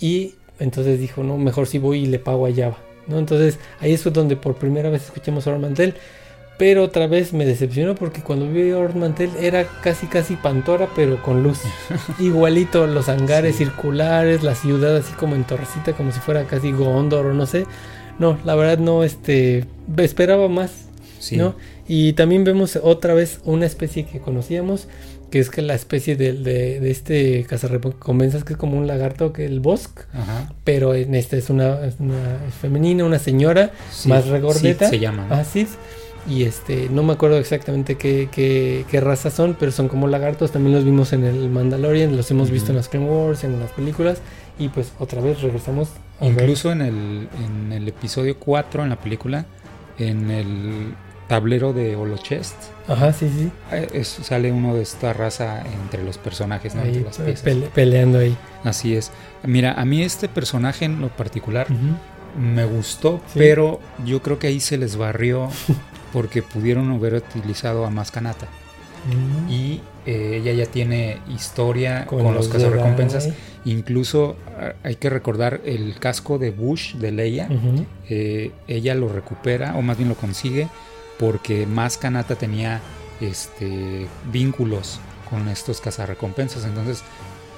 Y 0.00 0.34
entonces 0.58 1.00
dijo, 1.00 1.22
no, 1.22 1.36
mejor 1.36 1.66
si 1.66 1.78
voy 1.78 2.04
y 2.04 2.06
le 2.06 2.18
pago 2.18 2.46
a 2.46 2.54
Java. 2.54 2.78
Entonces 3.08 3.58
ahí 3.80 3.92
es 3.92 4.04
donde 4.12 4.36
por 4.36 4.56
primera 4.56 4.90
vez 4.90 5.04
escuchamos 5.04 5.46
a 5.46 5.52
Ormantel. 5.52 5.94
Pero 6.58 6.84
otra 6.84 7.06
vez 7.06 7.34
me 7.34 7.44
decepcionó 7.44 7.94
porque 7.94 8.22
cuando 8.22 8.50
vi 8.50 8.70
a 8.70 8.78
Ormantel 8.78 9.28
era 9.38 9.66
casi 9.82 10.06
casi 10.06 10.36
Pantora 10.36 10.88
pero 10.96 11.22
con 11.22 11.42
luz. 11.42 11.60
Igualito 12.18 12.86
los 12.86 13.10
hangares 13.10 13.56
circulares, 13.56 14.42
la 14.42 14.54
ciudad 14.54 14.96
así 14.96 15.12
como 15.12 15.34
en 15.34 15.44
torrecita 15.44 15.92
como 15.92 16.12
si 16.12 16.20
fuera 16.20 16.44
casi 16.44 16.72
Gondor 16.72 17.26
o 17.26 17.34
no 17.34 17.44
sé. 17.44 17.66
No, 18.18 18.38
la 18.44 18.54
verdad 18.54 18.78
no, 18.78 19.04
este, 19.04 19.66
esperaba 19.98 20.48
más. 20.48 20.86
¿no? 21.32 21.56
Y 21.88 22.12
también 22.12 22.44
vemos 22.44 22.78
otra 22.82 23.14
vez 23.14 23.40
una 23.44 23.66
especie 23.66 24.06
que 24.06 24.20
conocíamos, 24.20 24.88
que 25.30 25.40
es 25.40 25.50
que 25.50 25.62
la 25.62 25.74
especie 25.74 26.16
de, 26.16 26.32
de, 26.32 26.90
este 26.90 27.44
cazarrecompensas 27.48 28.44
que 28.44 28.52
es 28.52 28.58
como 28.58 28.78
un 28.78 28.86
lagarto 28.86 29.32
que 29.32 29.44
el 29.44 29.60
bosque, 29.60 30.02
pero 30.64 30.94
en 30.94 31.14
este 31.14 31.38
es 31.38 31.50
una, 31.50 31.78
femenina, 32.60 33.04
una 33.04 33.18
señora 33.18 33.72
más 34.06 34.26
regordeta. 34.26 34.88
se 34.88 34.98
llama. 34.98 35.26
Así 35.30 35.66
y 36.28 36.42
este 36.42 36.88
no 36.90 37.02
me 37.02 37.12
acuerdo 37.12 37.38
exactamente 37.38 37.96
qué, 37.96 38.28
qué, 38.30 38.84
qué 38.90 39.00
raza 39.00 39.30
son, 39.30 39.56
pero 39.58 39.72
son 39.72 39.88
como 39.88 40.08
lagartos, 40.08 40.50
también 40.50 40.74
los 40.74 40.84
vimos 40.84 41.12
en 41.12 41.24
el 41.24 41.48
Mandalorian, 41.50 42.16
los 42.16 42.30
hemos 42.30 42.50
visto 42.50 42.70
en 42.70 42.76
las 42.76 42.88
Clone 42.88 43.06
Wars, 43.06 43.44
en 43.44 43.58
las 43.60 43.70
películas 43.72 44.18
y 44.58 44.68
pues 44.68 44.92
otra 44.98 45.20
vez 45.20 45.40
regresamos. 45.42 45.88
Incluso 46.20 46.72
en 46.72 46.80
el, 46.80 47.28
en 47.44 47.72
el 47.72 47.88
episodio 47.88 48.38
4 48.38 48.82
en 48.82 48.88
la 48.88 48.96
película, 48.96 49.46
en 49.98 50.30
el 50.30 50.94
tablero 51.28 51.72
de 51.72 51.96
Holochest. 51.96 52.54
Ajá, 52.88 53.12
sí, 53.12 53.28
sí. 53.28 54.04
Sale 54.04 54.52
uno 54.52 54.74
de 54.74 54.82
esta 54.82 55.12
raza 55.12 55.62
entre 55.82 56.02
los 56.04 56.18
personajes, 56.18 56.74
¿no? 56.74 56.82
Ahí, 56.82 57.04
peleando 57.74 58.18
ahí. 58.18 58.36
Así 58.64 58.94
es. 58.94 59.10
Mira, 59.42 59.72
a 59.72 59.84
mí 59.84 60.02
este 60.02 60.28
personaje 60.28 60.84
en 60.84 61.00
lo 61.00 61.08
particular 61.08 61.66
me 62.38 62.64
gustó, 62.64 63.20
pero 63.34 63.80
yo 64.04 64.22
creo 64.22 64.38
que 64.38 64.48
ahí 64.48 64.60
se 64.60 64.78
les 64.78 64.96
barrió 64.96 65.48
porque 66.12 66.42
pudieron 66.42 66.90
haber 66.92 67.14
utilizado 67.14 67.86
a 67.86 67.90
Mascanata. 67.90 68.46
Mm. 69.06 69.50
Y 69.50 69.80
eh, 70.04 70.40
ella 70.40 70.52
ya 70.52 70.66
tiene 70.66 71.18
historia 71.28 72.06
con, 72.06 72.34
los, 72.34 72.48
cazarrecompensas. 72.48 73.30
Incluso 73.64 74.36
ah, 74.58 74.74
hay 74.82 74.96
que 74.96 75.10
recordar 75.10 75.60
el 75.64 75.98
casco 75.98 76.38
de 76.38 76.50
Bush 76.50 76.94
de 76.94 77.12
Leia. 77.12 77.48
Eh, 78.08 78.52
ella 78.68 78.94
lo 78.94 79.08
recupera, 79.08 79.76
o 79.76 79.82
más 79.82 79.96
bien 79.96 80.08
lo 80.08 80.14
consigue, 80.14 80.68
porque 81.18 81.66
Mascanata 81.66 82.36
tenía 82.36 82.80
este, 83.20 84.06
vínculos 84.30 85.00
con 85.28 85.48
estos 85.48 85.80
cazarrecompensas. 85.80 86.64
Entonces 86.64 87.02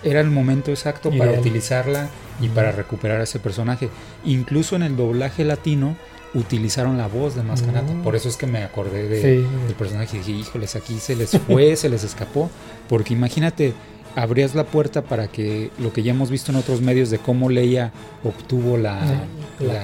era 0.03 0.21
el 0.21 0.31
momento 0.31 0.71
exacto 0.71 1.11
para 1.11 1.33
utilizarla 1.33 2.09
y 2.41 2.49
para 2.49 2.73
recuperar 2.73 3.21
a 3.21 3.25
ese 3.25 3.39
personaje. 3.39 3.89
Incluso 4.25 4.77
en 4.77 4.83
el 4.83 4.97
doblaje 4.97 5.45
latino 5.45 5.97
utilizaron 6.35 6.99
la 6.99 7.09
voz 7.09 7.35
de 7.35 7.43
Mascanata. 7.43 7.93
Por 8.03 8.15
eso 8.15 8.29
es 8.29 8.37
que 8.37 8.47
me 8.47 8.63
acordé 8.63 9.09
de, 9.09 9.43
del 9.43 9.75
personaje 9.77 10.17
y 10.17 10.21
dije, 10.21 10.33
híjoles, 10.33 10.77
aquí 10.77 10.99
se 10.99 11.17
les 11.17 11.31
fue, 11.47 11.75
se 11.77 11.89
les 11.89 12.05
escapó. 12.05 12.51
Porque 12.89 13.15
imagínate, 13.15 13.75
abrías 14.19 14.57
la 14.57 14.65
puerta 14.65 15.03
para 15.03 15.29
que 15.29 15.71
lo 15.79 15.93
que 15.93 16.03
ya 16.03 16.11
hemos 16.11 16.29
visto 16.29 16.51
en 16.51 16.59
otros 16.59 16.81
medios 16.81 17.09
de 17.11 17.19
cómo 17.19 17.49
Leia 17.49 17.93
obtuvo 18.25 18.77
la, 18.77 19.01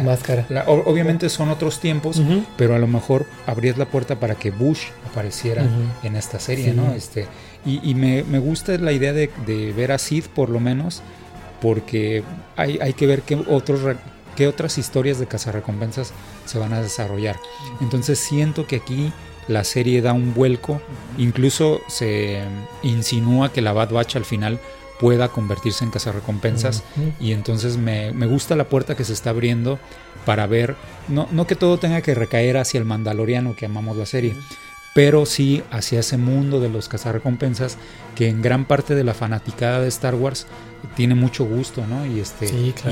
máscara. 0.03 0.47
obviamente 0.66 1.28
son 1.28 1.51
otros 1.51 1.78
tiempos, 1.78 2.20
pero 2.57 2.74
a 2.74 2.78
lo 2.78 2.89
mejor 2.89 3.26
abrías 3.47 3.78
la 3.78 3.87
puerta 3.87 4.18
para 4.18 4.35
que 4.35 4.51
Bush 4.51 4.87
apareciera 5.09 5.64
en 6.03 6.16
esta 6.16 6.41
serie, 6.41 6.72
¿no? 6.72 6.93
Este, 6.93 7.26
y, 7.64 7.95
me, 7.95 8.22
gusta 8.41 8.76
la 8.78 8.93
idea 8.93 9.12
de, 9.12 9.30
ver 9.76 9.93
a 9.93 9.99
Sid 9.99 10.24
por 10.35 10.51
lo 10.51 10.59
menos, 10.59 11.03
porque 11.62 12.24
hay, 12.57 12.78
hay 12.82 12.93
que 12.93 13.07
ver 13.07 13.22
qué, 13.22 13.37
otros, 13.37 13.80
qué 14.35 14.49
otras 14.49 14.78
historias 14.78 15.20
de 15.20 15.26
cazarrecompensas 15.26 16.12
se 16.45 16.59
van 16.59 16.72
a 16.72 16.80
desarrollar. 16.80 17.37
Entonces 17.80 18.18
siento 18.18 18.66
que 18.66 18.76
aquí 18.76 19.12
la 19.49 19.64
serie 19.64 20.03
da 20.03 20.12
un 20.12 20.34
vuelco, 20.34 20.80
incluso 21.18 21.80
se 21.88 22.42
insinúa 22.82 23.53
que 23.53 23.62
la 23.62 23.72
Bad 23.72 23.90
Batch 23.90 24.16
al 24.16 24.24
final 24.24 24.61
pueda 24.99 25.28
convertirse 25.28 25.84
en 25.84 25.90
cazarrecompensas. 25.90 26.82
Y 27.20 27.32
entonces 27.32 27.76
me, 27.76 28.11
gusta 28.26 28.57
la 28.57 28.64
puerta 28.64 28.97
que 28.97 29.05
se 29.05 29.12
está 29.12 29.30
abriendo 29.30 29.78
para 30.24 30.47
ver, 30.47 30.76
no, 31.09 31.28
no 31.32 31.47
que 31.47 31.57
todo 31.57 31.78
tenga 31.78 32.01
que 32.01 32.14
recaer 32.14 32.57
hacia 32.57 32.78
el 32.78 32.86
mandaloriano 32.86 33.55
que 33.55 33.66
amamos 33.66 33.97
la 33.97 34.07
serie, 34.07 34.36
pero 34.95 35.26
sí 35.26 35.62
hacia 35.70 36.01
ese 36.01 36.16
mundo 36.16 36.61
de 36.61 36.70
los 36.70 36.88
cazarrecompensas 36.88 37.76
que 38.14 38.28
en 38.28 38.40
gran 38.40 38.64
parte 38.64 38.95
de 38.95 39.03
la 39.05 39.12
fanaticada 39.12 39.80
de 39.80 39.88
Star 39.88 40.14
Wars 40.14 40.47
tiene 40.97 41.16
mucho 41.16 41.45
gusto, 41.45 41.84
¿no? 41.86 42.07
Y 42.07 42.20
este 42.20 42.47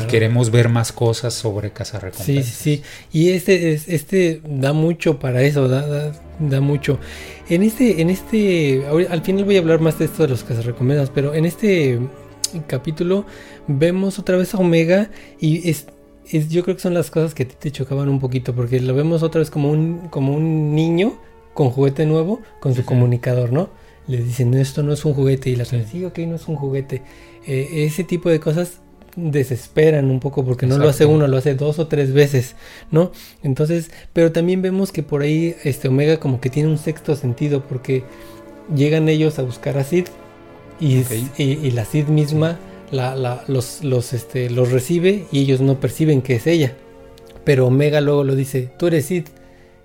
queremos 0.09 0.51
ver 0.51 0.69
más 0.69 0.93
cosas 0.93 1.33
sobre 1.33 1.71
cazarrecompensas. 1.71 2.45
Sí, 2.45 2.81
sí, 2.83 2.83
sí. 3.13 3.19
Y 3.19 3.31
este 3.31 3.75
este 3.75 4.43
da 4.45 4.73
mucho 4.73 5.21
para 5.21 5.43
eso, 5.43 5.69
da, 5.69 6.13
da, 6.41 6.61
mucho. 6.61 6.99
En 7.49 7.63
este 7.63 8.03
en 8.03 8.11
este 8.11 8.85
al 9.09 9.23
final 9.23 9.45
voy 9.45 9.57
a 9.57 9.61
hablar 9.61 9.81
más 9.81 9.99
de 9.99 10.07
esto 10.07 10.25
de 10.25 10.31
los 10.31 10.43
cazarrecompensas, 10.43 11.11
pero 11.11 11.35
en 11.35 11.45
este 11.45 12.01
capítulo 12.67 13.27
vemos 13.69 14.19
otra 14.19 14.37
vez 14.37 14.55
a 14.55 14.59
Omega 14.59 15.09
y 15.39 15.71
es 15.71 15.87
yo 16.49 16.65
creo 16.65 16.75
que 16.75 16.83
son 16.83 16.95
las 16.95 17.11
cosas 17.13 17.35
que 17.35 17.45
te 17.45 17.71
chocaban 17.71 18.09
un 18.09 18.19
poquito 18.19 18.55
porque 18.55 18.81
lo 18.81 18.95
vemos 18.95 19.23
otra 19.23 19.39
vez 19.39 19.51
como 19.51 19.71
un 19.71 20.09
como 20.09 20.35
un 20.35 20.75
niño 20.75 21.21
con 21.55 21.71
juguete 21.71 22.07
nuevo, 22.07 22.41
con 22.61 22.75
su 22.75 22.85
comunicador, 22.85 23.53
¿no? 23.53 23.71
Le 24.07 24.19
dicen, 24.19 24.55
esto 24.55 24.83
no 24.83 24.93
es 24.93 25.05
un 25.05 25.15
juguete. 25.15 25.51
Y 25.51 25.57
la 25.57 25.65
gente, 25.65 25.89
sí, 25.91 26.05
ok, 26.05 26.19
no 26.21 26.37
es 26.37 26.49
un 26.49 26.57
juguete. 26.57 27.03
Eh, 27.47 27.85
ese 27.87 28.05
tipo 28.05 28.29
de 28.29 28.41
cosas 28.41 28.81
desesperan 29.17 30.11
un 30.11 30.21
poco 30.21 30.45
porque 30.45 30.67
no 30.67 30.79
lo 30.79 30.89
hace 30.89 31.05
uno, 31.05 31.27
lo 31.27 31.37
hace 31.37 31.55
dos 31.55 31.79
o 31.79 31.87
tres 31.87 32.13
veces, 32.13 32.57
¿no? 32.91 33.13
Entonces, 33.43 33.91
pero 34.13 34.33
también 34.33 34.63
vemos 34.63 34.91
que 34.93 35.03
por 35.03 35.23
ahí 35.23 35.55
este 35.65 35.89
Omega 35.89 36.19
como 36.19 36.41
que 36.41 36.51
tiene 36.51 36.71
un 36.71 36.79
sexto 36.79 37.15
sentido 37.15 37.63
porque 37.63 38.05
llegan 38.75 39.09
ellos 39.09 39.39
a 39.39 39.43
buscar 39.43 39.77
a 39.77 39.85
Sid 39.85 40.07
y, 40.81 41.05
y, 41.37 41.71
la 41.73 41.85
Sid 41.85 42.07
misma 42.07 42.59
la, 42.91 43.45
los, 43.47 43.85
los, 43.85 44.13
este, 44.13 44.51
los 44.51 44.73
recibe 44.73 45.27
y 45.31 45.41
ellos 45.41 45.61
no 45.61 45.79
perciben 45.79 46.23
que 46.23 46.37
es 46.37 46.47
ella. 46.47 46.75
Pero 47.45 47.67
Omega 47.67 48.01
luego 48.01 48.25
lo 48.25 48.35
dice, 48.35 48.71
tú 48.79 48.87
eres 48.87 49.07
Sid 49.07 49.25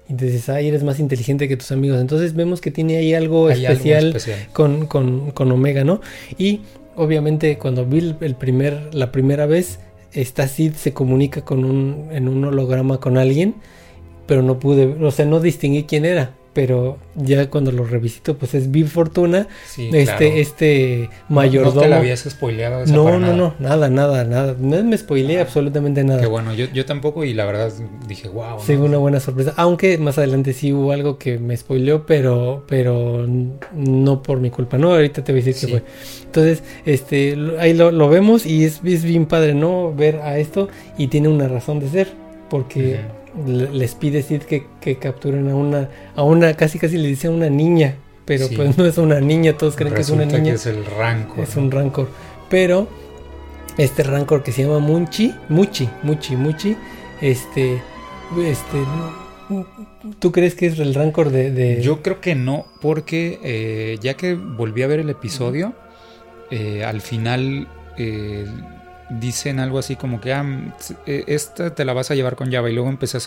y 0.09 0.13
dices, 0.13 0.49
ay, 0.49 0.67
eres 0.69 0.83
más 0.83 0.99
inteligente 0.99 1.47
que 1.47 1.57
tus 1.57 1.71
amigos. 1.71 1.99
Entonces 1.99 2.33
vemos 2.33 2.61
que 2.61 2.71
tiene 2.71 2.97
ahí 2.97 3.13
algo, 3.13 3.49
especial, 3.49 4.15
Con, 4.53 4.87
con, 4.87 5.51
Omega, 5.51 5.83
¿no? 5.83 6.01
Y 6.37 6.61
obviamente 6.95 7.57
cuando 7.57 7.85
vi 7.85 8.15
el 8.21 8.35
primer, 8.35 8.93
la 8.93 9.11
primera 9.11 9.45
vez, 9.45 9.79
esta 10.13 10.47
Sid 10.47 10.73
se 10.73 10.93
comunica 10.93 11.41
con 11.43 11.65
un, 11.65 12.07
en 12.11 12.27
un 12.29 12.45
holograma 12.45 12.99
con 12.99 13.17
alguien, 13.17 13.55
pero 14.25 14.41
no 14.41 14.59
pude, 14.59 14.85
o 14.85 15.11
sea, 15.11 15.25
no 15.25 15.39
distinguí 15.39 15.83
quién 15.83 16.05
era 16.05 16.36
pero 16.57 16.97
ya 17.13 17.51
cuando 17.51 17.71
lo 17.71 17.85
revisito, 17.85 18.35
pues 18.35 18.55
es 18.55 18.71
Big 18.71 18.87
Fortuna, 18.87 19.47
este, 19.77 20.41
este 20.41 21.07
mayordomo. 21.29 21.75
No, 21.75 21.81
te 21.81 21.87
la 21.87 21.97
habías 21.97 22.21
spoileado 22.21 22.81
esa 22.81 22.95
No, 22.95 23.19
no, 23.19 23.31
no, 23.31 23.53
nada, 23.59 23.91
nada, 23.91 24.23
nada. 24.23 24.55
No 24.59 24.83
me 24.83 24.97
spoileé 24.97 25.39
absolutamente 25.39 26.03
nada. 26.03 26.19
Que 26.19 26.25
bueno, 26.25 26.55
yo, 26.55 26.65
yo 26.73 26.83
tampoco 26.87 27.23
y 27.23 27.35
la 27.35 27.45
verdad 27.45 27.71
dije, 28.07 28.27
wow. 28.29 28.59
Sí, 28.59 28.73
una 28.73 28.97
buena 28.97 29.19
sorpresa. 29.19 29.53
Aunque 29.55 29.99
más 29.99 30.17
adelante 30.17 30.51
sí 30.51 30.73
hubo 30.73 30.93
algo 30.93 31.19
que 31.19 31.37
me 31.37 31.55
spoileó, 31.55 32.07
pero, 32.07 32.65
pero 32.67 33.27
no 33.75 34.23
por 34.23 34.39
mi 34.39 34.49
culpa, 34.49 34.79
¿no? 34.79 34.95
Ahorita 34.95 35.23
te 35.23 35.33
voy 35.33 35.43
a 35.43 35.45
decir 35.45 35.61
que 35.61 35.77
fue. 35.77 35.83
Entonces, 36.25 36.63
este, 36.87 37.37
ahí 37.59 37.75
lo, 37.75 37.91
lo 37.91 38.09
vemos 38.09 38.47
y 38.47 38.65
es, 38.65 38.81
es, 38.83 39.03
bien 39.03 39.27
padre, 39.27 39.53
¿no? 39.53 39.93
Ver 39.93 40.15
a 40.23 40.39
esto 40.39 40.69
y 40.97 41.05
tiene 41.09 41.27
una 41.27 41.47
razón 41.47 41.79
de 41.79 41.87
ser, 41.87 42.07
porque 42.49 43.01
les 43.45 43.95
pide 43.95 44.21
Sid 44.21 44.43
que, 44.43 44.97
capturen 44.97 45.49
a 45.49 45.55
una, 45.55 45.89
a 46.15 46.23
una, 46.23 46.53
casi 46.55 46.79
casi 46.79 46.97
le 46.97 47.07
dice 47.07 47.27
a 47.27 47.31
una 47.31 47.49
niña, 47.49 47.95
pero 48.25 48.47
pues 48.55 48.77
no 48.77 48.85
es 48.85 48.97
una 48.97 49.19
niña, 49.19 49.57
todos 49.57 49.75
creen 49.75 49.93
que 49.93 50.01
es 50.01 50.09
una 50.09 50.25
niña. 50.25 50.53
es 50.53 50.65
el 50.65 50.85
rancor. 50.85 51.43
Es 51.43 51.55
un 51.55 51.71
rancor. 51.71 52.09
Pero 52.49 52.87
este 53.77 54.03
rancor 54.03 54.43
que 54.43 54.51
se 54.51 54.63
llama 54.63 54.79
Munchi, 54.79 55.33
Muchi, 55.49 55.87
Muchi, 56.03 56.35
Muchi, 56.35 56.75
este, 57.21 57.81
este, 58.43 58.77
¿tú 60.19 60.31
crees 60.31 60.55
que 60.55 60.67
es 60.67 60.79
el 60.79 60.93
rancor 60.93 61.29
de...? 61.29 61.81
Yo 61.81 62.01
creo 62.01 62.19
que 62.21 62.35
no, 62.35 62.65
porque 62.81 63.39
eh, 63.43 63.97
ya 64.01 64.15
que 64.15 64.33
volví 64.33 64.81
a 64.83 64.87
ver 64.87 64.99
el 64.99 65.09
episodio, 65.09 65.73
eh, 66.51 66.83
al 66.83 67.01
final... 67.01 67.67
Eh, 67.97 68.45
dicen 69.09 69.59
algo 69.59 69.79
así 69.79 69.95
como 69.95 70.19
que 70.19 70.33
ah, 70.33 70.45
e, 71.05 71.23
esta 71.27 71.73
te 71.73 71.85
la 71.85 71.93
vas 71.93 72.11
a 72.11 72.15
llevar 72.15 72.35
con 72.35 72.51
Java 72.51 72.69
y 72.69 72.73
luego 72.73 72.89
empecé 72.89 73.17
a 73.17 73.21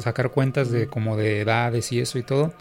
sacar 0.00 0.30
cuentas 0.30 0.70
de 0.70 0.88
como 0.88 1.16
de 1.16 1.40
edades 1.40 1.92
y 1.92 2.00
eso 2.00 2.18
y 2.18 2.22
todo 2.22 2.52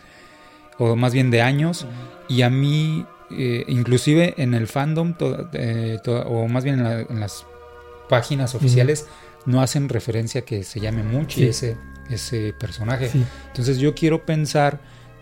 o 0.77 0.95
más 0.95 1.13
bien 1.13 1.31
de 1.31 1.41
años 1.41 1.85
y 2.27 2.41
a 2.43 2.49
mí 2.49 3.05
eh, 3.31 3.65
inclusive 3.67 4.33
en 4.37 4.53
el 4.53 4.67
fandom 4.67 5.13
eh, 5.53 5.99
o 6.05 6.47
más 6.47 6.63
bien 6.63 6.79
en, 6.79 7.19
las 7.19 7.45
páginas 8.07 8.55
oficiales 8.55 9.05
no 9.45 9.61
hacen 9.61 9.89
referencia 9.89 10.41
que 10.41 10.63
se 10.63 10.79
llame 10.79 11.03
Muchi 11.03 11.43
ese, 11.43 11.77
ese 12.09 12.53
personaje. 12.53 13.11
Entonces 13.47 13.77
yo 13.77 13.93
quiero 13.93 14.25
pensar 14.25 14.79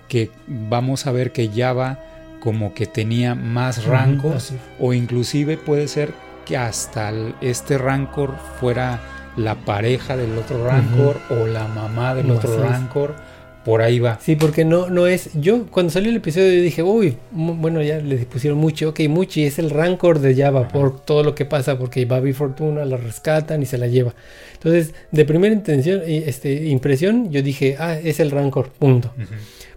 que 0.08 0.32
vamos 0.48 1.06
a 1.06 1.12
ver 1.12 1.34
que 1.34 1.50
Java 1.50 2.00
como 2.40 2.74
que 2.74 2.86
tenía 2.86 3.36
más 3.36 3.84
rancos 3.86 4.54
o 4.80 4.94
inclusive 4.94 5.58
puede 5.58 5.88
ser 5.88 6.14
que 6.48 6.58
hasta 6.58 7.12
este 7.42 7.78
Rancor 7.78 8.36
fuera 8.60 9.02
la 9.36 9.56
pareja 9.56 10.18
del 10.18 10.38
otro 10.38 10.66
Rancor 10.66 11.20
o 11.30 11.46
la 11.46 11.68
mamá 11.68 12.16
del 12.16 12.32
otro 12.32 12.62
Rancor. 12.62 13.16
Por 13.64 13.82
ahí 13.82 14.00
va. 14.00 14.18
Sí, 14.22 14.38
porque 14.38 14.64
no, 14.64 14.90
no 14.90 15.08
es. 15.08 15.32
Yo 15.34 15.66
cuando 15.66 15.92
salió 15.92 16.10
el 16.10 16.16
episodio 16.16 16.54
yo 16.54 16.62
dije, 16.62 16.84
uy, 16.84 17.18
bueno, 17.32 17.82
ya 17.82 18.00
le 18.00 18.16
pusieron 18.20 18.58
mucho. 18.58 18.90
Ok, 18.90 19.02
Muchi 19.10 19.44
es 19.44 19.60
el 19.60 19.72
Rancor 19.72 20.20
de 20.20 20.36
Java 20.36 20.70
por 20.70 21.02
todo 21.02 21.22
lo 21.22 21.36
que 21.36 21.44
pasa, 21.44 21.78
porque 21.78 22.06
Babi 22.06 22.32
Fortuna 22.32 22.86
la 22.86 22.96
rescatan 22.96 23.62
y 23.62 23.66
se 23.66 23.78
la 23.78 23.88
lleva. 23.88 24.16
Entonces, 24.54 24.94
de 25.12 25.26
primera 25.26 25.54
intención, 25.54 26.02
este, 26.06 26.68
impresión, 26.68 27.30
yo 27.30 27.42
dije, 27.42 27.76
ah, 27.78 28.00
es 28.02 28.22
el 28.22 28.32
Rancor, 28.32 28.70
punto. 28.70 29.12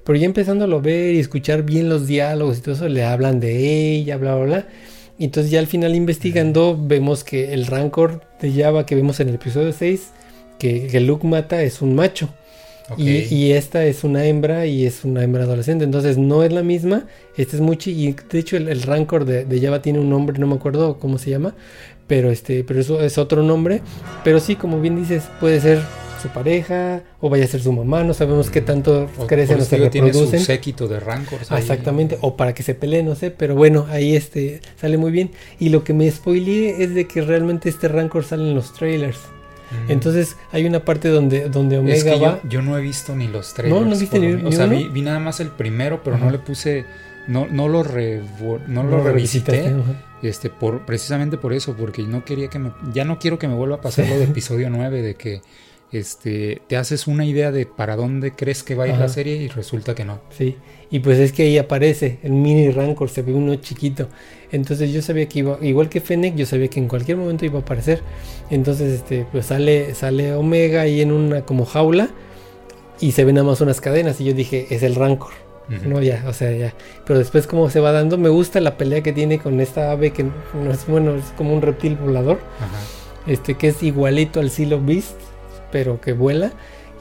Pero 0.05 0.18
ya 0.18 0.26
empezándolo 0.26 0.76
a 0.76 0.80
ver 0.80 1.16
y 1.16 1.18
escuchar 1.18 1.64
bien 1.64 1.88
los 1.88 2.06
diálogos 2.06 2.59
y 2.59 2.60
todo 2.60 2.76
eso, 2.76 2.88
le 2.88 3.05
hablan 3.05 3.40
de 3.40 3.97
ella, 3.97 4.18
bla, 4.18 4.36
bla, 4.36 4.44
bla. 4.44 4.66
Entonces 5.24 5.51
ya 5.51 5.59
al 5.59 5.66
final 5.66 5.94
investigando 5.94 6.78
vemos 6.80 7.24
que 7.24 7.52
el 7.52 7.66
Rancor 7.66 8.22
de 8.40 8.52
Java 8.52 8.86
que 8.86 8.94
vemos 8.94 9.20
en 9.20 9.28
el 9.28 9.34
episodio 9.36 9.72
6, 9.72 10.10
que, 10.59 10.86
que 10.86 11.01
Luke 11.01 11.26
mata 11.26 11.62
es 11.62 11.82
un 11.82 11.94
macho. 11.94 12.28
Y, 12.97 13.32
y, 13.32 13.52
esta 13.52 13.84
es 13.84 14.02
una 14.02 14.24
hembra 14.24 14.66
y 14.66 14.84
es 14.84 15.05
una 15.05 15.22
hembra 15.22 15.44
adolescente. 15.44 15.84
Entonces 15.84 16.18
no 16.18 16.42
es 16.42 16.52
la 16.52 16.62
misma. 16.62 17.06
Este 17.36 17.55
es 17.55 17.62
Muchi. 17.62 17.92
Y 17.92 18.16
de 18.30 18.38
hecho 18.38 18.56
el, 18.56 18.82
Rancor 18.82 19.24
de, 19.24 19.44
de, 19.44 19.60
Java 19.60 19.80
tiene 19.80 20.01
un 20.01 20.10
nombre, 20.10 20.38
no 20.38 20.48
me 20.48 20.56
acuerdo 20.56 20.98
cómo 20.98 21.18
se 21.18 21.30
llama. 21.30 21.55
Pero 22.09 22.32
este, 22.32 22.64
pero 22.64 22.80
eso 22.80 23.01
es 23.01 23.16
otro 23.16 23.44
nombre. 23.44 23.82
Pero 24.24 24.40
sí, 24.40 24.56
como 24.56 24.80
bien 24.80 24.97
dices, 24.97 25.22
puede 25.38 25.60
ser 25.60 25.80
su 26.20 26.28
pareja 26.28 27.02
o 27.20 27.28
vaya 27.28 27.44
a 27.44 27.48
ser 27.48 27.60
su 27.60 27.72
mamá, 27.72 28.05
no 28.05 28.14
sabemos 28.14 28.51
qué 28.51 28.60
tanto 28.60 29.09
crecen 29.26 29.60
o 29.60 29.64
se 29.64 29.76
reproducen. 29.76 30.12
Tiene 30.12 30.38
su 30.38 30.44
séquito 30.44 30.88
de 30.88 31.01
rancors. 31.01 31.51
Exactamente, 31.51 32.18
o 32.20 32.36
para 32.36 32.55
que 32.55 32.62
se 32.62 32.74
peleen, 32.74 33.06
no 33.06 33.14
sé, 33.14 33.30
pero 33.30 33.55
bueno, 33.55 33.86
ahí 33.90 34.14
este 34.14 34.60
sale 34.80 34.97
muy 34.97 35.10
bien. 35.10 35.30
Y 35.59 35.70
lo 35.70 35.84
que 35.84 35.92
me 35.92 36.10
spoileé 36.10 36.82
es 36.82 36.94
de 36.94 37.06
que 37.06 37.22
realmente 37.22 37.68
este 37.68 37.88
rancor 37.88 38.24
sale 38.24 38.48
en 38.48 38.55
los 38.55 38.72
trailers. 38.72 39.18
Mm. 39.70 39.92
Entonces 39.92 40.36
hay 40.52 40.66
una 40.66 40.84
parte 40.84 41.09
donde, 41.09 41.48
donde 41.48 41.78
Omega 41.78 42.16
va. 42.16 42.40
Yo, 42.48 42.62
no 42.62 42.76
he 42.76 42.80
visto 42.80 43.14
ni 43.14 43.28
los 43.28 43.55
trailers. 43.55 43.80
No, 43.80 43.88
no 43.88 43.97
viste 43.97 44.18
ni, 44.18 44.44
O 44.44 44.52
sea, 44.52 44.66
vi, 44.66 45.02
nada 45.02 45.20
más 45.20 45.40
el 45.40 45.48
primero, 45.48 46.02
pero 46.02 46.18
no 46.18 46.30
le 46.30 46.38
puse. 46.38 46.84
No, 47.28 47.47
no 47.47 47.68
lo, 47.68 47.84
no, 48.66 48.82
lo 48.82 49.05
revisité. 49.05 49.74
Este, 50.22 50.51
por, 50.51 50.84
precisamente 50.84 51.38
por 51.38 51.52
eso, 51.55 51.74
porque 51.74 52.02
no 52.02 52.24
quería 52.24 52.48
que 52.48 52.59
me. 52.59 52.72
Ya 52.92 53.05
no 53.05 53.18
quiero 53.18 53.38
que 53.38 53.48
me 53.48 53.55
vuelva 53.55 53.76
a 53.76 53.80
pasar 53.80 54.09
lo 54.09 54.18
de 54.18 54.24
episodio 54.30 54.68
9 54.70 55.02
de 55.02 55.14
que 55.14 55.40
este, 55.92 56.62
te 56.68 56.76
haces 56.76 57.06
una 57.06 57.24
idea 57.24 57.50
de 57.50 57.66
para 57.66 57.96
dónde 57.96 58.32
crees 58.32 58.62
que 58.62 58.74
va 58.74 58.84
a 58.84 58.88
ir 58.88 58.96
la 58.96 59.08
serie 59.08 59.36
y 59.36 59.48
resulta 59.48 59.94
que 59.94 60.04
no. 60.04 60.20
Sí, 60.30 60.56
y 60.90 61.00
pues 61.00 61.18
es 61.18 61.32
que 61.32 61.44
ahí 61.44 61.58
aparece 61.58 62.18
el 62.22 62.32
mini 62.32 62.70
Rancor, 62.70 63.08
se 63.08 63.22
ve 63.22 63.32
uno 63.32 63.54
chiquito. 63.56 64.08
Entonces 64.52 64.92
yo 64.92 65.02
sabía 65.02 65.28
que 65.28 65.40
iba, 65.40 65.58
igual 65.62 65.88
que 65.88 66.00
Fennec, 66.00 66.34
yo 66.34 66.46
sabía 66.46 66.68
que 66.68 66.80
en 66.80 66.88
cualquier 66.88 67.16
momento 67.16 67.44
iba 67.44 67.58
a 67.58 67.62
aparecer. 67.62 68.02
Entonces, 68.50 68.92
este, 68.92 69.26
pues 69.30 69.46
sale, 69.46 69.94
sale 69.94 70.34
Omega 70.34 70.82
ahí 70.82 71.00
en 71.00 71.12
una 71.12 71.42
como 71.42 71.64
jaula 71.64 72.10
y 73.00 73.12
se 73.12 73.24
ven 73.24 73.36
nada 73.36 73.46
más 73.46 73.60
unas 73.60 73.80
cadenas 73.80 74.20
y 74.20 74.24
yo 74.24 74.34
dije, 74.34 74.66
es 74.70 74.82
el 74.82 74.94
Rancor. 74.94 75.32
No, 75.86 76.02
ya, 76.02 76.24
o 76.26 76.32
sea, 76.32 76.50
ya. 76.50 76.74
Pero 77.06 77.20
después 77.20 77.46
cómo 77.46 77.70
se 77.70 77.78
va 77.78 77.92
dando, 77.92 78.18
me 78.18 78.28
gusta 78.28 78.60
la 78.60 78.76
pelea 78.76 79.02
que 79.02 79.12
tiene 79.12 79.38
con 79.38 79.60
esta 79.60 79.92
ave 79.92 80.10
que 80.10 80.24
no 80.24 80.72
es 80.72 80.84
bueno, 80.88 81.14
es 81.14 81.26
como 81.36 81.54
un 81.54 81.62
reptil 81.62 81.94
volador. 81.94 82.40
Este 83.28 83.54
que 83.54 83.68
es 83.68 83.80
igualito 83.84 84.40
al 84.40 84.50
Silo 84.50 84.82
Beast 84.82 85.30
pero 85.70 86.01
que 86.01 86.12
vuela 86.12 86.52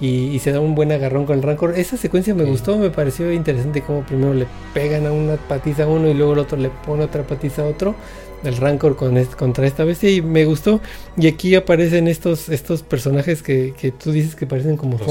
y, 0.02 0.40
se 0.40 0.52
da 0.52 0.60
un 0.62 0.76
buen 0.76 0.92
agarrón 0.92 1.26
con 1.26 1.38
el 1.38 1.44
Rancor. 1.44 1.74
Esa 1.78 1.98
secuencia 1.98 2.34
me 2.34 2.46
gustó, 2.46 2.78
me 2.78 2.90
pareció 2.90 3.32
interesante 3.34 3.82
como 3.82 4.04
primero 4.04 4.34
le 4.34 4.46
pegan 4.74 5.06
a 5.06 5.12
una 5.12 5.36
patiza 5.36 5.84
a 5.84 5.88
uno 5.88 6.10
y 6.10 6.14
luego 6.14 6.34
el 6.34 6.40
otro 6.40 6.58
le 6.58 6.70
pone 6.70 7.04
otra 7.04 7.24
patiza 7.24 7.64
a 7.64 7.66
otro. 7.66 7.96
El 8.44 8.56
Rancor 8.56 8.96
con 8.96 9.22
contra 9.26 9.68
esta 9.68 9.84
bestia 9.84 10.10
y 10.10 10.22
me 10.22 10.46
gustó. 10.46 10.80
Y 11.18 11.28
aquí 11.28 11.54
aparecen 11.56 12.08
estos, 12.08 12.48
estos 12.48 12.84
personajes 12.84 13.44
que, 13.44 13.74
que 13.78 13.92
tú 13.92 14.14
dices 14.14 14.36
que 14.36 14.48
parecen 14.48 14.78
como 14.78 14.98
Los 14.98 15.08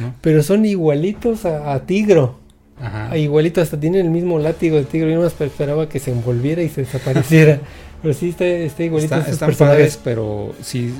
¿no? 0.00 0.14
Pero 0.20 0.42
son 0.42 0.66
igualitos 0.66 1.46
a, 1.46 1.80
Tigro. 1.86 2.36
Ajá. 2.78 3.16
Igualito, 3.16 3.62
hasta 3.62 3.80
tienen 3.80 4.04
el 4.04 4.12
mismo 4.12 4.38
látigo 4.38 4.76
de 4.76 4.84
Tigro. 4.84 5.08
Yo 5.08 5.18
no 5.18 5.26
esperaba 5.26 5.88
que 5.88 5.98
se 5.98 6.10
envolviera 6.10 6.62
y 6.62 6.68
se 6.68 6.82
desapareciera. 6.82 7.60
Pero 8.02 8.14
sí 8.14 8.30
está, 8.30 8.46
está 8.46 8.84
igualito. 8.84 9.16
están 9.16 9.54
padres, 9.54 9.98
pero 10.02 10.54
sí, 10.62 10.94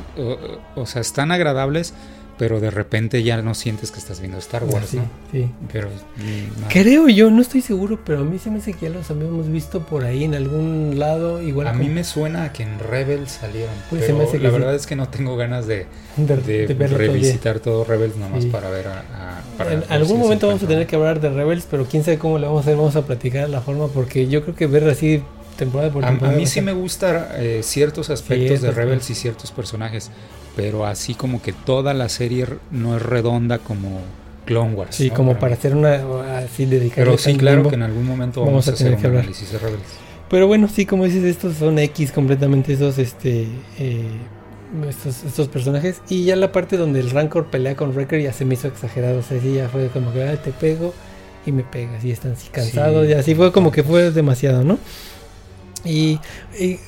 o, 0.74 0.86
sea, 0.86 1.00
están 1.00 1.30
agradables, 1.30 1.94
pero 2.38 2.60
de 2.60 2.70
repente 2.70 3.22
ya 3.22 3.40
no 3.42 3.54
sientes 3.54 3.90
que 3.90 3.98
estás 3.98 4.20
viendo 4.20 4.38
Star 4.38 4.64
Wars, 4.64 4.88
sí, 4.88 5.00
Sí. 5.32 5.50
Pero 5.72 5.88
creo 6.68 7.08
yo, 7.08 7.30
no 7.30 7.42
estoy 7.42 7.60
seguro, 7.60 8.00
pero 8.04 8.20
a 8.20 8.24
mí 8.24 8.38
se 8.38 8.50
me 8.50 8.58
hace 8.58 8.72
que 8.72 8.86
ya 8.86 8.90
los 8.90 9.10
habíamos 9.10 9.50
visto 9.50 9.80
por 9.80 10.04
ahí 10.04 10.24
en 10.24 10.34
algún 10.34 10.98
lado, 10.98 11.42
igual. 11.42 11.68
A 11.68 11.72
mí 11.72 11.88
me 11.88 12.04
suena 12.04 12.44
a 12.44 12.52
que 12.52 12.62
en 12.62 12.78
Rebels 12.78 13.32
salieron, 13.32 13.74
pues 13.90 14.04
pero 14.06 14.42
la 14.42 14.50
verdad 14.50 14.74
es 14.74 14.86
que 14.86 14.96
no 14.96 15.08
tengo 15.08 15.36
ganas 15.36 15.66
de, 15.66 15.86
revisitar 16.16 17.60
todo, 17.60 17.84
Rebels 17.84 18.16
nomás 18.16 18.46
para 18.46 18.70
ver 18.70 18.88
a, 18.88 19.42
en 19.70 19.84
algún 19.88 20.18
momento 20.18 20.46
vamos 20.46 20.62
a 20.62 20.66
tener 20.66 20.86
que 20.86 20.96
hablar 20.96 21.20
de 21.20 21.30
Rebels, 21.30 21.66
pero 21.70 21.84
quién 21.86 22.04
sabe 22.04 22.18
cómo 22.18 22.38
le 22.38 22.46
vamos 22.46 22.60
a 22.60 22.62
hacer, 22.62 22.76
vamos 22.76 22.96
a 22.96 23.02
platicar 23.02 23.48
la 23.48 23.60
forma, 23.60 23.88
porque 23.88 24.28
yo 24.28 24.42
creo 24.42 24.54
que 24.54 24.66
ver 24.66 24.88
así 24.88 25.22
temporada 25.58 25.92
por 25.92 26.04
temporada. 26.04 26.34
A, 26.34 26.38
mí 26.38 26.46
sí 26.46 26.62
me 26.62 26.72
gustan 26.72 27.26
eh, 27.34 27.60
ciertos 27.62 28.08
aspectos 28.08 28.62
de 28.62 28.70
Rebels 28.70 29.10
y 29.10 29.14
ciertos 29.14 29.50
personajes, 29.50 30.10
pero 30.56 30.86
así 30.86 31.14
como 31.14 31.42
que 31.42 31.52
toda 31.52 31.92
la 31.92 32.08
serie 32.08 32.46
no 32.70 32.96
es 32.96 33.02
redonda 33.02 33.58
como 33.58 34.00
Clone 34.46 34.74
Wars. 34.74 34.96
Sí, 34.96 35.10
como 35.10 35.38
para 35.38 35.54
hacer 35.54 35.76
una 35.76 36.38
así 36.38 36.64
dedicada. 36.64 37.04
Pero 37.04 37.18
sí, 37.18 37.36
claro 37.36 37.68
que 37.68 37.74
en 37.74 37.82
algún 37.82 38.06
momento 38.06 38.44
vamos, 38.44 38.66
a, 38.68 38.74
tener 38.74 38.96
que 38.96 39.06
hablar. 39.06 39.22
análisis 39.24 39.52
de 39.52 39.58
Rebels. 39.58 39.82
Pero 40.30 40.46
bueno, 40.46 40.68
sí, 40.68 40.86
como 40.86 41.04
dices, 41.04 41.24
estos 41.24 41.56
son 41.56 41.78
X 41.78 42.12
completamente 42.12 42.72
esos 42.72 42.98
este 42.98 43.46
eh, 43.78 44.06
estos, 44.88 45.24
estos, 45.24 45.48
personajes. 45.48 46.02
Y 46.08 46.24
ya 46.24 46.36
la 46.36 46.52
parte 46.52 46.76
donde 46.76 47.00
el 47.00 47.10
Rancor 47.10 47.46
pelea 47.46 47.74
con 47.74 47.94
Wrecker 47.94 48.20
ya 48.22 48.32
se 48.32 48.44
me 48.44 48.54
hizo 48.54 48.68
exagerado. 48.68 49.18
O 49.18 49.22
sea, 49.22 49.40
sí, 49.40 49.54
ya 49.54 49.68
fue 49.68 49.88
como 49.88 50.12
que 50.12 50.22
ah, 50.22 50.36
te 50.40 50.52
pego 50.52 50.94
y 51.46 51.52
me 51.52 51.62
pegas. 51.62 52.04
Y 52.04 52.10
están 52.10 52.32
así 52.32 52.48
cansados. 52.50 53.08
Y 53.08 53.12
así 53.14 53.34
fue 53.34 53.52
como 53.52 53.72
que 53.72 53.82
fue 53.82 54.10
demasiado, 54.10 54.64
¿no? 54.64 54.78
Y, 55.88 56.20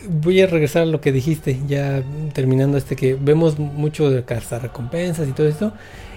voy 0.09 0.41
a 0.41 0.47
regresar 0.47 0.83
a 0.83 0.87
lo 0.87 1.01
que 1.01 1.13
dijiste, 1.13 1.59
ya 1.67 2.03
terminando 2.33 2.77
este 2.77 2.97
que 2.97 3.15
vemos 3.15 3.59
mucho 3.59 4.11
de 4.11 4.25
cazar 4.25 4.63
recompensas 4.63 5.29
y 5.29 5.33
todo 5.33 5.49
esto. 5.49 5.73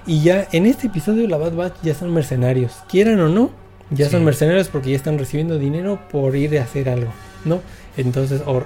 Y 0.05 0.22
ya 0.22 0.47
en 0.51 0.65
este 0.65 0.88
episodio 0.88 1.27
la 1.27 1.38
Bad 1.38 1.53
Batch 1.53 1.76
ya 1.81 1.95
son 1.95 2.14
mercenarios, 2.14 2.73
quieran 2.89 3.19
o 3.22 3.30
no, 3.30 3.51
ya 3.89 4.10
son 4.10 4.26
mercenarios 4.26 4.68
porque 4.68 4.89
ya 4.89 4.95
están 4.95 5.18
recibiendo 5.18 5.57
dinero 5.57 5.99
por 6.11 6.35
ir 6.35 6.57
a 6.60 6.64
hacer 6.64 6.89
algo, 6.89 7.11
¿no? 7.45 7.61
Entonces, 7.95 8.41
o, 8.47 8.64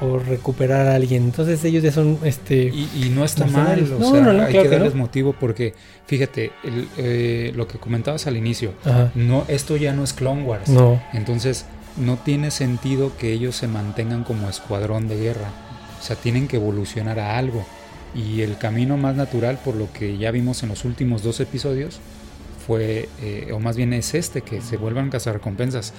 o, 0.00 0.18
recuperar 0.18 0.86
a 0.86 0.94
alguien. 0.94 1.24
Entonces 1.24 1.62
ellos 1.64 1.82
ya 1.82 1.92
son 1.92 2.18
este. 2.24 2.64
Y, 2.64 3.10
no 3.14 3.24
está 3.24 3.46
mal, 3.46 3.82
o 3.92 4.12
sea, 4.12 4.46
hay 4.46 4.52
que 4.52 4.68
darles 4.68 4.94
motivo 4.94 5.34
porque, 5.38 5.74
fíjate, 6.06 6.50
eh, 6.96 7.52
lo 7.54 7.68
que 7.68 7.78
comentabas 7.78 8.26
al 8.26 8.36
inicio, 8.36 8.72
no, 9.14 9.44
esto 9.48 9.76
ya 9.76 9.92
no 9.92 10.02
es 10.02 10.14
Clone 10.14 10.44
Wars. 10.44 10.68
No. 10.70 11.02
Entonces, 11.12 11.66
no 11.96 12.16
tiene 12.16 12.50
sentido 12.50 13.16
que 13.16 13.32
ellos 13.32 13.56
se 13.56 13.68
mantengan 13.68 14.24
como 14.24 14.48
escuadrón 14.48 15.08
de 15.08 15.18
guerra. 15.18 15.50
O 16.00 16.02
sea, 16.02 16.16
tienen 16.16 16.48
que 16.48 16.56
evolucionar 16.56 17.18
a 17.18 17.38
algo. 17.38 17.64
Y 18.14 18.42
el 18.42 18.58
camino 18.58 18.96
más 18.96 19.16
natural, 19.16 19.58
por 19.64 19.74
lo 19.74 19.92
que 19.92 20.18
ya 20.18 20.30
vimos 20.30 20.62
en 20.62 20.68
los 20.68 20.84
últimos 20.84 21.22
dos 21.22 21.40
episodios, 21.40 22.00
fue, 22.66 23.08
eh, 23.20 23.50
o 23.52 23.60
más 23.60 23.76
bien 23.76 23.92
es 23.92 24.14
este, 24.14 24.42
que 24.42 24.60
se 24.60 24.76
vuelvan 24.76 25.08
a 25.08 25.10
cazar 25.10 25.34
recompensas. 25.34 25.92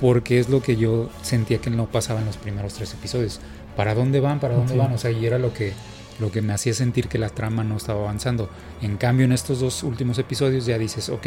Porque 0.00 0.38
es 0.38 0.48
lo 0.48 0.60
que 0.60 0.76
yo 0.76 1.10
sentía 1.22 1.58
que 1.58 1.70
no 1.70 1.86
pasaba 1.86 2.20
en 2.20 2.26
los 2.26 2.36
primeros 2.36 2.74
tres 2.74 2.92
episodios. 2.94 3.40
¿Para 3.76 3.94
dónde 3.94 4.20
van? 4.20 4.40
¿Para 4.40 4.54
dónde 4.54 4.76
van? 4.76 4.92
O 4.92 4.98
sea, 4.98 5.10
y 5.10 5.24
era 5.24 5.38
lo 5.38 5.52
que, 5.52 5.72
lo 6.20 6.30
que 6.30 6.42
me 6.42 6.52
hacía 6.52 6.74
sentir 6.74 7.08
que 7.08 7.18
la 7.18 7.28
trama 7.28 7.64
no 7.64 7.76
estaba 7.76 8.02
avanzando. 8.02 8.48
En 8.82 8.96
cambio, 8.96 9.24
en 9.24 9.32
estos 9.32 9.60
dos 9.60 9.82
últimos 9.82 10.18
episodios 10.18 10.66
ya 10.66 10.78
dices, 10.78 11.08
ok, 11.08 11.26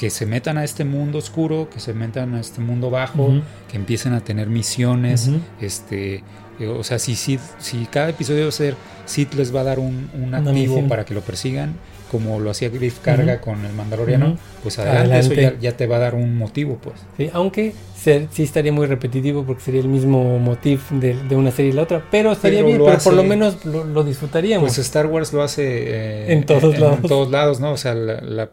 que 0.00 0.08
se 0.08 0.24
metan 0.24 0.56
a 0.56 0.64
este 0.64 0.86
mundo 0.86 1.18
oscuro, 1.18 1.68
que 1.68 1.78
se 1.78 1.92
metan 1.92 2.34
a 2.34 2.40
este 2.40 2.62
mundo 2.62 2.88
bajo, 2.88 3.42
que 3.70 3.76
empiecen 3.76 4.14
a 4.14 4.22
tener 4.22 4.48
misiones, 4.48 5.28
este, 5.60 6.24
eh, 6.58 6.66
o 6.66 6.82
sea, 6.82 6.98
si, 6.98 7.14
si, 7.14 7.38
si 7.58 7.84
cada 7.84 8.08
episodio 8.08 8.44
va 8.44 8.48
a 8.48 8.52
ser, 8.52 8.76
Sid 9.04 9.34
les 9.34 9.54
va 9.54 9.60
a 9.60 9.64
dar 9.64 9.78
un, 9.78 10.08
un 10.14 10.34
activo 10.34 10.88
para 10.88 11.04
que 11.04 11.12
lo 11.12 11.20
persigan, 11.20 11.74
como 12.10 12.40
lo 12.40 12.50
hacía 12.50 12.68
Griff 12.68 12.98
Carga 12.98 13.40
con 13.40 13.64
el 13.64 13.72
Mandaloriano, 13.72 14.36
pues 14.62 14.78
adelante, 14.78 15.18
eso 15.18 15.58
ya, 15.60 15.76
te 15.76 15.86
va 15.86 15.96
a 15.96 15.98
dar 16.00 16.14
un 16.14 16.36
motivo, 16.36 16.78
pues. 16.82 16.96
Sí, 17.16 17.30
aunque 17.32 17.72
sí 17.94 18.42
estaría 18.42 18.72
muy 18.72 18.86
repetitivo 18.86 19.44
porque 19.44 19.62
sería 19.62 19.80
el 19.80 19.88
mismo 19.88 20.38
motivo 20.38 20.82
de, 20.90 21.14
una 21.36 21.50
serie 21.50 21.70
y 21.70 21.74
la 21.74 21.82
otra, 21.82 22.02
pero 22.10 22.32
estaría 22.32 22.62
bien, 22.62 22.82
pero 22.84 22.98
por 22.98 23.12
lo 23.12 23.22
menos 23.22 23.64
lo, 23.64 24.02
disfrutaríamos. 24.02 24.68
Pues 24.68 24.78
Star 24.78 25.06
Wars 25.06 25.32
lo 25.32 25.42
hace 25.42 25.62
eh, 25.64 26.32
en 26.32 26.44
todos 26.44 26.78
lados. 26.78 26.98
En 27.02 27.08
todos 27.08 27.30
lados, 27.30 27.60
¿no? 27.60 27.72
O 27.72 27.76
sea, 27.76 27.94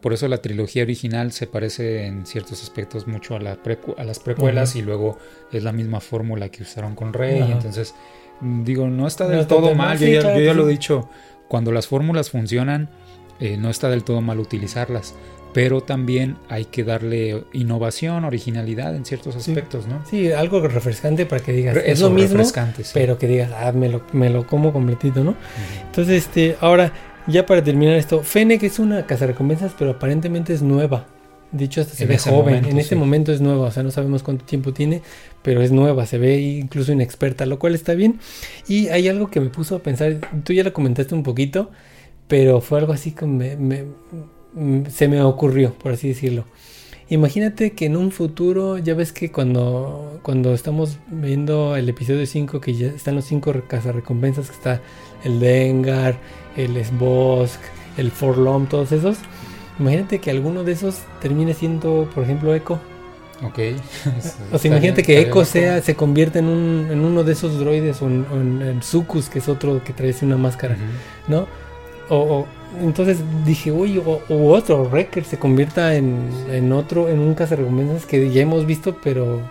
por 0.02 0.14
eso 0.14 0.28
la 0.28 0.38
trilogía 0.38 0.84
original 0.84 1.32
se 1.32 1.48
parece 1.48 2.06
en 2.06 2.26
ciertos 2.26 2.62
aspectos 2.62 3.08
mucho 3.08 3.36
a, 3.36 3.40
la 3.40 3.58
a 3.98 4.04
las 4.04 4.20
precuelas 4.20 4.76
y 4.76 4.82
luego 4.82 5.18
es 5.52 5.64
la 5.64 5.72
misma 5.72 6.00
fórmula 6.00 6.50
que 6.50 6.64
usaron 6.64 6.96
con 6.96 7.14
Rey, 7.14 7.42
entonces 7.42 7.96
digo, 8.42 8.88
no 8.88 9.08
está 9.08 9.28
del 9.28 9.48
todo 9.48 9.74
mal, 9.74 9.98
yo, 9.98 10.22
ya, 10.22 10.54
lo 10.54 10.68
he 10.68 10.72
dicho, 10.72 11.10
cuando 11.48 11.72
las 11.72 11.88
fórmulas 11.88 12.30
funcionan, 12.30 12.90
eh, 13.40 13.58
no 13.58 13.70
está 13.70 13.90
del 13.90 14.04
todo 14.04 14.22
mal 14.22 14.40
utilizarlas, 14.40 15.14
pero 15.54 15.82
también 15.82 16.38
hay 16.50 16.66
que 16.66 16.84
darle 16.84 17.46
innovación, 17.54 18.26
originalidad 18.26 18.96
en 18.96 19.06
ciertos 19.06 19.36
aspectos, 19.36 19.88
¿no? 19.88 20.04
Sí, 20.10 20.32
algo 20.32 20.60
refrescante 20.68 21.26
para 21.26 21.44
que 21.44 21.52
digas, 21.52 21.78
es 21.84 22.00
lo 22.00 22.10
mismo, 22.10 22.44
pero 22.94 23.18
que 23.18 23.28
digas, 23.28 23.52
ah, 23.56 23.72
me 23.72 23.90
lo, 23.90 24.02
me 24.14 24.30
lo 24.30 24.46
como 24.46 24.74
completito, 24.74 25.24
¿no? 25.24 25.36
Entonces, 25.86 26.26
este, 26.26 26.58
ahora, 26.62 26.94
ya 27.28 27.46
para 27.46 27.64
terminar 27.64 27.96
esto, 27.96 28.22
Fennec 28.24 28.64
es 28.64 28.80
una 28.80 29.06
recompensas 29.06 29.74
pero 29.78 29.92
aparentemente 29.92 30.54
es 30.54 30.62
nueva. 30.62 31.08
Dicho 31.52 31.80
hasta 31.80 31.94
se 31.94 32.06
ve 32.06 32.18
joven, 32.18 32.66
en 32.66 32.78
este 32.78 32.98
momento 32.98 33.32
es 33.32 33.40
nueva, 33.40 33.68
o 33.68 33.72
sea, 33.72 33.82
no 33.82 33.90
sabemos 33.90 34.22
cuánto 34.22 34.44
tiempo 34.44 34.74
tiene, 34.74 35.02
pero 35.44 35.62
es 35.62 35.72
nueva, 35.72 36.06
se 36.06 36.18
ve 36.18 36.40
incluso 36.42 36.92
inexperta, 36.92 37.46
lo 37.46 37.58
cual 37.58 37.74
está 37.74 37.94
bien. 37.94 38.20
Y 38.68 38.90
hay 38.90 39.08
algo 39.08 39.32
que 39.32 39.40
me 39.40 39.50
puso 39.50 39.78
a 39.78 39.80
pensar, 39.80 40.18
tú 40.44 40.52
ya 40.52 40.66
lo 40.66 40.74
comentaste 40.74 41.16
un 41.16 41.24
poquito, 41.24 41.72
pero 42.28 42.62
fue 42.62 42.80
algo 42.80 42.94
así 42.94 43.12
que 43.12 43.26
me, 43.26 43.56
se 44.90 45.08
me 45.08 45.22
ocurrió, 45.22 45.74
por 45.74 45.92
así 45.92 46.10
decirlo. 46.10 46.46
Imagínate 47.10 47.72
que 47.72 47.86
en 47.86 47.96
un 47.96 48.12
futuro, 48.12 48.78
ya 48.78 48.94
ves 48.94 49.14
que 49.14 49.32
cuando, 49.32 50.20
cuando 50.24 50.54
estamos 50.54 50.98
viendo 51.08 51.78
el 51.78 51.88
episodio 51.88 52.26
5, 52.26 52.60
que 52.60 52.74
ya 52.74 52.88
están 52.88 53.16
los 53.16 53.26
5 53.26 53.64
cazarrecompensas, 53.66 54.50
que 54.50 54.56
está 54.56 54.82
el 55.24 55.40
Dengar, 55.40 56.18
el 56.58 56.84
Sbosk, 56.84 57.62
el 57.98 58.12
Forlom, 58.12 58.68
todos 58.68 58.92
esos. 58.92 59.20
Imagínate 59.80 60.20
que 60.20 60.32
alguno 60.32 60.66
de 60.66 60.74
esos 60.74 61.00
termine 61.22 61.54
siendo, 61.54 62.10
por 62.14 62.26
ejemplo, 62.26 62.54
Echo. 62.54 62.78
Ok. 63.42 63.60
o 64.52 64.58
sea, 64.58 64.70
imagínate 64.70 65.04
que 65.04 65.22
Echo 65.22 65.46
sea, 65.46 65.82
se 65.82 65.96
convierte 65.96 66.40
en, 66.40 66.46
un, 66.48 66.88
en 66.92 67.00
uno 67.00 67.24
de 67.24 67.32
esos 67.32 67.58
droides 67.58 68.02
o 68.02 68.08
en, 68.08 68.62
en, 68.62 68.84
Sucus, 68.84 69.30
que 69.30 69.40
es 69.40 69.48
otro 69.48 69.82
que 69.82 69.94
trae 69.94 70.14
una 70.24 70.36
máscara, 70.36 70.76
¿no? 71.30 71.48
O, 72.10 72.46
entonces 72.82 73.18
dije, 73.46 73.72
uy, 73.72 73.98
o, 73.98 74.22
otro, 74.30 74.84
Wrecker 74.90 75.24
se 75.24 75.38
convierta 75.38 75.96
en, 75.96 76.30
en 76.52 76.72
otro, 76.72 77.10
en 77.10 77.20
un 77.20 77.34
cazarrecompensas 77.34 78.06
que 78.06 78.32
ya 78.32 78.42
hemos 78.42 78.66
visto, 78.66 78.98
pero 79.04 79.42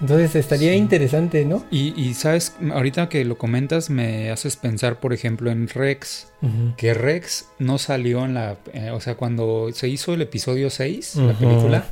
entonces 0.00 0.34
estaría 0.34 0.74
interesante, 0.74 1.44
¿no? 1.44 1.64
Y, 1.70 2.14
sabes, 2.14 2.54
ahorita 2.72 3.08
que 3.08 3.24
lo 3.24 3.38
comentas 3.38 3.90
me 3.90 4.30
haces 4.30 4.56
pensar, 4.56 4.98
por 4.98 5.12
ejemplo, 5.12 5.50
en 5.50 5.68
Rex, 5.68 6.28
que 6.76 6.94
Rex 6.94 7.46
no 7.58 7.78
salió 7.78 8.24
en 8.24 8.34
la, 8.34 8.58
eh, 8.72 8.90
o 8.90 9.00
sea, 9.00 9.14
cuando 9.14 9.70
se 9.72 9.88
hizo 9.88 10.12
el 10.14 10.22
episodio 10.22 10.68
6, 10.68 11.16
la 11.16 11.38
película, 11.38 11.86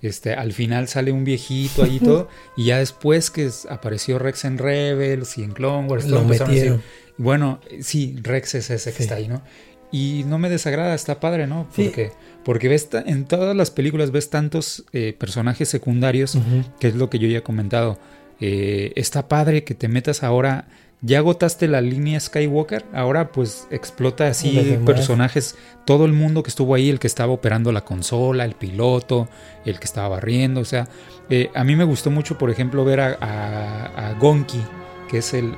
este, 0.00 0.34
al 0.34 0.52
final 0.52 0.88
sale 0.88 1.10
un 1.10 1.24
viejito 1.24 1.82
ahí 1.82 1.96
y 1.96 2.00
todo, 2.00 2.28
y 2.56 2.66
ya 2.66 2.78
después 2.78 3.30
que 3.30 3.50
apareció 3.68 4.18
Rex 4.18 4.44
en 4.44 4.58
Rebels 4.58 5.36
y 5.36 5.42
en 5.42 5.50
Clone 5.50 5.88
Wars, 5.88 6.06
lo 6.06 6.22
metieron. 6.24 6.82
bueno, 7.16 7.60
sí, 7.80 8.16
Rex 8.22 8.54
es 8.54 8.70
ese 8.70 8.92
que 8.92 9.02
está 9.02 9.16
ahí, 9.16 9.28
¿no? 9.28 9.42
Y 9.90 10.24
no 10.26 10.38
me 10.38 10.50
desagrada, 10.50 10.94
está 10.94 11.18
padre, 11.18 11.46
¿no? 11.46 11.66
Porque, 11.74 12.12
porque 12.44 12.68
ves 12.68 12.88
en 12.92 13.24
todas 13.24 13.56
las 13.56 13.70
películas 13.70 14.10
ves 14.10 14.28
tantos 14.28 14.84
eh, 14.92 15.14
personajes 15.18 15.68
secundarios, 15.68 16.36
que 16.78 16.88
es 16.88 16.94
lo 16.94 17.08
que 17.08 17.18
yo 17.18 17.28
ya 17.28 17.38
he 17.38 17.42
comentado. 17.42 17.98
Eh, 18.40 18.92
está 18.96 19.28
padre 19.28 19.64
que 19.64 19.74
te 19.74 19.88
metas 19.88 20.22
ahora. 20.22 20.66
Ya 21.00 21.18
agotaste 21.18 21.68
la 21.68 21.80
línea 21.80 22.18
Skywalker, 22.18 22.84
ahora 22.92 23.30
pues 23.30 23.68
explota 23.70 24.26
así 24.26 24.80
personajes, 24.84 25.54
todo 25.86 26.06
el 26.06 26.12
mundo 26.12 26.42
que 26.42 26.48
estuvo 26.50 26.74
ahí, 26.74 26.90
el 26.90 26.98
que 26.98 27.06
estaba 27.06 27.32
operando 27.32 27.70
la 27.70 27.84
consola, 27.84 28.44
el 28.44 28.54
piloto, 28.54 29.28
el 29.64 29.78
que 29.78 29.84
estaba 29.84 30.08
barriendo, 30.08 30.60
o 30.60 30.64
sea, 30.64 30.88
eh, 31.30 31.50
a 31.54 31.62
mí 31.62 31.76
me 31.76 31.84
gustó 31.84 32.10
mucho, 32.10 32.36
por 32.36 32.50
ejemplo, 32.50 32.84
ver 32.84 32.98
a, 32.98 33.16
a, 33.20 34.08
a 34.08 34.14
Gonki, 34.14 34.60
que 35.08 35.18
es 35.18 35.34
el, 35.34 35.52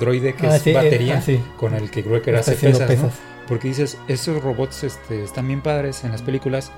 droide 0.00 0.34
que 0.34 0.46
ah, 0.46 0.56
es 0.56 0.74
batería 0.74 1.22
ah, 1.26 1.56
con 1.56 1.74
el 1.74 1.90
que 1.90 2.02
Greker 2.02 2.36
hace 2.36 2.52
pesas, 2.54 3.12
Porque 3.46 3.68
dices, 3.68 3.98
esos 4.08 4.42
robots 4.42 4.84
este, 4.84 5.22
están 5.22 5.46
bien 5.46 5.62
padres 5.62 6.04
en 6.04 6.10
las 6.10 6.22
películas 6.22 6.72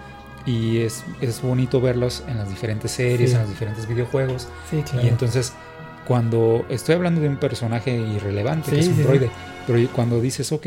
y 0.47 0.79
es, 0.79 1.05
es 1.21 1.43
bonito 1.43 1.81
verlos 1.81 2.23
en 2.29 2.39
las 2.39 2.49
diferentes 2.49 2.91
series, 2.91 3.33
en 3.33 3.41
los 3.41 3.49
diferentes 3.49 3.87
videojuegos. 3.87 4.49
Y 5.03 5.07
entonces, 5.07 5.53
cuando 6.07 6.65
estoy 6.69 6.95
hablando 6.97 7.21
de 7.21 7.29
un 7.29 7.37
personaje 7.37 7.95
irrelevante, 7.97 8.73
que 8.73 8.81
es 8.81 8.89
un 8.89 9.03
droide, 9.03 9.31
pero 9.67 9.89
cuando 9.93 10.21
dices, 10.21 10.51
ok, 10.53 10.67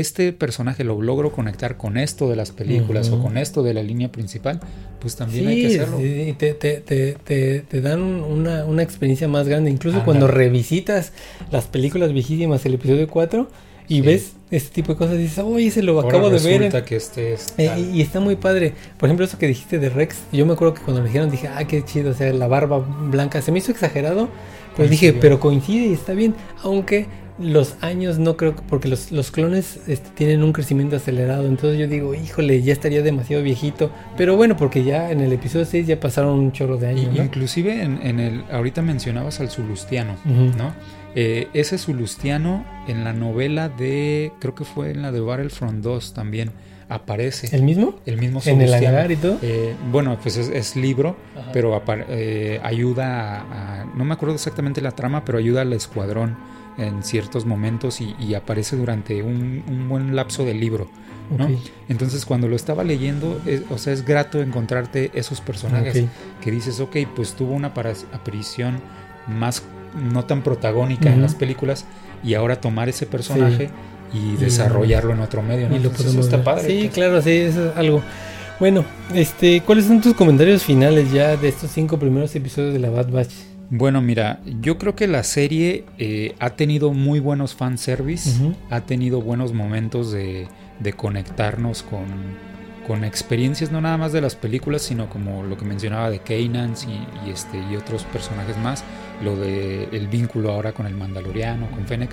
este 0.00 0.32
personaje 0.32 0.84
lo 0.84 1.00
logro 1.00 1.32
conectar 1.32 1.76
con 1.76 1.96
esto 1.96 2.28
de 2.28 2.36
las 2.36 2.50
películas 2.50 3.10
o 3.10 3.22
con 3.22 3.38
esto 3.38 3.62
de 3.62 3.74
la 3.74 3.82
línea 3.82 4.10
principal, 4.10 4.60
pues 5.00 5.16
también 5.16 5.48
hay 5.48 5.60
que 5.62 5.66
hacerlo. 5.68 5.98
Sí, 5.98 6.34
te, 6.38 6.54
te, 6.54 6.80
te, 6.80 7.60
te, 7.60 7.80
dan 7.80 8.00
una, 8.02 8.64
una, 8.64 8.82
experiencia 8.82 9.28
más 9.28 9.48
grande. 9.48 9.70
Incluso 9.70 10.04
cuando 10.04 10.26
revisitas 10.26 11.12
las 11.50 11.66
películas 11.66 12.12
viejísimas, 12.12 12.64
el 12.66 12.74
episodio 12.74 13.08
4, 13.08 13.48
y 13.88 14.00
ves 14.00 14.32
este 14.50 14.74
tipo 14.74 14.92
de 14.92 14.98
cosas, 14.98 15.18
dices, 15.18 15.38
oye, 15.38 15.70
se 15.70 15.82
lo 15.82 16.00
acabo 16.00 16.30
de 16.30 16.38
ver. 16.40 16.84
que 16.84 16.96
este 16.96 17.34
es 17.34 17.54
eh, 17.56 17.70
y, 17.92 18.00
está 18.00 18.20
muy 18.20 18.36
padre. 18.36 18.74
Por 18.98 19.08
ejemplo, 19.08 19.24
eso 19.24 19.38
que 19.38 19.46
dijiste 19.46 19.78
de 19.78 19.90
Rex, 19.90 20.16
yo 20.32 20.46
me 20.46 20.54
acuerdo 20.54 20.74
que 20.74 20.82
cuando 20.82 21.02
me 21.02 21.08
dijeron, 21.08 21.30
dije, 21.30 21.48
ah, 21.48 21.64
qué 21.66 21.84
chido, 21.84 22.10
o 22.10 22.14
sea, 22.14 22.32
la 22.32 22.46
barba 22.48 22.78
blanca, 22.78 23.42
se 23.42 23.52
me 23.52 23.58
hizo 23.58 23.72
exagerado. 23.72 24.28
Pues 24.76 24.90
dije, 24.90 25.14
pero 25.14 25.40
coincide 25.40 25.86
y 25.86 25.92
está 25.94 26.12
bien. 26.12 26.34
Aunque 26.62 27.06
los 27.38 27.76
años 27.82 28.18
no 28.18 28.36
creo 28.36 28.56
porque 28.68 28.88
los, 28.88 29.12
los 29.12 29.30
clones 29.30 29.80
este, 29.86 30.08
tienen 30.10 30.42
un 30.42 30.52
crecimiento 30.52 30.96
acelerado. 30.96 31.46
Entonces 31.46 31.78
yo 31.78 31.86
digo, 31.86 32.14
híjole, 32.14 32.62
ya 32.62 32.72
estaría 32.72 33.02
demasiado 33.02 33.42
viejito. 33.42 33.90
Pero 34.16 34.36
bueno, 34.36 34.56
porque 34.56 34.84
ya 34.84 35.10
en 35.10 35.20
el 35.20 35.32
episodio 35.32 35.66
6 35.66 35.86
ya 35.86 36.00
pasaron 36.00 36.38
un 36.38 36.52
chorro 36.52 36.76
de 36.76 36.88
años. 36.88 37.16
Inclusive 37.16 37.82
en, 37.82 38.20
el, 38.20 38.44
ahorita 38.50 38.82
mencionabas 38.82 39.40
al 39.40 39.50
Zulustiano, 39.50 40.16
¿no? 40.24 40.74
Eh, 41.14 41.48
ese 41.54 41.78
Zulustiano 41.78 42.64
en 42.88 43.02
la 43.02 43.14
novela 43.14 43.70
de, 43.70 44.32
creo 44.38 44.54
que 44.54 44.64
fue 44.64 44.90
en 44.90 45.00
la 45.00 45.12
de 45.12 45.20
Battlefront 45.20 45.82
2 45.82 46.12
también 46.12 46.52
aparece. 46.88 47.54
¿El 47.56 47.62
mismo? 47.62 47.98
El 48.04 48.18
mismo 48.18 48.40
¿En 48.44 48.60
el 48.60 48.72
hangar 48.72 49.10
y 49.10 49.16
todo? 49.16 49.38
Eh, 49.42 49.74
bueno, 49.90 50.18
pues 50.22 50.36
es, 50.36 50.76
libro, 50.76 51.16
pero 51.52 51.82
eh, 52.08 52.60
ayuda 52.62 53.40
a, 53.40 53.84
No 53.96 54.04
me 54.04 54.14
acuerdo 54.14 54.34
exactamente 54.34 54.80
la 54.80 54.92
trama, 54.92 55.24
pero 55.24 55.38
ayuda 55.38 55.62
al 55.62 55.72
escuadrón 55.72 56.36
en 56.78 57.02
ciertos 57.02 57.46
momentos 57.46 58.00
y, 58.00 58.34
aparece 58.34 58.76
durante 58.76 59.22
un, 59.22 59.86
buen 59.88 60.14
lapso 60.14 60.44
del 60.44 60.60
libro. 60.60 60.88
¿no? 61.36 61.48
Entonces 61.88 62.24
cuando 62.24 62.46
lo 62.46 62.54
estaba 62.54 62.84
leyendo, 62.84 63.40
o 63.70 63.78
sea, 63.78 63.92
es 63.92 64.04
grato 64.04 64.40
encontrarte 64.40 65.10
esos 65.14 65.40
personajes 65.40 66.04
que 66.40 66.50
dices, 66.50 66.80
ok, 66.80 66.96
pues 67.14 67.32
tuvo 67.32 67.52
una 67.52 67.68
aparición 67.68 68.80
más 69.26 69.62
no 70.12 70.24
tan 70.24 70.42
protagónica 70.42 71.12
en 71.12 71.22
las 71.22 71.34
películas 71.34 71.86
y 72.22 72.34
ahora 72.34 72.60
tomar 72.60 72.88
ese 72.88 73.06
personaje 73.06 73.70
y 74.12 74.36
desarrollarlo 74.36 75.12
en 75.12 75.20
otro 75.20 75.42
medio. 75.42 75.68
¿no? 75.68 75.76
Y 75.76 75.80
lo 75.80 75.90
eso 75.90 76.20
está 76.20 76.42
padre. 76.44 76.66
Sí, 76.66 76.88
claro, 76.90 77.20
sí, 77.22 77.30
eso 77.30 77.70
es 77.70 77.76
algo. 77.76 78.02
Bueno, 78.58 78.84
este, 79.14 79.60
¿cuáles 79.60 79.84
son 79.84 80.00
tus 80.00 80.14
comentarios 80.14 80.62
finales 80.62 81.12
ya 81.12 81.36
de 81.36 81.48
estos 81.48 81.70
cinco 81.70 81.98
primeros 81.98 82.34
episodios 82.34 82.72
de 82.72 82.78
la 82.78 82.88
Bad 82.88 83.10
Batch? 83.10 83.32
Bueno, 83.70 84.00
mira, 84.00 84.40
yo 84.60 84.78
creo 84.78 84.94
que 84.94 85.08
la 85.08 85.24
serie 85.24 85.84
eh, 85.98 86.34
ha 86.38 86.50
tenido 86.50 86.92
muy 86.92 87.18
buenos 87.18 87.54
fanservice, 87.54 88.30
ha 88.70 88.82
tenido 88.82 89.20
buenos 89.20 89.52
momentos 89.52 90.12
de, 90.12 90.48
conectarnos 90.96 91.82
con, 91.82 92.04
con, 92.86 93.02
experiencias 93.02 93.72
no 93.72 93.80
nada 93.80 93.96
más 93.96 94.12
de 94.12 94.20
las 94.20 94.36
películas, 94.36 94.82
sino 94.82 95.08
como 95.10 95.42
lo 95.42 95.56
que 95.56 95.64
mencionaba 95.64 96.10
de 96.10 96.20
Kanans 96.20 96.86
y, 96.86 97.30
este, 97.30 97.58
y 97.58 97.74
otros 97.74 98.04
personajes 98.04 98.56
más, 98.58 98.84
lo 99.24 99.34
de 99.36 99.88
el 99.90 100.06
vínculo 100.06 100.52
ahora 100.52 100.72
con 100.72 100.86
el 100.86 100.94
Mandaloriano, 100.94 101.68
con 101.70 101.86
Fennec. 101.86 102.10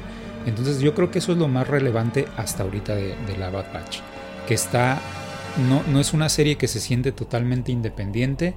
Entonces 0.48 0.80
yo 0.80 0.96
creo 0.96 1.12
que 1.12 1.20
eso 1.20 1.34
es 1.34 1.38
lo 1.38 1.48
más 1.48 1.68
relevante 1.68 2.26
hasta 2.36 2.64
ahorita 2.64 2.96
de, 2.96 3.38
la 3.38 3.52
Bad 3.52 3.72
Batch, 3.72 4.00
que 4.48 4.56
está, 4.56 5.00
no, 5.70 5.84
no 5.92 6.00
es 6.00 6.14
una 6.14 6.30
serie 6.30 6.56
que 6.56 6.68
se 6.68 6.80
siente 6.80 7.12
totalmente 7.12 7.72
independiente, 7.72 8.56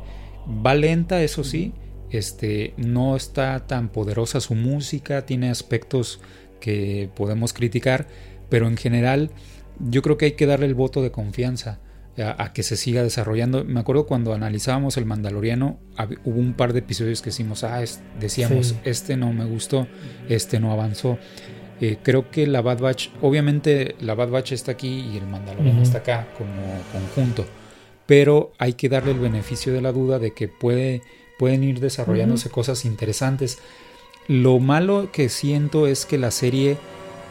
va 0.64 0.74
lenta, 0.74 1.22
eso 1.22 1.44
sí, 1.44 1.74
este, 2.10 2.74
no 2.76 3.16
está 3.16 3.66
tan 3.66 3.88
poderosa 3.88 4.40
su 4.40 4.54
música, 4.54 5.26
tiene 5.26 5.50
aspectos 5.50 6.20
que 6.60 7.10
podemos 7.14 7.52
criticar, 7.52 8.06
pero 8.48 8.68
en 8.68 8.76
general 8.76 9.30
yo 9.78 10.02
creo 10.02 10.16
que 10.16 10.26
hay 10.26 10.32
que 10.32 10.46
darle 10.46 10.66
el 10.66 10.74
voto 10.74 11.02
de 11.02 11.10
confianza 11.10 11.80
a, 12.18 12.52
que 12.52 12.62
se 12.62 12.76
siga 12.76 13.02
desarrollando. 13.02 13.64
Me 13.64 13.80
acuerdo 13.80 14.06
cuando 14.06 14.32
analizábamos 14.32 14.96
el 14.96 15.04
Mandaloriano, 15.04 15.78
hubo 16.24 16.40
un 16.40 16.54
par 16.54 16.72
de 16.72 16.78
episodios 16.78 17.20
que 17.20 17.30
decimos, 17.30 17.64
ah, 17.64 17.82
decíamos, 18.18 18.74
este 18.84 19.16
no 19.16 19.32
me 19.32 19.44
gustó, 19.44 19.86
este 20.28 20.60
no 20.60 20.72
avanzó. 20.72 21.18
Eh, 21.80 21.98
creo 22.02 22.30
que 22.30 22.46
la 22.46 22.62
Bad 22.62 22.80
Batch, 22.80 23.10
obviamente 23.20 23.96
la 24.00 24.14
Bad 24.14 24.30
Batch 24.30 24.52
está 24.52 24.72
aquí 24.72 25.10
y 25.12 25.18
el 25.18 25.26
Mandaloriano 25.26 25.82
está 25.82 25.98
acá 25.98 26.26
como 26.38 26.54
conjunto, 26.90 27.44
pero 28.06 28.52
hay 28.58 28.72
que 28.72 28.88
darle 28.88 29.12
el 29.12 29.18
beneficio 29.18 29.74
de 29.74 29.82
la 29.82 29.92
duda 29.92 30.18
de 30.18 30.32
que 30.32 30.48
puede 30.48 31.02
pueden 31.38 31.64
ir 31.64 31.80
desarrollándose 31.80 32.50
cosas 32.50 32.84
interesantes. 32.84 33.58
Lo 34.28 34.58
malo 34.58 35.10
que 35.12 35.28
siento 35.28 35.86
es 35.86 36.06
que 36.06 36.18
la 36.18 36.30
serie 36.30 36.78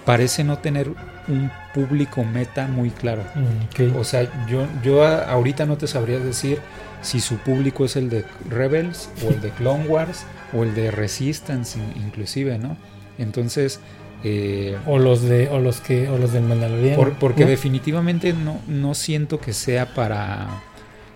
parece 0.05 0.43
no 0.43 0.59
tener 0.59 0.89
un 1.27 1.51
público 1.73 2.23
meta 2.23 2.67
muy 2.67 2.91
claro. 2.91 3.23
Mm, 3.35 3.95
o 3.97 4.03
sea, 4.03 4.47
yo, 4.47 4.67
yo 4.83 5.05
ahorita 5.05 5.65
no 5.65 5.77
te 5.77 5.87
sabría 5.87 6.19
decir 6.19 6.59
si 7.01 7.19
su 7.19 7.37
público 7.37 7.85
es 7.85 7.95
el 7.95 8.09
de 8.09 8.23
Rebels 8.49 9.09
o 9.25 9.29
el 9.29 9.41
de 9.41 9.49
Clone 9.51 9.87
Wars 9.87 10.25
o 10.53 10.63
el 10.63 10.73
de 10.75 10.91
Resistance 10.91 11.77
inclusive, 11.95 12.57
¿no? 12.57 12.77
Entonces... 13.17 13.79
Eh, 14.27 14.75
o 14.87 14.97
los 14.97 15.21
de 15.21 15.49
o 15.49 15.59
los 15.59 15.81
que 15.81 16.09
o 16.09 16.17
los 16.17 16.33
del 16.33 16.43
Mandaloriano 16.43 17.15
porque 17.19 17.45
definitivamente 17.45 18.33
no 18.33 18.59
no 18.65 18.95
siento 18.95 19.39
que 19.39 19.53
sea 19.53 19.93
para 19.93 20.47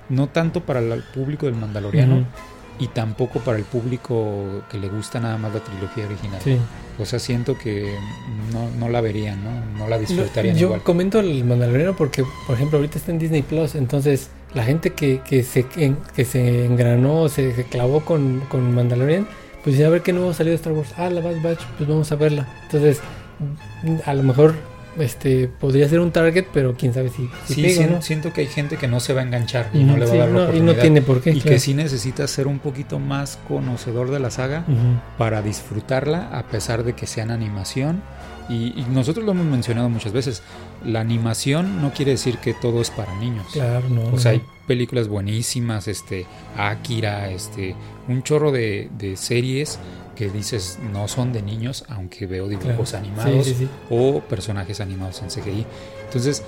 no 0.09 0.27
tanto 0.29 0.63
para 0.63 0.79
el 0.79 1.01
público 1.01 1.47
del 1.47 1.55
Mandaloriano 1.55 2.27
y 2.79 2.87
tampoco 2.87 3.39
para 3.39 3.57
el 3.57 3.65
público 3.65 4.63
que 4.71 4.77
le 4.79 4.87
gusta 4.87 5.19
nada 5.19 5.37
más 5.37 5.53
la 5.53 5.59
trilogía 5.59 6.05
original. 6.05 6.39
O 6.97 7.05
sea, 7.05 7.19
siento 7.19 7.57
que 7.57 7.93
no, 8.79 8.89
la 8.89 9.01
verían, 9.01 9.43
¿no? 9.43 9.79
No 9.79 9.89
la 9.89 9.97
disfrutarían 9.97 10.55
yo 10.55 10.81
comento 10.83 11.19
el 11.19 11.43
Mandaloriano 11.43 11.95
porque, 11.95 12.23
por 12.47 12.55
ejemplo, 12.55 12.77
ahorita 12.77 12.97
está 12.97 13.11
en 13.11 13.19
Disney 13.19 13.41
Plus, 13.41 13.75
entonces 13.75 14.29
la 14.53 14.63
gente 14.63 14.91
que, 14.91 15.21
que, 15.27 15.43
se, 15.43 15.65
que 15.65 16.25
se 16.25 16.65
engranó, 16.65 17.29
se, 17.29 17.53
se 17.55 17.65
clavó 17.65 18.03
con, 18.03 18.39
con 18.49 18.73
Mandalorian, 18.73 19.27
pues 19.63 19.77
ya 19.77 19.87
a 19.87 19.89
ver 19.89 20.01
qué 20.01 20.13
nuevo 20.13 20.33
salió 20.33 20.51
de 20.51 20.55
Star 20.55 20.73
Wars. 20.73 20.93
Ah, 20.97 21.09
la 21.09 21.21
Bad 21.21 21.41
Batch, 21.41 21.61
pues 21.77 21.89
vamos 21.89 22.11
a 22.11 22.15
verla. 22.15 22.47
Entonces, 22.63 23.01
a 24.05 24.13
lo 24.13 24.23
mejor 24.23 24.55
este 24.97 25.47
podría 25.47 25.87
ser 25.87 25.99
un 25.99 26.11
target, 26.11 26.45
pero 26.53 26.75
quién 26.75 26.93
sabe 26.93 27.09
si, 27.09 27.29
sí, 27.45 27.77
siento, 28.01 28.33
que 28.33 28.41
hay 28.41 28.47
gente 28.47 28.77
que 28.77 28.87
no 28.87 28.99
se 28.99 29.13
va 29.13 29.21
a 29.21 29.23
enganchar 29.23 29.69
y 29.73 29.83
no 29.83 29.97
le 29.97 30.05
va 30.05 30.13
a 30.13 30.17
dar 30.17 30.29
la 30.29 30.43
oportunidad. 30.43 30.73
Y 30.73 30.75
no 30.75 30.81
tiene 30.81 31.01
por 31.01 31.21
qué. 31.21 31.31
Y 31.31 31.41
que 31.41 31.59
sí 31.59 31.73
necesita 31.73 32.27
ser 32.27 32.47
un 32.47 32.59
poquito 32.59 32.99
más 32.99 33.37
conocedor 33.47 34.11
de 34.11 34.19
la 34.19 34.31
saga 34.31 34.65
para 35.17 35.41
disfrutarla, 35.41 36.29
a 36.31 36.43
pesar 36.43 36.83
de 36.83 36.93
que 36.93 37.07
sea 37.07 37.23
en 37.23 37.31
animación 37.31 38.01
Y, 38.49 38.85
nosotros 38.91 39.25
lo 39.25 39.31
hemos 39.31 39.45
mencionado 39.45 39.89
muchas 39.89 40.11
veces. 40.11 40.41
La 40.83 41.01
animación 41.01 41.81
no 41.81 41.91
quiere 41.93 42.11
decir 42.11 42.37
que 42.37 42.53
todo 42.53 42.81
es 42.81 42.89
para 42.89 43.15
niños. 43.19 43.45
Claro, 43.53 43.87
no. 43.89 44.07
O 44.13 44.17
sea, 44.17 44.31
hay 44.31 44.41
películas 44.69 45.07
buenísimas, 45.07 45.87
este, 45.87 46.27
Akira, 46.55 47.31
este, 47.31 47.75
un 48.07 48.21
chorro 48.23 48.51
de, 48.51 48.89
series 49.15 49.79
que 50.19 50.29
dices 50.29 50.79
no 50.91 51.07
son 51.07 51.31
de 51.31 51.41
niños, 51.41 51.85
aunque 51.87 52.27
veo 52.27 52.49
dibujos 52.49 52.93
animados 52.93 53.55
o 53.89 54.19
personajes 54.19 54.81
animados 54.81 55.21
en 55.21 55.29
CGI. 55.29 55.65
Entonces, 56.03 56.43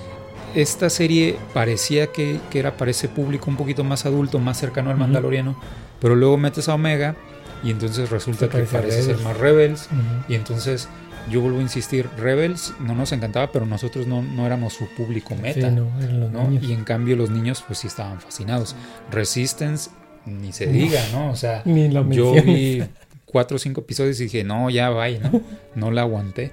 esta 0.54 0.90
serie 0.90 1.38
parecía 1.54 2.08
que, 2.08 2.38
era 2.52 2.76
para 2.76 2.90
ese 2.90 3.08
público 3.08 3.48
un 3.48 3.56
poquito 3.56 3.82
más 3.82 4.04
adulto, 4.04 4.38
más 4.38 4.58
cercano 4.58 4.90
al 4.90 4.98
Mandaloriano, 4.98 5.56
pero 6.02 6.14
luego 6.14 6.36
metes 6.36 6.68
a 6.68 6.74
Omega 6.74 7.16
y 7.64 7.70
entonces 7.70 8.10
resulta 8.10 8.50
que 8.50 8.64
parece 8.64 9.04
ser 9.04 9.16
más 9.20 9.38
Rebels. 9.38 9.88
Y 10.28 10.34
entonces 10.34 10.86
yo 11.30 11.40
vuelvo 11.40 11.60
a 11.60 11.62
insistir, 11.62 12.10
Rebels 12.18 12.74
no 12.78 12.94
nos 12.94 13.12
encantaba, 13.12 13.52
pero 13.52 13.64
nosotros 13.64 14.06
no, 14.06 14.20
no 14.20 14.44
éramos 14.44 14.74
su 14.74 14.86
público 14.86 15.34
meta. 15.34 15.70
no, 15.70 16.52
Y 16.60 16.74
en 16.74 16.84
cambio 16.84 17.16
los 17.16 17.30
niños 17.30 17.64
pues 17.66 17.78
sí 17.78 17.86
estaban 17.86 18.20
fascinados. 18.20 18.76
Resistance, 19.10 19.88
ni 20.26 20.52
se 20.52 20.66
diga, 20.66 21.00
¿no? 21.10 21.30
O 21.30 21.36
sea, 21.36 21.64
yo 21.64 22.34
vi 22.34 22.84
cuatro 23.32 23.56
o 23.56 23.58
cinco 23.58 23.80
episodios 23.80 24.20
y 24.20 24.24
dije, 24.24 24.44
no, 24.44 24.70
ya 24.70 24.90
va, 24.90 25.08
¿no? 25.08 25.40
No 25.74 25.90
la 25.90 26.02
aguanté. 26.02 26.52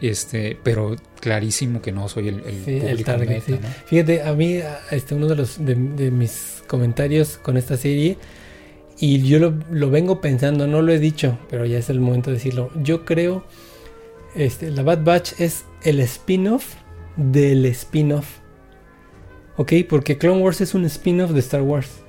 Este, 0.00 0.58
pero 0.62 0.96
clarísimo 1.20 1.80
que 1.80 1.92
no 1.92 2.08
soy 2.08 2.28
el, 2.28 2.42
el 2.44 2.56
público 2.56 3.16
meta, 3.18 3.58
Fíjate, 3.86 4.22
a 4.22 4.34
mí, 4.34 4.60
este, 4.90 5.14
uno 5.14 5.28
de 5.28 5.36
los 5.36 5.64
de, 5.64 5.76
mis 5.76 6.62
comentarios 6.66 7.38
con 7.38 7.56
esta 7.56 7.76
serie, 7.76 8.18
y 8.98 9.22
yo 9.22 9.38
lo, 9.38 9.54
lo 9.70 9.90
vengo 9.90 10.20
pensando, 10.20 10.66
no 10.66 10.82
lo 10.82 10.92
he 10.92 10.98
dicho, 10.98 11.38
pero 11.48 11.64
ya 11.64 11.78
es 11.78 11.90
el 11.90 12.00
momento 12.00 12.30
de 12.30 12.36
decirlo. 12.36 12.70
Yo 12.82 13.04
creo 13.04 13.44
este, 14.34 14.70
la 14.70 14.82
Bad 14.82 15.04
Batch 15.04 15.40
es 15.40 15.64
el 15.82 16.00
spin-off 16.00 16.74
del 17.16 17.64
spin-off. 17.66 18.38
¿Ok? 19.56 19.72
Porque 19.88 20.18
Clone 20.18 20.42
Wars 20.42 20.60
es 20.60 20.74
un 20.74 20.84
spin-off 20.84 21.30
de 21.30 21.40
Star 21.40 21.62
Wars. 21.62 22.00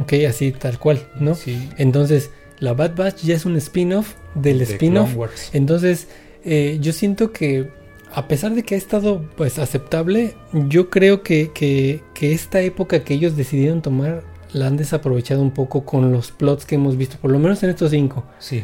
¿Ok? 0.00 0.12
Así 0.28 0.52
tal 0.52 0.78
cual, 0.78 1.08
¿no? 1.18 1.34
Sí. 1.34 1.68
Entonces, 1.78 2.30
la 2.62 2.74
Bad 2.74 2.94
Batch 2.94 3.24
ya 3.24 3.34
es 3.34 3.44
un 3.44 3.56
spin-off 3.56 4.14
del 4.36 4.62
spin-off. 4.62 5.16
Entonces, 5.52 6.06
eh, 6.44 6.78
yo 6.80 6.92
siento 6.92 7.32
que, 7.32 7.68
a 8.14 8.28
pesar 8.28 8.54
de 8.54 8.62
que 8.62 8.76
ha 8.76 8.78
estado 8.78 9.28
pues 9.36 9.58
aceptable, 9.58 10.34
yo 10.68 10.88
creo 10.88 11.24
que, 11.24 11.50
que, 11.52 12.02
que 12.14 12.32
esta 12.32 12.60
época 12.60 13.02
que 13.02 13.14
ellos 13.14 13.36
decidieron 13.36 13.82
tomar 13.82 14.22
la 14.52 14.68
han 14.68 14.76
desaprovechado 14.76 15.42
un 15.42 15.50
poco 15.50 15.84
con 15.84 16.12
los 16.12 16.30
plots 16.30 16.64
que 16.64 16.76
hemos 16.76 16.96
visto, 16.96 17.16
por 17.20 17.32
lo 17.32 17.40
menos 17.40 17.60
en 17.64 17.70
estos 17.70 17.90
cinco. 17.90 18.24
Sí. 18.38 18.62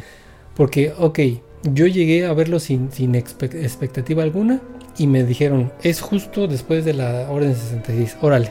Porque, 0.55 0.93
ok, 0.97 1.19
yo 1.63 1.85
llegué 1.85 2.25
a 2.25 2.31
verlo 2.31 2.59
sin, 2.59 2.93
sin 2.93 3.15
expectativa 3.15 4.23
alguna 4.23 4.61
y 4.97 5.07
me 5.07 5.25
dijeron, 5.25 5.73
es 5.83 5.99
justo 5.99 6.47
después 6.47 6.85
de 6.85 6.93
la 6.93 7.29
Orden 7.29 7.53
66, 7.53 8.15
órale. 8.21 8.49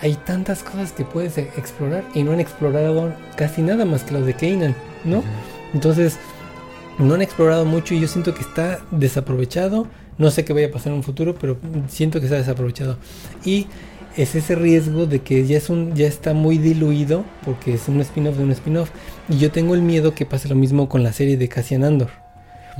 Hay 0.00 0.14
tantas 0.14 0.62
cosas 0.62 0.92
que 0.92 1.04
puedes 1.04 1.38
e-, 1.38 1.50
explorar 1.56 2.04
y 2.14 2.22
no 2.22 2.32
han 2.32 2.40
explorado 2.40 3.12
casi 3.36 3.62
nada 3.62 3.84
más 3.84 4.02
que 4.02 4.14
las 4.14 4.26
de 4.26 4.34
Kanan, 4.34 4.74
¿no? 5.04 5.22
Entonces, 5.72 6.18
no 6.98 7.14
han 7.14 7.22
explorado 7.22 7.64
mucho 7.64 7.94
y 7.94 8.00
yo 8.00 8.08
siento 8.08 8.34
que 8.34 8.42
está 8.42 8.80
desaprovechado. 8.90 9.86
No 10.18 10.30
sé 10.30 10.44
qué 10.44 10.52
vaya 10.52 10.68
a 10.68 10.70
pasar 10.70 10.92
en 10.92 10.98
un 10.98 11.02
futuro, 11.02 11.34
pero 11.34 11.58
siento 11.88 12.20
que 12.20 12.26
está 12.26 12.36
desaprovechado. 12.36 12.96
Y 13.44 13.66
es 14.16 14.34
ese 14.34 14.54
riesgo 14.54 15.06
de 15.06 15.20
que 15.20 15.46
ya 15.46 15.58
es 15.58 15.68
un 15.68 15.94
ya 15.94 16.06
está 16.06 16.32
muy 16.32 16.56
diluido 16.56 17.24
porque 17.44 17.74
es 17.74 17.86
un 17.88 18.00
spin-off 18.00 18.36
de 18.36 18.44
un 18.44 18.52
spin-off 18.52 18.90
y 19.28 19.36
yo 19.36 19.50
tengo 19.50 19.74
el 19.74 19.82
miedo 19.82 20.14
que 20.14 20.24
pase 20.24 20.48
lo 20.48 20.54
mismo 20.54 20.88
con 20.88 21.02
la 21.02 21.12
serie 21.12 21.36
de 21.36 21.48
Cassian 21.48 21.84
Andor 21.84 22.25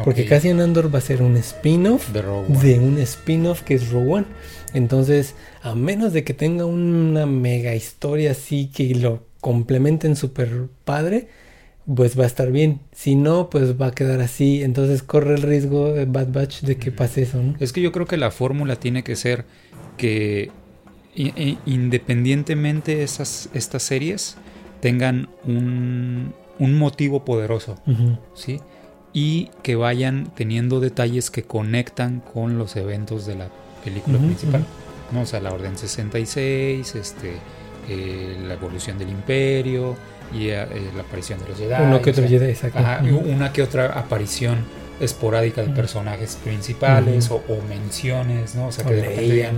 porque 0.04 0.26
Cassian 0.26 0.60
Andor 0.60 0.94
va 0.94 0.98
a 0.98 1.02
ser 1.02 1.22
un 1.22 1.36
spin-off 1.36 2.10
de, 2.10 2.78
un 2.78 2.98
spin-off 2.98 3.62
que 3.62 3.74
es 3.74 3.90
Rogue 3.90 4.12
One. 4.12 4.26
Entonces, 4.74 5.34
a 5.62 5.74
menos 5.74 6.12
de 6.12 6.24
que 6.24 6.34
tenga 6.34 6.66
una 6.66 7.26
mega 7.26 7.74
historia 7.74 8.32
así 8.32 8.66
que 8.66 8.94
lo 8.94 9.24
complementen 9.40 10.16
súper 10.16 10.68
padre, 10.84 11.28
pues 11.94 12.18
va 12.18 12.24
a 12.24 12.26
estar 12.26 12.50
bien. 12.50 12.80
Si 12.92 13.14
no, 13.14 13.48
pues 13.48 13.80
va 13.80 13.86
a 13.86 13.92
quedar 13.92 14.20
así. 14.20 14.62
Entonces 14.62 15.02
corre 15.02 15.34
el 15.34 15.42
riesgo 15.42 15.92
de 15.92 16.04
Bad 16.04 16.28
Batch 16.32 16.60
de 16.62 16.76
que 16.76 16.90
pase 16.92 17.22
eso. 17.22 17.42
¿no? 17.42 17.54
Es 17.58 17.72
que 17.72 17.80
yo 17.80 17.92
creo 17.92 18.06
que 18.06 18.16
la 18.16 18.30
fórmula 18.30 18.76
tiene 18.76 19.02
que 19.02 19.16
ser 19.16 19.44
que 19.96 20.50
independientemente 21.14 23.02
esas, 23.02 23.48
estas 23.54 23.82
series 23.82 24.36
tengan 24.80 25.30
un, 25.44 26.34
un 26.58 26.74
motivo 26.74 27.24
poderoso. 27.24 27.76
¿sí? 28.34 28.60
Y 29.16 29.48
que 29.62 29.76
vayan 29.76 30.30
teniendo 30.34 30.78
detalles 30.78 31.30
que 31.30 31.42
conectan 31.42 32.20
con 32.20 32.58
los 32.58 32.76
eventos 32.76 33.24
de 33.24 33.36
la 33.36 33.48
película 33.82 34.18
principal. 34.18 34.62
O 35.18 35.24
sea, 35.24 35.40
la 35.40 35.54
Orden 35.54 35.78
66, 35.78 36.94
este, 36.94 37.32
eh, 37.88 38.36
la 38.46 38.52
evolución 38.52 38.98
del 38.98 39.08
imperio 39.08 39.96
y 40.34 40.48
eh, 40.48 40.66
la 40.94 41.00
aparición 41.00 41.38
de 41.38 41.48
los 41.48 41.58
Jedi. 41.58 41.82
Uno 41.82 42.02
que 42.02 42.10
otro 42.10 42.28
Jedi, 42.28 42.50
exacto. 42.50 42.78
Una 43.24 43.54
que 43.54 43.62
otra 43.62 43.86
aparición 43.98 44.58
esporádica 45.00 45.62
de 45.62 45.70
personajes 45.70 46.36
principales 46.44 47.30
o, 47.30 47.40
menciones, 47.70 48.54
¿no? 48.54 48.66
O 48.66 48.72
sea, 48.72 48.84
que 48.84 48.96
de 48.96 49.02
repente 49.02 49.50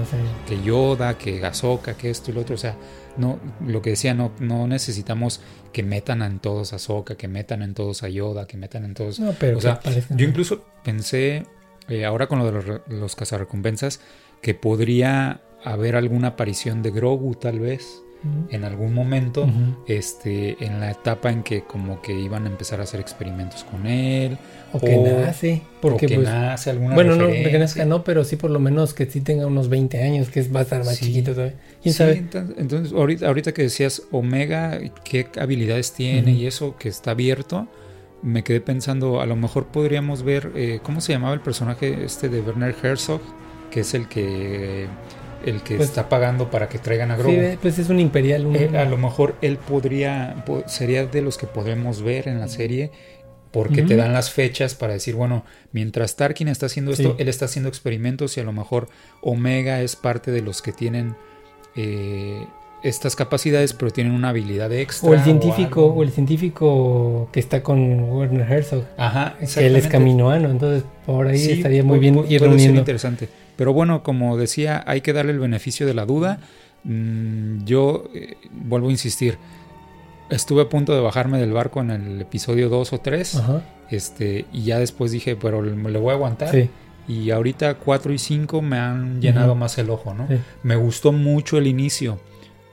que 0.46 0.62
Yoda, 0.62 1.18
que 1.18 1.44
Ahsoka, 1.44 1.94
que 1.94 2.10
esto 2.10 2.30
y 2.30 2.34
lo 2.34 2.42
otro, 2.42 2.54
o 2.54 2.58
sea, 2.58 2.76
no, 3.18 3.38
lo 3.64 3.82
que 3.82 3.90
decía, 3.90 4.14
no, 4.14 4.32
no 4.40 4.66
necesitamos 4.66 5.40
que 5.72 5.82
metan 5.82 6.22
en 6.22 6.38
todos 6.38 6.72
a 6.72 6.76
Ahsoka, 6.76 7.16
que 7.16 7.28
metan 7.28 7.62
en 7.62 7.74
todos 7.74 8.02
a 8.02 8.08
Yoda, 8.08 8.46
que 8.46 8.56
metan 8.56 8.84
en 8.84 8.94
todos... 8.94 9.20
No, 9.20 9.32
pero 9.38 9.58
o 9.58 9.60
sea, 9.60 9.80
yo 10.10 10.26
incluso 10.26 10.64
pensé, 10.84 11.44
eh, 11.88 12.04
ahora 12.04 12.26
con 12.26 12.38
lo 12.38 12.46
de 12.46 12.52
los, 12.52 12.80
los 12.86 13.16
cazarrecompensas, 13.16 14.00
que 14.40 14.54
podría 14.54 15.42
haber 15.64 15.96
alguna 15.96 16.28
aparición 16.28 16.82
de 16.82 16.90
Grogu 16.90 17.34
tal 17.34 17.58
vez 17.60 18.02
en 18.50 18.64
algún 18.64 18.94
momento, 18.94 19.48
este, 19.86 20.56
en 20.64 20.80
la 20.80 20.90
etapa 20.90 21.30
en 21.30 21.42
que 21.42 21.62
como 21.62 22.02
que 22.02 22.18
iban 22.18 22.44
a 22.44 22.48
empezar 22.48 22.80
a 22.80 22.82
hacer 22.82 23.00
experimentos 23.00 23.64
con 23.64 23.86
él. 23.86 24.38
O, 24.72 24.80
que 24.80 24.96
nace. 24.96 25.62
Porque 25.80 26.06
o 26.06 26.08
que 26.08 26.14
pues, 26.16 26.28
nace 26.28 26.70
alguna 26.70 26.94
Bueno, 26.94 27.16
no, 27.16 27.28
que 27.28 27.58
nazca 27.58 27.84
no, 27.84 28.04
pero 28.04 28.24
sí 28.24 28.36
por 28.36 28.50
lo 28.50 28.58
menos 28.58 28.92
que 28.92 29.06
sí 29.06 29.20
tenga 29.20 29.46
unos 29.46 29.68
20 29.68 30.02
años, 30.02 30.28
que 30.30 30.42
va 30.42 30.60
a 30.60 30.62
estar 30.64 30.84
más 30.84 30.98
chiquito 30.98 31.32
todavía. 31.32 31.56
¿Quién 31.82 31.94
sabe? 31.94 32.24
Entonces, 32.56 32.92
ahorita, 32.92 33.28
ahorita 33.28 33.52
que 33.52 33.62
decías 33.62 34.02
Omega, 34.10 34.80
qué 35.04 35.28
habilidades 35.38 35.92
tiene 35.92 36.32
y 36.32 36.46
eso 36.46 36.76
que 36.76 36.88
está 36.88 37.12
abierto, 37.12 37.68
me 38.22 38.42
quedé 38.42 38.60
pensando, 38.60 39.20
a 39.20 39.26
lo 39.26 39.36
mejor 39.36 39.66
podríamos 39.66 40.22
ver, 40.22 40.50
eh, 40.56 40.80
¿cómo 40.82 41.00
se 41.00 41.12
llamaba 41.12 41.34
el 41.34 41.40
personaje 41.40 42.04
este 42.04 42.28
de 42.28 42.40
Werner 42.40 42.74
Herzog? 42.82 43.20
Que 43.70 43.80
es 43.80 43.94
el 43.94 44.08
que 44.08 44.86
el 45.44 45.62
que 45.62 45.76
pues 45.76 45.88
está 45.88 46.08
pagando 46.08 46.50
para 46.50 46.68
que 46.68 46.78
traigan 46.78 47.10
a 47.10 47.16
Grogu. 47.16 47.32
Sí, 47.32 47.58
pues 47.60 47.78
es 47.78 47.88
un 47.88 48.00
imperial. 48.00 48.46
a 48.76 48.84
lo 48.84 48.96
mejor 48.96 49.36
él 49.42 49.56
podría, 49.56 50.44
sería 50.66 51.06
de 51.06 51.22
los 51.22 51.38
que 51.38 51.46
podemos 51.46 52.02
ver 52.02 52.28
en 52.28 52.40
la 52.40 52.48
serie, 52.48 52.90
porque 53.50 53.82
te 53.82 53.96
dan 53.96 54.12
las 54.12 54.30
fechas 54.30 54.74
para 54.74 54.92
decir, 54.92 55.14
bueno, 55.14 55.44
mientras 55.72 56.16
Tarkin 56.16 56.48
está 56.48 56.66
haciendo 56.66 56.92
esto, 56.92 57.16
él 57.18 57.28
está 57.28 57.46
haciendo 57.46 57.68
experimentos 57.68 58.36
y 58.36 58.40
a 58.40 58.44
lo 58.44 58.52
mejor 58.52 58.88
Omega 59.22 59.80
es 59.80 59.96
parte 59.96 60.30
de 60.30 60.42
los 60.42 60.60
que 60.60 60.72
tienen 60.72 61.16
eh, 61.74 62.44
estas 62.82 63.16
capacidades, 63.16 63.72
pero 63.72 63.90
tienen 63.90 64.12
una 64.12 64.30
habilidad 64.30 64.72
extra. 64.72 65.10
O 65.10 65.14
el 65.14 65.22
científico, 65.22 65.86
o, 65.86 66.02
el 66.02 66.10
científico 66.10 67.28
que 67.32 67.40
está 67.40 67.62
con 67.62 68.02
Werner 68.10 68.50
Herzog. 68.50 68.84
Ajá, 68.96 69.36
que 69.38 69.66
él 69.66 69.76
es 69.76 69.88
caminoano, 69.88 70.50
entonces 70.50 70.84
por 71.06 71.26
ahí 71.26 71.50
estaría 71.50 71.82
muy 71.82 71.98
bien 71.98 72.24
ir 72.28 72.38
puede 72.40 72.58
ser 72.58 72.74
interesante. 72.74 73.28
Pero 73.58 73.72
bueno, 73.72 74.04
como 74.04 74.36
decía, 74.36 74.84
hay 74.86 75.00
que 75.00 75.12
darle 75.12 75.32
el 75.32 75.40
beneficio 75.40 75.84
de 75.84 75.92
la 75.92 76.06
duda. 76.06 76.38
Mm, 76.84 77.64
yo 77.64 78.08
eh, 78.14 78.36
vuelvo 78.52 78.86
a 78.86 78.92
insistir. 78.92 79.36
Estuve 80.30 80.62
a 80.62 80.68
punto 80.68 80.94
de 80.94 81.00
bajarme 81.00 81.40
del 81.40 81.52
barco 81.52 81.80
en 81.80 81.90
el 81.90 82.20
episodio 82.20 82.68
2 82.68 82.92
o 82.92 83.00
3. 83.00 83.42
Este, 83.90 84.46
y 84.52 84.62
ya 84.62 84.78
después 84.78 85.10
dije, 85.10 85.34
pero 85.34 85.60
le 85.60 85.98
voy 85.98 86.10
a 86.10 86.14
aguantar. 86.14 86.54
Y 87.08 87.32
ahorita 87.32 87.74
4 87.74 88.12
y 88.12 88.18
5 88.18 88.62
me 88.62 88.78
han 88.78 89.20
llenado 89.20 89.56
más 89.56 89.76
el 89.78 89.90
ojo, 89.90 90.14
¿no? 90.14 90.28
Me 90.62 90.76
gustó 90.76 91.10
mucho 91.10 91.58
el 91.58 91.66
inicio, 91.66 92.20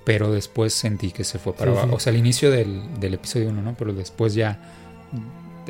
pero 0.04 0.32
después 0.32 0.72
sentí 0.72 1.10
que 1.10 1.24
se 1.24 1.40
fue 1.40 1.54
para 1.54 1.72
abajo. 1.72 1.96
O 1.96 2.00
sea, 2.00 2.14
el 2.14 2.20
inicio 2.20 2.52
del, 2.52 3.00
del 3.00 3.16
episodio 3.16 3.50
1, 3.50 3.60
¿no? 3.60 3.74
Pero 3.76 3.92
después 3.92 4.36
ya 4.36 4.60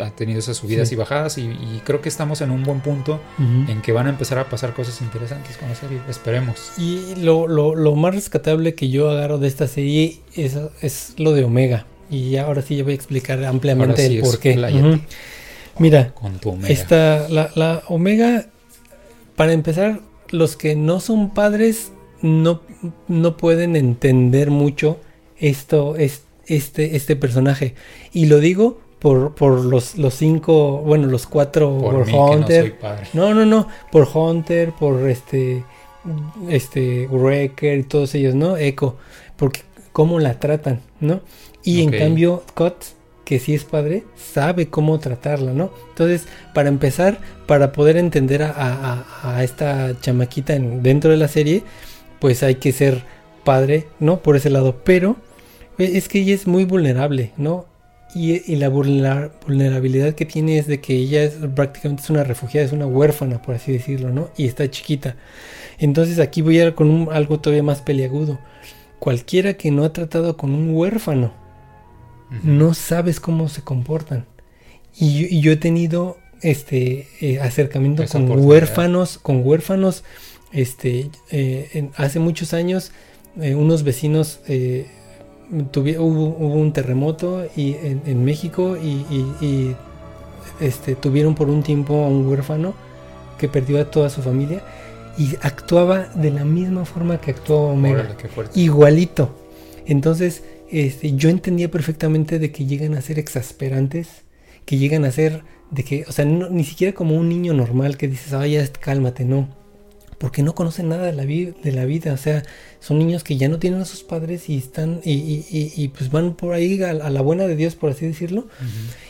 ha 0.01 0.11
tenido 0.11 0.39
esas 0.39 0.57
subidas 0.57 0.91
y 0.91 0.95
bajadas 0.95 1.37
y, 1.37 1.49
creo 1.83 2.01
que 2.01 2.09
estamos 2.09 2.41
en 2.41 2.51
un 2.51 2.63
buen 2.63 2.81
punto 2.81 3.19
en 3.37 3.81
que 3.81 3.91
van 3.91 4.07
a 4.07 4.09
empezar 4.09 4.37
a 4.37 4.49
pasar 4.49 4.73
cosas 4.73 5.01
interesantes 5.01 5.57
con 5.57 5.69
la 5.69 5.75
serie, 5.75 5.99
esperemos. 6.09 6.71
Y 6.77 7.15
lo, 7.15 7.47
lo, 7.47 7.75
lo 7.75 7.95
más 7.95 8.15
rescatable 8.15 8.75
que 8.75 8.89
yo 8.89 9.09
agarro 9.09 9.37
de 9.37 9.47
esta 9.47 9.67
serie 9.67 10.19
es, 10.35 10.57
es, 10.81 11.13
lo 11.17 11.33
de 11.33 11.43
Omega. 11.43 11.85
Y 12.09 12.37
ahora 12.37 12.61
sí 12.61 12.75
yo 12.77 12.83
voy 12.83 12.93
a 12.93 12.95
explicar 12.95 13.43
ampliamente 13.45 14.05
el 14.05 14.21
por 14.21 14.39
qué. 14.39 14.55
Mira, 15.77 16.13
con 16.13 16.39
tu 16.39 16.49
Omega. 16.49 16.69
Esta, 16.69 17.27
la, 17.29 17.51
la 17.55 17.83
Omega, 17.87 18.47
para 19.35 19.51
empezar, 19.51 19.99
los 20.29 20.55
que 20.55 20.75
no 20.75 20.99
son 20.99 21.33
padres 21.33 21.91
no, 22.21 22.61
no 23.07 23.37
pueden 23.37 23.75
entender 23.75 24.51
mucho 24.51 24.99
esto, 25.37 25.95
este, 25.97 26.95
este 26.95 27.15
personaje. 27.15 27.75
Y 28.13 28.25
lo 28.25 28.39
digo 28.39 28.81
por, 29.05 29.35
por 29.35 29.63
los, 29.63 29.99
los 29.99 30.15
cinco, 30.15 30.79
bueno, 30.79 31.05
los 31.05 31.27
cuatro 31.27 31.77
Por, 31.77 31.93
por, 31.93 32.05
mí, 32.07 32.11
que 32.11 32.17
no 32.17 32.25
soy 32.27 32.35
Hunter. 32.39 32.79
padre. 32.79 33.07
No, 33.13 33.35
no, 33.35 33.45
no, 33.45 33.67
por 33.91 34.07
Hunter, 34.11 34.71
por 34.71 35.07
este, 35.07 35.63
este, 36.49 37.07
Wrecker 37.11 37.77
y 37.77 37.83
todos 37.83 38.15
ellos, 38.15 38.33
¿no? 38.33 38.57
Echo, 38.57 38.95
porque 39.37 39.61
cómo 39.91 40.19
la 40.19 40.39
tratan, 40.39 40.81
¿no? 40.99 41.21
Y 41.63 41.83
en 41.83 41.91
cambio, 41.91 42.41
Scott, 42.49 42.83
que 43.25 43.37
sí 43.37 43.53
es 43.53 43.63
padre, 43.63 44.05
sabe 44.15 44.69
cómo 44.69 44.97
tratarla, 44.97 45.53
¿no? 45.53 45.69
Entonces, 45.89 46.25
para 46.55 46.69
empezar, 46.69 47.19
para 47.45 47.71
poder 47.73 47.97
entender 47.97 48.41
a, 48.41 48.53
a- 48.55 49.05
a- 49.37 49.43
esta 49.43 49.99
chamaquita 50.01 50.55
en- 50.55 50.81
dentro 50.81 51.11
de 51.11 51.17
la 51.17 51.27
serie, 51.27 51.61
pues 52.19 52.41
hay 52.41 52.55
que 52.55 52.71
ser 52.71 53.03
padre, 53.43 53.85
¿no? 53.99 54.17
Por 54.21 54.35
ese 54.35 54.49
lado, 54.49 54.77
pero 54.83 55.15
eh, 55.77 55.91
es 55.93 56.07
que 56.07 56.21
ella 56.21 56.33
es 56.33 56.47
muy 56.47 56.65
vulnerable, 56.65 57.33
¿no? 57.37 57.65
Y, 58.15 58.49
y 58.51 58.55
la 58.55 58.69
vulnera- 58.69 59.31
vulnerabilidad 59.45 60.15
que 60.15 60.25
tiene 60.25 60.57
es 60.57 60.67
de 60.67 60.79
que 60.79 60.95
ella 60.95 61.21
es 61.23 61.33
prácticamente 61.53 62.01
es 62.01 62.09
una 62.09 62.23
refugiada, 62.23 62.65
es 62.65 62.71
una 62.71 62.87
huérfana, 62.87 63.41
por 63.41 63.55
así 63.55 63.73
decirlo, 63.73 64.09
¿no? 64.11 64.29
Y 64.37 64.45
está 64.47 64.69
chiquita. 64.71 65.17
Entonces 65.77 66.19
aquí 66.19 66.41
voy 66.41 66.57
a 66.59 66.67
ir 66.67 66.75
con 66.75 66.89
un- 66.89 67.09
algo 67.11 67.39
todavía 67.41 67.61
más 67.63 67.81
peliagudo. 67.81 68.39
Cualquiera 68.99 69.55
que 69.55 69.69
no 69.69 69.83
ha 69.83 69.91
tratado 69.91 70.37
con 70.37 70.51
un 70.53 70.73
huérfano, 70.73 71.33
no 72.43 72.73
sabes 72.73 73.19
cómo 73.19 73.49
se 73.49 73.61
comportan. 73.61 74.25
Y 74.97 75.19
yo, 75.21 75.27
y 75.29 75.41
yo 75.41 75.51
he 75.51 75.57
tenido 75.57 76.17
este 76.41 77.07
eh, 77.21 77.39
acercamiento 77.41 78.01
Esa 78.03 78.13
con 78.19 78.31
huérfanos, 78.45 79.17
con 79.17 79.45
huérfanos, 79.45 80.03
este, 80.53 81.09
eh, 81.31 81.69
en- 81.73 81.91
hace 81.97 82.19
muchos 82.19 82.53
años, 82.53 82.91
eh, 83.41 83.55
unos 83.55 83.83
vecinos 83.83 84.39
hubo, 85.51 86.27
hubo 86.37 86.53
un 86.55 86.73
terremoto 86.73 87.45
y 87.55 87.73
en, 87.75 88.01
en 88.05 88.23
México 88.25 88.77
y, 88.77 89.05
y- 89.09 89.35
y, 89.45 89.75
este, 90.59 90.95
tuvieron 90.95 91.35
por 91.35 91.49
un 91.49 91.63
tiempo 91.63 92.03
a 92.03 92.07
un 92.07 92.27
huérfano 92.27 92.73
que 93.37 93.47
perdió 93.49 93.79
a 93.81 93.91
toda 93.91 94.09
su 94.09 94.21
familia 94.21 94.61
y 95.17 95.35
actuaba 95.41 96.07
de 96.15 96.31
la 96.31 96.45
misma 96.45 96.85
forma 96.85 97.19
que 97.19 97.31
actuaba 97.31 97.71
Omega 97.71 97.99
Órale, 98.01 98.15
igualito. 98.55 99.35
Entonces, 99.85 100.43
este, 100.71 101.13
yo 101.15 101.29
entendía 101.29 101.69
perfectamente 101.69 102.39
de 102.39 102.51
que 102.51 102.65
llegan 102.65 102.95
a 102.95 103.01
ser 103.01 103.19
exasperantes, 103.19 104.23
que 104.65 104.77
llegan 104.77 105.05
a 105.05 105.11
ser 105.11 105.43
de 105.71 105.83
que, 105.83 106.05
o 106.07 106.11
sea, 106.11 106.25
no- 106.25 106.49
ni 106.49 106.63
siquiera 106.63 106.93
como 106.93 107.15
un 107.15 107.29
niño 107.29 107.53
normal 107.53 107.97
que 107.97 108.07
dices, 108.07 108.33
ay, 108.33 108.53
ya 108.53 108.67
cálmate, 108.73 109.25
no. 109.25 109.47
Porque 110.17 110.43
no 110.43 110.55
conocen 110.55 110.89
nada 110.89 111.05
de 111.05 111.13
la, 111.13 111.25
de 111.25 111.71
la 111.73 111.85
vida, 111.85 112.13
o 112.13 112.17
sea, 112.17 112.43
son 112.79 112.99
niños 112.99 113.23
que 113.23 113.35
ya 113.37 113.49
no 113.49 113.59
tienen 113.59 113.81
a 113.81 113.85
sus 113.85 114.03
padres 114.03 114.49
y 114.49 114.57
están, 114.57 115.01
y, 115.03 115.11
y- 115.13 115.45
y- 115.51 115.73
y, 115.75 115.87
pues 115.89 116.09
van 116.09 116.35
por 116.35 116.53
ahí 116.53 116.81
a, 116.83 116.91
a 116.91 117.09
la 117.09 117.21
buena 117.21 117.47
de 117.47 117.55
Dios, 117.55 117.75
por 117.75 117.89
así 117.91 118.05
decirlo. 118.05 118.47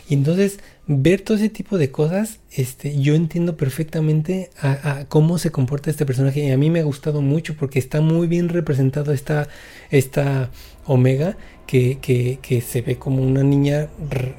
Y 0.10 0.14
entonces, 0.16 0.60
ver 0.88 1.22
todo 1.22 1.38
ese 1.38 1.50
tipo 1.50 1.78
de 1.78 1.92
cosas, 1.92 2.40
este, 2.52 3.00
yo 3.00 3.16
entiendo 3.16 3.56
perfectamente 3.58 4.50
a, 4.60 5.00
a 5.00 5.06
cómo 5.06 5.38
se 5.38 5.52
comporta 5.52 5.90
este 5.92 6.06
personaje. 6.06 6.44
Y 6.46 6.52
a 6.52 6.58
mí 6.58 6.70
me 6.70 6.80
ha 6.80 6.84
gustado 6.84 7.22
mucho 7.22 7.56
porque 7.56 7.80
está 7.80 8.02
muy 8.02 8.28
bien 8.28 8.50
representado 8.50 9.12
esta, 9.14 9.48
esta 9.92 10.50
Omega, 10.86 11.38
que, 11.68 11.98
que, 12.02 12.40
que 12.42 12.62
se 12.62 12.82
ve 12.82 12.98
como 12.98 13.24
una 13.24 13.44
niña, 13.44 13.90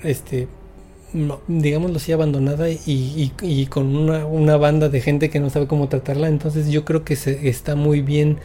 este, 0.05 0.47
no, 1.17 1.41
digámoslo 1.49 1.97
así, 1.97 2.13
abandonada 2.13 2.69
y, 2.71 2.79
y- 2.87 3.33
y 3.43 3.67
con 3.67 3.97
una, 3.97 4.27
una 4.27 4.57
banda 4.57 4.89
de 4.89 5.01
gente 5.01 5.31
que 5.31 5.41
no 5.41 5.51
sabe 5.51 5.67
cómo 5.67 5.89
tratarla. 5.89 6.29
Entonces 6.29 6.69
yo 6.71 6.85
creo 6.85 7.05
que 7.05 7.17
se, 7.17 7.49
está 7.49 7.75
muy 7.77 8.03
bien 8.03 8.39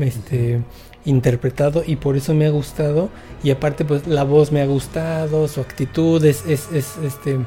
este, 0.00 0.60
interpretado 1.04 1.82
y 1.86 1.96
por 1.96 2.16
eso 2.16 2.34
me 2.34 2.46
ha 2.46 2.50
gustado. 2.50 3.10
Y 3.42 3.50
aparte, 3.50 3.84
pues 3.84 4.06
la 4.06 4.24
voz 4.24 4.52
me 4.52 4.60
ha 4.62 4.66
gustado, 4.66 5.48
su 5.48 5.60
actitud 5.60 6.24
es, 6.24 6.44
es, 6.46 6.68
es, 6.72 6.96
este. 7.04 7.38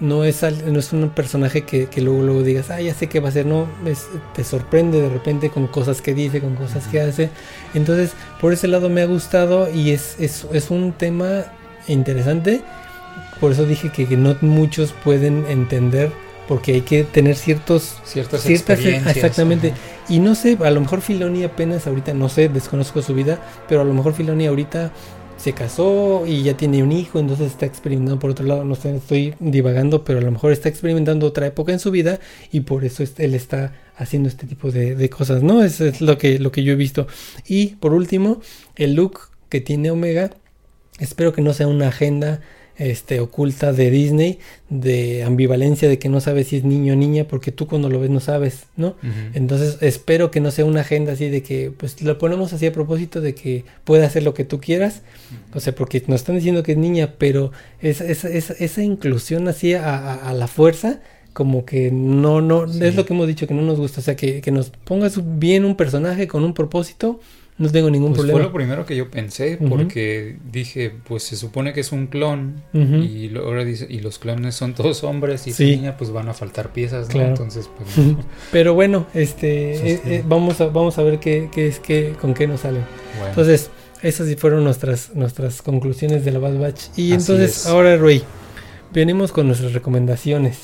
No 0.00 0.24
es, 0.24 0.42
no 0.42 0.78
es 0.78 0.92
un 0.92 1.08
personaje 1.10 1.62
que, 1.62 1.86
que 1.86 2.02
luego, 2.02 2.20
luego 2.22 2.42
digas, 2.42 2.68
ah, 2.70 2.82
ya 2.82 2.92
sé 2.92 3.06
qué 3.08 3.18
va 3.20 3.30
a 3.30 3.32
ser, 3.32 3.46
no, 3.46 3.66
es- 3.86 4.08
te 4.34 4.44
sorprende 4.44 5.00
de 5.00 5.08
repente 5.08 5.48
con 5.50 5.66
cosas 5.68 6.02
que 6.02 6.12
dice, 6.14 6.40
con 6.42 6.54
cosas 6.54 6.86
que 6.88 7.00
hace. 7.00 7.30
Entonces, 7.74 8.12
por 8.42 8.52
ese 8.52 8.68
lado 8.68 8.90
me 8.90 9.00
ha 9.00 9.06
gustado 9.06 9.70
y 9.72 9.92
es, 9.92 10.16
es, 10.20 10.46
es 10.52 10.70
un 10.70 10.92
tema 10.92 11.44
interesante. 11.86 12.62
Por 13.40 13.52
eso 13.52 13.64
dije 13.66 13.90
que, 13.92 14.06
que 14.06 14.16
no 14.16 14.36
muchos 14.40 14.92
pueden 15.04 15.44
entender, 15.48 16.10
porque 16.48 16.72
hay 16.74 16.80
que 16.80 17.04
tener 17.04 17.36
ciertos 17.36 17.96
Ciertas, 18.04 18.42
ciertas 18.42 18.78
experiencias. 18.78 19.16
exactamente 19.16 19.68
ajá. 19.72 19.78
y 20.08 20.18
no 20.18 20.34
sé 20.34 20.56
a 20.62 20.70
lo 20.70 20.80
mejor 20.80 21.02
Filoni 21.02 21.44
apenas 21.44 21.86
ahorita 21.86 22.14
no 22.14 22.28
sé 22.30 22.48
desconozco 22.48 23.02
su 23.02 23.14
vida 23.14 23.38
pero 23.68 23.82
a 23.82 23.84
lo 23.84 23.92
mejor 23.92 24.14
Filoni 24.14 24.46
ahorita 24.46 24.90
se 25.36 25.52
casó 25.52 26.24
y 26.26 26.42
ya 26.42 26.56
tiene 26.56 26.82
un 26.82 26.90
hijo 26.90 27.18
entonces 27.20 27.48
está 27.52 27.66
experimentando 27.66 28.18
por 28.18 28.30
otro 28.30 28.46
lado 28.46 28.64
no 28.64 28.74
sé 28.76 28.96
estoy 28.96 29.34
divagando 29.40 30.04
pero 30.04 30.20
a 30.20 30.22
lo 30.22 30.30
mejor 30.30 30.52
está 30.52 30.70
experimentando 30.70 31.26
otra 31.26 31.46
época 31.46 31.70
en 31.72 31.80
su 31.80 31.90
vida 31.90 32.18
y 32.50 32.60
por 32.60 32.82
eso 32.86 33.02
es- 33.02 33.12
él 33.18 33.34
está 33.34 33.74
haciendo 33.98 34.30
este 34.30 34.46
tipo 34.46 34.70
de, 34.72 34.94
de 34.94 35.10
cosas 35.10 35.42
no 35.42 35.62
eso 35.62 35.84
es 35.84 36.00
lo 36.00 36.16
que 36.16 36.38
lo 36.38 36.50
que 36.50 36.62
yo 36.64 36.72
he 36.72 36.76
visto 36.76 37.06
y 37.46 37.76
por 37.76 37.92
último 37.92 38.40
el 38.74 38.94
look 38.94 39.20
que 39.50 39.60
tiene 39.60 39.90
Omega 39.90 40.30
espero 40.98 41.34
que 41.34 41.42
no 41.42 41.52
sea 41.52 41.68
una 41.68 41.88
agenda 41.88 42.40
este, 42.78 43.20
oculta 43.20 43.72
de 43.72 43.90
Disney, 43.90 44.38
de 44.70 45.24
ambivalencia 45.24 45.88
de 45.88 45.98
que 45.98 46.08
no 46.08 46.20
sabes 46.20 46.48
si 46.48 46.56
es 46.56 46.64
niño 46.64 46.92
o 46.94 46.96
niña, 46.96 47.24
porque 47.24 47.52
tú 47.52 47.66
cuando 47.66 47.88
lo 47.90 47.98
ves 48.00 48.10
no 48.10 48.20
sabes, 48.20 48.66
¿no? 48.76 48.94
Entonces 49.34 49.78
espero 49.82 50.30
que 50.30 50.40
no 50.40 50.50
sea 50.50 50.64
una 50.64 50.80
agenda 50.82 51.12
así 51.12 51.28
de 51.28 51.42
que, 51.42 51.70
pues 51.76 52.00
lo 52.02 52.16
ponemos 52.18 52.52
así 52.52 52.66
a 52.66 52.72
propósito 52.72 53.20
de 53.20 53.34
que 53.34 53.64
pueda 53.84 54.06
hacer 54.06 54.22
lo 54.22 54.32
que 54.32 54.44
tú 54.44 54.60
quieras, 54.60 55.02
o 55.52 55.60
sea, 55.60 55.74
porque 55.74 56.02
nos 56.06 56.20
están 56.20 56.36
diciendo 56.36 56.62
que 56.62 56.72
es 56.72 56.78
niña, 56.78 57.14
pero 57.18 57.50
esa, 57.82 58.04
esa, 58.04 58.28
esa, 58.28 58.54
esa 58.54 58.82
inclusión 58.82 59.48
así 59.48 59.74
a, 59.74 59.96
a- 59.98 60.28
a 60.30 60.32
la 60.34 60.46
fuerza, 60.46 61.00
como 61.32 61.64
que 61.64 61.90
no, 61.92 62.40
no, 62.40 62.66
Sí. 62.68 62.84
es 62.84 62.94
lo 62.96 63.04
que 63.06 63.12
hemos 63.14 63.26
dicho 63.26 63.46
que 63.46 63.54
no 63.54 63.62
nos 63.62 63.78
gusta, 63.78 64.00
o 64.00 64.04
sea, 64.04 64.16
que, 64.16 64.40
que 64.40 64.50
nos 64.50 64.70
pongas 64.70 65.20
bien 65.38 65.64
un 65.64 65.76
personaje 65.76 66.26
con 66.26 66.42
un 66.44 66.52
propósito, 66.54 67.20
no 67.58 67.68
tengo 67.70 67.90
ningún 67.90 68.10
Pues 68.10 68.22
fue 68.22 68.28
problema. 68.30 68.48
lo 68.48 68.52
primero 68.54 68.86
que 68.86 68.94
yo 68.96 69.10
pensé 69.10 69.58
porque 69.68 70.36
dije, 70.52 70.92
pues 71.06 71.24
se 71.24 71.36
supone 71.36 71.72
que 71.72 71.80
es 71.80 71.90
un 71.92 72.06
clon 72.06 72.62
Ujú. 72.72 72.94
y 72.96 73.28
lo- 73.30 73.44
ahora 73.46 73.64
dice 73.64 73.86
y 73.90 73.98
los 74.00 74.18
clones 74.18 74.54
son 74.54 74.74
todos 74.74 75.02
hombres 75.04 75.46
y 75.48 75.52
Sí. 75.52 75.64
niña 75.76 75.96
pues 75.96 76.10
van 76.12 76.28
a 76.28 76.34
faltar 76.34 76.72
piezas, 76.72 77.08
¿no? 77.08 77.12
Claro. 77.14 77.28
Entonces 77.30 77.68
pues 77.76 77.98
no. 78.06 78.18
Pero 78.52 78.74
bueno, 78.74 79.06
este, 79.14 79.76
Sí, 79.76 79.86
eh, 79.88 80.00
sí. 80.04 80.10
eh, 80.12 80.24
vamos 80.26 80.60
a 80.60 80.66
vamos 80.66 80.98
a 80.98 81.02
ver 81.02 81.18
qué, 81.18 81.48
qué 81.52 81.66
es 81.66 81.80
qué 81.80 82.14
con 82.20 82.32
qué 82.34 82.46
nos 82.46 82.60
salen. 82.60 82.82
bueno. 83.16 83.30
Entonces, 83.30 83.70
esas 84.02 84.28
sí 84.28 84.36
fueron 84.36 84.62
nuestras 84.62 85.14
nuestras 85.16 85.60
conclusiones 85.60 86.24
de 86.24 86.30
la 86.30 86.38
Bad 86.38 86.58
Batch. 86.58 86.82
Y 86.96 87.12
Así 87.12 87.32
entonces, 87.32 87.56
es. 87.58 87.66
ahora 87.66 87.96
Rui, 87.96 88.22
venimos 88.92 89.32
con 89.32 89.48
nuestras 89.48 89.72
recomendaciones. 89.72 90.58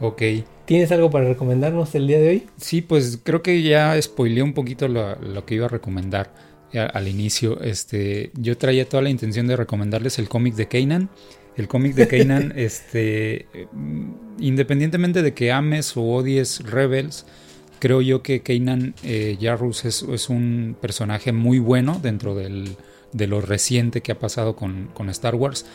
Ok. 0.00 0.22
¿Tienes 0.64 0.90
algo 0.92 1.10
para 1.10 1.26
recomendarnos 1.28 1.94
el 1.94 2.06
día 2.06 2.18
de 2.18 2.28
hoy? 2.28 2.46
Sí, 2.56 2.80
pues 2.80 3.18
creo 3.22 3.42
que 3.42 3.62
ya 3.62 4.00
spoileé 4.00 4.42
un 4.42 4.54
poquito 4.54 4.88
lo, 4.88 5.16
lo 5.16 5.44
que 5.44 5.56
iba 5.56 5.66
a 5.66 5.68
recomendar 5.68 6.32
al 6.72 7.06
inicio. 7.06 7.60
Este, 7.60 8.30
yo 8.34 8.56
traía 8.56 8.88
toda 8.88 9.02
la 9.02 9.10
intención 9.10 9.46
de 9.46 9.56
recomendarles 9.56 10.18
el 10.18 10.28
cómic 10.28 10.54
de 10.54 10.66
Kanan. 10.68 11.10
El 11.56 11.68
cómic 11.68 11.94
de 11.94 12.08
Kanan, 12.08 12.52
este, 12.56 13.46
mm, 13.72 14.10
independientemente 14.40 15.22
de 15.22 15.34
que 15.34 15.52
ames 15.52 15.96
o 15.96 16.02
odies 16.02 16.60
Rebels, 16.64 17.26
creo 17.78 18.00
yo 18.00 18.22
que 18.22 18.40
Kanan 18.40 18.94
eh, 19.04 19.36
Jarrus 19.40 19.84
es, 19.84 20.02
es 20.02 20.28
un 20.30 20.76
personaje 20.80 21.32
muy 21.32 21.58
bueno 21.58 22.00
dentro 22.02 22.34
del- 22.34 22.76
de 23.12 23.26
lo 23.28 23.40
reciente 23.40 24.00
que 24.00 24.10
ha 24.12 24.18
pasado 24.18 24.56
con, 24.56 24.88
con 24.94 25.08
Star 25.10 25.34
Wars. 25.36 25.66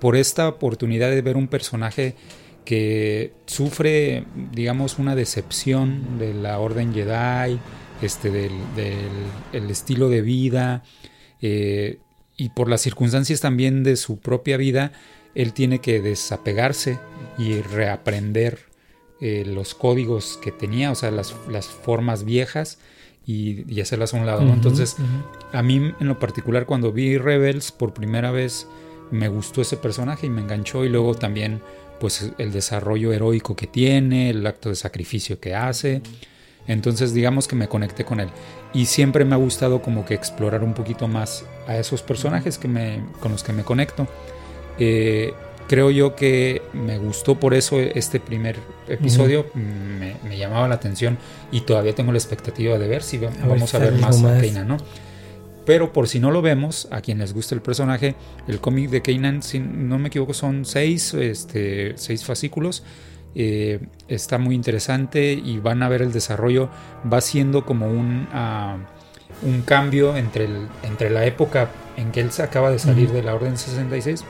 Por 0.00 0.16
esta 0.16 0.48
oportunidad 0.48 1.10
de 1.10 1.22
ver 1.22 1.36
un 1.36 1.46
personaje 1.46 2.14
que 2.64 3.32
sufre, 3.46 4.24
digamos, 4.52 4.98
una 4.98 5.14
decepción 5.14 6.18
de 6.18 6.34
la 6.34 6.58
Orden 6.58 6.92
Jedi, 6.94 7.58
este, 8.02 8.30
del, 8.30 8.52
del- 8.76 8.98
el 9.52 9.70
estilo 9.70 10.08
de 10.08 10.22
vida, 10.22 10.82
eh, 11.42 11.98
y 12.36 12.50
por 12.50 12.68
las 12.68 12.80
circunstancias 12.80 13.40
también 13.40 13.82
de 13.82 13.96
su 13.96 14.18
propia 14.18 14.56
vida, 14.56 14.92
él 15.34 15.52
tiene 15.52 15.80
que 15.80 16.00
desapegarse 16.00 16.98
y 17.38 17.60
reaprender 17.60 18.58
eh, 19.20 19.44
los 19.46 19.74
códigos 19.74 20.38
que 20.42 20.50
tenía, 20.50 20.90
o 20.90 20.94
sea, 20.94 21.10
las, 21.10 21.34
las 21.48 21.66
formas 21.66 22.24
viejas 22.24 22.78
y, 23.26 23.70
y 23.72 23.80
hacerlas 23.82 24.14
a 24.14 24.16
un 24.16 24.24
lado, 24.26 24.40
Entonces, 24.54 24.96
a 25.52 25.62
mí 25.62 25.92
en 26.00 26.08
lo 26.08 26.18
particular 26.18 26.64
cuando 26.66 26.90
vi 26.92 27.18
Rebels 27.18 27.70
por 27.72 27.92
primera 27.92 28.30
vez 28.30 28.66
me 29.10 29.28
gustó 29.28 29.60
ese 29.60 29.76
personaje 29.76 30.26
y 30.26 30.30
me 30.30 30.40
enganchó 30.40 30.84
y 30.84 30.88
luego 30.88 31.14
también 31.14 31.60
pues 32.00 32.32
el 32.38 32.50
desarrollo 32.50 33.12
heroico 33.12 33.54
que 33.54 33.68
tiene, 33.68 34.30
el 34.30 34.44
acto 34.46 34.70
de 34.70 34.74
sacrificio 34.74 35.38
que 35.38 35.54
hace. 35.54 36.02
Entonces 36.66 37.14
digamos 37.14 37.46
que 37.46 37.56
me 37.56 37.68
conecté 37.68 38.04
con 38.04 38.20
él 38.20 38.28
y 38.72 38.86
siempre 38.86 39.24
me 39.24 39.34
ha 39.34 39.38
gustado 39.38 39.82
como 39.82 40.04
que 40.04 40.14
explorar 40.14 40.62
un 40.62 40.74
poquito 40.74 41.08
más 41.08 41.44
a 41.66 41.76
esos 41.76 42.02
personajes 42.02 42.58
que 42.58 42.68
me, 42.68 43.02
con 43.20 43.32
los 43.32 43.42
que 43.42 43.52
me 43.52 43.62
conecto. 43.62 44.06
Eh, 44.78 45.32
creo 45.68 45.90
yo 45.90 46.16
que 46.16 46.62
me 46.72 46.98
gustó 46.98 47.38
por 47.38 47.54
eso 47.54 47.78
este 47.78 48.18
primer 48.18 48.56
episodio, 48.88 49.46
me, 49.54 50.16
me 50.28 50.36
llamaba 50.36 50.66
la 50.68 50.74
atención 50.76 51.18
y 51.52 51.62
todavía 51.62 51.94
tengo 51.94 52.12
la 52.12 52.18
expectativa 52.18 52.78
de 52.78 52.88
ver 52.88 53.02
si 53.02 53.18
ver 53.18 53.30
vamos 53.46 53.74
a 53.74 53.78
ver 53.78 53.92
más 53.94 54.22
a. 54.22 54.40
Kanan, 54.40 54.68
¿no? 54.68 54.78
Pero 55.70 55.92
por 55.92 56.08
si 56.08 56.18
no 56.18 56.32
lo 56.32 56.42
vemos, 56.42 56.88
a 56.90 57.00
quien 57.00 57.18
les 57.18 57.32
guste 57.32 57.54
el 57.54 57.62
personaje, 57.62 58.16
el 58.48 58.60
cómic 58.60 58.90
de 58.90 59.02
Kanan, 59.02 59.40
si 59.40 59.60
no 59.60 60.00
me 60.00 60.08
equivoco, 60.08 60.34
son 60.34 60.64
seis, 60.64 61.14
este, 61.14 61.96
seis 61.96 62.24
fascículos. 62.24 62.82
Eh, 63.36 63.78
está 64.08 64.38
muy 64.38 64.56
interesante 64.56 65.32
y 65.32 65.58
van 65.58 65.84
a 65.84 65.88
ver 65.88 66.02
el 66.02 66.10
desarrollo. 66.10 66.70
Va 67.06 67.20
siendo 67.20 67.64
como 67.64 67.86
un, 67.86 68.26
ah, 68.32 68.78
un 69.42 69.62
cambio 69.62 70.16
entre, 70.16 70.46
el, 70.46 70.66
entre 70.82 71.08
la 71.08 71.24
época 71.24 71.70
en 71.96 72.10
que 72.10 72.20
él 72.20 72.32
se 72.32 72.42
acaba 72.42 72.72
de 72.72 72.80
salir 72.80 73.12
de 73.12 73.22
la 73.22 73.36
Orden 73.36 73.56
66, 73.56 74.24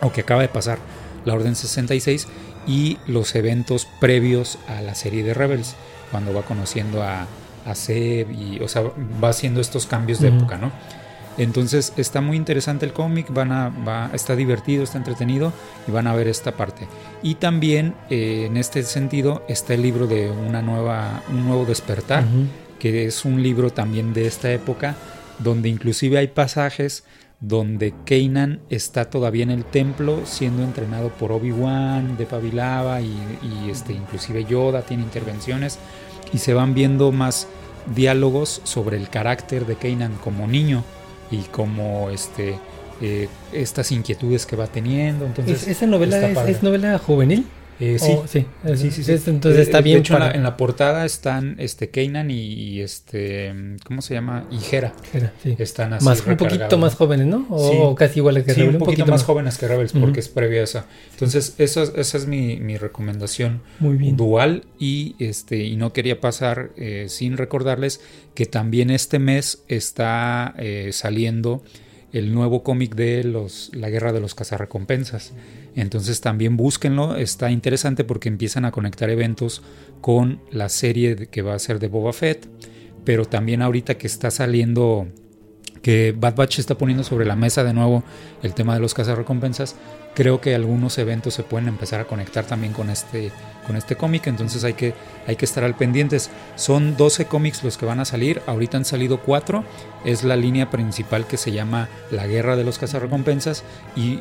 o 0.00 0.12
que 0.12 0.20
acaba 0.20 0.42
de 0.42 0.48
pasar 0.48 0.78
la 1.24 1.34
Orden 1.34 1.56
66, 1.56 2.28
y 2.68 2.98
los 3.08 3.34
eventos 3.34 3.88
previos 4.00 4.60
a 4.68 4.80
la 4.80 4.94
serie 4.94 5.24
de 5.24 5.34
Rebels, 5.34 5.74
cuando 6.12 6.32
va 6.32 6.42
conociendo 6.42 7.02
a, 7.02 7.26
a 7.68 7.74
Seb 7.74 8.30
y, 8.30 8.60
o 8.60 8.68
sea, 8.68 8.82
va 9.22 9.28
haciendo 9.28 9.60
estos 9.60 9.86
cambios 9.86 10.20
de 10.20 10.28
época, 10.28 10.56
¿no? 10.56 10.72
Entonces 11.36 11.92
está 11.96 12.20
muy 12.20 12.36
interesante 12.36 12.84
el 12.84 12.92
cómic, 12.92 13.32
van 13.32 13.52
a, 13.52 13.68
va, 13.68 14.10
está 14.12 14.34
divertido, 14.34 14.82
está 14.82 14.98
entretenido 14.98 15.52
y 15.86 15.92
van 15.92 16.08
a 16.08 16.14
ver 16.14 16.26
esta 16.26 16.52
parte. 16.52 16.88
Y 17.22 17.36
también 17.36 17.94
eh, 18.10 18.46
en 18.46 18.56
este 18.56 18.82
sentido 18.82 19.44
está 19.48 19.74
el 19.74 19.82
libro 19.82 20.08
de 20.08 20.30
una 20.30 20.62
nueva, 20.62 21.22
un 21.30 21.46
nuevo 21.46 21.64
despertar, 21.64 22.24
que 22.80 23.06
es 23.06 23.24
un 23.24 23.40
libro 23.40 23.70
también 23.70 24.12
de 24.14 24.26
esta 24.26 24.52
época, 24.52 24.96
donde 25.38 25.68
inclusive 25.68 26.18
hay 26.18 26.26
pasajes 26.26 27.04
donde 27.40 27.94
Kanan 28.04 28.60
está 28.68 29.08
todavía 29.08 29.44
en 29.44 29.52
el 29.52 29.64
templo 29.64 30.22
siendo 30.24 30.64
entrenado 30.64 31.10
por 31.10 31.30
Obi-Wan 31.30 32.16
de 32.16 32.26
Pavilava 32.26 33.00
y, 33.00 33.14
y, 33.42 33.70
este, 33.70 33.92
inclusive 33.92 34.44
Yoda 34.44 34.82
tiene 34.82 35.04
intervenciones 35.04 35.78
y 36.32 36.38
se 36.38 36.54
van 36.54 36.74
viendo 36.74 37.12
más 37.12 37.48
diálogos 37.94 38.60
sobre 38.64 38.96
el 38.96 39.08
carácter 39.08 39.66
de 39.66 39.76
Kanan 39.76 40.14
como 40.22 40.46
niño 40.46 40.84
y 41.30 41.42
como 41.42 42.10
este 42.10 42.58
eh, 43.00 43.28
estas 43.52 43.92
inquietudes 43.92 44.44
que 44.44 44.56
va 44.56 44.66
teniendo. 44.66 45.24
Entonces, 45.24 45.68
¿Esa 45.68 45.86
novela 45.86 46.28
es, 46.48 46.62
novela 46.62 46.98
juvenil? 46.98 47.46
Eh, 47.80 47.98
sí. 47.98 48.12
Oh, 48.16 48.26
sí, 48.26 48.90
sí, 48.90 49.04
sí, 49.04 49.12
entonces 49.26 49.60
está 49.60 49.80
bien. 49.80 49.96
De 49.96 50.00
hecho, 50.00 50.16
en, 50.16 50.42
la, 50.42 50.56
portada 50.56 51.04
están 51.04 51.54
este 51.58 51.90
Kanan 51.90 52.30
y, 52.30 52.80
este 52.80 53.54
¿cómo 53.84 54.02
se 54.02 54.14
llama? 54.14 54.46
Y 54.50 54.58
Hera. 54.74 54.92
sí. 55.42 55.54
Están 55.58 55.92
así 55.92 56.04
más, 56.04 56.26
un 56.26 56.36
poquito 56.36 56.76
más 56.78 56.96
jóvenes, 56.96 57.26
¿no? 57.26 57.46
O 57.50 57.94
casi 57.94 58.18
iguales 58.18 58.44
que 58.44 58.54
sí, 58.54 58.62
un, 58.62 58.78
poquito 58.78 59.06
más, 59.06 59.22
jóvenes 59.22 59.58
que 59.58 59.68
Rebels 59.68 59.92
porque 59.92 60.20
es 60.20 60.28
previa 60.28 60.60
a 60.60 60.64
esa. 60.64 60.86
Entonces, 61.12 61.54
esa, 61.58 61.82
esa 61.82 62.16
es 62.16 62.26
mi, 62.26 62.56
mi 62.56 62.76
recomendación 62.76 63.62
Muy 63.78 63.96
bien. 63.96 64.16
dual 64.16 64.64
y 64.78 65.14
este 65.18 65.64
y 65.64 65.76
no 65.76 65.92
quería 65.92 66.20
pasar 66.20 66.70
eh, 66.76 67.06
sin 67.08 67.36
recordarles 67.36 68.00
que 68.34 68.46
también 68.46 68.90
este 68.90 69.18
mes 69.18 69.62
está 69.68 70.54
eh, 70.58 70.90
saliendo 70.92 71.62
el 72.12 72.32
nuevo 72.34 72.62
cómic 72.62 72.94
de 72.94 73.24
los 73.24 73.70
La 73.74 73.90
Guerra 73.90 74.12
de 74.12 74.20
los 74.20 74.34
Cazarrecompensas. 74.34 75.32
Entonces 75.76 76.20
también 76.20 76.56
búsquenlo, 76.56 77.16
está 77.16 77.50
interesante 77.50 78.04
porque 78.04 78.28
empiezan 78.28 78.64
a 78.64 78.70
conectar 78.70 79.10
eventos 79.10 79.62
con 80.00 80.40
la 80.50 80.68
serie 80.68 81.28
que 81.30 81.42
va 81.42 81.54
a 81.54 81.58
ser 81.58 81.78
de 81.78 81.88
Boba 81.88 82.12
Fett, 82.12 82.48
pero 83.04 83.24
también 83.24 83.62
ahorita 83.62 83.96
que 83.98 84.06
está 84.06 84.30
saliendo 84.30 85.08
que 85.82 86.14
Bad 86.16 86.34
Batch 86.34 86.58
está 86.58 86.76
poniendo 86.76 87.04
sobre 87.04 87.24
la 87.24 87.36
mesa 87.36 87.64
de 87.64 87.72
nuevo 87.72 88.02
el 88.42 88.54
tema 88.54 88.74
de 88.74 88.80
los 88.80 88.94
cazarrecompensas, 88.94 89.76
creo 90.14 90.40
que 90.40 90.54
algunos 90.54 90.98
eventos 90.98 91.34
se 91.34 91.42
pueden 91.42 91.68
empezar 91.68 92.00
a 92.00 92.04
conectar 92.04 92.44
también 92.44 92.72
con 92.72 92.90
este, 92.90 93.30
con 93.66 93.76
este 93.76 93.96
cómic, 93.96 94.26
entonces 94.26 94.64
hay 94.64 94.74
que, 94.74 94.94
hay 95.26 95.36
que 95.36 95.44
estar 95.44 95.62
al 95.62 95.76
pendientes. 95.76 96.30
Son 96.56 96.96
12 96.96 97.26
cómics 97.26 97.62
los 97.62 97.76
que 97.76 97.86
van 97.86 98.00
a 98.00 98.04
salir, 98.04 98.42
ahorita 98.46 98.76
han 98.76 98.84
salido 98.84 99.20
4, 99.20 99.64
es 100.04 100.24
la 100.24 100.36
línea 100.36 100.70
principal 100.70 101.26
que 101.26 101.36
se 101.36 101.52
llama 101.52 101.88
La 102.10 102.26
Guerra 102.26 102.56
de 102.56 102.64
los 102.64 102.78
Cazarrecompensas 102.78 103.62
y, 103.94 104.18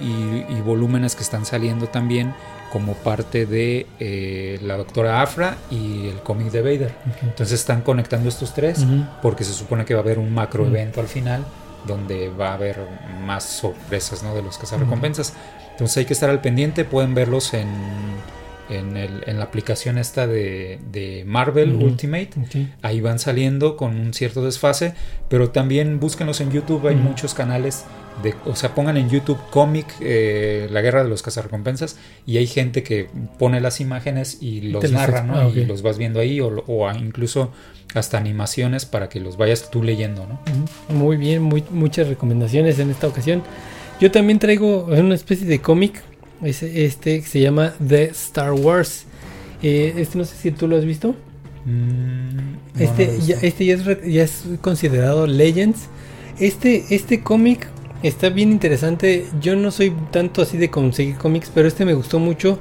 y, 0.50 0.62
volúmenes 0.64 1.16
que 1.16 1.24
están 1.24 1.46
saliendo 1.46 1.88
también 1.88 2.34
como 2.72 2.94
parte 2.94 3.46
de 3.46 3.88
eh, 4.00 4.60
la 4.62 4.78
doctora 4.78 5.22
Afra 5.22 5.58
y 5.72 6.08
el 6.08 6.20
cómic 6.20 6.52
de 6.52 6.62
Vader. 6.62 6.96
Entonces 7.22 7.60
están 7.60 7.82
conectando 7.82 8.30
estos 8.30 8.54
tres 8.54 8.86
porque 9.22 9.44
se 9.44 9.54
supone 9.54 9.86
que 9.86 9.94
va 9.94 10.02
a 10.02 10.04
haber 10.04 10.20
un 10.20 10.34
macro 10.34 10.66
evento 10.66 11.00
al 11.00 11.08
final 11.08 11.46
donde 11.86 12.30
va 12.30 12.50
a 12.50 12.54
haber 12.54 12.78
más 13.24 13.44
sorpresas 13.44 14.22
¿no? 14.24 14.36
de 14.36 14.42
los 14.42 14.58
cazarrecompensas. 14.58 15.34
Entonces 15.72 15.98
hay 15.98 16.06
que 16.06 16.14
estar 16.14 16.30
al 16.30 16.42
pendiente, 16.42 16.86
pueden 16.86 17.14
verlos 17.14 17.54
en, 17.54 17.70
en, 18.70 18.98
el, 18.98 19.24
en 19.28 19.38
la 19.38 19.46
aplicación 19.46 19.98
esta 19.98 20.28
de, 20.28 20.80
de 20.92 21.24
Marvel 21.26 21.76
Ultimate. 21.76 22.32
Ahí 22.82 23.02
van 23.02 23.20
saliendo 23.20 23.78
con 23.78 23.96
un 23.96 24.14
cierto 24.14 24.44
desfase, 24.44 24.94
pero 25.30 25.50
también 25.50 26.00
búsquenlos 26.00 26.42
en 26.42 26.52
YouTube, 26.52 26.88
hay 26.88 26.96
muchos 26.96 27.34
canales. 27.34 27.86
De, 28.24 28.34
o 28.46 28.56
sea, 28.56 28.74
pongan 28.74 28.98
en 28.98 29.10
YouTube 29.10 29.38
cómic 29.52 29.86
eh, 30.00 30.68
La 30.72 30.82
Guerra 30.82 31.04
de 31.04 31.10
los 31.10 31.22
Cazarrecompensas 31.22 31.98
y 32.26 32.38
hay 32.38 32.48
gente 32.48 32.82
que 32.82 33.10
pone 33.38 33.62
las 33.62 33.80
imágenes 33.80 34.40
y 34.42 34.62
los 34.62 34.92
narra, 34.92 35.24
¿no? 35.24 35.38
Ah, 35.38 35.52
y 35.54 35.66
los 35.66 35.84
vas 35.84 35.98
viendo 35.98 36.20
ahí 36.20 36.40
o, 36.40 36.64
o, 36.68 36.92
incluso 36.92 37.52
hasta 37.94 38.18
animaciones 38.18 38.86
para 38.86 39.10
que 39.10 39.20
los 39.20 39.38
vayas 39.38 39.70
tú 39.70 39.84
leyendo, 39.84 40.26
¿no? 40.28 40.40
Muy 40.94 41.18
bien, 41.18 41.42
muy, 41.42 41.64
muchas 41.70 42.08
recomendaciones 42.08 42.80
en 42.80 42.90
esta 42.90 43.08
ocasión. 43.08 43.44
Yo 44.00 44.12
también 44.12 44.40
traigo 44.40 44.86
una 44.86 45.16
especie 45.16 45.48
de 45.48 45.60
cómic, 45.60 46.04
este 46.44 47.22
que 47.22 47.28
se 47.28 47.40
llama 47.40 47.74
The 47.86 48.06
Star 48.06 48.54
Wars. 48.54 49.06
Eh, 49.64 49.96
este 49.98 50.18
no 50.18 50.26
sé 50.26 50.36
si 50.36 50.52
tú 50.52 50.68
lo 50.68 50.78
has 50.78 50.86
visto. 50.86 51.16
Mm, 51.66 52.80
este, 52.80 53.20
ya, 53.22 53.36
este 53.42 53.66
ya 53.66 53.74
es, 53.74 53.84
ya 54.06 54.24
es, 54.24 54.44
considerado 54.62 55.26
Legends. 55.26 55.88
Este, 56.40 56.86
este 56.92 57.24
cómic 57.24 57.68
está 58.04 58.30
bien 58.30 58.52
interesante. 58.52 59.28
Yo 59.42 59.56
no 59.56 59.72
soy 59.72 59.94
tanto 60.12 60.42
así 60.42 60.58
de 60.58 60.70
conseguir 60.70 61.16
cómics, 61.16 61.52
pero 61.54 61.68
este 61.68 61.86
me 61.86 61.94
gustó 61.94 62.20
mucho 62.20 62.60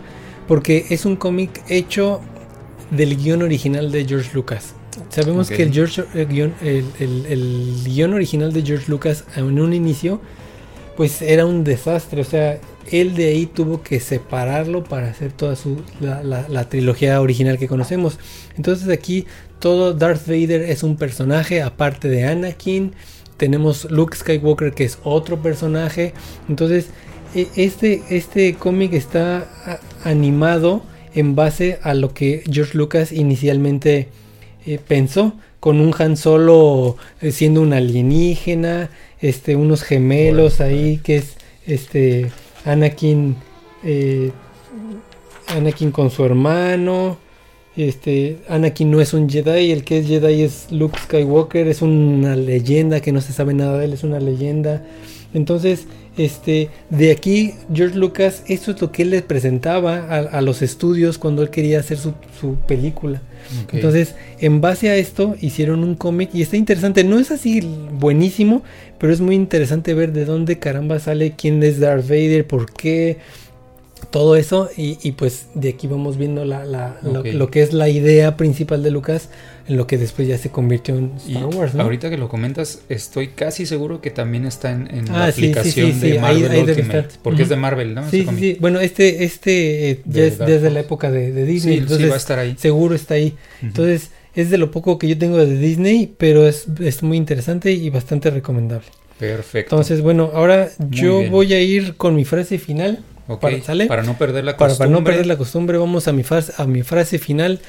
porque 0.48 0.86
es 0.90 1.04
un 1.04 1.16
cómic 1.16 1.62
hecho 1.68 2.20
del 2.90 3.16
guion 3.16 3.42
original 3.42 3.90
de 3.90 4.04
George 4.04 4.30
Lucas. 4.34 4.74
Sabemos 5.10 5.50
que 5.50 5.62
el, 5.62 5.72
George, 5.72 6.04
el, 6.14 6.52
el, 6.62 7.26
el, 7.26 7.82
guion 7.84 8.14
original 8.14 8.52
de 8.52 8.62
George 8.62 8.90
Lucas 8.90 9.24
en 9.36 9.60
un 9.60 9.74
inicio 9.74 10.20
pues 10.96 11.22
era 11.22 11.46
un 11.46 11.62
desastre. 11.62 12.20
O 12.20 12.24
sea, 12.24 12.58
él 12.90 13.14
de 13.14 13.26
ahí 13.26 13.46
tuvo 13.46 13.82
que 13.82 14.00
separarlo 14.00 14.84
para 14.84 15.08
hacer 15.08 15.32
toda 15.32 15.54
su, 15.54 15.82
la, 16.00 16.68
trilogía 16.68 17.20
original 17.20 17.58
que 17.58 17.68
conocemos. 17.68 18.18
Entonces 18.56 18.88
aquí 18.88 19.26
todo 19.60 19.92
Darth 19.92 20.26
Vader 20.26 20.62
es 20.62 20.82
un 20.82 20.96
personaje 20.96 21.62
aparte 21.62 22.08
de 22.08 22.24
Anakin. 22.24 22.92
Tenemos 23.36 23.90
Luke 23.90 24.16
Skywalker 24.16 24.72
que 24.72 24.84
es 24.84 24.98
otro 25.04 25.40
personaje. 25.42 26.14
Entonces 26.48 26.88
e, 27.34 27.48
este, 27.56 28.02
este 28.10 28.54
cómic 28.54 28.92
está 28.92 29.80
animado 30.04 30.82
en 31.14 31.34
base 31.34 31.78
a 31.82 31.94
lo 31.94 32.14
que 32.14 32.44
George 32.50 32.76
Lucas 32.76 33.12
inicialmente 33.12 34.08
eh, 34.66 34.78
pensó. 34.86 35.34
Con 35.60 35.80
un 35.80 35.92
Han 35.98 36.16
Solo 36.16 36.96
eh, 37.20 37.32
siendo 37.32 37.60
un 37.60 37.72
alienígena 37.72 38.90
este, 39.20 39.56
unos 39.56 39.82
gemelos 39.82 40.60
ahí, 40.60 41.00
que 41.02 41.16
es 41.16 41.36
este 41.66 42.30
Anakin, 42.64 43.36
eh, 43.82 44.30
Anakin 45.48 45.90
con 45.90 46.10
su 46.10 46.24
hermano. 46.24 47.18
Este, 47.76 48.38
Anakin 48.48 48.90
no 48.90 49.00
es 49.00 49.12
un 49.12 49.28
Jedi, 49.28 49.70
el 49.70 49.84
que 49.84 49.98
es 49.98 50.06
Jedi 50.06 50.42
es 50.42 50.68
Luke 50.70 50.98
Skywalker, 50.98 51.68
es 51.68 51.82
una 51.82 52.34
leyenda 52.34 53.00
que 53.00 53.12
no 53.12 53.20
se 53.20 53.32
sabe 53.32 53.52
nada 53.52 53.78
de 53.78 53.84
él, 53.84 53.92
es 53.92 54.02
una 54.02 54.18
leyenda. 54.18 54.82
Entonces, 55.34 55.86
este, 56.16 56.70
de 56.88 57.10
aquí 57.10 57.52
George 57.72 57.98
Lucas, 57.98 58.42
eso 58.46 58.70
es 58.70 58.80
lo 58.80 58.90
que 58.90 59.02
él 59.02 59.10
le 59.10 59.20
presentaba 59.20 59.98
a, 60.08 60.40
los 60.40 60.62
estudios 60.62 61.18
cuando 61.18 61.42
él 61.42 61.50
quería 61.50 61.80
hacer 61.80 61.98
su, 61.98 62.14
película. 62.66 63.20
Entonces, 63.70 64.14
en 64.40 64.62
base 64.62 64.88
a 64.88 64.96
esto, 64.96 65.36
hicieron 65.40 65.84
un 65.84 65.94
cómic 65.94 66.30
y 66.32 66.40
está 66.40 66.56
interesante. 66.56 67.04
No 67.04 67.18
es 67.18 67.30
así 67.30 67.60
buenísimo, 67.92 68.62
pero 68.98 69.12
es 69.12 69.20
muy 69.20 69.34
interesante 69.34 69.92
ver 69.92 70.12
de 70.12 70.24
dónde 70.24 70.58
caramba 70.58 70.98
sale, 70.98 71.34
quién 71.36 71.62
es 71.62 71.78
Darth 71.80 72.08
Vader, 72.08 72.46
por 72.46 72.72
qué, 72.72 73.18
todo 74.10 74.36
eso. 74.36 74.68
Y, 74.76 75.12
pues 75.12 75.46
de 75.54 75.70
aquí 75.70 75.86
vamos 75.86 76.16
viendo 76.16 76.44
la, 76.44 76.64
lo, 77.02 77.50
que 77.50 77.62
es 77.62 77.72
la 77.72 77.88
idea 77.88 78.36
principal 78.36 78.82
de 78.82 78.90
Lucas 78.90 79.28
en 79.68 79.76
lo 79.76 79.86
que 79.86 79.98
después 79.98 80.28
ya 80.28 80.38
se 80.38 80.50
convirtió 80.50 80.96
en 80.96 81.12
Star 81.16 81.46
Wars. 81.46 81.74
Ahorita 81.74 82.10
que 82.10 82.16
lo 82.16 82.28
comentas, 82.28 82.82
estoy 82.88 83.28
casi 83.28 83.66
seguro 83.66 84.00
que 84.00 84.10
también 84.10 84.44
está 84.46 84.70
en, 84.70 85.06
la 85.06 85.24
ah, 85.24 85.28
aplicación 85.28 85.98
de 86.00 86.18
Marvel 86.18 86.68
Ultimate, 86.68 87.08
porque 87.22 87.42
es 87.42 87.48
de 87.48 87.56
Marvel, 87.56 87.94
¿no? 87.94 88.08
Sí, 88.10 88.26
sí, 88.38 88.56
Bueno, 88.60 88.80
este, 88.80 89.24
este 89.24 89.90
eh, 89.90 90.02
ya 90.04 90.24
es 90.24 90.38
desde 90.38 90.70
la 90.70 90.80
época 90.80 91.10
de, 91.10 91.44
Disney, 91.44 91.78
entonces 91.78 92.10
va 92.10 92.14
a 92.14 92.18
estar 92.18 92.38
ahí. 92.38 92.54
seguro 92.58 92.94
está 92.94 93.14
ahí. 93.14 93.34
Entonces 93.62 94.10
es 94.34 94.50
de 94.50 94.58
lo 94.58 94.70
poco 94.70 94.98
que 94.98 95.08
yo 95.08 95.18
tengo 95.18 95.38
de 95.38 95.58
Disney, 95.58 96.14
pero 96.16 96.46
es, 96.46 96.66
es 96.80 97.02
muy 97.02 97.16
interesante 97.16 97.72
y 97.72 97.90
bastante 97.90 98.30
recomendable. 98.30 98.86
Perfecto. 99.18 99.74
Entonces, 99.74 100.02
bueno, 100.02 100.30
ahora 100.34 100.68
yo 100.90 101.28
voy 101.30 101.54
a 101.54 101.60
ir 101.60 101.96
con 101.96 102.14
mi 102.14 102.24
frase 102.24 102.58
final. 102.58 103.02
Para, 103.40 103.60
¿sale? 103.62 103.86
para 103.86 104.02
no 104.02 104.16
perder 104.16 104.44
la 104.44 104.56
costumbre. 104.56 104.78
Para, 104.78 104.90
no 104.90 105.04
perder 105.04 105.26
la 105.26 105.36
costumbre, 105.36 105.78
vamos 105.78 106.06
a 106.08 106.12
mi, 106.12 106.22
frase, 106.22 106.52
a 106.56 106.66
mi 106.66 106.82
frase 106.82 107.18
final 107.18 107.60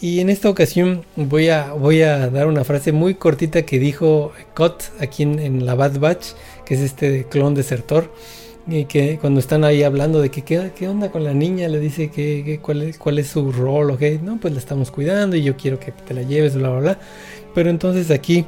Y 0.00 0.20
en 0.20 0.28
esta 0.28 0.50
ocasión 0.50 1.04
voy 1.16 1.48
a, 1.48 1.72
voy 1.72 2.02
a 2.02 2.28
dar 2.28 2.46
una 2.46 2.64
frase 2.64 2.92
muy 2.92 3.14
cortita 3.14 3.62
que 3.62 3.78
dijo 3.78 4.32
Cot 4.54 4.92
aquí 5.00 5.22
en, 5.22 5.64
la 5.64 5.74
Bad 5.74 5.98
Batch, 5.98 6.28
que 6.66 6.74
es 6.74 6.80
este 6.80 7.26
clon 7.30 7.54
desertor. 7.54 8.12
Y 8.68 8.86
que 8.86 9.18
cuando 9.20 9.38
están 9.38 9.62
ahí 9.62 9.84
hablando 9.84 10.20
de 10.20 10.30
que 10.30 10.42
qué, 10.42 10.88
onda 10.88 11.12
con 11.12 11.22
la 11.22 11.32
niña, 11.32 11.68
le 11.68 11.78
dice 11.78 12.10
que, 12.10 12.58
cuál, 12.60 12.82
es, 12.82 12.98
cuál 12.98 13.20
es 13.20 13.28
su 13.28 13.52
rol, 13.52 13.96
no, 14.22 14.38
pues 14.40 14.52
la 14.52 14.58
estamos 14.58 14.90
cuidando 14.90 15.36
y 15.36 15.44
yo 15.44 15.56
quiero 15.56 15.78
que 15.78 15.92
te 15.92 16.12
la 16.12 16.22
lleves, 16.22 16.56
bla, 16.56 16.70
bla, 16.70 16.80
bla. 16.80 16.98
Pero 17.54 17.70
entonces 17.70 18.10
aquí 18.10 18.44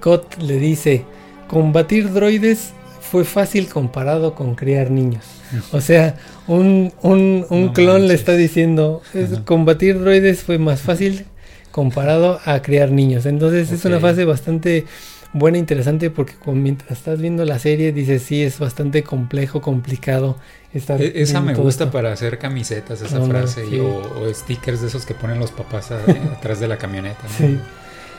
Cot 0.00 0.38
le 0.42 0.58
dice, 0.58 1.04
combatir 1.46 2.12
droides 2.12 2.72
fue 3.00 3.24
fácil 3.24 3.68
comparado 3.68 4.34
con 4.34 4.56
criar 4.56 4.90
niños. 4.90 5.41
O 5.72 5.80
sea, 5.80 6.16
un, 6.46 6.92
un, 7.02 7.72
clon 7.72 8.08
le 8.08 8.14
está 8.14 8.32
diciendo, 8.34 9.02
combatir 9.44 10.00
droides 10.00 10.42
fue 10.42 10.58
más 10.58 10.80
fácil 10.80 11.26
comparado 11.70 12.40
a 12.44 12.62
criar 12.62 12.90
niños. 12.90 13.26
Entonces 13.26 13.72
es 13.72 13.84
una 13.84 14.00
fase 14.00 14.24
bastante 14.24 14.86
buena, 15.32 15.58
interesante, 15.58 16.10
porque 16.10 16.34
mientras 16.46 16.92
estás 16.92 17.20
viendo 17.20 17.44
la 17.44 17.58
serie 17.58 17.92
dices, 17.92 18.22
sí, 18.22 18.42
es 18.42 18.58
bastante 18.58 19.02
complejo, 19.02 19.60
complicado. 19.60 20.36
Estar 20.72 21.00
e, 21.02 21.22
esa 21.22 21.40
me 21.40 21.54
gusta 21.54 21.90
para 21.90 22.12
hacer 22.12 22.38
camisetas, 22.38 23.02
esa 23.02 23.20
frase, 23.26 23.80
o, 23.80 24.32
stickers 24.32 24.80
de 24.80 24.88
esos 24.88 25.04
que 25.04 25.14
ponen 25.14 25.38
los 25.38 25.50
papás 25.50 25.90
atrás 26.36 26.60
de 26.60 26.68
la 26.68 26.78
camioneta. 26.78 27.28
Sí. 27.36 27.58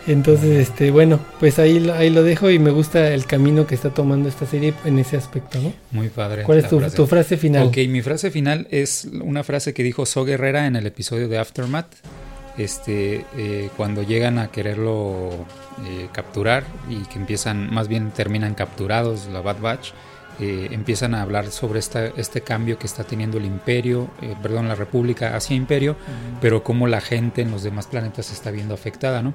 Entonces, 0.05 0.67
este, 0.67 0.91
bueno, 0.91 1.19
pues 1.39 1.59
ahí, 1.59 1.89
ahí 1.95 2.09
lo 2.09 2.23
dejo 2.23 2.49
y 2.49 2.59
me 2.59 2.71
gusta 2.71 3.13
el 3.13 3.25
camino 3.25 3.65
que 3.65 3.75
está 3.75 3.91
tomando 3.91 4.27
esta 4.27 4.45
serie 4.45 4.73
en 4.84 4.99
ese 4.99 5.15
aspecto, 5.15 5.59
¿no? 5.61 5.73
Muy 5.91 6.09
padre. 6.09 6.43
¿Cuál 6.43 6.57
es 6.59 6.67
tu 6.67 7.07
frase. 7.07 7.38
final? 7.38 7.67
Ok, 7.67 7.77
mi 7.88 8.01
frase 8.01 8.30
final 8.30 8.67
es 8.69 9.07
una 9.21 9.43
frase 9.43 9.73
que 9.73 9.81
dijo 9.81 10.05
So 10.05 10.25
Guerrera 10.25 10.67
en 10.67 10.75
el 10.75 10.85
episodio 10.85 11.30
de 11.30 11.38
Aftermath. 11.38 11.88
Este, 12.57 13.25
eh, 13.35 13.69
cuando 13.77 14.03
llegan 14.03 14.38
a 14.38 14.49
quererlo 14.49 15.31
eh, 15.88 16.07
capturar 16.11 16.63
y 16.89 16.97
que 17.05 17.17
empiezan, 17.17 17.73
más 17.73 17.88
bien 17.88 18.11
terminan 18.11 18.53
capturados, 18.53 19.27
la 19.31 19.41
Bad 19.41 19.59
Batch, 19.59 19.91
eh, 20.39 20.67
empiezan 20.71 21.15
a 21.15 21.21
hablar 21.21 21.49
sobre 21.49 21.80
esta, 21.80 22.07
este 22.07 22.41
cambio 22.41 22.77
que 22.77 22.88
está 22.88 23.05
teniendo 23.05 23.38
el 23.38 23.45
imperio, 23.45 24.09
perdón, 24.41 24.67
la 24.67 24.75
república 24.75 25.35
hacia 25.35 25.55
imperio, 25.55 25.95
pero 26.41 26.63
cómo 26.63 26.88
la 26.88 27.01
gente 27.01 27.41
en 27.41 27.51
los 27.51 27.63
demás 27.63 27.88
planetas 27.88 28.27
se 28.27 28.34
está 28.34 28.51
viendo 28.51 28.73
afectada, 28.73 29.21
¿no? 29.21 29.34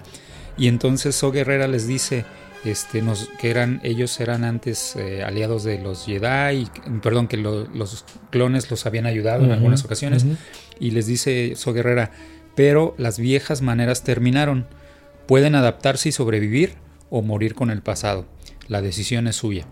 Y 0.59 0.69
entonces 0.69 1.15
So 1.15 1.31
Guerrera 1.31 1.69
les 1.69 1.87
dice 1.87 2.25
este, 2.65 3.03
nos, 3.03 3.31
que 3.39 3.51
eran, 3.51 3.81
ellos 3.85 4.19
eran 4.21 4.45
antes 4.45 4.97
eh, 4.97 5.23
aliados 5.23 5.63
de 5.63 5.79
los 5.79 6.05
Jedi, 6.05 6.69
perdón, 7.03 7.29
que 7.29 7.37
los 7.37 8.05
clones 8.31 8.71
los 8.71 8.85
habían 8.85 9.07
ayudado 9.07 9.45
en 9.45 9.53
algunas 9.53 9.85
ocasiones. 9.85 10.27
Y 10.81 10.91
les 10.91 11.07
dice 11.07 11.53
So 11.55 11.73
Guerrera, 11.73 12.11
pero 12.55 12.95
las 12.99 13.19
viejas 13.19 13.63
maneras 13.63 14.03
terminaron. 14.03 14.67
Pueden 15.27 15.55
adaptarse 15.55 16.09
y 16.09 16.13
sobrevivir 16.13 16.75
o 17.11 17.23
morir 17.23 17.55
con 17.55 17.71
el 17.71 17.83
pasado. 17.83 18.27
La 18.67 18.83
decisión 18.83 19.29
es 19.29 19.37
suya. 19.37 19.67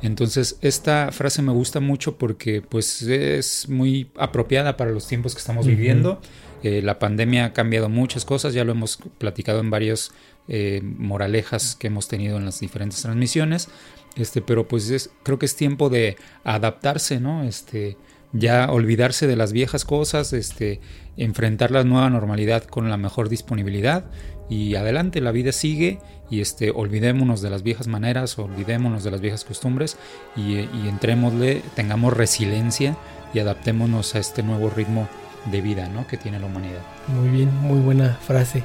Entonces 0.00 0.58
esta 0.62 1.12
frase 1.12 1.42
me 1.42 1.52
gusta 1.52 1.80
mucho 1.80 2.16
porque 2.18 2.60
pues 2.60 3.02
es 3.02 3.68
muy 3.68 4.10
apropiada 4.16 4.76
para 4.76 4.90
los 4.90 5.06
tiempos 5.06 5.34
que 5.34 5.38
estamos 5.38 5.66
viviendo. 5.66 6.20
La 6.62 6.98
pandemia 6.98 7.46
ha 7.46 7.52
cambiado 7.52 7.88
muchas 7.88 8.24
cosas, 8.24 8.54
ya 8.54 8.64
lo 8.64 8.72
hemos 8.72 8.98
platicado 9.18 9.60
en 9.60 9.70
varios 9.70 10.12
eh, 10.48 10.80
moralejas 10.82 11.76
que 11.76 11.88
hemos 11.88 12.08
tenido 12.08 12.36
en 12.36 12.44
las 12.44 12.60
diferentes 12.60 13.02
transmisiones. 13.02 13.68
Este, 14.16 14.42
pero 14.42 14.68
pues 14.68 15.10
creo 15.22 15.38
que 15.38 15.46
es 15.46 15.56
tiempo 15.56 15.88
de 15.88 16.16
adaptarse, 16.44 17.18
¿no? 17.18 17.44
Este, 17.44 17.96
ya 18.32 18.70
olvidarse 18.70 19.26
de 19.26 19.36
las 19.36 19.52
viejas 19.52 19.84
cosas, 19.84 20.32
este, 20.32 20.80
enfrentar 21.16 21.70
la 21.70 21.84
nueva 21.84 22.10
normalidad 22.10 22.64
con 22.64 22.88
la 22.88 22.96
mejor 22.96 23.28
disponibilidad 23.28 24.04
y 24.48 24.74
adelante, 24.74 25.20
la 25.20 25.32
vida 25.32 25.52
sigue 25.52 25.98
y 26.30 26.40
este, 26.40 26.70
olvidémonos 26.70 27.42
de 27.42 27.50
las 27.50 27.62
viejas 27.62 27.88
maneras, 27.88 28.38
olvidémonos 28.38 29.04
de 29.04 29.10
las 29.10 29.20
viejas 29.20 29.44
costumbres 29.44 29.96
y, 30.36 30.54
y 30.54 30.88
entrémosle, 30.88 31.62
tengamos 31.74 32.14
resiliencia 32.16 32.96
y 33.34 33.38
adaptémonos 33.38 34.14
a 34.14 34.18
este 34.18 34.42
nuevo 34.42 34.70
ritmo 34.70 35.08
de 35.46 35.60
vida 35.60 35.88
¿no? 35.88 36.06
que 36.06 36.16
tiene 36.16 36.38
la 36.38 36.46
humanidad. 36.46 36.82
Muy 37.08 37.28
bien, 37.28 37.54
muy 37.60 37.80
buena 37.80 38.18
frase. 38.26 38.62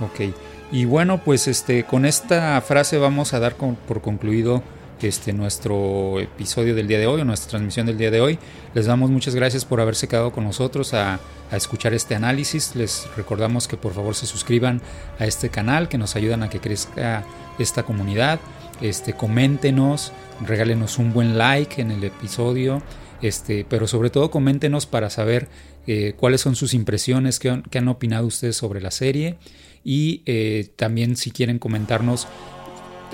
Ok, 0.00 0.34
y 0.70 0.84
bueno, 0.84 1.22
pues 1.24 1.48
este, 1.48 1.84
con 1.84 2.04
esta 2.04 2.60
frase 2.60 2.98
vamos 2.98 3.34
a 3.34 3.40
dar 3.40 3.54
por 3.56 4.00
concluido 4.00 4.62
este, 5.00 5.32
nuestro 5.32 6.20
episodio 6.20 6.74
del 6.74 6.88
día 6.88 6.98
de 6.98 7.06
hoy 7.06 7.20
o 7.20 7.24
nuestra 7.24 7.50
transmisión 7.50 7.86
del 7.86 7.98
día 7.98 8.10
de 8.10 8.20
hoy. 8.20 8.38
Les 8.74 8.86
damos 8.86 9.10
muchas 9.10 9.34
gracias 9.34 9.64
por 9.64 9.80
haberse 9.80 10.08
quedado 10.08 10.32
con 10.32 10.44
nosotros 10.44 10.94
a, 10.94 11.20
a, 11.50 11.56
escuchar 11.56 11.94
este 11.94 12.14
análisis. 12.14 12.74
Les 12.74 13.08
recordamos 13.16 13.68
que 13.68 13.76
por 13.76 13.92
favor 13.92 14.14
se 14.14 14.26
suscriban 14.26 14.80
a 15.18 15.26
este 15.26 15.48
canal, 15.48 15.88
que 15.88 15.98
nos 15.98 16.16
ayudan 16.16 16.42
a 16.42 16.50
que 16.50 16.60
crezca 16.60 17.24
esta 17.58 17.84
comunidad. 17.84 18.40
Este, 18.80 19.12
coméntenos, 19.12 20.12
regálenos 20.46 20.98
un 20.98 21.12
buen 21.12 21.38
like 21.38 21.80
en 21.80 21.90
el 21.90 22.04
episodio. 22.04 22.82
Este, 23.20 23.66
pero 23.68 23.88
sobre 23.88 24.10
todo 24.10 24.30
coméntenos 24.30 24.86
para 24.86 25.10
saber 25.10 25.48
eh, 25.90 26.12
cuáles 26.18 26.42
son 26.42 26.54
sus 26.54 26.74
impresiones, 26.74 27.38
qué 27.38 27.48
han, 27.48 27.88
opinado 27.88 28.26
ustedes 28.26 28.54
sobre 28.56 28.82
la 28.82 28.90
serie 28.90 29.38
y 29.82 30.20
eh, 30.26 30.70
también 30.76 31.16
si 31.16 31.30
quieren 31.30 31.58
comentarnos 31.58 32.28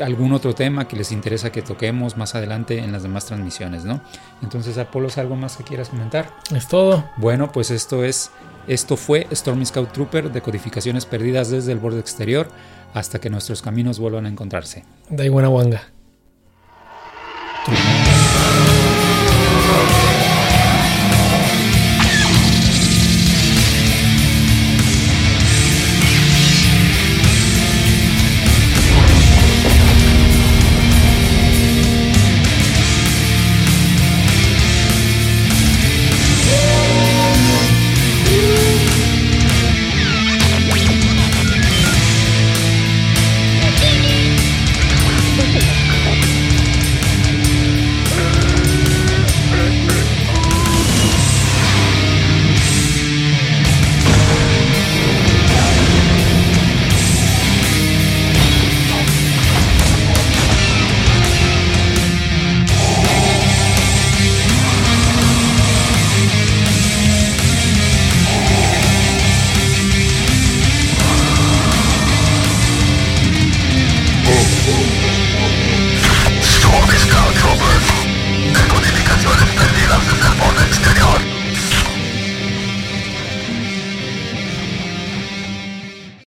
algún 0.02 0.32
otro 0.32 0.56
tema 0.56 0.88
que 0.88 0.96
les 0.96 1.12
interesa 1.12 1.52
que 1.52 1.62
toquemos 1.62 2.16
más 2.16 2.34
adelante 2.34 2.80
en 2.80 2.90
las 2.90 3.04
demás 3.04 3.26
transmisiones, 3.26 3.84
¿no? 3.84 4.02
Entonces, 4.42 4.76
Apolo, 4.76 5.08
¿algo 5.16 5.36
más 5.36 5.56
que 5.56 5.62
quieras 5.62 5.90
comentar? 5.90 6.34
Es 6.52 6.66
todo. 6.66 7.08
Bueno, 7.16 7.52
pues 7.52 7.70
esto 7.70 8.04
es, 8.04 8.32
esto 8.66 8.96
fue 8.96 9.28
Stormy 9.32 9.66
Scout 9.66 9.92
Trooper 9.92 10.32
de 10.32 10.40
codificaciones 10.40 11.06
perdidas 11.06 11.50
desde 11.50 11.70
el 11.70 11.78
borde 11.78 12.00
exterior 12.00 12.48
hasta 12.92 13.20
que 13.20 13.30
nuestros 13.30 13.62
caminos 13.62 14.00
vuelvan 14.00 14.26
a 14.26 14.30
encontrarse. 14.30 14.82
Da 15.10 15.30
buena 15.30 15.48
wanga. 15.48 15.80